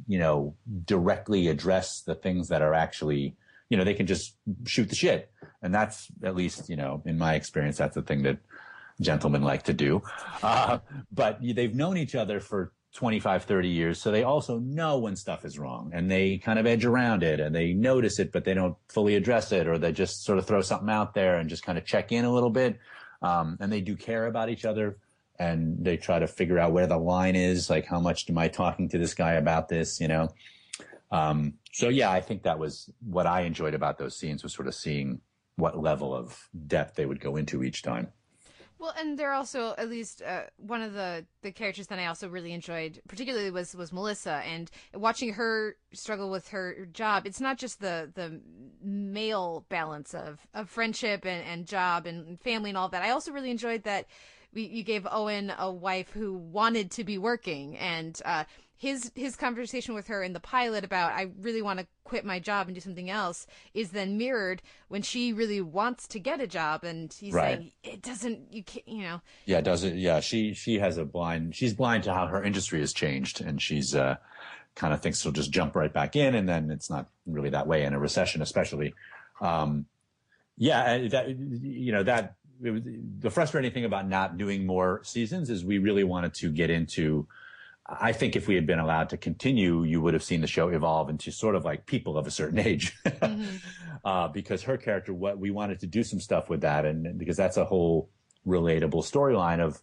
you 0.07 0.19
know, 0.19 0.55
directly 0.85 1.49
address 1.49 2.01
the 2.01 2.15
things 2.15 2.49
that 2.49 2.61
are 2.61 2.75
actually, 2.75 3.37
you 3.69 3.77
know, 3.77 3.85
they 3.85 3.95
can 3.95 4.07
just 4.07 4.37
shoot 4.67 4.89
the 4.89 4.95
shit. 4.95 5.31
And 5.63 5.75
that's 5.75 6.09
at 6.23 6.35
least, 6.35 6.69
you 6.69 6.77
know, 6.77 7.03
in 7.07 7.19
my 7.19 7.35
experience, 7.35 7.77
that's 7.77 7.95
the 7.95 8.03
thing 8.03 8.23
that 8.25 8.39
gentlemen 9.01 9.43
like 9.43 9.65
to 9.65 9.73
do. 9.73 10.03
Uh, 10.43 10.79
but 11.13 11.39
they've 11.43 11.75
known 11.75 11.97
each 11.97 12.15
other 12.15 12.41
for 12.41 12.73
25, 12.97 13.45
30 13.45 13.69
years. 13.69 14.01
So 14.01 14.11
they 14.11 14.25
also 14.25 14.59
know 14.59 14.99
when 14.99 15.17
stuff 15.17 15.45
is 15.45 15.59
wrong 15.59 15.91
and 15.93 16.11
they 16.11 16.39
kind 16.39 16.59
of 16.59 16.67
edge 16.67 16.87
around 16.87 17.23
it 17.23 17.41
and 17.41 17.55
they 17.55 17.75
notice 17.75 18.19
it, 18.19 18.33
but 18.33 18.45
they 18.45 18.55
don't 18.55 18.75
fully 18.89 19.17
address 19.17 19.53
it 19.53 19.69
or 19.69 19.77
they 19.77 19.93
just 19.93 20.25
sort 20.25 20.39
of 20.39 20.47
throw 20.47 20.63
something 20.63 20.89
out 20.89 21.13
there 21.13 21.37
and 21.37 21.51
just 21.51 21.63
kind 21.63 21.77
of 21.77 21.85
check 21.85 22.11
in 22.11 22.25
a 22.25 22.33
little 22.33 22.51
bit. 22.51 22.79
Um, 23.21 23.59
and 23.61 23.71
they 23.71 23.83
do 23.83 23.97
care 23.97 24.27
about 24.27 24.49
each 24.49 24.65
other 24.65 24.97
and 25.39 25.77
they 25.85 25.99
try 25.99 26.19
to 26.19 26.27
figure 26.27 26.59
out 26.59 26.73
where 26.73 26.87
the 26.87 26.97
line 26.97 27.37
is. 27.37 27.69
Like, 27.69 27.85
how 27.85 28.01
much 28.01 28.31
am 28.31 28.39
I 28.39 28.49
talking 28.49 28.89
to 28.89 28.99
this 28.99 29.13
guy 29.13 29.33
about 29.33 29.69
this? 29.69 30.01
You 30.01 30.09
know? 30.09 30.29
Um, 31.11 31.55
so 31.73 31.91
yeah, 31.91 32.11
I 32.11 32.23
think 32.23 32.45
that 32.45 32.59
was 32.59 32.91
what 33.01 33.27
I 33.27 33.43
enjoyed 33.43 33.75
about 33.75 33.99
those 33.99 34.17
scenes 34.17 34.43
was 34.43 34.55
sort 34.55 34.69
of 34.69 34.75
seeing 34.75 35.21
what 35.57 35.79
level 35.79 36.15
of 36.15 36.49
depth 36.67 36.97
they 36.97 37.05
would 37.05 37.21
go 37.21 37.37
into 37.37 37.63
each 37.63 37.83
time. 37.83 38.09
Well, 38.79 38.93
and 38.99 39.19
they're 39.19 39.33
also 39.33 39.75
at 39.79 39.89
least 39.89 40.23
uh, 40.23 40.45
one 40.59 40.83
of 40.83 40.93
the 40.93 41.25
the 41.43 41.51
characters 41.51 41.87
that 41.87 41.99
I 41.99 42.07
also 42.07 42.29
really 42.29 42.53
enjoyed, 42.53 43.01
particularly 43.09 43.51
was 43.51 43.75
was 43.75 43.93
Melissa, 43.93 44.43
and 44.45 44.71
watching 44.93 45.33
her 45.35 45.77
struggle 45.93 46.31
with 46.31 46.49
her 46.49 46.87
job. 46.93 47.27
It's 47.27 47.41
not 47.41 47.57
just 47.57 47.81
the 47.81 48.11
the 48.15 48.41
male 48.83 49.65
balance 49.71 50.15
of 50.15 50.47
of 50.53 50.69
friendship 50.69 51.25
and 51.25 51.43
and 51.47 51.67
job 51.67 52.07
and 52.07 52.39
family 52.41 52.71
and 52.71 52.77
all 52.77 52.89
that. 52.91 53.03
I 53.03 53.11
also 53.11 53.33
really 53.33 53.51
enjoyed 53.51 53.85
that 53.85 54.07
we, 54.53 54.65
you 54.65 54.83
gave 54.85 55.07
Owen 55.11 55.53
a 55.59 55.71
wife 55.73 56.11
who 56.11 56.35
wanted 56.35 56.91
to 56.93 57.05
be 57.05 57.19
working 57.19 57.77
and. 57.79 58.21
uh 58.25 58.45
his 58.77 59.11
his 59.15 59.37
conversation 59.37 59.95
with 59.95 60.09
her 60.09 60.23
in 60.23 60.33
the 60.33 60.41
pilot 60.41 60.85
about 60.85 61.13
I 61.13 61.31
really 61.41 61.63
want 61.63 61.79
to 61.81 61.87
quit 62.05 62.25
my 62.25 62.39
job 62.39 62.69
and 62.69 62.75
do 62.75 62.81
something 62.81 63.09
else 63.11 63.47
is 63.75 63.91
then 63.91 64.19
mirrored 64.19 64.63
when 64.89 65.03
she 65.03 65.33
really 65.33 65.61
wants 65.61 66.07
to 66.09 66.19
get 66.19 66.41
a 66.41 66.47
job 66.47 66.85
and 66.85 67.13
he's 67.13 67.33
Right. 67.33 67.59
saying 67.59 67.73
it 67.83 68.03
doesn't 68.03 68.53
you 68.53 68.63
can't 68.63 68.87
you 68.87 69.03
know 69.03 69.21
Yeah, 69.47 69.61
does 69.63 69.83
it? 69.85 69.95
Yeah, 69.95 70.21
she 70.21 70.53
she 70.55 70.79
has 70.79 70.99
a 70.99 71.05
blind. 71.05 71.55
She's 71.57 71.73
blind 71.75 72.05
to 72.05 72.13
how 72.15 72.27
her 72.27 72.43
industry 72.45 72.81
has 72.81 72.93
changed, 72.93 73.41
and 73.41 73.61
she's 73.63 73.95
uh, 73.95 74.17
kind 74.75 74.93
of 74.93 75.01
thinks 75.01 75.23
she'll 75.23 75.33
just 75.33 75.51
jump 75.51 75.75
right 75.75 75.93
back 75.93 76.15
in, 76.17 76.35
and 76.35 76.47
then 76.49 76.71
it's 76.71 76.91
not 76.91 77.09
really 77.27 77.51
that 77.51 77.67
way 77.67 77.85
in 77.85 77.95
a 77.95 77.99
recession, 77.99 78.43
especially. 78.43 78.95
Um, 79.41 79.87
yeah, 80.59 80.81
uh, 80.83 81.09
that 81.09 81.29
you 81.31 81.93
know 81.93 82.03
that 82.03 82.35
was, 82.61 82.83
the 83.21 83.31
frustrating 83.31 83.73
thing 83.73 83.85
about 83.87 84.07
not 84.09 84.37
doing 84.39 84.67
more 84.67 85.01
seasons 85.03 85.49
is 85.51 85.65
we 85.65 85.79
really 85.79 86.05
wanted 86.05 86.35
to 86.35 86.51
get 86.51 86.69
into. 86.71 87.27
I 87.89 88.13
think 88.13 88.35
if 88.35 88.49
we 88.49 88.57
had 88.57 88.67
been 88.67 88.81
allowed 88.81 89.11
to 89.11 89.17
continue, 89.17 89.85
you 89.85 90.01
would 90.01 90.15
have 90.15 90.25
seen 90.25 90.41
the 90.41 90.47
show 90.47 90.69
evolve 90.69 91.09
into 91.09 91.31
sort 91.31 91.55
of 91.55 91.65
like 91.65 91.87
people 91.87 92.19
of 92.19 92.27
a 92.27 92.31
certain 92.31 92.59
age. 92.59 92.97
uh, 94.05 94.29
because 94.29 94.63
her 94.65 94.77
character, 94.77 95.15
what 95.15 95.39
we 95.39 95.51
wanted 95.51 95.81
to 95.81 95.87
do 95.87 96.03
some 96.03 96.21
stuff 96.21 96.49
with 96.49 96.63
that, 96.63 96.85
and 96.85 97.17
because 97.17 97.37
that's 97.37 97.57
a 97.57 97.65
whole 97.65 98.11
relatable 98.47 99.05
storyline 99.05 99.61
of, 99.61 99.81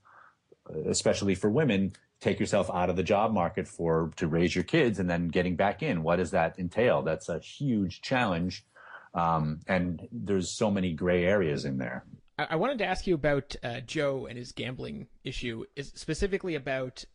uh, 0.70 0.90
especially 0.90 1.34
for 1.34 1.50
women, 1.50 1.94
take 2.20 2.40
yourself 2.40 2.70
out 2.74 2.90
of 2.90 2.96
the 2.98 3.04
job 3.04 3.34
market 3.34 3.68
for 3.68 4.12
to 4.18 4.28
raise 4.28 4.54
your 4.54 4.64
kids 4.64 5.00
and 5.00 5.10
then 5.10 5.30
getting 5.30 5.56
back 5.56 5.82
in. 5.82 6.04
What 6.04 6.18
does 6.18 6.32
that 6.32 6.60
entail? 6.60 7.04
That's 7.04 7.30
a 7.30 7.40
huge 7.40 8.02
challenge, 8.02 8.66
um, 9.14 9.60
and 9.68 10.08
there's 10.12 10.50
so 10.50 10.70
many 10.70 10.92
gray 10.92 11.24
areas 11.24 11.64
in 11.64 11.78
there. 11.78 12.04
I, 12.38 12.48
I 12.52 12.56
wanted 12.58 12.80
to 12.80 12.86
ask 12.86 13.08
you 13.08 13.16
about 13.16 13.56
uh, 13.64 13.80
Joe 13.80 14.26
and 14.26 14.38
his 14.38 14.52
gambling 14.52 15.08
issue, 15.24 15.64
is 15.78 15.94
specifically 15.96 16.56
about 16.56 17.06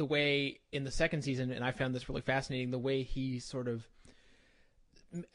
the 0.00 0.06
way 0.06 0.58
in 0.72 0.82
the 0.84 0.90
second 0.90 1.20
season, 1.20 1.50
and 1.50 1.62
I 1.62 1.72
found 1.72 1.94
this 1.94 2.08
really 2.08 2.22
fascinating. 2.22 2.70
The 2.70 2.78
way 2.78 3.02
he 3.02 3.38
sort 3.38 3.68
of 3.68 3.86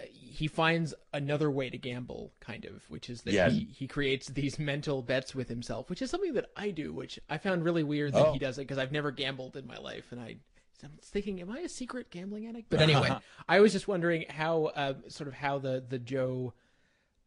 he 0.10 0.48
finds 0.48 0.96
another 1.14 1.52
way 1.52 1.70
to 1.70 1.78
gamble, 1.78 2.32
kind 2.40 2.66
of, 2.66 2.82
which 2.90 3.12
is 3.12 3.22
that 3.22 3.34
Yeah. 3.34 3.50
he, 3.50 3.66
he 3.66 3.88
creates 3.88 4.28
these 4.28 4.58
mental 4.58 5.04
bets 5.04 5.36
with 5.36 5.50
himself, 5.50 5.88
which 5.90 6.02
is 6.02 6.10
something 6.10 6.34
that 6.34 6.50
I 6.56 6.72
do, 6.72 6.94
which 6.94 7.20
I 7.30 7.38
found 7.38 7.64
really 7.64 7.84
weird 7.84 8.14
that 8.14 8.26
Oh. 8.26 8.34
he 8.34 8.40
does 8.40 8.58
it 8.58 8.62
because 8.64 8.80
I've 8.80 8.92
never 8.92 9.12
gambled 9.12 9.56
in 9.56 9.68
my 9.68 9.78
life, 9.78 10.12
and 10.12 10.20
I. 10.20 10.38
I'm 10.84 10.92
thinking, 11.02 11.40
am 11.42 11.50
I 11.52 11.60
a 11.60 11.70
secret 11.70 12.10
gambling 12.10 12.48
addict? 12.48 12.70
But 12.72 12.80
anyway, 12.90 13.16
I 13.48 13.60
was 13.60 13.72
just 13.72 13.88
wondering 13.88 14.26
how, 14.30 14.66
uh, 14.66 14.94
sort 15.10 15.28
of, 15.28 15.36
how 15.36 15.60
the 15.60 15.84
the 15.88 16.00
Joe, 16.00 16.54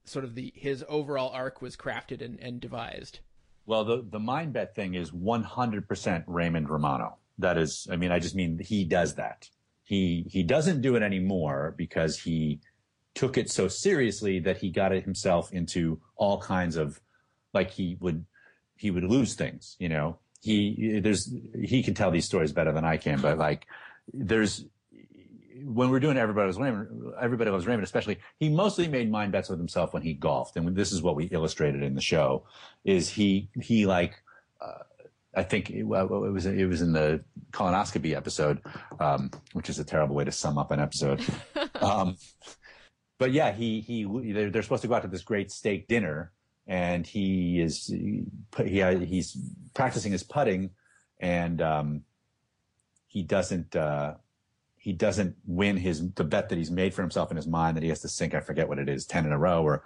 sort 0.05 0.24
of 0.24 0.35
the 0.35 0.52
his 0.56 0.85
overall 0.89 1.31
arc 1.31 1.62
was 1.62 1.77
crafted 1.77 2.20
and, 2.20 2.39
and 2.40 2.60
devised. 2.60 3.20
Well, 3.66 3.85
the 3.85 4.02
the 4.02 4.19
mind 4.19 4.52
bet 4.55 4.74
thing 4.74 4.94
is 4.94 5.10
100% 5.12 6.24
Raymond 6.27 6.69
Romano. 6.70 7.19
That 7.39 7.59
is, 7.59 7.86
I 7.90 7.97
mean, 7.97 8.10
I 8.10 8.19
just 8.19 8.35
mean 8.35 8.59
he 8.59 8.85
does 8.85 9.15
that. 9.15 9.48
He 9.85 10.27
he 10.28 10.43
doesn't 10.43 10.82
do 10.82 10.97
it 10.97 11.02
anymore 11.02 11.74
because 11.77 12.19
he 12.19 12.60
took 13.15 13.39
it 13.39 13.51
so 13.51 13.69
seriously 13.69 14.39
that 14.40 14.59
he 14.59 14.70
got 14.70 14.93
it 14.93 15.05
himself 15.05 15.52
into 15.52 16.01
all 16.16 16.40
kinds 16.40 16.77
of 16.77 17.01
like 17.55 17.70
he 17.70 17.97
would 18.01 18.24
he 18.77 18.90
would 18.90 19.05
lose 19.05 19.35
things, 19.35 19.77
you 19.78 19.89
know. 19.89 20.19
He 20.40 21.01
there's 21.02 21.32
he 21.62 21.82
can 21.82 21.94
tell 21.94 22.10
these 22.10 22.27
stories 22.27 22.52
better 22.52 22.73
than 22.73 22.85
I 22.85 22.97
can, 22.97 23.20
but 23.20 23.39
like 23.39 23.66
there's 24.12 24.65
when 25.65 25.90
we're 25.90 26.01
doing 26.01 26.16
everybody 26.16 26.47
loves 26.47 26.59
Raymond, 26.59 27.12
everybody 27.20 27.51
loves 27.51 27.66
Raymond, 27.66 27.85
especially 27.85 28.19
he 28.39 28.48
mostly 28.48 28.89
made 28.89 29.10
mind 29.10 29.32
bets 29.32 29.48
with 29.48 29.59
himself 29.59 29.93
when 29.93 30.02
he 30.02 30.15
golfed, 30.15 30.56
and 30.56 30.77
this 30.77 30.93
is 30.93 31.02
what 31.02 31.16
we 31.16 31.24
illustrated 31.24 31.82
in 31.82 31.94
the 31.94 32.01
show. 32.01 32.44
Is 32.85 33.09
he 33.09 33.48
he 33.60 33.86
like 33.86 34.23
uh, 34.60 34.85
I 35.39 35.44
think 35.44 35.70
it, 35.70 35.85
well, 35.85 36.24
it 36.24 36.31
was 36.31 36.47
it 36.47 36.66
was 36.66 36.82
in 36.82 36.93
the 36.93 37.23
colonoscopy 37.52 38.16
episode, 38.16 38.60
um, 38.98 39.31
which 39.52 39.70
is 39.70 39.78
a 39.78 39.85
terrible 39.85 40.16
way 40.16 40.24
to 40.24 40.32
sum 40.32 40.59
up 40.59 40.73
an 40.73 40.81
episode. 40.81 41.23
um, 41.81 42.16
but 43.19 43.31
yeah, 43.31 43.52
he 43.52 43.81
he 43.81 44.05
they're, 44.32 44.51
they're 44.51 44.65
supposed 44.65 44.82
to 44.82 44.89
go 44.89 44.94
out 44.94 45.02
to 45.02 45.09
this 45.09 45.23
great 45.23 45.52
steak 45.52 45.86
dinner, 45.86 46.32
and 46.66 47.06
he 47.06 47.60
is 47.60 47.86
he, 47.86 48.24
he 48.65 49.05
he's 49.05 49.39
practicing 49.74 50.10
his 50.10 50.24
putting, 50.24 50.70
and 51.20 51.62
um, 51.62 52.02
he 53.06 53.23
doesn't 53.23 53.77
uh, 53.77 54.15
he 54.77 54.93
doesn't 54.93 55.36
win 55.47 55.77
his 55.77 56.10
the 56.15 56.24
bet 56.24 56.48
that 56.48 56.59
he's 56.59 56.73
made 56.73 56.93
for 56.93 57.02
himself 57.02 57.31
in 57.31 57.36
his 57.36 57.47
mind 57.47 57.77
that 57.77 57.85
he 57.85 57.90
has 57.90 58.01
to 58.01 58.09
sink. 58.09 58.35
I 58.35 58.40
forget 58.40 58.69
what 58.69 58.81
it 58.81 58.89
is, 58.89 59.06
ten 59.06 59.24
in 59.24 59.31
a 59.31 59.39
row 59.39 59.62
or 59.62 59.85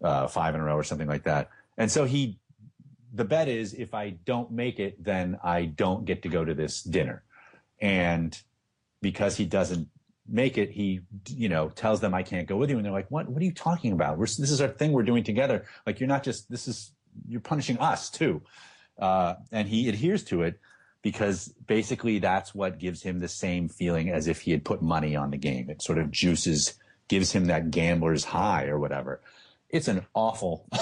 uh, 0.00 0.28
five 0.28 0.54
in 0.54 0.60
a 0.60 0.64
row 0.64 0.76
or 0.76 0.84
something 0.84 1.08
like 1.08 1.24
that. 1.24 1.50
And 1.76 1.90
so 1.90 2.04
he 2.04 2.38
the 3.16 3.24
bet 3.24 3.48
is 3.48 3.74
if 3.74 3.94
I 3.94 4.10
don't 4.10 4.50
make 4.50 4.78
it, 4.78 5.02
then 5.02 5.38
I 5.42 5.64
don't 5.64 6.04
get 6.04 6.22
to 6.22 6.28
go 6.28 6.44
to 6.44 6.54
this 6.54 6.82
dinner. 6.82 7.24
And 7.80 8.38
because 9.00 9.36
he 9.36 9.46
doesn't 9.46 9.88
make 10.28 10.58
it, 10.58 10.70
he, 10.70 11.00
you 11.28 11.48
know, 11.48 11.68
tells 11.70 12.00
them 12.00 12.14
I 12.14 12.22
can't 12.22 12.46
go 12.46 12.56
with 12.56 12.70
you. 12.70 12.76
And 12.76 12.84
they're 12.84 12.92
like, 12.92 13.10
what, 13.10 13.28
what 13.28 13.40
are 13.40 13.44
you 13.44 13.54
talking 13.54 13.92
about? 13.92 14.18
We're, 14.18 14.26
this 14.26 14.50
is 14.50 14.60
our 14.60 14.68
thing 14.68 14.92
we're 14.92 15.02
doing 15.02 15.24
together. 15.24 15.64
Like, 15.86 15.98
you're 15.98 16.08
not 16.08 16.24
just, 16.24 16.50
this 16.50 16.68
is, 16.68 16.92
you're 17.26 17.40
punishing 17.40 17.78
us 17.78 18.10
too. 18.10 18.42
Uh, 18.98 19.34
and 19.50 19.68
he 19.68 19.88
adheres 19.88 20.24
to 20.24 20.42
it 20.42 20.60
because 21.02 21.48
basically 21.66 22.18
that's 22.18 22.54
what 22.54 22.78
gives 22.78 23.02
him 23.02 23.20
the 23.20 23.28
same 23.28 23.68
feeling 23.68 24.10
as 24.10 24.26
if 24.26 24.42
he 24.42 24.50
had 24.50 24.64
put 24.64 24.82
money 24.82 25.16
on 25.16 25.30
the 25.30 25.38
game. 25.38 25.70
It 25.70 25.82
sort 25.82 25.98
of 25.98 26.10
juices, 26.10 26.74
gives 27.08 27.32
him 27.32 27.46
that 27.46 27.70
gambler's 27.70 28.24
high 28.24 28.66
or 28.66 28.78
whatever. 28.78 29.20
It's 29.70 29.88
an 29.88 30.04
awful, 30.14 30.68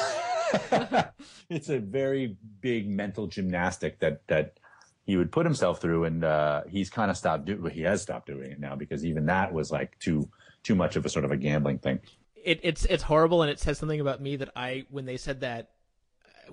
it's 1.55 1.69
a 1.69 1.79
very 1.79 2.37
big 2.61 2.89
mental 2.89 3.27
gymnastic 3.27 4.01
that, 4.01 4.27
that, 4.29 4.59
he 5.07 5.17
would 5.17 5.31
put 5.31 5.45
himself 5.45 5.83
through 5.83 6.05
and 6.05 6.25
uh, 6.25 6.63
he's 6.67 6.89
kind 6.89 7.11
of 7.11 7.17
stopped 7.19 7.45
doing 7.45 7.71
he 7.71 7.83
has 7.83 8.01
stopped 8.01 8.27
doing 8.27 8.51
it 8.51 8.59
now 8.59 8.75
because 8.75 9.05
even 9.05 9.27
that 9.27 9.53
was 9.53 9.71
like 9.71 9.99
too 9.99 10.27
too 10.63 10.75
much 10.75 10.97
of 10.97 11.05
a 11.05 11.09
sort 11.09 11.25
of 11.25 11.31
a 11.31 11.37
gambling 11.37 11.79
thing. 11.79 12.01
It, 12.43 12.61
it's 12.63 12.85
it's 12.87 13.03
horrible, 13.03 13.43
and 13.43 13.51
it 13.51 13.61
says 13.61 13.79
something 13.79 14.01
about 14.01 14.21
me 14.21 14.37
that 14.37 14.51
I 14.57 14.87
when 14.91 15.05
they 15.05 15.17
said 15.17 15.41
that 15.41 15.71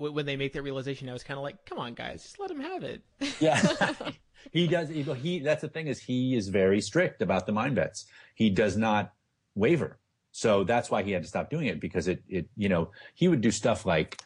uh, 0.00 0.10
when 0.10 0.26
they 0.26 0.36
make 0.36 0.52
that 0.52 0.62
realization, 0.62 1.08
I 1.08 1.12
was 1.12 1.24
kind 1.24 1.38
of 1.38 1.42
like, 1.42 1.64
come 1.66 1.78
on, 1.78 1.94
guys, 1.94 2.22
just 2.22 2.38
let 2.38 2.50
him 2.50 2.60
have 2.60 2.84
it. 2.84 3.02
yeah. 3.40 3.60
He 4.50 4.66
does 4.66 4.88
he, 4.88 5.02
he 5.02 5.38
that's 5.38 5.60
the 5.62 5.68
thing 5.68 5.86
is 5.86 6.00
he 6.00 6.34
is 6.34 6.48
very 6.48 6.80
strict 6.80 7.22
about 7.22 7.46
the 7.46 7.52
mind 7.52 7.76
bets 7.76 8.06
he 8.34 8.50
does 8.50 8.76
not 8.76 9.12
waver. 9.54 9.98
So 10.32 10.64
that's 10.64 10.90
why 10.90 11.04
he 11.04 11.12
had 11.12 11.22
to 11.22 11.28
stop 11.28 11.48
doing 11.48 11.66
it 11.66 11.78
because 11.78 12.08
it 12.08 12.24
it 12.28 12.48
you 12.56 12.68
know 12.68 12.90
he 13.14 13.28
would 13.28 13.40
do 13.40 13.52
stuff 13.52 13.86
like 13.86 14.20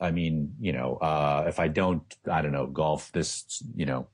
I 0.00 0.10
mean, 0.10 0.54
you 0.60 0.72
know, 0.72 0.96
uh, 0.96 1.44
if 1.46 1.58
I 1.60 1.68
don't, 1.68 2.02
I 2.30 2.42
don't 2.42 2.52
know, 2.52 2.66
golf 2.66 3.12
this, 3.12 3.62
you 3.74 3.86
know, 3.86 4.08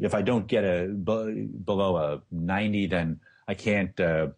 if 0.00 0.14
I 0.14 0.22
don't 0.22 0.46
get 0.46 0.64
a 0.64 0.88
b- 0.88 1.48
below 1.64 1.96
a 1.96 2.22
90, 2.30 2.86
then 2.86 3.20
I 3.46 3.54
can't, 3.54 3.98
uh, 4.00 4.28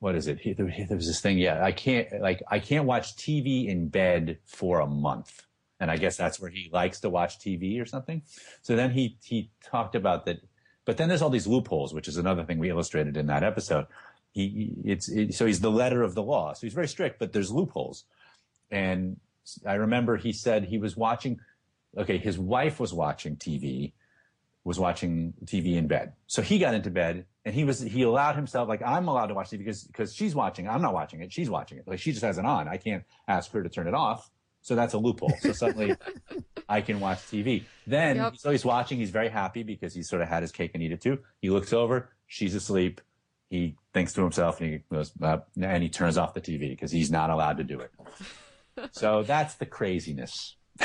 what 0.00 0.14
is 0.16 0.26
it? 0.26 0.40
There 0.56 0.96
was 0.96 1.06
this 1.06 1.20
thing. 1.20 1.38
Yeah. 1.38 1.64
I 1.64 1.72
can't, 1.72 2.20
like, 2.20 2.42
I 2.48 2.58
can't 2.58 2.86
watch 2.86 3.16
TV 3.16 3.68
in 3.68 3.88
bed 3.88 4.38
for 4.44 4.80
a 4.80 4.86
month. 4.86 5.46
And 5.78 5.90
I 5.90 5.96
guess 5.96 6.16
that's 6.16 6.40
where 6.40 6.50
he 6.50 6.68
likes 6.72 7.00
to 7.00 7.10
watch 7.10 7.38
TV 7.38 7.80
or 7.80 7.86
something. 7.86 8.22
So 8.62 8.76
then 8.76 8.90
he, 8.92 9.18
he 9.22 9.50
talked 9.64 9.94
about 9.94 10.26
that. 10.26 10.40
But 10.84 10.96
then 10.96 11.08
there's 11.08 11.22
all 11.22 11.30
these 11.30 11.46
loopholes, 11.46 11.94
which 11.94 12.08
is 12.08 12.16
another 12.16 12.44
thing 12.44 12.58
we 12.58 12.70
illustrated 12.70 13.16
in 13.16 13.26
that 13.26 13.44
episode. 13.44 13.86
He, 14.32 14.72
it's, 14.84 15.08
it, 15.08 15.34
so 15.34 15.46
he's 15.46 15.60
the 15.60 15.70
letter 15.70 16.02
of 16.02 16.14
the 16.14 16.22
law. 16.22 16.52
So 16.52 16.66
he's 16.66 16.74
very 16.74 16.88
strict, 16.88 17.18
but 17.18 17.32
there's 17.32 17.52
loopholes. 17.52 18.04
And 18.70 19.18
I 19.66 19.74
remember 19.74 20.16
he 20.16 20.32
said 20.32 20.64
he 20.64 20.78
was 20.78 20.96
watching, 20.96 21.40
okay, 21.96 22.18
his 22.18 22.38
wife 22.38 22.78
was 22.80 22.92
watching 22.94 23.36
TV, 23.36 23.92
was 24.64 24.78
watching 24.78 25.34
TV 25.44 25.76
in 25.76 25.86
bed. 25.88 26.12
So 26.26 26.42
he 26.42 26.58
got 26.58 26.74
into 26.74 26.90
bed 26.90 27.26
and 27.44 27.54
he 27.54 27.64
was, 27.64 27.80
he 27.80 28.02
allowed 28.02 28.36
himself, 28.36 28.68
like, 28.68 28.82
I'm 28.82 29.08
allowed 29.08 29.26
to 29.26 29.34
watch 29.34 29.50
TV 29.50 29.58
because, 29.58 29.84
because 29.84 30.14
she's 30.14 30.34
watching. 30.34 30.68
I'm 30.68 30.80
not 30.82 30.94
watching 30.94 31.20
it. 31.22 31.32
She's 31.32 31.50
watching 31.50 31.78
it. 31.78 31.88
Like, 31.88 31.98
she 31.98 32.12
just 32.12 32.22
has 32.24 32.38
it 32.38 32.44
on. 32.44 32.68
I 32.68 32.76
can't 32.76 33.02
ask 33.26 33.50
her 33.52 33.62
to 33.62 33.68
turn 33.68 33.88
it 33.88 33.94
off. 33.94 34.30
So 34.64 34.76
that's 34.76 34.94
a 34.94 34.98
loophole. 34.98 35.32
So 35.40 35.52
suddenly 35.52 35.96
I 36.68 36.82
can 36.82 37.00
watch 37.00 37.18
TV. 37.18 37.64
Then, 37.84 38.14
Yep. 38.16 38.36
so 38.36 38.52
he's 38.52 38.64
watching. 38.64 38.98
He's 38.98 39.10
very 39.10 39.28
happy 39.28 39.64
because 39.64 39.92
he's 39.92 40.08
sort 40.08 40.22
of 40.22 40.28
had 40.28 40.42
his 40.42 40.52
cake 40.52 40.70
and 40.74 40.82
eat 40.84 40.92
it 40.92 41.00
too. 41.00 41.18
He 41.40 41.50
looks 41.50 41.72
over. 41.72 42.10
She's 42.28 42.54
asleep. 42.54 43.00
He 43.50 43.74
thinks 43.92 44.12
to 44.12 44.22
himself 44.22 44.60
and 44.60 44.72
he 44.74 44.78
goes, 44.90 45.10
uh, 45.20 45.38
and 45.60 45.82
he 45.82 45.88
turns 45.88 46.16
off 46.16 46.32
the 46.32 46.40
TV 46.40 46.70
because 46.70 46.92
he's 46.92 47.10
not 47.10 47.28
allowed 47.30 47.56
to 47.58 47.64
do 47.64 47.80
it. 47.80 47.90
So 48.92 49.22
that's 49.22 49.54
the 49.54 49.66
craziness. 49.66 50.56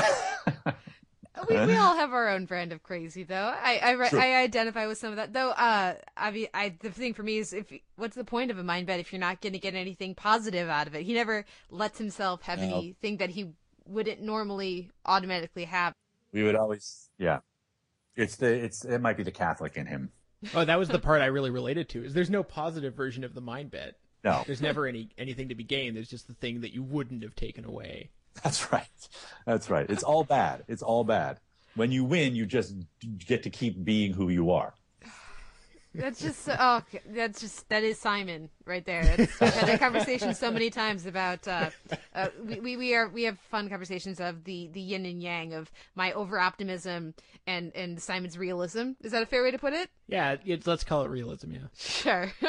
we, 1.49 1.55
we 1.55 1.75
all 1.75 1.95
have 1.95 2.13
our 2.13 2.29
own 2.29 2.45
brand 2.45 2.71
of 2.71 2.83
crazy, 2.83 3.23
though. 3.23 3.35
I 3.35 3.79
I, 3.83 3.91
re- 3.91 4.09
I 4.11 4.35
identify 4.41 4.87
with 4.87 4.97
some 4.97 5.11
of 5.11 5.15
that, 5.17 5.33
though. 5.33 5.51
Uh, 5.51 5.95
I, 6.15 6.31
mean, 6.31 6.47
I 6.53 6.75
the 6.79 6.91
thing 6.91 7.13
for 7.13 7.23
me 7.23 7.37
is 7.37 7.53
if 7.53 7.71
what's 7.95 8.15
the 8.15 8.23
point 8.23 8.51
of 8.51 8.57
a 8.57 8.63
mind 8.63 8.87
bet 8.87 8.99
if 8.99 9.11
you're 9.11 9.19
not 9.19 9.41
going 9.41 9.53
to 9.53 9.59
get 9.59 9.75
anything 9.75 10.15
positive 10.15 10.69
out 10.69 10.87
of 10.87 10.95
it? 10.95 11.03
He 11.03 11.13
never 11.13 11.45
lets 11.69 11.97
himself 11.97 12.41
have 12.43 12.59
No. 12.59 12.65
anything 12.65 13.17
that 13.17 13.29
he 13.29 13.51
wouldn't 13.85 14.21
normally 14.21 14.89
automatically 15.05 15.65
have. 15.65 15.93
We 16.33 16.43
would 16.43 16.55
always, 16.55 17.09
yeah. 17.17 17.39
It's 18.15 18.35
the, 18.35 18.47
it's, 18.47 18.83
it 18.83 18.99
might 18.99 19.15
be 19.15 19.23
the 19.23 19.31
Catholic 19.31 19.77
in 19.77 19.85
him. 19.85 20.11
Oh, 20.53 20.65
that 20.65 20.77
was 20.77 20.89
the 20.89 20.99
part 20.99 21.21
I 21.21 21.27
really 21.27 21.49
related 21.49 21.89
to. 21.89 22.03
Is 22.03 22.13
there's 22.13 22.29
no 22.29 22.43
positive 22.43 22.93
version 22.95 23.23
of 23.23 23.33
the 23.33 23.41
mind 23.41 23.71
bet. 23.71 23.95
No. 24.27 24.43
There's 24.45 24.61
never 24.61 24.85
any 24.85 25.07
anything 25.17 25.47
to 25.47 25.55
be 25.55 25.63
gained. 25.63 25.95
There's 25.95 26.09
just 26.09 26.27
the 26.27 26.33
thing 26.33 26.59
that 26.61 26.73
you 26.73 26.83
wouldn't 26.83 27.23
have 27.23 27.33
taken 27.35 27.63
away. 27.63 28.09
That's 28.43 28.71
right. 28.73 28.87
That's 29.45 29.69
right. 29.69 29.89
It's 29.89 30.03
all 30.03 30.25
bad. 30.25 30.63
It's 30.67 30.83
all 30.83 31.05
bad. 31.05 31.39
When 31.75 31.93
you 31.93 32.03
win, 32.03 32.35
you 32.35 32.45
just 32.45 32.75
get 33.25 33.43
to 33.43 33.49
keep 33.49 33.83
being 33.83 34.11
who 34.11 34.29
you 34.29 34.51
are. 34.51 34.73
That's 35.97 36.21
just 36.21 36.47
oh, 36.49 36.83
that's 37.09 37.41
just 37.41 37.67
that 37.69 37.83
is 37.83 37.97
Simon 37.97 38.49
right 38.65 38.85
there. 38.85 39.03
That's, 39.03 39.41
I've 39.41 39.53
had 39.53 39.67
that 39.67 39.79
conversation 39.79 40.33
so 40.33 40.51
many 40.51 40.69
times 40.69 41.05
about 41.05 41.47
uh, 41.47 41.69
uh, 42.13 42.27
we, 42.43 42.59
we 42.59 42.77
we 42.77 42.95
are 42.95 43.09
we 43.09 43.23
have 43.23 43.39
fun 43.39 43.69
conversations 43.69 44.19
of 44.19 44.43
the 44.43 44.69
the 44.71 44.81
yin 44.81 45.05
and 45.05 45.21
yang 45.21 45.53
of 45.53 45.71
my 45.95 46.11
over 46.13 46.39
optimism 46.39 47.13
and 47.45 47.71
and 47.75 48.01
Simon's 48.01 48.37
realism. 48.37 48.91
Is 49.01 49.11
that 49.11 49.23
a 49.23 49.25
fair 49.25 49.43
way 49.43 49.51
to 49.51 49.57
put 49.57 49.73
it? 49.73 49.89
Yeah, 50.07 50.35
let's 50.65 50.83
call 50.83 51.03
it 51.03 51.09
realism. 51.09 51.51
Yeah. 51.51 51.59
Sure. 51.75 52.31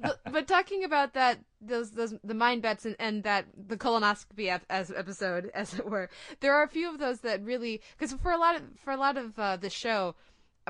but, 0.00 0.20
but 0.30 0.48
talking 0.48 0.84
about 0.84 1.14
that, 1.14 1.38
those 1.60 1.90
those 1.90 2.14
the 2.24 2.34
mind 2.34 2.62
bets 2.62 2.84
and, 2.84 2.96
and 2.98 3.22
that 3.24 3.46
the 3.68 3.76
colonoscopy 3.76 4.48
ep- 4.48 4.64
as 4.70 4.90
episode, 4.90 5.50
as 5.54 5.74
it 5.74 5.88
were, 5.88 6.08
there 6.40 6.54
are 6.54 6.62
a 6.62 6.68
few 6.68 6.88
of 6.88 6.98
those 6.98 7.20
that 7.20 7.42
really 7.44 7.80
because 7.98 8.12
for 8.14 8.32
a 8.32 8.38
lot 8.38 8.56
of 8.56 8.62
for 8.84 8.92
a 8.92 8.96
lot 8.96 9.16
of 9.16 9.38
uh, 9.38 9.56
the 9.56 9.70
show. 9.70 10.14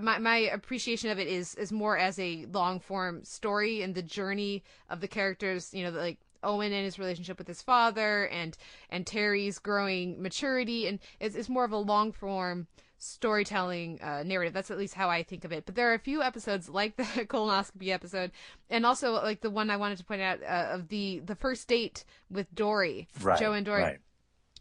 My 0.01 0.19
my 0.19 0.37
appreciation 0.39 1.11
of 1.11 1.19
it 1.19 1.27
is 1.29 1.55
is 1.57 1.71
more 1.73 1.99
as 1.99 2.19
a 2.19 2.47
long 2.53 2.81
form 2.81 3.25
story 3.25 3.83
and 3.83 3.95
the 3.95 4.03
journey 4.03 4.65
of 4.89 5.01
the 5.01 5.09
characters. 5.09 5.73
You 5.75 5.85
know, 5.85 5.91
like 5.91 6.19
Owen 6.43 6.73
and 6.73 6.85
his 6.85 6.99
relationship 6.99 7.39
with 7.39 7.47
his 7.47 7.63
father, 7.63 8.27
and 8.29 8.57
and 8.91 9.07
Terry's 9.07 9.59
growing 9.59 10.21
maturity, 10.23 10.87
and 10.87 10.99
it's, 11.21 11.37
it's 11.37 11.49
more 11.49 11.65
of 11.65 11.73
a 11.73 11.77
long 11.77 12.13
form 12.13 12.67
storytelling 12.99 14.01
uh, 14.01 14.23
narrative. 14.25 14.55
That's 14.55 14.71
at 14.71 14.79
least 14.79 14.95
how 14.95 15.11
I 15.11 15.23
think 15.25 15.45
of 15.45 15.53
it. 15.53 15.67
But 15.67 15.75
there 15.75 15.91
are 15.91 15.95
a 15.95 15.99
few 15.99 16.23
episodes 16.23 16.69
like 16.69 16.97
the 16.97 17.03
colonoscopy 17.27 17.89
episode, 17.89 18.31
and 18.71 18.87
also 18.87 19.13
like 19.13 19.41
the 19.41 19.51
one 19.51 19.71
I 19.71 19.77
wanted 19.77 19.99
to 19.99 20.05
point 20.05 20.23
out 20.23 20.43
uh, 20.43 20.69
of 20.73 20.89
the 20.89 21.21
the 21.25 21.35
first 21.35 21.69
date 21.69 22.05
with 22.31 22.53
Dory, 22.55 23.09
Right, 23.21 23.39
Joe 23.39 23.53
and 23.53 23.67
Dory. 23.67 23.83
right. 23.83 23.99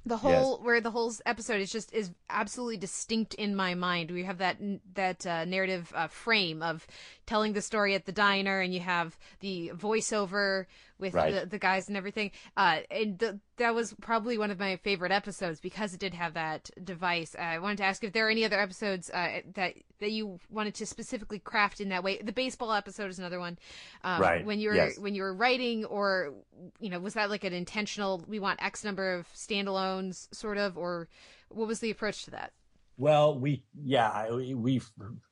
The 0.03 0.17
whole 0.17 0.57
where 0.63 0.81
the 0.81 0.89
whole 0.89 1.13
episode 1.27 1.61
is 1.61 1.71
just 1.71 1.93
is 1.93 2.09
absolutely 2.29 2.77
distinct 2.77 3.35
in 3.35 3.55
my 3.55 3.75
mind. 3.75 4.09
We 4.09 4.23
have 4.23 4.39
that 4.39 4.57
that 4.95 5.25
uh, 5.27 5.45
narrative 5.45 5.93
uh, 5.95 6.07
frame 6.07 6.63
of 6.63 6.87
telling 7.27 7.53
the 7.53 7.61
story 7.61 7.93
at 7.93 8.05
the 8.05 8.11
diner, 8.11 8.61
and 8.61 8.73
you 8.73 8.79
have 8.79 9.15
the 9.41 9.71
voiceover 9.75 10.65
with 11.01 11.13
Right. 11.13 11.33
the, 11.41 11.45
the 11.47 11.59
guys 11.59 11.89
and 11.89 11.97
everything. 11.97 12.31
Uh, 12.55 12.79
and 12.89 13.19
the, 13.19 13.39
that 13.57 13.75
was 13.75 13.93
probably 14.01 14.37
one 14.37 14.51
of 14.51 14.59
my 14.59 14.77
favorite 14.77 15.11
episodes 15.11 15.59
because 15.59 15.93
it 15.93 15.99
did 15.99 16.13
have 16.13 16.35
that 16.35 16.69
device. 16.83 17.35
Uh, 17.37 17.41
I 17.41 17.59
wanted 17.59 17.79
to 17.79 17.83
ask 17.83 18.03
if 18.03 18.13
there 18.13 18.27
are 18.27 18.29
any 18.29 18.45
other 18.45 18.59
episodes 18.59 19.09
uh, 19.09 19.41
that 19.55 19.73
that 19.99 20.11
you 20.11 20.39
wanted 20.49 20.73
to 20.75 20.85
specifically 20.85 21.37
craft 21.39 21.79
in 21.81 21.89
that 21.89 22.03
way. 22.03 22.19
The 22.23 22.31
baseball 22.31 22.71
episode 22.73 23.09
is 23.09 23.19
another 23.19 23.39
one. 23.39 23.59
Um, 24.03 24.21
Right, 24.21 24.45
When 24.45 24.59
you 24.59 24.69
were 24.69 24.75
yes. 24.75 24.97
when 24.97 25.13
you 25.15 25.23
were 25.23 25.33
writing, 25.33 25.85
or 25.85 26.33
you 26.79 26.89
know, 26.89 26.99
was 26.99 27.15
that 27.15 27.29
like 27.29 27.43
an 27.43 27.53
intentional? 27.53 28.23
We 28.27 28.39
want 28.39 28.63
X 28.63 28.83
number 28.83 29.13
of 29.13 29.27
standalones, 29.33 30.27
sort 30.33 30.57
of, 30.57 30.77
or 30.77 31.07
what 31.49 31.67
was 31.67 31.79
the 31.79 31.91
approach 31.91 32.23
to 32.25 32.31
that? 32.31 32.53
Well, 32.97 33.39
we 33.39 33.63
yeah, 33.83 34.31
we 34.31 34.53
we 34.53 34.81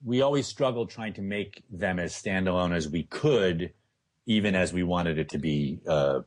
we 0.04 0.22
always 0.22 0.48
struggled 0.48 0.90
trying 0.90 1.14
to 1.14 1.22
make 1.22 1.62
them 1.70 2.00
as 2.00 2.14
standalone 2.14 2.74
as 2.76 2.88
we 2.90 3.04
could, 3.04 3.74
even 4.30 4.54
as 4.54 4.72
we 4.72 4.84
wanted 4.84 5.18
it 5.18 5.28
to 5.30 5.40
be, 5.40 5.80
uh, 5.88 6.22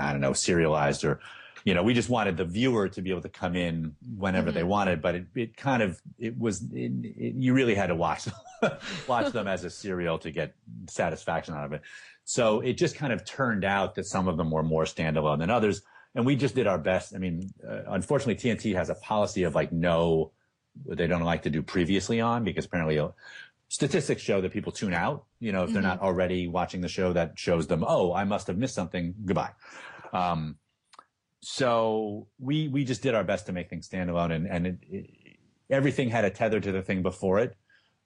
I 0.00 0.12
don't 0.12 0.20
know, 0.20 0.32
serialized 0.32 1.04
or, 1.04 1.18
you 1.64 1.74
know, 1.74 1.82
we 1.82 1.92
just 1.92 2.08
wanted 2.08 2.36
the 2.36 2.44
viewer 2.44 2.88
to 2.88 3.02
be 3.02 3.10
able 3.10 3.22
to 3.22 3.28
come 3.28 3.56
in 3.56 3.96
whenever 4.16 4.52
they 4.52 4.62
wanted. 4.62 5.02
But 5.02 5.16
it, 5.16 5.26
it 5.34 5.56
kind 5.56 5.82
of 5.82 6.00
it 6.20 6.38
was 6.38 6.62
it, 6.72 6.92
it, 7.02 7.34
you 7.34 7.52
really 7.52 7.74
had 7.74 7.88
to 7.88 7.96
watch 7.96 8.28
watch 9.08 9.32
them 9.32 9.48
as 9.48 9.64
a 9.64 9.70
serial 9.70 10.18
to 10.20 10.30
get 10.30 10.54
satisfaction 10.88 11.54
out 11.54 11.64
of 11.64 11.72
it. 11.72 11.82
So 12.22 12.60
it 12.60 12.74
just 12.74 12.94
kind 12.94 13.12
of 13.12 13.24
turned 13.24 13.64
out 13.64 13.96
that 13.96 14.06
some 14.06 14.28
of 14.28 14.36
them 14.36 14.52
were 14.52 14.62
more 14.62 14.84
standalone 14.84 15.40
than 15.40 15.50
others, 15.50 15.82
and 16.14 16.24
we 16.24 16.36
just 16.36 16.54
did 16.54 16.68
our 16.68 16.78
best. 16.78 17.12
I 17.12 17.18
mean, 17.18 17.50
uh, 17.68 17.80
unfortunately, 17.88 18.36
TNT 18.36 18.76
has 18.76 18.88
a 18.88 18.94
policy 18.94 19.42
of 19.42 19.56
like 19.56 19.72
no 19.72 20.30
they 20.86 21.06
don't 21.06 21.22
like 21.22 21.42
to 21.42 21.50
do 21.50 21.62
previously 21.62 22.20
on 22.20 22.44
because 22.44 22.66
apparently 22.66 22.98
uh, 22.98 23.08
statistics 23.68 24.22
show 24.22 24.40
that 24.40 24.52
people 24.52 24.72
tune 24.72 24.94
out. 24.94 25.26
You 25.40 25.52
know, 25.52 25.64
if 25.64 25.72
they're 25.72 25.82
not 25.82 26.00
already 26.00 26.48
watching 26.48 26.80
the 26.80 26.88
show, 26.88 27.12
that 27.12 27.38
shows 27.38 27.66
them, 27.66 27.84
oh, 27.86 28.12
I 28.12 28.24
must 28.24 28.46
have 28.46 28.58
missed 28.58 28.74
something. 28.74 29.14
Goodbye. 29.24 29.52
Um, 30.12 30.56
so 31.40 32.26
we 32.40 32.68
we 32.68 32.84
just 32.84 33.02
did 33.02 33.14
our 33.14 33.24
best 33.24 33.46
to 33.46 33.52
make 33.52 33.70
things 33.70 33.88
standalone, 33.88 34.32
and 34.34 34.46
and 34.46 34.66
it, 34.66 34.78
it, 34.90 35.36
everything 35.70 36.08
had 36.10 36.24
a 36.24 36.30
tether 36.30 36.60
to 36.60 36.72
the 36.72 36.82
thing 36.82 37.02
before 37.02 37.38
it. 37.38 37.56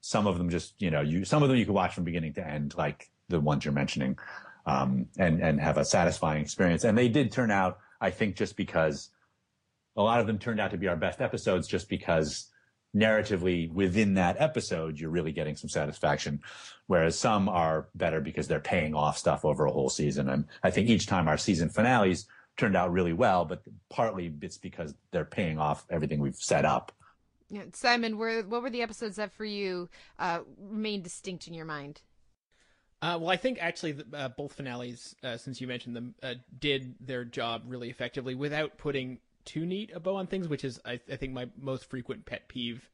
some 0.03 0.27
of 0.27 0.37
them 0.37 0.49
just 0.49 0.73
you 0.81 0.91
know 0.91 1.01
you 1.01 1.23
some 1.23 1.41
of 1.41 1.49
them 1.49 1.57
you 1.57 1.65
could 1.65 1.73
watch 1.73 1.95
from 1.95 2.03
beginning 2.03 2.33
to 2.33 2.45
end, 2.45 2.75
like 2.77 3.09
the 3.29 3.39
ones 3.39 3.63
you're 3.63 3.73
mentioning, 3.73 4.17
um, 4.65 5.07
and 5.17 5.41
and 5.41 5.59
have 5.59 5.77
a 5.77 5.85
satisfying 5.85 6.41
experience. 6.41 6.83
And 6.83 6.97
they 6.97 7.07
did 7.07 7.31
turn 7.31 7.49
out, 7.49 7.79
I 8.01 8.11
think, 8.11 8.35
just 8.35 8.57
because 8.57 9.09
a 9.95 10.03
lot 10.03 10.19
of 10.19 10.27
them 10.27 10.37
turned 10.37 10.59
out 10.59 10.71
to 10.71 10.77
be 10.77 10.89
our 10.89 10.97
best 10.97 11.21
episodes, 11.21 11.67
just 11.67 11.87
because 11.87 12.49
narratively 12.95 13.71
within 13.71 14.13
that 14.13 14.35
episode 14.39 14.99
you're 14.99 15.09
really 15.09 15.31
getting 15.31 15.55
some 15.55 15.69
satisfaction 15.69 16.39
whereas 16.87 17.17
some 17.17 17.49
are 17.49 17.87
better 17.95 18.21
because 18.21 18.47
they're 18.47 18.59
paying 18.59 18.93
off 18.93 19.17
stuff 19.17 19.45
over 19.45 19.65
a 19.65 19.71
whole 19.71 19.89
season. 19.89 20.29
And 20.29 20.45
i 20.63 20.69
think 20.69 20.89
each 20.89 21.07
time 21.07 21.27
our 21.27 21.37
season 21.37 21.69
finales 21.69 22.27
turned 22.55 22.75
out 22.75 22.91
really 22.91 23.13
well 23.13 23.45
but 23.45 23.63
partly 23.89 24.31
it's 24.41 24.57
because 24.57 24.93
they're 25.11 25.25
paying 25.25 25.57
off 25.57 25.85
everything 25.89 26.19
we've 26.19 26.35
set 26.35 26.65
up. 26.65 26.91
Yeah, 27.49 27.63
Simon, 27.73 28.17
were 28.17 28.41
what 28.41 28.63
were 28.63 28.69
the 28.69 28.81
episodes 28.81 29.17
that 29.17 29.31
for 29.31 29.45
you 29.45 29.89
uh, 30.17 30.39
remain 30.57 31.03
distinct 31.03 31.47
in 31.47 31.53
your 31.53 31.65
mind? 31.65 32.01
Uh, 33.03 33.17
well, 33.19 33.29
I 33.29 33.35
think 33.35 33.57
actually 33.61 33.91
the- 33.91 34.17
uh, 34.17 34.29
both 34.29 34.53
finales, 34.53 35.13
uh, 35.23 35.35
since 35.37 35.59
you 35.59 35.67
mentioned 35.67 35.95
them, 35.95 36.15
uh, 36.23 36.35
did 36.57 36.95
their 36.99 37.25
job 37.25 37.63
really 37.65 37.89
effectively 37.89 38.33
without 38.33 38.77
putting 38.77 39.19
too 39.45 39.65
neat 39.65 39.91
a 39.93 39.99
bow 39.99 40.15
on 40.15 40.27
things, 40.27 40.47
which 40.47 40.63
is 40.63 40.79
I, 40.85 40.99
I 41.11 41.15
think 41.15 41.33
my 41.33 41.47
most 41.59 41.89
frequent 41.89 42.25
pet 42.25 42.47
peeve 42.47 42.89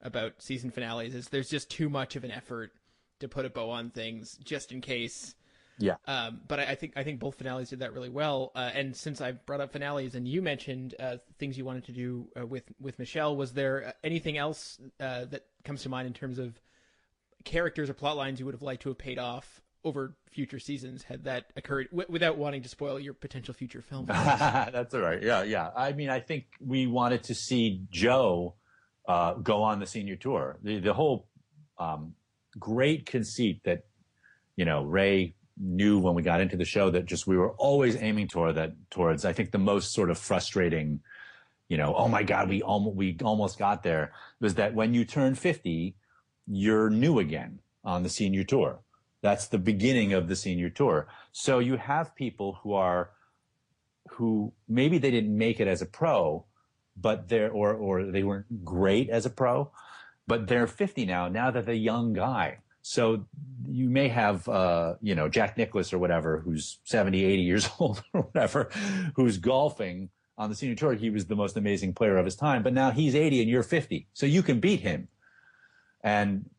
about 0.00 0.34
season 0.38 0.70
finales 0.70 1.14
is 1.14 1.28
there's 1.28 1.48
just 1.48 1.70
too 1.70 1.88
much 1.88 2.16
of 2.16 2.24
an 2.24 2.30
effort 2.30 2.72
to 3.20 3.28
put 3.28 3.44
a 3.44 3.50
bow 3.50 3.70
on 3.70 3.90
things 3.90 4.38
just 4.44 4.72
in 4.72 4.80
case. 4.80 5.34
Yeah. 5.78 5.96
Um, 6.06 6.42
but 6.46 6.60
I, 6.60 6.64
I 6.64 6.74
think 6.74 6.92
I 6.96 7.02
think 7.02 7.18
both 7.18 7.36
finales 7.36 7.70
did 7.70 7.80
that 7.80 7.92
really 7.92 8.08
well. 8.08 8.52
Uh, 8.54 8.70
and 8.72 8.94
since 8.94 9.20
I 9.20 9.32
brought 9.32 9.60
up 9.60 9.72
finales 9.72 10.14
and 10.14 10.28
you 10.28 10.40
mentioned 10.40 10.94
uh, 11.00 11.16
things 11.38 11.58
you 11.58 11.64
wanted 11.64 11.84
to 11.84 11.92
do 11.92 12.28
uh, 12.38 12.46
with 12.46 12.64
with 12.80 12.98
Michelle, 12.98 13.34
was 13.34 13.52
there 13.52 13.88
uh, 13.88 13.92
anything 14.04 14.38
else 14.38 14.78
uh, 15.00 15.24
that 15.26 15.46
comes 15.64 15.82
to 15.82 15.88
mind 15.88 16.06
in 16.06 16.12
terms 16.12 16.38
of 16.38 16.60
characters 17.44 17.90
or 17.90 17.94
plot 17.94 18.16
lines 18.16 18.38
you 18.38 18.46
would 18.46 18.54
have 18.54 18.62
liked 18.62 18.82
to 18.82 18.88
have 18.88 18.98
paid 18.98 19.18
off 19.18 19.60
over 19.84 20.16
future 20.30 20.58
seasons 20.58 21.04
had 21.04 21.24
that 21.24 21.44
occurred 21.56 21.88
w- 21.90 22.06
without 22.08 22.38
wanting 22.38 22.62
to 22.62 22.68
spoil 22.68 22.98
your 22.98 23.14
potential 23.14 23.54
future 23.54 23.82
film? 23.82 24.06
That's 24.08 24.94
all 24.94 25.00
right. 25.00 25.22
Yeah, 25.22 25.42
yeah. 25.42 25.70
I 25.76 25.92
mean, 25.92 26.10
I 26.10 26.20
think 26.20 26.46
we 26.60 26.86
wanted 26.86 27.22
to 27.24 27.34
see 27.34 27.82
Joe 27.90 28.54
uh, 29.06 29.34
go 29.34 29.62
on 29.62 29.80
the 29.80 29.86
senior 29.86 30.16
tour. 30.16 30.58
The 30.62 30.80
the 30.80 30.94
whole 30.94 31.28
um, 31.78 32.14
great 32.58 33.06
conceit 33.06 33.60
that 33.64 33.84
you 34.56 34.64
know 34.64 34.82
Ray 34.82 35.34
knew 35.58 35.98
when 35.98 36.14
we 36.14 36.22
got 36.22 36.40
into 36.40 36.56
the 36.56 36.64
show 36.64 36.90
that 36.90 37.06
just 37.06 37.26
we 37.26 37.36
were 37.36 37.52
always 37.52 37.96
aiming 37.96 38.28
toward 38.28 38.56
that 38.56 38.72
towards. 38.90 39.24
I 39.24 39.32
think 39.32 39.52
the 39.52 39.58
most 39.58 39.92
sort 39.92 40.10
of 40.10 40.18
frustrating, 40.18 41.00
you 41.68 41.76
know, 41.76 41.94
oh 41.94 42.08
my 42.08 42.22
God, 42.22 42.48
we 42.48 42.62
almost 42.62 42.96
we 42.96 43.16
almost 43.22 43.58
got 43.58 43.82
there 43.82 44.12
was 44.40 44.54
that 44.54 44.74
when 44.74 44.94
you 44.94 45.04
turn 45.04 45.34
fifty, 45.34 45.96
you're 46.46 46.90
new 46.90 47.18
again 47.18 47.60
on 47.84 48.02
the 48.02 48.08
senior 48.08 48.44
tour. 48.44 48.80
That's 49.24 49.46
the 49.46 49.56
beginning 49.56 50.12
of 50.12 50.28
the 50.28 50.36
senior 50.36 50.68
tour. 50.68 51.08
So 51.32 51.58
you 51.58 51.78
have 51.78 52.14
people 52.14 52.58
who 52.62 52.74
are 52.74 53.08
who 54.10 54.52
maybe 54.68 54.98
they 54.98 55.10
didn't 55.10 55.34
make 55.34 55.60
it 55.60 55.66
as 55.66 55.80
a 55.80 55.86
pro, 55.86 56.44
but 56.94 57.30
they're 57.30 57.50
or 57.50 57.72
or 57.72 58.04
they 58.04 58.22
weren't 58.22 58.66
great 58.66 59.08
as 59.08 59.24
a 59.24 59.30
pro, 59.30 59.70
but 60.26 60.46
they're 60.46 60.66
50 60.66 61.06
now. 61.06 61.28
Now 61.28 61.50
they're 61.50 61.62
the 61.62 61.74
young 61.74 62.12
guy. 62.12 62.58
So 62.82 63.24
you 63.66 63.88
may 63.88 64.08
have 64.08 64.46
uh, 64.46 64.96
you 65.00 65.14
know 65.14 65.30
Jack 65.30 65.56
Nicklaus 65.56 65.94
or 65.94 65.98
whatever, 65.98 66.40
who's 66.40 66.80
70, 66.84 67.24
80 67.24 67.42
years 67.42 67.70
old 67.78 68.04
or 68.12 68.24
whatever, 68.24 68.68
who's 69.16 69.38
golfing 69.38 70.10
on 70.36 70.50
the 70.50 70.54
senior 70.54 70.76
tour. 70.76 70.92
He 70.92 71.08
was 71.08 71.24
the 71.24 71.36
most 71.36 71.56
amazing 71.56 71.94
player 71.94 72.18
of 72.18 72.26
his 72.26 72.36
time, 72.36 72.62
but 72.62 72.74
now 72.74 72.90
he's 72.90 73.14
80 73.14 73.40
and 73.40 73.48
you're 73.48 73.62
50, 73.62 74.06
so 74.12 74.26
you 74.26 74.42
can 74.42 74.60
beat 74.60 74.80
him. 74.80 75.08
And 76.02 76.50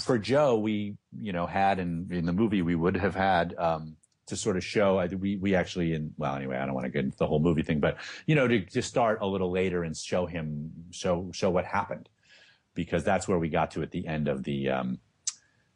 for 0.00 0.18
Joe, 0.18 0.58
we 0.58 0.96
you 1.20 1.32
know 1.32 1.46
had 1.46 1.78
in 1.78 2.08
in 2.10 2.26
the 2.26 2.32
movie 2.32 2.62
we 2.62 2.74
would 2.74 2.96
have 2.96 3.14
had 3.14 3.54
um, 3.58 3.96
to 4.26 4.36
sort 4.36 4.56
of 4.56 4.64
show. 4.64 4.98
I, 4.98 5.06
we 5.06 5.36
we 5.36 5.54
actually 5.54 5.94
in 5.94 6.12
well 6.16 6.36
anyway 6.36 6.56
I 6.58 6.66
don't 6.66 6.74
want 6.74 6.84
to 6.84 6.90
get 6.90 7.04
into 7.04 7.16
the 7.16 7.26
whole 7.26 7.40
movie 7.40 7.62
thing, 7.62 7.80
but 7.80 7.96
you 8.26 8.34
know 8.34 8.46
to 8.46 8.60
to 8.60 8.82
start 8.82 9.18
a 9.20 9.26
little 9.26 9.50
later 9.50 9.84
and 9.84 9.96
show 9.96 10.26
him 10.26 10.70
show 10.90 11.30
show 11.32 11.50
what 11.50 11.64
happened 11.64 12.08
because 12.74 13.02
that's 13.02 13.26
where 13.26 13.38
we 13.38 13.48
got 13.48 13.72
to 13.72 13.82
at 13.82 13.90
the 13.90 14.06
end 14.06 14.28
of 14.28 14.44
the 14.44 14.68
um, 14.68 14.98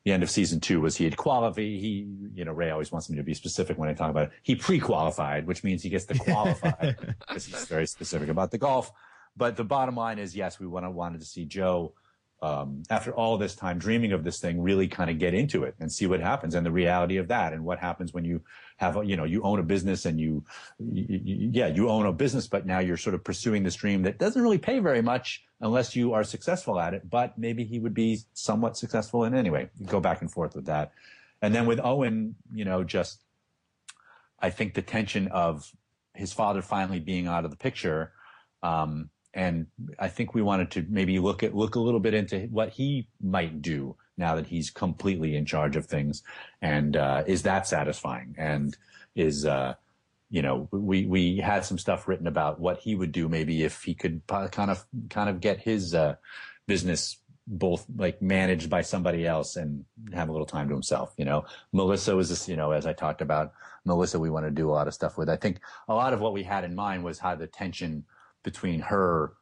the 0.04 0.12
end 0.12 0.22
of 0.22 0.30
season 0.30 0.60
two 0.60 0.80
was 0.80 0.96
he 0.96 1.04
had 1.04 1.16
qualified. 1.16 1.64
He 1.64 2.06
you 2.34 2.44
know 2.44 2.52
Ray 2.52 2.70
always 2.70 2.92
wants 2.92 3.10
me 3.10 3.16
to 3.16 3.22
be 3.22 3.34
specific 3.34 3.78
when 3.78 3.88
I 3.88 3.94
talk 3.94 4.10
about 4.10 4.24
it. 4.24 4.32
He 4.42 4.54
pre-qualified, 4.54 5.46
which 5.46 5.64
means 5.64 5.82
he 5.82 5.88
gets 5.88 6.04
to 6.06 6.18
qualify 6.18 6.92
because 7.26 7.46
he's 7.46 7.64
very 7.64 7.86
specific 7.86 8.28
about 8.28 8.50
the 8.50 8.58
golf. 8.58 8.92
But 9.36 9.56
the 9.56 9.64
bottom 9.64 9.96
line 9.96 10.18
is 10.18 10.36
yes, 10.36 10.60
we 10.60 10.66
wanted 10.66 10.90
wanted 10.90 11.20
to 11.20 11.26
see 11.26 11.44
Joe 11.44 11.94
um, 12.42 12.82
after 12.90 13.14
all 13.14 13.38
this 13.38 13.54
time 13.54 13.78
dreaming 13.78 14.10
of 14.10 14.24
this 14.24 14.40
thing, 14.40 14.60
really 14.60 14.88
kind 14.88 15.08
of 15.08 15.20
get 15.20 15.32
into 15.32 15.62
it 15.62 15.76
and 15.78 15.90
see 15.90 16.08
what 16.08 16.18
happens 16.18 16.56
and 16.56 16.66
the 16.66 16.72
reality 16.72 17.16
of 17.16 17.28
that 17.28 17.52
and 17.52 17.64
what 17.64 17.78
happens 17.78 18.12
when 18.12 18.24
you 18.24 18.42
have, 18.78 18.98
you 19.04 19.16
know, 19.16 19.22
you 19.22 19.42
own 19.42 19.60
a 19.60 19.62
business 19.62 20.06
and 20.06 20.18
you, 20.18 20.44
you, 20.80 21.20
you, 21.22 21.50
yeah, 21.52 21.68
you 21.68 21.88
own 21.88 22.04
a 22.04 22.12
business, 22.12 22.48
but 22.48 22.66
now 22.66 22.80
you're 22.80 22.96
sort 22.96 23.14
of 23.14 23.22
pursuing 23.22 23.62
this 23.62 23.76
dream 23.76 24.02
that 24.02 24.18
doesn't 24.18 24.42
really 24.42 24.58
pay 24.58 24.80
very 24.80 25.00
much 25.00 25.44
unless 25.60 25.94
you 25.94 26.14
are 26.14 26.24
successful 26.24 26.80
at 26.80 26.94
it. 26.94 27.08
But 27.08 27.38
maybe 27.38 27.62
he 27.62 27.78
would 27.78 27.94
be 27.94 28.18
somewhat 28.32 28.76
successful 28.76 29.22
in 29.22 29.34
anyway. 29.34 29.70
Go 29.86 30.00
back 30.00 30.20
and 30.20 30.30
forth 30.30 30.56
with 30.56 30.66
that. 30.66 30.90
And 31.40 31.54
then 31.54 31.64
with 31.66 31.78
Owen, 31.78 32.34
you 32.52 32.64
know, 32.64 32.82
just 32.82 33.22
I 34.40 34.50
think 34.50 34.74
the 34.74 34.82
tension 34.82 35.28
of 35.28 35.70
his 36.12 36.32
father 36.32 36.60
finally 36.60 36.98
being 36.98 37.28
out 37.28 37.44
of 37.44 37.52
the 37.52 37.56
picture. 37.56 38.12
Um, 38.64 39.10
and 39.34 39.66
I 39.98 40.08
think 40.08 40.34
we 40.34 40.42
wanted 40.42 40.70
to 40.72 40.86
maybe 40.88 41.18
look 41.18 41.42
at 41.42 41.54
look 41.54 41.74
a 41.74 41.80
little 41.80 42.00
bit 42.00 42.14
into 42.14 42.40
what 42.50 42.70
he 42.70 43.08
might 43.22 43.62
do 43.62 43.96
now 44.16 44.36
that 44.36 44.46
he's 44.46 44.70
completely 44.70 45.36
in 45.36 45.46
charge 45.46 45.76
of 45.76 45.86
things, 45.86 46.22
and 46.60 46.96
uh, 46.96 47.24
is 47.26 47.42
that 47.42 47.66
satisfying? 47.66 48.34
And 48.38 48.76
is 49.14 49.46
uh, 49.46 49.74
you 50.30 50.42
know 50.42 50.68
we 50.70 51.06
we 51.06 51.36
had 51.38 51.64
some 51.64 51.78
stuff 51.78 52.08
written 52.08 52.26
about 52.26 52.60
what 52.60 52.78
he 52.80 52.94
would 52.94 53.12
do 53.12 53.28
maybe 53.28 53.62
if 53.62 53.82
he 53.82 53.94
could 53.94 54.22
kind 54.26 54.70
of 54.70 54.84
kind 55.10 55.28
of 55.28 55.40
get 55.40 55.60
his 55.60 55.94
uh, 55.94 56.16
business 56.66 57.18
both 57.46 57.84
like 57.96 58.22
managed 58.22 58.70
by 58.70 58.82
somebody 58.82 59.26
else 59.26 59.56
and 59.56 59.84
have 60.12 60.28
a 60.28 60.32
little 60.32 60.46
time 60.46 60.68
to 60.68 60.74
himself. 60.74 61.12
You 61.16 61.24
know, 61.24 61.44
Melissa 61.72 62.14
was 62.14 62.28
this, 62.28 62.48
you 62.48 62.56
know, 62.56 62.70
as 62.70 62.86
I 62.86 62.92
talked 62.92 63.20
about, 63.20 63.52
Melissa, 63.84 64.18
we 64.18 64.30
want 64.30 64.46
to 64.46 64.50
do 64.50 64.70
a 64.70 64.72
lot 64.72 64.86
of 64.86 64.94
stuff 64.94 65.18
with. 65.18 65.28
I 65.28 65.36
think 65.36 65.60
a 65.88 65.94
lot 65.94 66.12
of 66.12 66.20
what 66.20 66.32
we 66.32 66.44
had 66.44 66.64
in 66.64 66.74
mind 66.74 67.02
was 67.02 67.18
how 67.18 67.34
the 67.34 67.48
tension 67.48 68.04
between 68.42 68.80
her 68.80 69.34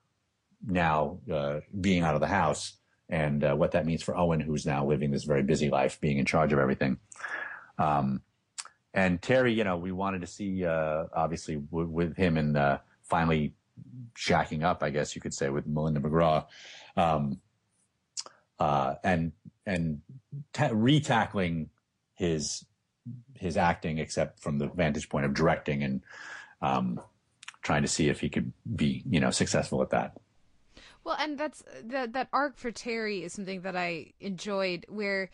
now 0.66 1.18
uh, 1.32 1.60
being 1.80 2.02
out 2.02 2.14
of 2.14 2.20
the 2.20 2.26
house 2.26 2.74
and 3.08 3.42
uh, 3.42 3.54
what 3.54 3.72
that 3.72 3.86
means 3.86 4.02
for 4.02 4.16
Owen, 4.16 4.40
who's 4.40 4.64
now 4.66 4.86
living 4.86 5.10
this 5.10 5.24
very 5.24 5.42
busy 5.42 5.68
life, 5.68 6.00
being 6.00 6.18
in 6.18 6.24
charge 6.24 6.52
of 6.52 6.58
everything. 6.58 6.98
Um, 7.78 8.22
and 8.94 9.20
Terry, 9.20 9.52
you 9.52 9.64
know, 9.64 9.76
we 9.76 9.92
wanted 9.92 10.20
to 10.20 10.26
see 10.26 10.64
uh, 10.64 11.04
obviously 11.12 11.56
w- 11.56 11.88
with 11.88 12.16
him 12.16 12.36
and 12.36 12.56
uh, 12.56 12.78
finally 13.02 13.54
shacking 14.14 14.62
up, 14.62 14.82
I 14.82 14.90
guess 14.90 15.14
you 15.14 15.20
could 15.20 15.34
say, 15.34 15.48
with 15.48 15.66
Melinda 15.66 16.00
McGraw, 16.00 16.46
um, 16.96 17.40
uh, 18.58 18.94
and 19.02 19.32
and 19.66 20.02
ta- 20.52 20.68
retackling 20.68 21.68
his 22.14 22.64
his 23.34 23.56
acting, 23.56 23.98
except 23.98 24.40
from 24.40 24.58
the 24.58 24.68
vantage 24.68 25.08
point 25.08 25.24
of 25.24 25.34
directing 25.34 25.82
and 25.82 26.02
um, 26.60 27.00
trying 27.62 27.82
to 27.82 27.88
see 27.88 28.08
if 28.08 28.20
he 28.20 28.28
could 28.28 28.52
be, 28.76 29.02
you 29.08 29.20
know, 29.20 29.30
successful 29.30 29.82
at 29.82 29.90
that. 29.90 30.16
Well, 31.04 31.16
and 31.18 31.38
that's 31.38 31.62
that 31.84 32.12
that 32.12 32.28
arc 32.32 32.56
for 32.58 32.70
Terry 32.70 33.22
is 33.22 33.32
something 33.32 33.62
that 33.62 33.76
I 33.76 34.12
enjoyed 34.20 34.84
where 34.88 35.30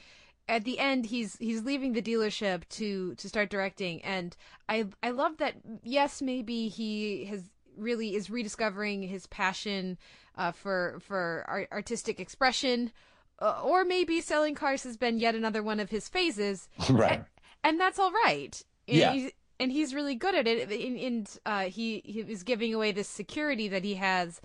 at 0.49 0.65
the 0.65 0.79
end 0.79 1.07
he's 1.07 1.37
he's 1.39 1.63
leaving 1.65 1.93
the 1.93 2.03
dealership 2.03 2.63
to 2.71 3.15
to 3.17 3.29
start 3.29 3.51
directing 3.51 4.01
and 4.03 4.37
I 4.69 4.87
I 5.03 5.11
love 5.11 5.39
that 5.39 5.55
yes 5.83 6.23
maybe 6.23 6.69
he 6.69 7.25
has 7.25 7.43
really 7.77 8.15
is 8.15 8.31
rediscovering 8.31 9.03
his 9.03 9.27
passion 9.27 9.99
uh, 10.39 10.53
for 10.53 10.99
for 11.01 11.45
art, 11.49 11.69
artistic 11.73 12.21
expression 12.21 12.93
uh, 13.41 13.61
or 13.65 13.85
maybe 13.85 14.21
selling 14.21 14.55
cars 14.55 14.85
has 14.85 14.97
been 14.97 15.19
yet 15.19 15.35
another 15.35 15.65
one 15.65 15.81
of 15.81 15.91
his 15.91 16.09
phases 16.09 16.69
Right. 16.91 17.13
and, 17.15 17.25
and 17.65 17.81
that's 17.81 17.99
all 17.99 18.13
right 18.13 18.63
Yeah. 18.87 19.13
he's- 19.15 19.33
and 19.59 19.73
he's 19.73 19.95
really 19.95 20.15
good 20.15 20.35
at 20.35 20.47
it 20.47 20.71
and, 20.71 21.29
uh, 21.47 21.65
he 21.65 22.03
he 22.05 22.21
is 22.21 22.43
giving 22.43 22.75
away 22.75 22.93
this 22.93 23.09
security 23.09 23.69
that 23.69 23.85
he 23.85 23.95
has 23.95 24.41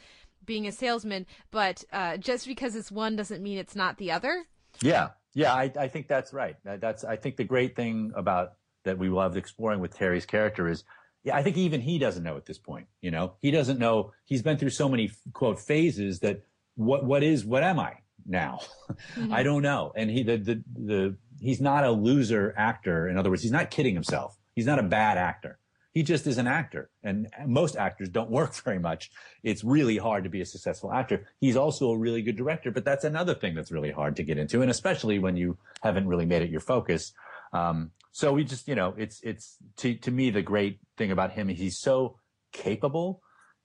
being 0.45 0.65
a 0.67 0.71
salesman 0.71 1.25
but 1.51 1.83
uh, 1.93 2.17
just 2.17 2.47
because 2.47 2.75
it's 2.75 2.91
one 2.91 3.15
doesn't 3.15 3.43
mean 3.43 3.57
it's 3.57 3.75
not 3.75 3.97
the 3.97 4.11
other 4.11 4.45
Yeah, 4.81 5.09
yeah, 5.33 5.53
I, 5.53 5.71
I 5.79 5.87
think 5.87 6.07
that's 6.07 6.33
right. 6.33 6.55
That's 6.63 7.03
I 7.03 7.15
think 7.15 7.37
the 7.37 7.43
great 7.43 7.75
thing 7.75 8.11
about 8.15 8.53
that 8.83 8.97
we 8.97 9.09
loved 9.09 9.37
exploring 9.37 9.79
with 9.79 9.95
Terry's 9.95 10.25
character 10.25 10.67
is, 10.67 10.83
yeah, 11.23 11.35
I 11.35 11.43
think 11.43 11.57
even 11.57 11.81
he 11.81 11.99
doesn't 11.99 12.23
know 12.23 12.35
at 12.35 12.45
this 12.45 12.57
point. 12.57 12.87
You 13.01 13.11
know, 13.11 13.35
he 13.39 13.51
doesn't 13.51 13.79
know. 13.79 14.11
He's 14.25 14.41
been 14.41 14.57
through 14.57 14.71
so 14.71 14.89
many 14.89 15.11
quote 15.33 15.59
phases 15.59 16.19
that 16.19 16.43
what 16.75 17.05
what 17.05 17.23
is 17.23 17.45
what 17.45 17.63
am 17.63 17.79
I 17.79 17.97
now? 18.25 18.59
I 19.31 19.43
don't 19.43 19.61
know. 19.61 19.93
And 19.95 20.09
he 20.09 20.23
the 20.23 20.37
the 20.37 20.63
the 20.73 21.17
he's 21.39 21.61
not 21.61 21.85
a 21.85 21.91
loser 21.91 22.53
actor. 22.57 23.07
In 23.07 23.17
other 23.17 23.29
words, 23.29 23.43
he's 23.43 23.51
not 23.51 23.71
kidding 23.71 23.93
himself. 23.93 24.37
He's 24.55 24.65
not 24.65 24.79
a 24.79 24.83
bad 24.83 25.17
actor. 25.17 25.57
He 25.93 26.03
just 26.03 26.25
is 26.25 26.37
an 26.37 26.47
actor, 26.47 26.89
and 27.03 27.27
most 27.45 27.75
actors 27.75 28.07
don't 28.07 28.31
work 28.31 28.53
very 28.63 28.79
much. 28.79 29.11
It's 29.43 29.63
really 29.63 29.97
hard 29.97 30.23
to 30.23 30.29
be 30.29 30.41
a 30.41 30.45
successful 30.45 30.91
actor. 30.91 31.27
He's 31.39 31.57
also 31.57 31.91
a 31.91 31.97
really 31.97 32.21
good 32.21 32.37
director, 32.37 32.71
but 32.71 32.85
that's 32.85 33.03
another 33.03 33.33
thing 33.35 33.55
that's 33.55 33.71
really 33.71 33.91
hard 33.91 34.15
to 34.15 34.23
get 34.23 34.37
into, 34.37 34.61
and 34.61 34.71
especially 34.71 35.19
when 35.19 35.35
you 35.35 35.57
haven't 35.81 36.07
really 36.07 36.25
made 36.25 36.43
it 36.43 36.49
your 36.49 36.61
focus. 36.61 37.11
Um, 37.51 37.91
so 38.13 38.31
we 38.33 38.45
just, 38.45 38.67
you 38.67 38.75
know, 38.75 38.93
it's 38.97 39.19
it's 39.21 39.57
to 39.77 39.95
to 39.95 40.11
me 40.11 40.29
the 40.29 40.41
great 40.41 40.79
thing 40.97 41.11
about 41.11 41.31
him. 41.31 41.49
Is 41.49 41.59
he's 41.59 41.79
so 41.79 42.17
capable, 42.53 43.21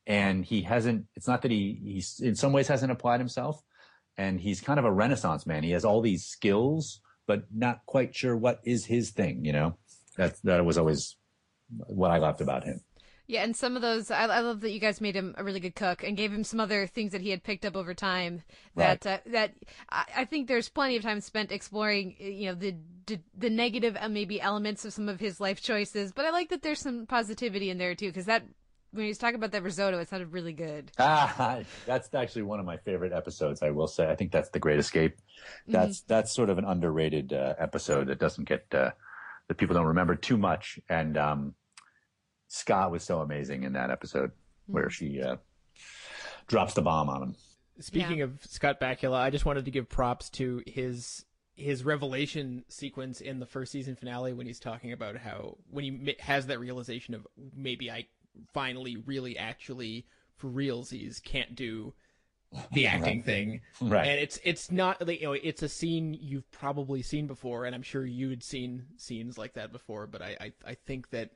and 0.07 0.45
he 0.45 0.63
hasn't. 0.63 1.07
It's 1.15 1.29
not 1.29 1.43
that 1.43 1.53
he 1.53 1.81
he's 1.83 2.21
in 2.21 2.35
some 2.35 2.53
ways 2.53 2.67
hasn't 2.67 2.93
applied 2.93 3.21
himself, 3.21 3.63
and 4.17 4.41
he's 4.41 4.61
kind 4.61 4.81
of 4.81 4.85
a 4.85 4.93
renaissance 4.93 5.47
man. 5.47 5.63
He 5.63 5.73
has 5.73 5.85
all 5.85 6.01
these 6.01 6.25
skills, 6.25 7.01
but 7.27 7.45
not 7.55 7.87
quite 7.87 8.17
sure 8.17 8.37
what 8.37 8.61
is 8.65 8.87
his 8.87 9.11
thing. 9.11 9.45
You 9.45 9.53
know, 9.53 9.79
that 10.17 10.37
that 10.45 10.65
was 10.65 10.79
always 10.79 11.17
what 11.69 12.11
I 12.11 12.19
loved 12.19 12.41
about 12.41 12.65
him. 12.65 12.81
Yeah, 13.29 13.43
and 13.43 13.57
some 13.57 13.75
of 13.75 13.83
those, 13.83 14.13
I, 14.13 14.27
I 14.27 14.41
love 14.41 14.61
that 14.61 14.71
you 14.71 14.79
guys 14.79 15.01
made 15.01 15.17
him 15.17 15.35
a 15.37 15.43
really 15.43 15.59
good 15.59 15.75
cook 15.75 16.05
and 16.05 16.17
gave 16.17 16.33
him 16.33 16.45
some 16.45 16.61
other 16.61 16.87
things 16.87 17.11
that 17.11 17.21
he 17.21 17.31
had 17.31 17.43
picked 17.43 17.65
up 17.65 17.77
over 17.77 17.93
time. 17.93 18.43
That 18.77 19.05
uh, 19.05 19.19
that 19.27 19.55
I, 19.91 20.05
I 20.19 20.25
think 20.27 20.47
there's 20.47 20.69
plenty 20.69 20.97
of 20.97 21.03
time 21.03 21.21
spent 21.21 21.51
exploring, 21.51 22.15
you 22.21 22.47
know, 22.47 22.55
the 22.55 22.77
the, 23.07 23.21
the 23.37 23.51
negative 23.51 23.97
uh, 24.01 24.09
maybe 24.09 24.41
elements 24.41 24.85
of 24.85 24.93
some 24.93 25.09
of 25.09 25.19
his 25.19 25.41
life 25.41 25.61
choices. 25.61 26.13
But 26.13 26.25
I 26.25 26.31
like 26.31 26.51
that 26.51 26.63
there's 26.63 26.81
some 26.81 27.07
positivity 27.07 27.69
in 27.69 27.79
there 27.79 27.97
too, 27.97 28.09
because 28.09 28.27
that 28.27 28.45
when 28.93 29.05
he 29.05 29.09
was 29.09 29.19
talking 29.19 29.35
about 29.35 29.51
that 29.53 29.63
risotto, 29.65 29.99
it 29.99 30.09
sounded 30.09 30.33
really 30.33 30.53
good. 30.53 30.93
Ah, 30.99 31.59
that's 31.87 32.15
actually 32.15 32.43
one 32.43 32.61
of 32.61 32.67
my 32.67 32.77
favorite 32.77 33.13
episodes. 33.13 33.61
I 33.61 33.71
will 33.71 33.89
say. 33.89 34.09
I 34.09 34.15
think 34.15 34.31
that's 34.31 34.51
the 34.51 34.61
Great 34.61 34.79
Escape. 34.79 35.17
That's 35.67 36.03
that's 36.03 36.33
sort 36.33 36.49
of 36.49 36.59
an 36.59 36.65
underrated 36.65 37.33
uh, 37.33 37.55
episode 37.59 38.07
that 38.07 38.21
doesn't 38.21 38.45
get 38.45 38.67
uh, 38.73 38.93
that 39.49 39.57
people 39.57 39.75
don't 39.75 39.87
remember 39.87 40.15
too 40.15 40.37
much. 40.37 40.79
And 40.89 41.17
um, 41.17 41.55
Scott 42.49 42.91
was 42.91 43.03
so 43.03 43.21
amazing 43.21 43.63
in 43.63 43.75
that 43.75 43.91
episode 43.91 44.33
where 44.67 44.91
she 44.91 45.21
uh, 45.23 45.37
drops 46.47 46.75
the 46.75 46.83
bomb 46.83 47.09
on 47.09 47.23
him. 47.23 47.37
Speaking 47.79 48.23
of 48.23 48.39
Scott 48.43 48.81
Bakula, 48.81 49.17
I 49.17 49.31
just 49.31 49.45
wanted 49.45 49.67
to 49.67 49.71
give 49.71 49.89
props 49.89 50.31
to 50.31 50.63
his 50.67 51.25
his 51.55 51.85
revelation 51.85 52.65
sequence 52.69 53.23
in 53.23 53.41
the 53.41 53.47
first 53.47 53.73
season 53.73 53.97
finale 53.97 54.35
when 54.35 54.47
he's 54.47 54.61
talking 54.61 54.93
about 54.93 55.17
how 55.17 55.57
when 55.71 55.85
he 55.85 56.17
has 56.21 56.47
that 56.47 56.61
realization 56.61 57.15
of 57.15 57.27
maybe 57.55 57.91
I 57.91 58.07
finally 58.53 58.97
really 58.97 59.39
actually 59.39 60.07
for 60.37 60.49
realsies 60.49 61.23
can't 61.23 61.55
do 61.55 61.95
the 62.73 62.87
acting 62.87 63.19
Right. 63.19 63.25
thing 63.25 63.61
Right. 63.81 64.07
and 64.09 64.21
it's 64.21 64.39
it's 64.45 64.71
not 64.71 65.07
like, 65.07 65.21
you 65.21 65.27
know 65.27 65.33
it's 65.33 65.63
a 65.63 65.69
scene 65.69 66.15
you've 66.21 66.51
probably 66.53 67.03
seen 67.03 67.27
before 67.27 67.65
and 67.65 67.75
i'm 67.75 67.83
sure 67.83 68.05
you'd 68.07 68.43
seen 68.43 68.87
scenes 68.97 69.37
like 69.37 69.55
that 69.55 69.73
before 69.73 70.07
but 70.07 70.23
i 70.23 70.37
i, 70.41 70.53
I 70.67 70.75
think 70.75 71.11
that 71.11 71.31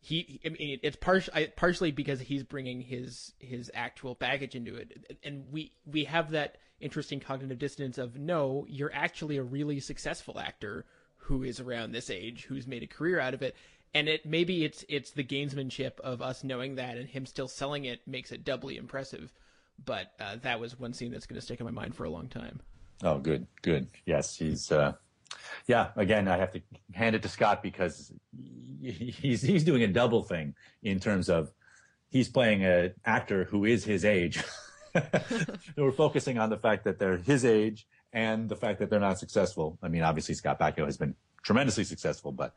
he 0.00 0.40
I 0.44 0.50
mean, 0.50 0.80
it's 0.82 0.96
partially 0.96 1.46
partially 1.56 1.90
because 1.90 2.20
he's 2.20 2.42
bringing 2.42 2.80
his 2.82 3.32
his 3.38 3.70
actual 3.74 4.14
baggage 4.14 4.54
into 4.54 4.74
it 4.76 5.18
and 5.24 5.44
we 5.50 5.72
we 5.86 6.04
have 6.04 6.30
that 6.32 6.56
interesting 6.80 7.20
cognitive 7.20 7.58
dissonance 7.58 7.96
of 7.98 8.18
no 8.18 8.66
you're 8.68 8.92
actually 8.94 9.38
a 9.38 9.42
really 9.42 9.80
successful 9.80 10.38
actor 10.38 10.84
who 11.16 11.42
is 11.42 11.58
around 11.58 11.92
this 11.92 12.10
age 12.10 12.44
who's 12.44 12.66
made 12.66 12.82
a 12.82 12.86
career 12.86 13.18
out 13.18 13.32
of 13.34 13.42
it 13.42 13.56
and 13.94 14.08
it 14.08 14.26
maybe 14.26 14.64
it's 14.64 14.84
it's 14.88 15.10
the 15.12 15.24
gamesmanship 15.24 15.98
of 16.00 16.20
us 16.20 16.44
knowing 16.44 16.74
that 16.74 16.96
and 16.98 17.08
him 17.08 17.24
still 17.24 17.48
selling 17.48 17.86
it 17.86 18.00
makes 18.06 18.30
it 18.30 18.44
doubly 18.44 18.76
impressive 18.76 19.32
but 19.82 20.12
uh, 20.20 20.36
that 20.42 20.60
was 20.60 20.78
one 20.78 20.92
scene 20.92 21.10
that's 21.10 21.26
going 21.26 21.40
to 21.40 21.44
stick 21.44 21.60
in 21.60 21.66
my 21.66 21.72
mind 21.72 21.94
for 21.94 22.04
a 22.04 22.10
long 22.10 22.28
time 22.28 22.60
Oh, 23.02 23.18
good, 23.18 23.46
good. 23.62 23.88
Yes, 24.06 24.36
he's. 24.36 24.70
Uh, 24.70 24.92
yeah, 25.66 25.90
again, 25.96 26.28
I 26.28 26.36
have 26.38 26.52
to 26.52 26.62
hand 26.92 27.16
it 27.16 27.22
to 27.22 27.28
Scott 27.28 27.62
because 27.62 28.12
he's 28.82 29.42
he's 29.42 29.64
doing 29.64 29.82
a 29.82 29.88
double 29.88 30.22
thing 30.22 30.54
in 30.82 31.00
terms 31.00 31.28
of 31.28 31.52
he's 32.08 32.28
playing 32.28 32.64
an 32.64 32.94
actor 33.04 33.44
who 33.44 33.64
is 33.64 33.84
his 33.84 34.04
age. 34.04 34.42
We're 35.76 35.92
focusing 35.92 36.38
on 36.38 36.50
the 36.50 36.56
fact 36.56 36.84
that 36.84 36.98
they're 36.98 37.18
his 37.18 37.44
age 37.44 37.86
and 38.12 38.48
the 38.48 38.56
fact 38.56 38.78
that 38.78 38.90
they're 38.90 39.00
not 39.00 39.18
successful. 39.18 39.78
I 39.82 39.88
mean, 39.88 40.02
obviously 40.02 40.34
Scott 40.34 40.58
Bakula 40.58 40.86
has 40.86 40.96
been 40.96 41.14
tremendously 41.42 41.84
successful, 41.84 42.30
but 42.30 42.54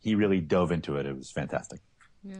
he 0.00 0.14
really 0.14 0.40
dove 0.40 0.70
into 0.70 0.96
it. 0.96 1.06
It 1.06 1.16
was 1.16 1.30
fantastic. 1.30 1.80
Yeah. 2.22 2.36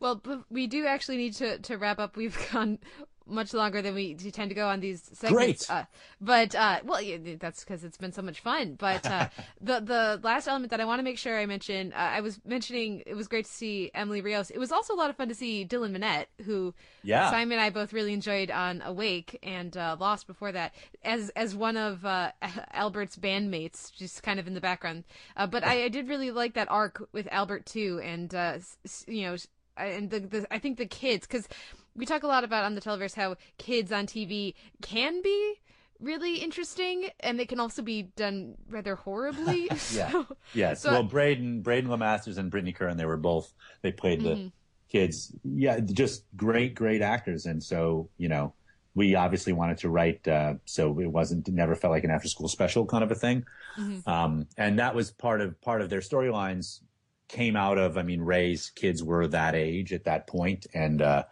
Well, 0.00 0.22
we 0.48 0.66
do 0.66 0.86
actually 0.86 1.18
need 1.18 1.34
to, 1.34 1.58
to 1.58 1.76
wrap 1.76 1.98
up. 1.98 2.16
We've 2.16 2.38
gone 2.52 2.78
much 3.26 3.52
longer 3.52 3.82
than 3.82 3.94
we 3.94 4.14
tend 4.14 4.50
to 4.50 4.54
go 4.54 4.68
on 4.68 4.80
these 4.80 5.02
segments. 5.12 5.66
Great. 5.66 5.70
Uh, 5.70 5.84
but 6.20 6.54
uh, 6.54 6.80
well, 6.84 7.02
yeah, 7.02 7.18
that's 7.38 7.64
because 7.64 7.84
it's 7.84 7.96
been 7.96 8.12
so 8.12 8.22
much 8.22 8.40
fun. 8.40 8.74
But 8.78 9.04
uh, 9.06 9.28
the 9.60 9.80
the 9.80 10.20
last 10.22 10.46
element 10.48 10.70
that 10.70 10.80
I 10.80 10.84
want 10.84 11.00
to 11.00 11.02
make 11.02 11.18
sure 11.18 11.38
I 11.38 11.46
mention, 11.46 11.92
uh, 11.92 11.96
I 11.96 12.20
was 12.20 12.40
mentioning 12.44 13.02
it 13.06 13.14
was 13.14 13.28
great 13.28 13.44
to 13.46 13.50
see 13.50 13.90
Emily 13.94 14.20
Rios. 14.20 14.50
It 14.50 14.58
was 14.58 14.72
also 14.72 14.94
a 14.94 14.96
lot 14.96 15.10
of 15.10 15.16
fun 15.16 15.28
to 15.28 15.34
see 15.34 15.66
Dylan 15.66 15.96
Minnette, 15.96 16.26
who 16.44 16.74
Yeah. 17.02 17.30
Simon 17.30 17.58
and 17.58 17.60
I 17.60 17.70
both 17.70 17.92
really 17.92 18.12
enjoyed 18.12 18.50
on 18.50 18.82
Awake 18.84 19.38
and 19.42 19.76
uh, 19.76 19.96
Lost 19.98 20.26
before 20.26 20.52
that, 20.52 20.74
as 21.02 21.30
as 21.30 21.54
one 21.54 21.76
of 21.76 22.04
uh, 22.04 22.32
Albert's 22.72 23.16
bandmates, 23.16 23.92
just 23.94 24.22
kind 24.22 24.38
of 24.38 24.46
in 24.46 24.54
the 24.54 24.60
background. 24.60 25.04
Uh, 25.36 25.46
but 25.46 25.64
I, 25.64 25.84
I 25.84 25.88
did 25.88 26.08
really 26.08 26.30
like 26.30 26.54
that 26.54 26.70
arc 26.70 27.06
with 27.12 27.28
Albert 27.30 27.66
too, 27.66 28.00
and 28.02 28.34
uh, 28.34 28.58
you 29.06 29.22
know, 29.22 29.36
and 29.76 30.10
the, 30.10 30.20
the 30.20 30.46
I 30.50 30.58
think 30.58 30.78
the 30.78 30.86
kids 30.86 31.26
because 31.26 31.48
we 31.96 32.06
talk 32.06 32.22
a 32.22 32.26
lot 32.26 32.44
about 32.44 32.64
on 32.64 32.74
the 32.74 32.80
Televerse 32.80 33.14
how 33.14 33.36
kids 33.58 33.90
on 33.92 34.06
TV 34.06 34.54
can 34.82 35.22
be 35.22 35.54
really 35.98 36.36
interesting 36.36 37.08
and 37.20 37.40
they 37.40 37.46
can 37.46 37.58
also 37.58 37.80
be 37.82 38.02
done 38.16 38.54
rather 38.68 38.96
horribly. 38.96 39.64
Yeah. 39.94 40.10
So- 40.10 40.26
Yes. 40.52 40.82
so- 40.82 40.92
well, 40.92 41.02
Braeden, 41.02 41.62
Braeden 41.62 41.88
Lemasters 41.90 42.36
and 42.38 42.50
Brittany 42.50 42.72
Curran, 42.72 42.96
they 42.98 43.06
were 43.06 43.16
both, 43.16 43.52
they 43.82 43.92
played 43.92 44.20
the 44.22 44.28
Mhm. 44.30 44.52
kids. 44.90 45.34
Yeah. 45.42 45.80
Just 45.80 46.24
great, 46.36 46.74
great 46.74 47.00
actors. 47.02 47.46
And 47.46 47.62
so, 47.62 48.10
you 48.18 48.28
know, 48.28 48.52
we 48.94 49.14
obviously 49.14 49.52
wanted 49.54 49.78
to 49.78 49.88
write, 49.88 50.26
uh, 50.28 50.54
so 50.66 50.98
it 51.00 51.06
wasn't, 51.10 51.48
it 51.48 51.54
never 51.54 51.74
felt 51.74 51.92
like 51.92 52.04
an 52.04 52.10
after 52.10 52.28
school 52.28 52.48
special 52.48 52.84
kind 52.86 53.02
of 53.04 53.10
a 53.10 53.14
thing. 53.14 53.44
Mhm. 53.78 54.06
Um, 54.06 54.46
and 54.58 54.78
that 54.78 54.94
was 54.94 55.10
part 55.10 55.40
of, 55.40 55.58
part 55.62 55.80
of 55.80 55.88
their 55.90 56.00
storylines 56.00 56.80
came 57.28 57.56
out 57.56 57.76
of, 57.78 57.96
I 57.98 58.02
mean, 58.02 58.20
Ray's 58.20 58.70
kids 58.70 59.02
were 59.02 59.26
that 59.28 59.54
age 59.54 59.92
at 59.94 60.04
that 60.04 60.26
point, 60.26 60.66
And, 60.74 61.00
uh, 61.02 61.24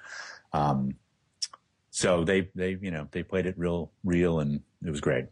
um, 0.55 0.95
so 1.91 2.25
they, 2.25 2.49
they, 2.55 2.79
you 2.81 2.91
know, 2.91 3.09
they 3.11 3.23
played 3.23 3.47
it 3.47 3.59
real, 3.59 3.91
real 4.05 4.41
and 4.41 4.63
it 4.85 4.91
was 4.91 5.01
great. 5.01 5.27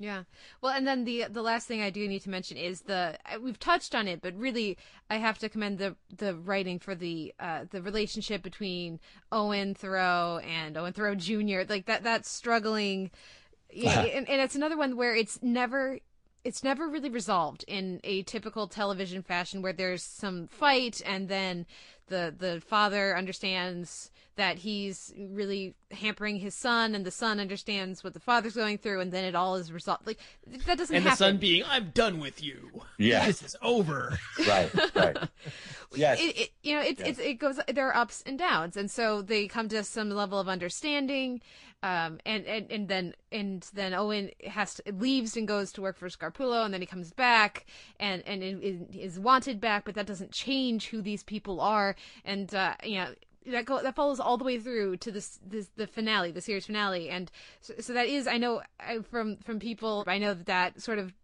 Yeah. 0.00 0.22
Well, 0.60 0.72
and 0.72 0.86
then 0.86 1.04
the 1.04 1.24
the 1.28 1.42
last 1.42 1.66
thing 1.66 1.82
I 1.82 1.90
do 1.90 2.06
need 2.06 2.22
to 2.22 2.30
mention 2.30 2.56
is 2.56 2.82
the 2.82 3.18
we've 3.42 3.58
touched 3.58 3.96
on 3.96 4.06
it, 4.06 4.22
but 4.22 4.32
really 4.36 4.78
I 5.10 5.16
have 5.16 5.38
to 5.38 5.48
commend 5.48 5.78
the 5.78 5.96
the 6.16 6.36
writing 6.36 6.78
for 6.78 6.94
the 6.94 7.34
uh, 7.40 7.64
the 7.68 7.82
relationship 7.82 8.40
between 8.42 9.00
Owen 9.32 9.74
Thoreau 9.74 10.40
and 10.46 10.76
Owen 10.76 10.92
Thoreau 10.92 11.16
Jr. 11.16 11.62
Like 11.68 11.86
that 11.86 12.04
that 12.04 12.26
struggling, 12.26 13.10
yeah, 13.72 14.02
and, 14.02 14.28
and 14.28 14.40
it's 14.40 14.54
another 14.54 14.76
one 14.76 14.96
where 14.96 15.16
it's 15.16 15.42
never 15.42 15.98
it's 16.44 16.62
never 16.62 16.88
really 16.88 17.10
resolved 17.10 17.64
in 17.66 18.00
a 18.04 18.22
typical 18.22 18.68
television 18.68 19.22
fashion 19.22 19.62
where 19.62 19.72
there's 19.72 20.04
some 20.04 20.46
fight 20.46 21.02
and 21.04 21.28
then 21.28 21.66
the 22.08 22.34
the 22.36 22.60
father 22.60 23.16
understands 23.16 24.10
that 24.36 24.58
he's 24.58 25.12
really 25.18 25.74
hampering 25.90 26.36
his 26.36 26.54
son 26.54 26.94
and 26.94 27.04
the 27.04 27.10
son 27.10 27.40
understands 27.40 28.04
what 28.04 28.14
the 28.14 28.20
father's 28.20 28.54
going 28.54 28.78
through 28.78 29.00
and 29.00 29.10
then 29.12 29.24
it 29.24 29.34
all 29.34 29.56
is 29.56 29.72
resolved 29.72 30.06
like 30.06 30.18
that 30.66 30.78
doesn't 30.78 30.94
happen. 30.94 30.96
and 30.96 31.06
the 31.06 31.16
son 31.16 31.36
being 31.38 31.64
i'm 31.68 31.90
done 31.90 32.20
with 32.20 32.42
you 32.42 32.82
Yeah. 32.98 33.26
this 33.26 33.42
is 33.42 33.56
over 33.62 34.18
Right. 34.46 34.70
Right. 34.94 35.16
yes. 35.94 36.20
it, 36.20 36.38
it 36.38 36.50
you 36.62 36.74
know 36.74 36.80
it, 36.82 36.98
Yes. 36.98 37.08
it's 37.08 37.18
it 37.18 37.34
goes 37.34 37.58
there 37.72 37.88
are 37.88 37.96
ups 37.96 38.22
and 38.26 38.38
downs 38.38 38.76
and 38.76 38.90
so 38.90 39.22
they 39.22 39.46
come 39.46 39.68
to 39.68 39.82
some 39.84 40.10
level 40.10 40.38
of 40.38 40.48
understanding 40.48 41.40
um 41.82 42.18
and 42.26 42.44
and, 42.46 42.70
and 42.70 42.88
then 42.88 43.14
and 43.32 43.68
then 43.72 43.94
owen 43.94 44.30
has 44.46 44.74
to 44.74 44.82
leaves 44.92 45.36
and 45.36 45.46
goes 45.48 45.72
to 45.72 45.80
work 45.82 45.96
for 45.96 46.08
scarpullo 46.08 46.64
and 46.64 46.74
then 46.74 46.80
he 46.80 46.86
comes 46.86 47.12
back 47.12 47.66
and 48.00 48.22
and 48.26 48.42
is, 48.42 48.80
is 48.92 49.18
wanted 49.18 49.60
back 49.60 49.84
but 49.84 49.94
that 49.94 50.06
doesn't 50.06 50.32
change 50.32 50.88
who 50.88 51.00
these 51.00 51.22
people 51.22 51.60
are 51.60 51.94
and 52.24 52.54
uh 52.54 52.74
you 52.84 52.96
know 52.96 53.08
that 53.46 53.64
go 53.64 53.80
that 53.82 53.94
follows 53.94 54.20
all 54.20 54.36
the 54.36 54.44
way 54.44 54.58
through 54.58 54.96
to 54.96 55.10
this 55.10 55.38
this 55.46 55.70
the 55.76 55.86
finale 55.86 56.30
the 56.30 56.40
series 56.40 56.66
finale 56.66 57.08
and 57.08 57.30
so, 57.60 57.72
so 57.80 57.92
that 57.92 58.06
is 58.06 58.26
i 58.26 58.36
know 58.36 58.60
I, 58.80 58.98
from 58.98 59.36
from 59.36 59.58
people 59.58 60.04
i 60.06 60.18
know 60.18 60.34
that 60.34 60.46
that 60.46 60.82
sort 60.82 60.98
of 60.98 61.14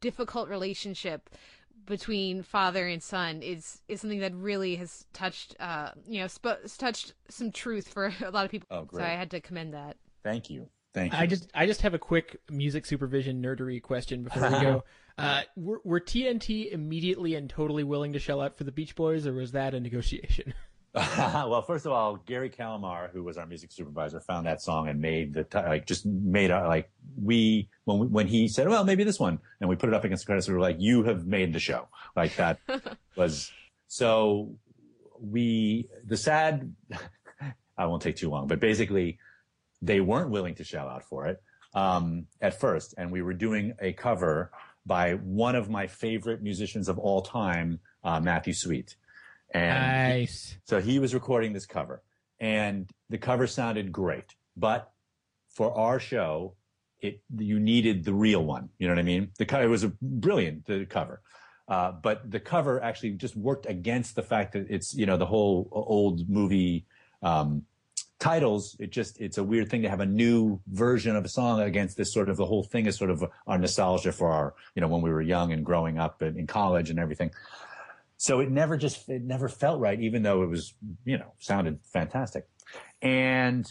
difficult 0.00 0.48
relationship 0.48 1.30
between 1.86 2.42
father 2.42 2.86
and 2.86 3.02
son 3.02 3.42
is 3.42 3.80
is 3.88 4.00
something 4.00 4.20
that 4.20 4.34
really 4.34 4.76
has 4.76 5.06
touched 5.12 5.54
uh 5.60 5.90
you 6.08 6.20
know 6.20 6.26
sp- 6.26 6.64
touched 6.78 7.14
some 7.28 7.50
truth 7.52 7.88
for 7.88 8.12
a 8.24 8.30
lot 8.30 8.44
of 8.44 8.50
people 8.50 8.66
Oh, 8.70 8.84
great. 8.84 9.00
so 9.02 9.06
i 9.06 9.10
had 9.10 9.30
to 9.32 9.40
commend 9.40 9.74
that 9.74 9.96
Thank 10.22 10.48
you. 10.48 10.68
Thank 10.94 11.12
you. 11.12 11.18
I 11.18 11.26
just 11.26 11.50
I 11.54 11.66
just 11.66 11.82
have 11.82 11.92
a 11.92 11.98
quick 11.98 12.40
music 12.50 12.86
supervision 12.86 13.42
nerdery 13.42 13.82
question 13.82 14.22
before 14.24 14.50
we 14.50 14.60
go. 14.60 14.84
Uh, 15.16 15.42
were, 15.54 15.80
were 15.84 16.00
TNT 16.00 16.72
immediately 16.72 17.36
and 17.36 17.48
totally 17.48 17.84
willing 17.84 18.14
to 18.14 18.18
shell 18.18 18.40
out 18.40 18.56
for 18.58 18.64
the 18.64 18.72
Beach 18.72 18.96
Boys, 18.96 19.28
or 19.28 19.32
was 19.32 19.52
that 19.52 19.72
a 19.72 19.78
negotiation? 19.78 20.52
well, 21.18 21.62
first 21.62 21.86
of 21.86 21.92
all, 21.92 22.16
Gary 22.16 22.48
Calamar, 22.48 23.10
who 23.12 23.24
was 23.24 23.36
our 23.36 23.46
music 23.46 23.72
supervisor, 23.72 24.20
found 24.20 24.46
that 24.46 24.62
song 24.62 24.88
and 24.88 25.00
made 25.00 25.34
the 25.34 25.42
ti- 25.42 25.58
like 25.58 25.86
just 25.86 26.06
made 26.06 26.50
like 26.50 26.88
we 27.20 27.68
when 27.84 27.98
we, 27.98 28.06
when 28.06 28.26
he 28.28 28.46
said, 28.46 28.68
well, 28.68 28.84
maybe 28.84 29.02
this 29.02 29.18
one, 29.18 29.40
and 29.60 29.68
we 29.68 29.74
put 29.74 29.88
it 29.88 29.94
up 29.94 30.04
against 30.04 30.22
the 30.22 30.26
credits, 30.26 30.46
we 30.46 30.54
were 30.54 30.60
like, 30.60 30.76
you 30.78 31.02
have 31.02 31.26
made 31.26 31.52
the 31.52 31.58
show. 31.58 31.88
Like 32.14 32.36
that 32.36 32.60
was 33.16 33.50
so. 33.88 34.56
we 35.20 35.88
the 36.04 36.16
sad 36.16 36.72
I 37.76 37.86
won't 37.86 38.02
take 38.02 38.16
too 38.16 38.30
long, 38.30 38.46
but 38.46 38.60
basically 38.60 39.18
they 39.82 40.00
weren't 40.00 40.30
willing 40.30 40.54
to 40.56 40.64
shell 40.64 40.88
out 40.88 41.02
for 41.04 41.26
it 41.26 41.42
um, 41.74 42.26
at 42.40 42.60
first, 42.60 42.94
and 42.96 43.10
we 43.10 43.20
were 43.20 43.34
doing 43.34 43.74
a 43.80 43.92
cover 43.92 44.52
by 44.86 45.14
one 45.14 45.56
of 45.56 45.68
my 45.68 45.88
favorite 45.88 46.40
musicians 46.40 46.88
of 46.88 46.98
all 46.98 47.22
time, 47.22 47.80
uh, 48.04 48.20
Matthew 48.20 48.52
Sweet. 48.52 48.96
And 49.54 50.08
Nice. 50.08 50.56
so 50.64 50.80
he 50.80 50.98
was 50.98 51.14
recording 51.14 51.52
this 51.52 51.64
cover, 51.64 52.02
and 52.40 52.90
the 53.08 53.18
cover 53.18 53.46
sounded 53.46 53.92
great, 53.92 54.34
but 54.56 54.90
for 55.48 55.72
our 55.78 56.00
show, 56.00 56.54
it 57.00 57.20
you 57.38 57.60
needed 57.60 58.04
the 58.04 58.12
real 58.12 58.44
one. 58.44 58.68
You 58.78 58.88
know 58.88 58.94
what 58.94 58.98
I 58.98 59.04
mean? 59.04 59.30
The 59.38 59.46
cover 59.46 59.62
it 59.62 59.68
was 59.68 59.84
a 59.84 59.92
brilliant 60.02 60.66
the 60.66 60.86
cover, 60.86 61.22
uh, 61.68 61.92
but 61.92 62.28
the 62.30 62.40
cover 62.40 62.82
actually 62.82 63.12
just 63.12 63.36
worked 63.36 63.66
against 63.66 64.16
the 64.16 64.22
fact 64.22 64.54
that 64.54 64.66
it's 64.68 64.92
you 64.92 65.06
know 65.06 65.16
the 65.16 65.26
whole 65.26 65.68
old 65.70 66.28
movie 66.28 66.86
um, 67.22 67.62
titles. 68.18 68.76
It 68.80 68.90
just 68.90 69.20
it's 69.20 69.38
a 69.38 69.44
weird 69.44 69.70
thing 69.70 69.82
to 69.82 69.88
have 69.88 70.00
a 70.00 70.06
new 70.06 70.60
version 70.66 71.14
of 71.14 71.24
a 71.24 71.28
song 71.28 71.60
against 71.60 71.96
this 71.96 72.12
sort 72.12 72.28
of 72.28 72.36
the 72.36 72.46
whole 72.46 72.64
thing 72.64 72.86
is 72.86 72.96
sort 72.96 73.10
of 73.10 73.24
our 73.46 73.58
nostalgia 73.58 74.10
for 74.10 74.32
our 74.32 74.54
you 74.74 74.80
know 74.80 74.88
when 74.88 75.00
we 75.00 75.10
were 75.10 75.22
young 75.22 75.52
and 75.52 75.64
growing 75.64 75.98
up 75.98 76.22
in, 76.22 76.36
in 76.38 76.46
college 76.48 76.90
and 76.90 76.98
everything. 76.98 77.30
So 78.16 78.40
it 78.40 78.50
never 78.50 78.76
just 78.76 79.08
it 79.08 79.22
never 79.22 79.48
felt 79.48 79.80
right, 79.80 80.00
even 80.00 80.22
though 80.22 80.42
it 80.42 80.48
was 80.48 80.74
you 81.04 81.18
know 81.18 81.32
sounded 81.38 81.80
fantastic. 81.84 82.46
And 83.02 83.70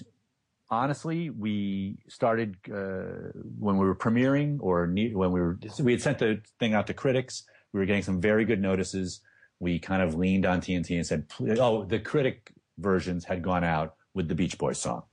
honestly, 0.69 1.29
we 1.29 1.97
started 2.07 2.57
uh, 2.71 3.31
when 3.59 3.77
we 3.77 3.85
were 3.85 3.95
premiering 3.95 4.57
or 4.59 4.87
ne- 4.87 5.13
when 5.13 5.31
we 5.31 5.39
were 5.39 5.57
we 5.79 5.93
had 5.93 6.01
sent 6.01 6.19
the 6.19 6.41
thing 6.59 6.73
out 6.73 6.87
to 6.87 6.93
critics. 6.93 7.43
We 7.71 7.79
were 7.79 7.85
getting 7.85 8.03
some 8.03 8.21
very 8.21 8.45
good 8.45 8.61
notices. 8.61 9.21
We 9.59 9.79
kind 9.79 10.01
of 10.01 10.15
leaned 10.15 10.45
on 10.45 10.61
TNT 10.61 10.95
and 10.95 11.05
said, 11.05 11.25
"Oh, 11.59 11.85
the 11.85 11.99
critic 11.99 12.51
versions 12.77 13.25
had 13.25 13.41
gone 13.41 13.63
out 13.63 13.95
with 14.13 14.27
the 14.27 14.35
Beach 14.35 14.57
Boys 14.57 14.79
song." 14.79 15.03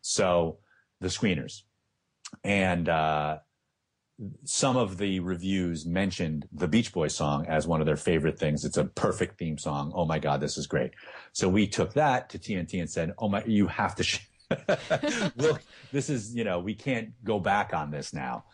So 0.00 0.58
the 1.00 1.08
screeners 1.08 1.62
and 2.44 2.88
uh, 2.88 3.38
some 4.44 4.76
of 4.76 4.98
the 4.98 5.20
reviews 5.20 5.86
mentioned 5.86 6.46
the 6.52 6.68
Beach 6.68 6.92
Boys 6.92 7.14
song 7.14 7.46
as 7.46 7.66
one 7.66 7.80
of 7.80 7.86
their 7.86 7.96
favorite 7.96 8.38
things. 8.38 8.64
It's 8.64 8.76
a 8.76 8.84
perfect 8.84 9.38
theme 9.38 9.58
song. 9.58 9.92
Oh 9.94 10.04
my 10.04 10.18
God, 10.18 10.40
this 10.40 10.56
is 10.56 10.66
great. 10.66 10.92
So 11.32 11.48
we 11.48 11.66
took 11.66 11.94
that 11.94 12.30
to 12.30 12.38
TNT 12.38 12.80
and 12.80 12.90
said, 12.90 13.14
Oh 13.18 13.28
my, 13.28 13.42
you 13.44 13.66
have 13.66 13.94
to, 13.96 14.04
sh- 14.04 14.26
look, 15.36 15.62
this 15.92 16.10
is, 16.10 16.34
you 16.34 16.44
know, 16.44 16.60
we 16.60 16.74
can't 16.74 17.12
go 17.24 17.40
back 17.40 17.72
on 17.74 17.90
this 17.90 18.12
now. 18.12 18.44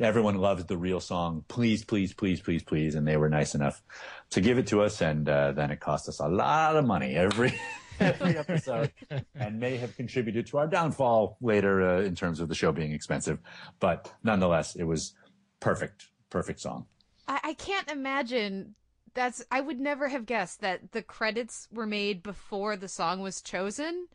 Everyone 0.00 0.36
loves 0.36 0.64
the 0.64 0.78
real 0.78 1.00
song. 1.00 1.44
Please, 1.48 1.84
please, 1.84 2.14
please, 2.14 2.40
please, 2.40 2.62
please. 2.62 2.94
And 2.94 3.06
they 3.06 3.18
were 3.18 3.28
nice 3.28 3.54
enough 3.54 3.82
to 4.30 4.40
give 4.40 4.56
it 4.56 4.66
to 4.68 4.80
us. 4.80 5.02
And 5.02 5.28
uh, 5.28 5.52
then 5.52 5.70
it 5.70 5.80
cost 5.80 6.08
us 6.08 6.20
a 6.20 6.28
lot 6.28 6.76
of 6.76 6.86
money 6.86 7.14
every, 7.14 7.52
every 8.00 8.36
episode 8.38 8.92
and 9.34 9.58
may 9.58 9.76
have 9.76 9.96
contributed 9.96 10.46
to 10.48 10.58
our 10.58 10.66
downfall 10.66 11.36
later 11.40 11.82
uh, 11.82 12.00
in 12.02 12.14
terms 12.14 12.40
of 12.40 12.48
the 12.48 12.54
show 12.54 12.72
being 12.72 12.92
expensive. 12.92 13.38
But 13.80 14.12
nonetheless, 14.22 14.76
it 14.76 14.84
was 14.84 15.14
perfect, 15.60 16.08
perfect 16.30 16.60
song. 16.60 16.86
I, 17.28 17.40
I 17.44 17.54
can't 17.54 17.90
imagine 17.90 18.74
that's 19.14 19.44
I 19.50 19.60
would 19.60 19.78
never 19.78 20.08
have 20.08 20.26
guessed 20.26 20.60
that 20.62 20.92
the 20.92 21.02
credits 21.02 21.68
were 21.72 21.86
made 21.86 22.22
before 22.22 22.76
the 22.76 22.88
song 22.88 23.20
was 23.20 23.42
chosen 23.42 24.08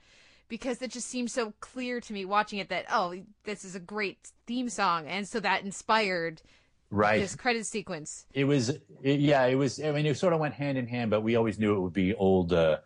because 0.49 0.82
it 0.82 0.91
just 0.91 1.08
seems 1.08 1.32
so 1.34 1.54
clear 1.60 2.02
to 2.02 2.14
me 2.14 2.26
watching 2.26 2.58
it 2.58 2.70
that 2.70 2.86
oh 2.91 3.14
this 3.44 3.64
is 3.64 3.76
a 3.76 3.80
great 3.80 4.32
theme 4.48 4.70
song 4.70 5.06
and 5.06 5.28
so 5.28 5.40
that 5.40 5.64
inspired 5.64 6.41
Right. 6.90 7.20
this 7.20 7.36
credit 7.36 7.66
sequence. 7.66 8.26
It 8.34 8.45
was, 8.45 8.70
it, 8.70 9.20
yeah, 9.20 9.44
it 9.45 9.56
was. 9.56 9.78
I 9.82 9.91
mean, 9.91 10.06
it 10.06 10.18
sort 10.18 10.32
of 10.32 10.40
went 10.40 10.54
hand 10.54 10.78
in 10.78 10.88
hand, 10.88 11.12
but 11.12 11.20
we 11.20 11.36
always 11.36 11.60
knew 11.60 11.76
it 11.76 11.82
would 11.82 11.91
be 11.91 12.14
old, 12.14 12.54
uh, 12.54 12.78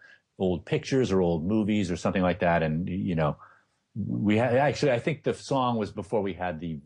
old 0.42 0.66
pictures 0.66 1.12
or 1.12 1.22
old 1.22 1.46
movies 1.46 1.92
or 1.92 1.96
something 1.96 2.24
like 2.24 2.40
that. 2.40 2.64
And 2.64 2.90
you 2.90 3.16
know, 3.16 3.38
we 3.96 4.38
had 4.38 4.56
actually, 4.56 4.92
I 4.92 5.00
think 5.00 5.24
the 5.24 5.34
song 5.34 5.78
was 5.78 5.92
before 5.92 6.22
we 6.22 6.34
had 6.34 6.60
the, 6.60 6.80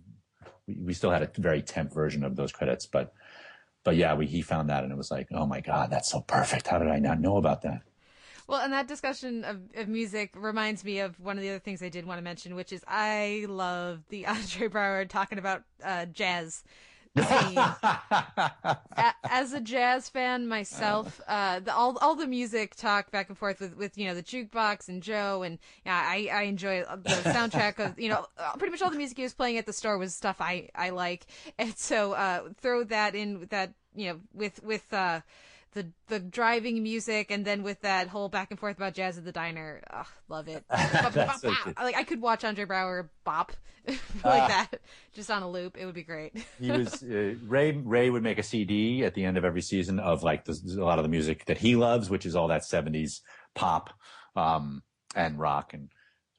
we, 0.67 0.93
still 0.93 1.11
had 1.11 1.23
a 1.23 1.29
very 1.37 1.61
temp 1.61 1.93
version 1.93 2.23
of 2.23 2.35
those 2.35 2.51
credits, 2.51 2.85
but, 2.85 3.13
but 3.83 3.95
yeah, 3.95 4.13
we 4.15 4.27
he 4.27 4.41
found 4.41 4.69
that 4.69 4.83
and 4.83 4.91
it 4.91 4.97
was 4.97 5.09
like, 5.09 5.27
oh 5.31 5.45
my 5.45 5.61
god, 5.61 5.89
that's 5.89 6.11
so 6.11 6.21
perfect. 6.21 6.67
How 6.67 6.79
did 6.79 6.89
I 6.89 6.99
not 6.99 7.19
know 7.21 7.37
about 7.37 7.61
that? 7.61 7.81
Well, 8.47 8.61
and 8.61 8.73
that 8.73 8.87
discussion 8.87 9.43
of, 9.43 9.61
of 9.75 9.87
music 9.87 10.31
reminds 10.35 10.83
me 10.83 10.99
of 10.99 11.19
one 11.19 11.37
of 11.37 11.41
the 11.41 11.49
other 11.49 11.59
things 11.59 11.81
I 11.81 11.89
did 11.89 12.05
want 12.05 12.19
to 12.19 12.23
mention, 12.23 12.55
which 12.55 12.73
is 12.73 12.83
I 12.87 13.45
love 13.47 14.03
the 14.09 14.25
Andre 14.27 14.67
Braugher 14.67 15.07
talking 15.07 15.39
about 15.39 15.63
uh, 15.83 16.05
jazz. 16.05 16.63
A- 17.15 19.13
As 19.23 19.53
a 19.53 19.61
jazz 19.61 20.09
fan 20.09 20.47
myself, 20.47 21.21
uh, 21.27 21.59
the, 21.59 21.73
all 21.73 21.97
all 22.01 22.15
the 22.15 22.27
music 22.27 22.75
talk 22.75 23.11
back 23.11 23.29
and 23.29 23.37
forth 23.37 23.59
with, 23.59 23.75
with 23.77 23.97
you 23.97 24.05
know 24.07 24.15
the 24.15 24.23
jukebox 24.23 24.87
and 24.89 25.01
Joe 25.01 25.41
and 25.43 25.57
yeah, 25.85 26.01
I 26.05 26.29
I 26.31 26.41
enjoy 26.43 26.81
the 26.81 27.09
soundtrack 27.09 27.79
of 27.83 27.99
you 27.99 28.09
know 28.09 28.25
uh, 28.37 28.53
pretty 28.57 28.71
much 28.71 28.81
all 28.81 28.89
the 28.89 28.97
music 28.97 29.17
he 29.17 29.23
was 29.23 29.33
playing 29.33 29.57
at 29.57 29.65
the 29.65 29.73
store 29.73 29.97
was 29.97 30.13
stuff 30.13 30.37
I 30.39 30.69
I 30.75 30.89
like, 30.89 31.25
and 31.57 31.75
so 31.77 32.13
uh, 32.13 32.49
throw 32.61 32.83
that 32.85 33.15
in 33.15 33.39
with 33.39 33.49
that 33.49 33.73
you 33.95 34.09
know 34.09 34.19
with 34.33 34.61
with 34.63 34.91
uh, 34.93 35.21
the 35.75 35.91
the 36.07 36.19
driving 36.19 36.81
music 36.81 37.29
and 37.29 37.45
then 37.45 37.61
with 37.61 37.81
that 37.81 38.07
whole 38.07 38.27
back 38.29 38.49
and 38.49 38.59
forth 38.59 38.77
about 38.77 38.95
jazz 38.95 39.17
at 39.19 39.25
the 39.25 39.31
diner, 39.31 39.83
Ugh, 39.91 40.07
love 40.27 40.47
it. 40.47 40.63
Bop, 40.69 41.13
That's 41.13 41.15
bop, 41.15 41.37
so 41.39 41.49
bop. 41.65 41.79
Like 41.79 41.95
I 41.95 42.03
could 42.03 42.19
watch 42.21 42.43
Andre 42.43 42.65
Braugher 42.65 43.09
bop 43.23 43.51
like 43.87 43.97
Ah. 44.23 44.47
that 44.71 44.79
just 45.13 45.29
on 45.29 45.43
a 45.43 45.49
loop. 45.49 45.77
It 45.77 45.85
would 45.85 45.93
be 45.93 46.01
great. 46.03 46.33
he 46.59 46.71
was 46.71 47.03
uh, 47.03 47.35
Ray. 47.45 47.71
Ray 47.73 48.09
would 48.09 48.23
make 48.23 48.39
a 48.39 48.43
CD 48.43 49.03
at 49.05 49.13
the 49.13 49.23
end 49.23 49.37
of 49.37 49.45
every 49.45 49.61
season 49.61 49.99
of 49.99 50.23
like 50.23 50.45
the, 50.45 50.59
a 50.79 50.83
lot 50.83 50.97
of 50.97 51.03
the 51.03 51.09
music 51.09 51.45
that 51.45 51.59
he 51.59 51.75
loves, 51.75 52.09
which 52.09 52.25
is 52.25 52.35
all 52.35 52.47
that 52.47 52.63
'70s 52.63 53.19
pop 53.53 53.91
um, 54.35 54.81
and 55.15 55.37
rock. 55.39 55.73
And 55.75 55.89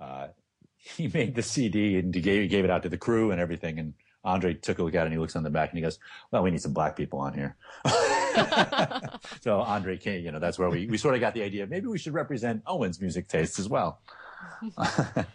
uh, 0.01 0.29
he 0.77 1.07
made 1.09 1.35
the 1.37 1.43
CD 1.43 1.99
and 1.99 2.13
he 2.15 2.21
gave, 2.21 2.43
he 2.43 2.49
gave 2.49 2.65
it 2.65 2.71
out 2.71 2.83
to 2.83 2.89
the 2.89 2.99
crew 2.99 3.31
and 3.31 3.41
everything. 3.41 3.79
And 3.79 3.95
Andre 4.25 4.55
took 4.55 4.79
a 4.81 4.83
look 4.83 4.95
at 4.97 5.03
it 5.03 5.05
and 5.07 5.13
he 5.13 5.19
looks 5.21 5.37
on 5.37 5.45
the 5.45 5.51
back 5.51 5.71
and 5.71 5.79
he 5.79 5.83
goes, 5.83 5.99
"Well, 6.33 6.43
we 6.43 6.51
need 6.51 6.63
some 6.63 6.73
black 6.73 6.97
people 6.97 7.21
on 7.21 7.33
here." 7.35 7.57
so 9.41 9.61
Andre 9.61 9.97
King, 9.97 10.25
You 10.25 10.33
know, 10.33 10.39
that's 10.39 10.59
where 10.59 10.71
we 10.71 10.87
we 10.87 10.99
sort 10.99 11.15
of 11.15 11.21
got 11.21 11.35
the 11.35 11.43
idea. 11.43 11.67
Maybe 11.67 11.87
we 11.87 11.99
should 11.99 12.15
represent 12.15 12.63
Owen's 12.67 13.01
music 13.01 13.29
tastes 13.29 13.59
as 13.59 13.69
well. 13.69 14.01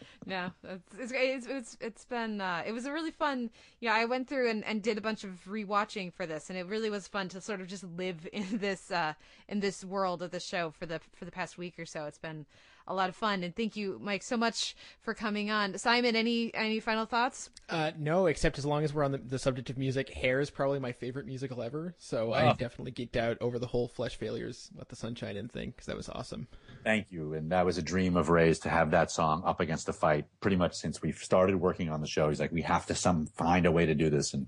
it's, 0.64 1.12
it's 1.12 1.12
it's 1.14 1.48
it's 1.48 1.78
it's 1.82 2.06
been 2.06 2.42
uh, 2.42 2.64
it 2.66 2.72
was 2.72 2.86
a 2.86 2.92
really 2.92 3.12
fun. 3.12 3.50
Yeah, 3.80 3.94
I 3.94 4.06
went 4.06 4.28
through 4.30 4.50
and, 4.50 4.64
and 4.66 4.82
did 4.82 4.98
a 4.98 5.02
bunch 5.02 5.24
of 5.24 5.44
rewatching 5.46 6.14
for 6.14 6.26
this, 6.26 6.50
and 6.50 6.58
it 6.58 6.68
really 6.68 6.90
was 6.90 7.08
fun 7.08 7.28
to 7.30 7.42
sort 7.42 7.62
of 7.62 7.68
just 7.68 7.84
live 7.84 8.28
in 8.32 8.46
this 8.60 8.92
uh, 8.92 9.14
in 9.48 9.60
this 9.60 9.84
world 9.84 10.22
of 10.22 10.32
the 10.32 10.40
show 10.40 10.72
for 10.72 10.86
the 10.86 11.00
for 11.16 11.26
the 11.26 11.32
past 11.32 11.58
week 11.58 11.80
or 11.80 11.86
so. 11.86 12.06
It's 12.06 12.20
been 12.20 12.46
a 12.92 12.96
lot 12.96 13.10
of 13.10 13.16
fun, 13.16 13.44
and 13.44 13.56
thank 13.56 13.76
you, 13.76 14.00
Mike, 14.02 14.24
so 14.24 14.38
much 14.38 14.76
for 15.02 15.14
coming 15.14 15.50
on. 15.50 15.78
Simon, 15.78 16.16
any 16.16 16.54
any 16.54 16.80
final 16.80 17.06
thoughts? 17.06 17.50
Uh, 17.70 17.92
no, 17.98 18.26
except 18.28 18.58
as 18.58 18.66
long 18.66 18.84
as 18.84 18.94
we're 18.94 19.04
on 19.04 19.12
the, 19.14 19.18
the 19.18 19.40
subject 19.40 19.70
of 19.70 19.78
music, 19.78 20.10
Hair 20.10 20.42
is 20.42 20.50
probably 20.50 20.80
my 20.80 20.92
favorite 20.92 21.26
musical 21.26 21.62
ever. 21.62 21.96
So 21.98 22.34
I 22.34 22.50
Oh. 22.52 22.54
definitely 22.58 22.92
geeked 22.92 23.16
out 23.16 23.38
over 23.40 23.58
the 23.60 23.68
whole 23.68 23.88
Flesh 23.88 24.18
Failures, 24.18 24.70
Let 24.76 24.90
the 24.90 24.96
Sunshine 24.98 25.38
In 25.38 25.48
thing, 25.48 25.70
because 25.72 25.86
that 25.86 25.96
was 25.96 26.10
awesome. 26.10 26.48
Thank 26.84 27.08
you. 27.12 27.34
And 27.34 27.52
that 27.52 27.66
was 27.66 27.78
a 27.78 27.82
dream 27.82 28.18
of 28.18 28.30
Ray's 28.30 28.60
to 28.60 28.70
have 28.70 28.92
that 28.92 29.10
song 29.12 29.44
up 29.46 29.60
against 29.62 29.86
the 29.86 29.94
fight 29.94 30.26
pretty 30.42 30.58
much 30.58 30.74
since 30.76 31.02
we 31.02 31.12
started 31.14 31.56
working 31.56 31.90
on 31.90 32.02
the 32.02 32.08
show. 32.08 32.28
He's 32.28 32.40
like, 32.42 32.52
we 32.52 32.62
have 32.64 32.86
to 32.88 32.96
some 32.96 33.26
find 33.28 33.66
a 33.66 33.72
way 33.72 33.86
to 33.86 33.96
do 33.96 34.10
this. 34.10 34.34
And 34.34 34.48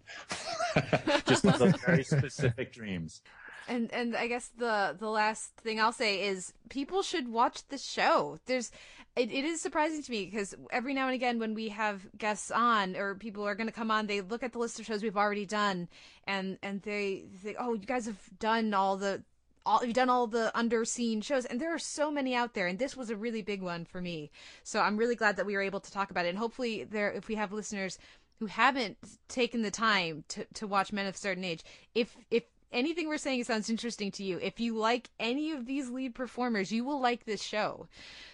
just 1.26 1.44
those 1.44 1.76
very 1.86 2.03
specific 2.03 2.74
dreams. 2.74 3.22
And 3.68 3.94
and 3.94 4.15
I 4.15 4.27
guess 4.27 4.49
the 4.57 4.95
the 4.98 5.10
last 5.10 5.56
thing 5.57 5.80
I'll 5.80 5.91
say 5.91 6.23
is 6.27 6.53
people 6.69 7.02
should 7.02 7.27
watch 7.27 7.68
the 7.68 7.77
show. 7.77 8.38
There's 8.45 8.72
it, 9.15 9.31
it 9.31 9.45
is 9.45 9.61
surprising 9.61 10.02
to 10.02 10.11
me 10.11 10.26
because 10.26 10.56
every 10.72 10.94
now 10.94 11.06
and 11.07 11.15
again 11.15 11.40
when 11.40 11.53
we 11.53 11.69
have 11.69 12.02
guests 12.18 12.52
on 12.52 12.95
or 12.95 13.15
people 13.15 13.45
are 13.45 13.56
going 13.56 13.68
to 13.68 13.73
come 13.73 13.91
on, 13.91 14.07
they 14.07 14.22
look 14.22 14.44
at 14.44 14.53
the 14.53 14.60
list 14.60 14.80
of 14.80 14.85
shows 14.85 15.03
we've 15.03 15.18
already 15.18 15.45
done 15.45 15.88
and 16.26 16.57
and 16.61 16.81
they 16.81 17.26
think, 17.41 17.57
"Oh, 17.60 17.73
you 17.73 17.85
guys 17.85 18.06
have 18.06 18.19
done 18.40 18.73
all 18.73 18.98
the 18.98 19.23
all 19.65 19.84
you've 19.85 19.94
done 19.94 20.10
all 20.10 20.27
the 20.27 20.52
underseen 20.56 21.23
shows 21.23 21.45
and 21.45 21.60
there 21.60 21.73
are 21.73 21.80
so 21.80 22.11
many 22.11 22.35
out 22.35 22.53
there 22.53 22.68
and 22.68 22.80
this 22.80 22.98
was 22.98 23.10
a 23.10 23.15
really 23.15 23.41
big 23.41 23.61
one 23.61 23.85
for 23.85 24.02
me. 24.02 24.31
So 24.64 24.81
I'm 24.81 24.98
really 24.98 25.15
glad 25.15 25.38
that 25.38 25.45
we 25.45 25.56
were 25.56 25.61
able 25.61 25.80
to 25.80 25.91
talk 25.91 26.11
about 26.11 26.26
it 26.26 26.30
and 26.30 26.38
hopefully 26.38 26.84
there 26.84 27.11
if 27.11 27.27
we 27.27 27.35
have 27.35 27.53
listeners 27.53 27.98
who 28.40 28.48
haven't 28.48 28.98
taken 29.30 29.61
the 29.61 29.72
time 29.72 30.26
to, 30.27 30.45
to 30.56 30.68
watch 30.68 30.91
Men 30.91 31.06
of 31.06 31.15
a 31.15 31.18
Certain 31.18 31.44
Age, 31.44 31.64
if 31.95 32.18
if 32.30 32.44
anything 32.74 33.08
we're 33.08 33.18
saying 33.18 33.44
sounds 33.45 33.70
interesting 33.70 34.12
to 34.12 34.24
you, 34.24 34.40
if 34.41 34.60
you 34.60 34.76
like 34.76 35.10
any 35.20 35.52
of 35.52 35.66
these 35.66 35.90
lead 35.90 36.16
performers, 36.16 36.72
you 36.72 36.84
will 36.84 37.00
like 37.00 37.26
this 37.26 37.41
show. 37.41 37.88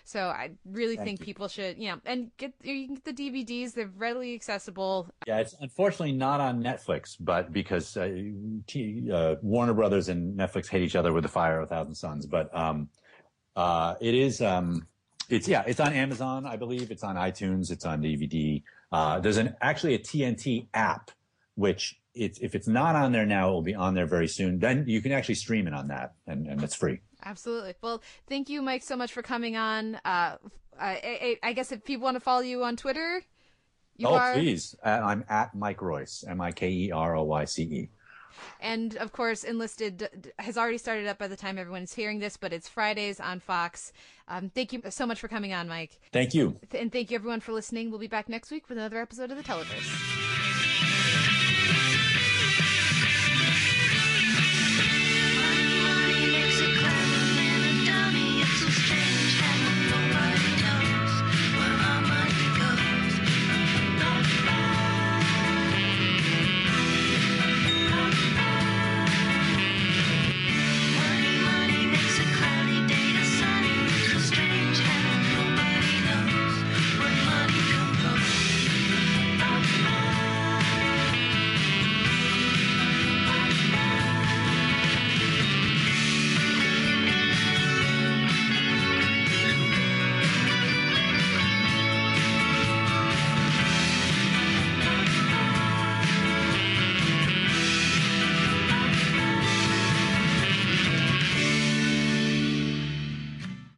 So 0.06 0.28
I 0.28 0.52
really 0.66 0.95
Thank 0.95 1.07
think 1.07 1.20
you. 1.20 1.26
people 1.26 1.48
should, 1.48 1.78
you 1.78 1.90
know, 1.90 2.02
and 2.06 2.32
get 2.38 2.53
you 2.64 2.88
can 2.88 2.95
get 2.95 3.06
the 3.06 3.14
DVDs; 3.14 3.74
they're 3.74 3.91
readily 3.95 4.34
accessible. 4.34 5.07
Yeah, 5.28 5.40
it's 5.40 5.56
unfortunately 5.60 6.14
not 6.14 6.40
on 6.40 6.64
Netflix, 6.64 7.16
but 7.20 7.53
because 7.53 7.95
uh, 7.95 8.10
T, 8.66 9.11
uh, 9.14 9.36
Warner 9.44 9.74
Brothers 9.74 10.10
and 10.10 10.38
Netflix 10.38 10.68
hate 10.68 10.82
each 10.82 10.95
other 10.95 11.14
with 11.14 11.24
the 11.24 11.30
fire 11.30 11.60
of 11.60 11.66
a 11.66 11.68
thousand 11.68 11.94
suns. 11.94 12.26
But 12.26 12.56
um, 12.56 12.90
uh, 13.56 13.95
it 14.02 14.16
is, 14.16 14.41
um, 14.41 14.88
it's 15.30 15.48
yeah, 15.48 15.64
it's 15.68 15.80
on 15.80 15.94
Amazon, 15.94 16.45
I 16.48 16.56
believe. 16.56 16.90
It's 16.90 17.03
on 17.03 17.16
iTunes. 17.16 17.70
It's 17.70 17.86
on 17.86 18.02
DVD. 18.02 18.64
Uh, 18.91 19.20
there's 19.20 19.38
an 19.38 19.56
actually 19.61 19.94
a 19.94 19.99
TNT 19.99 20.68
app, 20.74 21.11
which 21.56 21.99
it's 22.14 22.40
if 22.40 22.56
it's 22.56 22.68
not 22.68 22.95
on 22.95 23.11
there 23.11 23.26
now, 23.26 23.49
it 23.49 23.53
will 23.53 23.61
be 23.61 23.76
on 23.76 23.94
there 23.94 24.07
very 24.07 24.27
soon. 24.27 24.60
Then 24.60 24.86
you 24.88 25.02
can 25.02 25.11
actually 25.11 25.36
stream 25.36 25.68
it 25.68 25.73
on 25.73 25.88
that, 25.88 26.14
and, 26.27 26.48
and 26.48 26.64
it's 26.64 26.76
free. 26.76 26.99
Absolutely. 27.23 27.76
Well, 27.81 28.02
thank 28.27 28.49
you, 28.49 28.61
Mike, 28.61 28.84
so 28.84 28.95
much 28.95 29.11
for 29.11 29.22
coming 29.22 29.57
on. 29.57 29.95
Uh, 30.06 30.38
I, 30.38 30.38
I, 30.80 31.38
I 31.44 31.53
guess 31.53 31.72
if 31.72 31.84
people 31.84 32.06
want 32.06 32.15
to 32.15 32.22
follow 32.22 32.41
you 32.41 32.64
on 32.64 32.76
Twitter, 32.77 33.22
you 33.98 34.07
oh, 34.07 34.15
are. 34.15 34.34
please. 34.34 34.76
Uh, 34.84 34.90
I'm 34.90 35.26
at 35.30 35.53
Mike 35.53 35.81
Royce, 35.81 36.23
M 36.27 36.40
I 36.41 36.52
K 36.52 36.69
E 36.69 36.91
R 36.91 37.15
O 37.15 37.23
Y 37.23 37.45
C 37.45 37.64
E. 37.64 37.90
And 38.61 38.95
of 38.98 39.11
course, 39.11 39.44
Enlisted 39.44 40.31
has 40.40 40.57
already 40.57 40.77
started 40.77 41.07
up 41.07 41.18
by 41.18 41.27
the 41.27 41.36
time 41.36 41.57
everyone 41.57 41.84
is 41.84 41.94
hearing 41.94 42.19
this, 42.19 42.38
but 42.38 42.53
it's 42.53 42.69
Fridays 42.69 43.19
on 43.19 43.41
Fox. 43.41 43.91
Um, 44.30 44.49
thank 44.49 44.72
you 44.72 44.81
so 44.90 45.06
much 45.06 45.19
for 45.19 45.27
coming 45.27 45.52
on, 45.52 45.68
Mike. 45.68 45.99
Thank 46.14 46.34
you. 46.34 46.57
And 46.72 46.91
thank 46.91 47.11
you 47.11 47.15
everyone 47.15 47.41
for 47.41 47.52
listening. 47.52 47.90
We'll 47.90 47.99
be 47.99 48.07
back 48.07 48.30
next 48.30 48.52
week 48.52 48.69
with 48.69 48.77
another 48.77 49.02
episode 49.02 49.31
of 49.31 49.38
The 49.38 49.44
Televerse. 49.44 50.28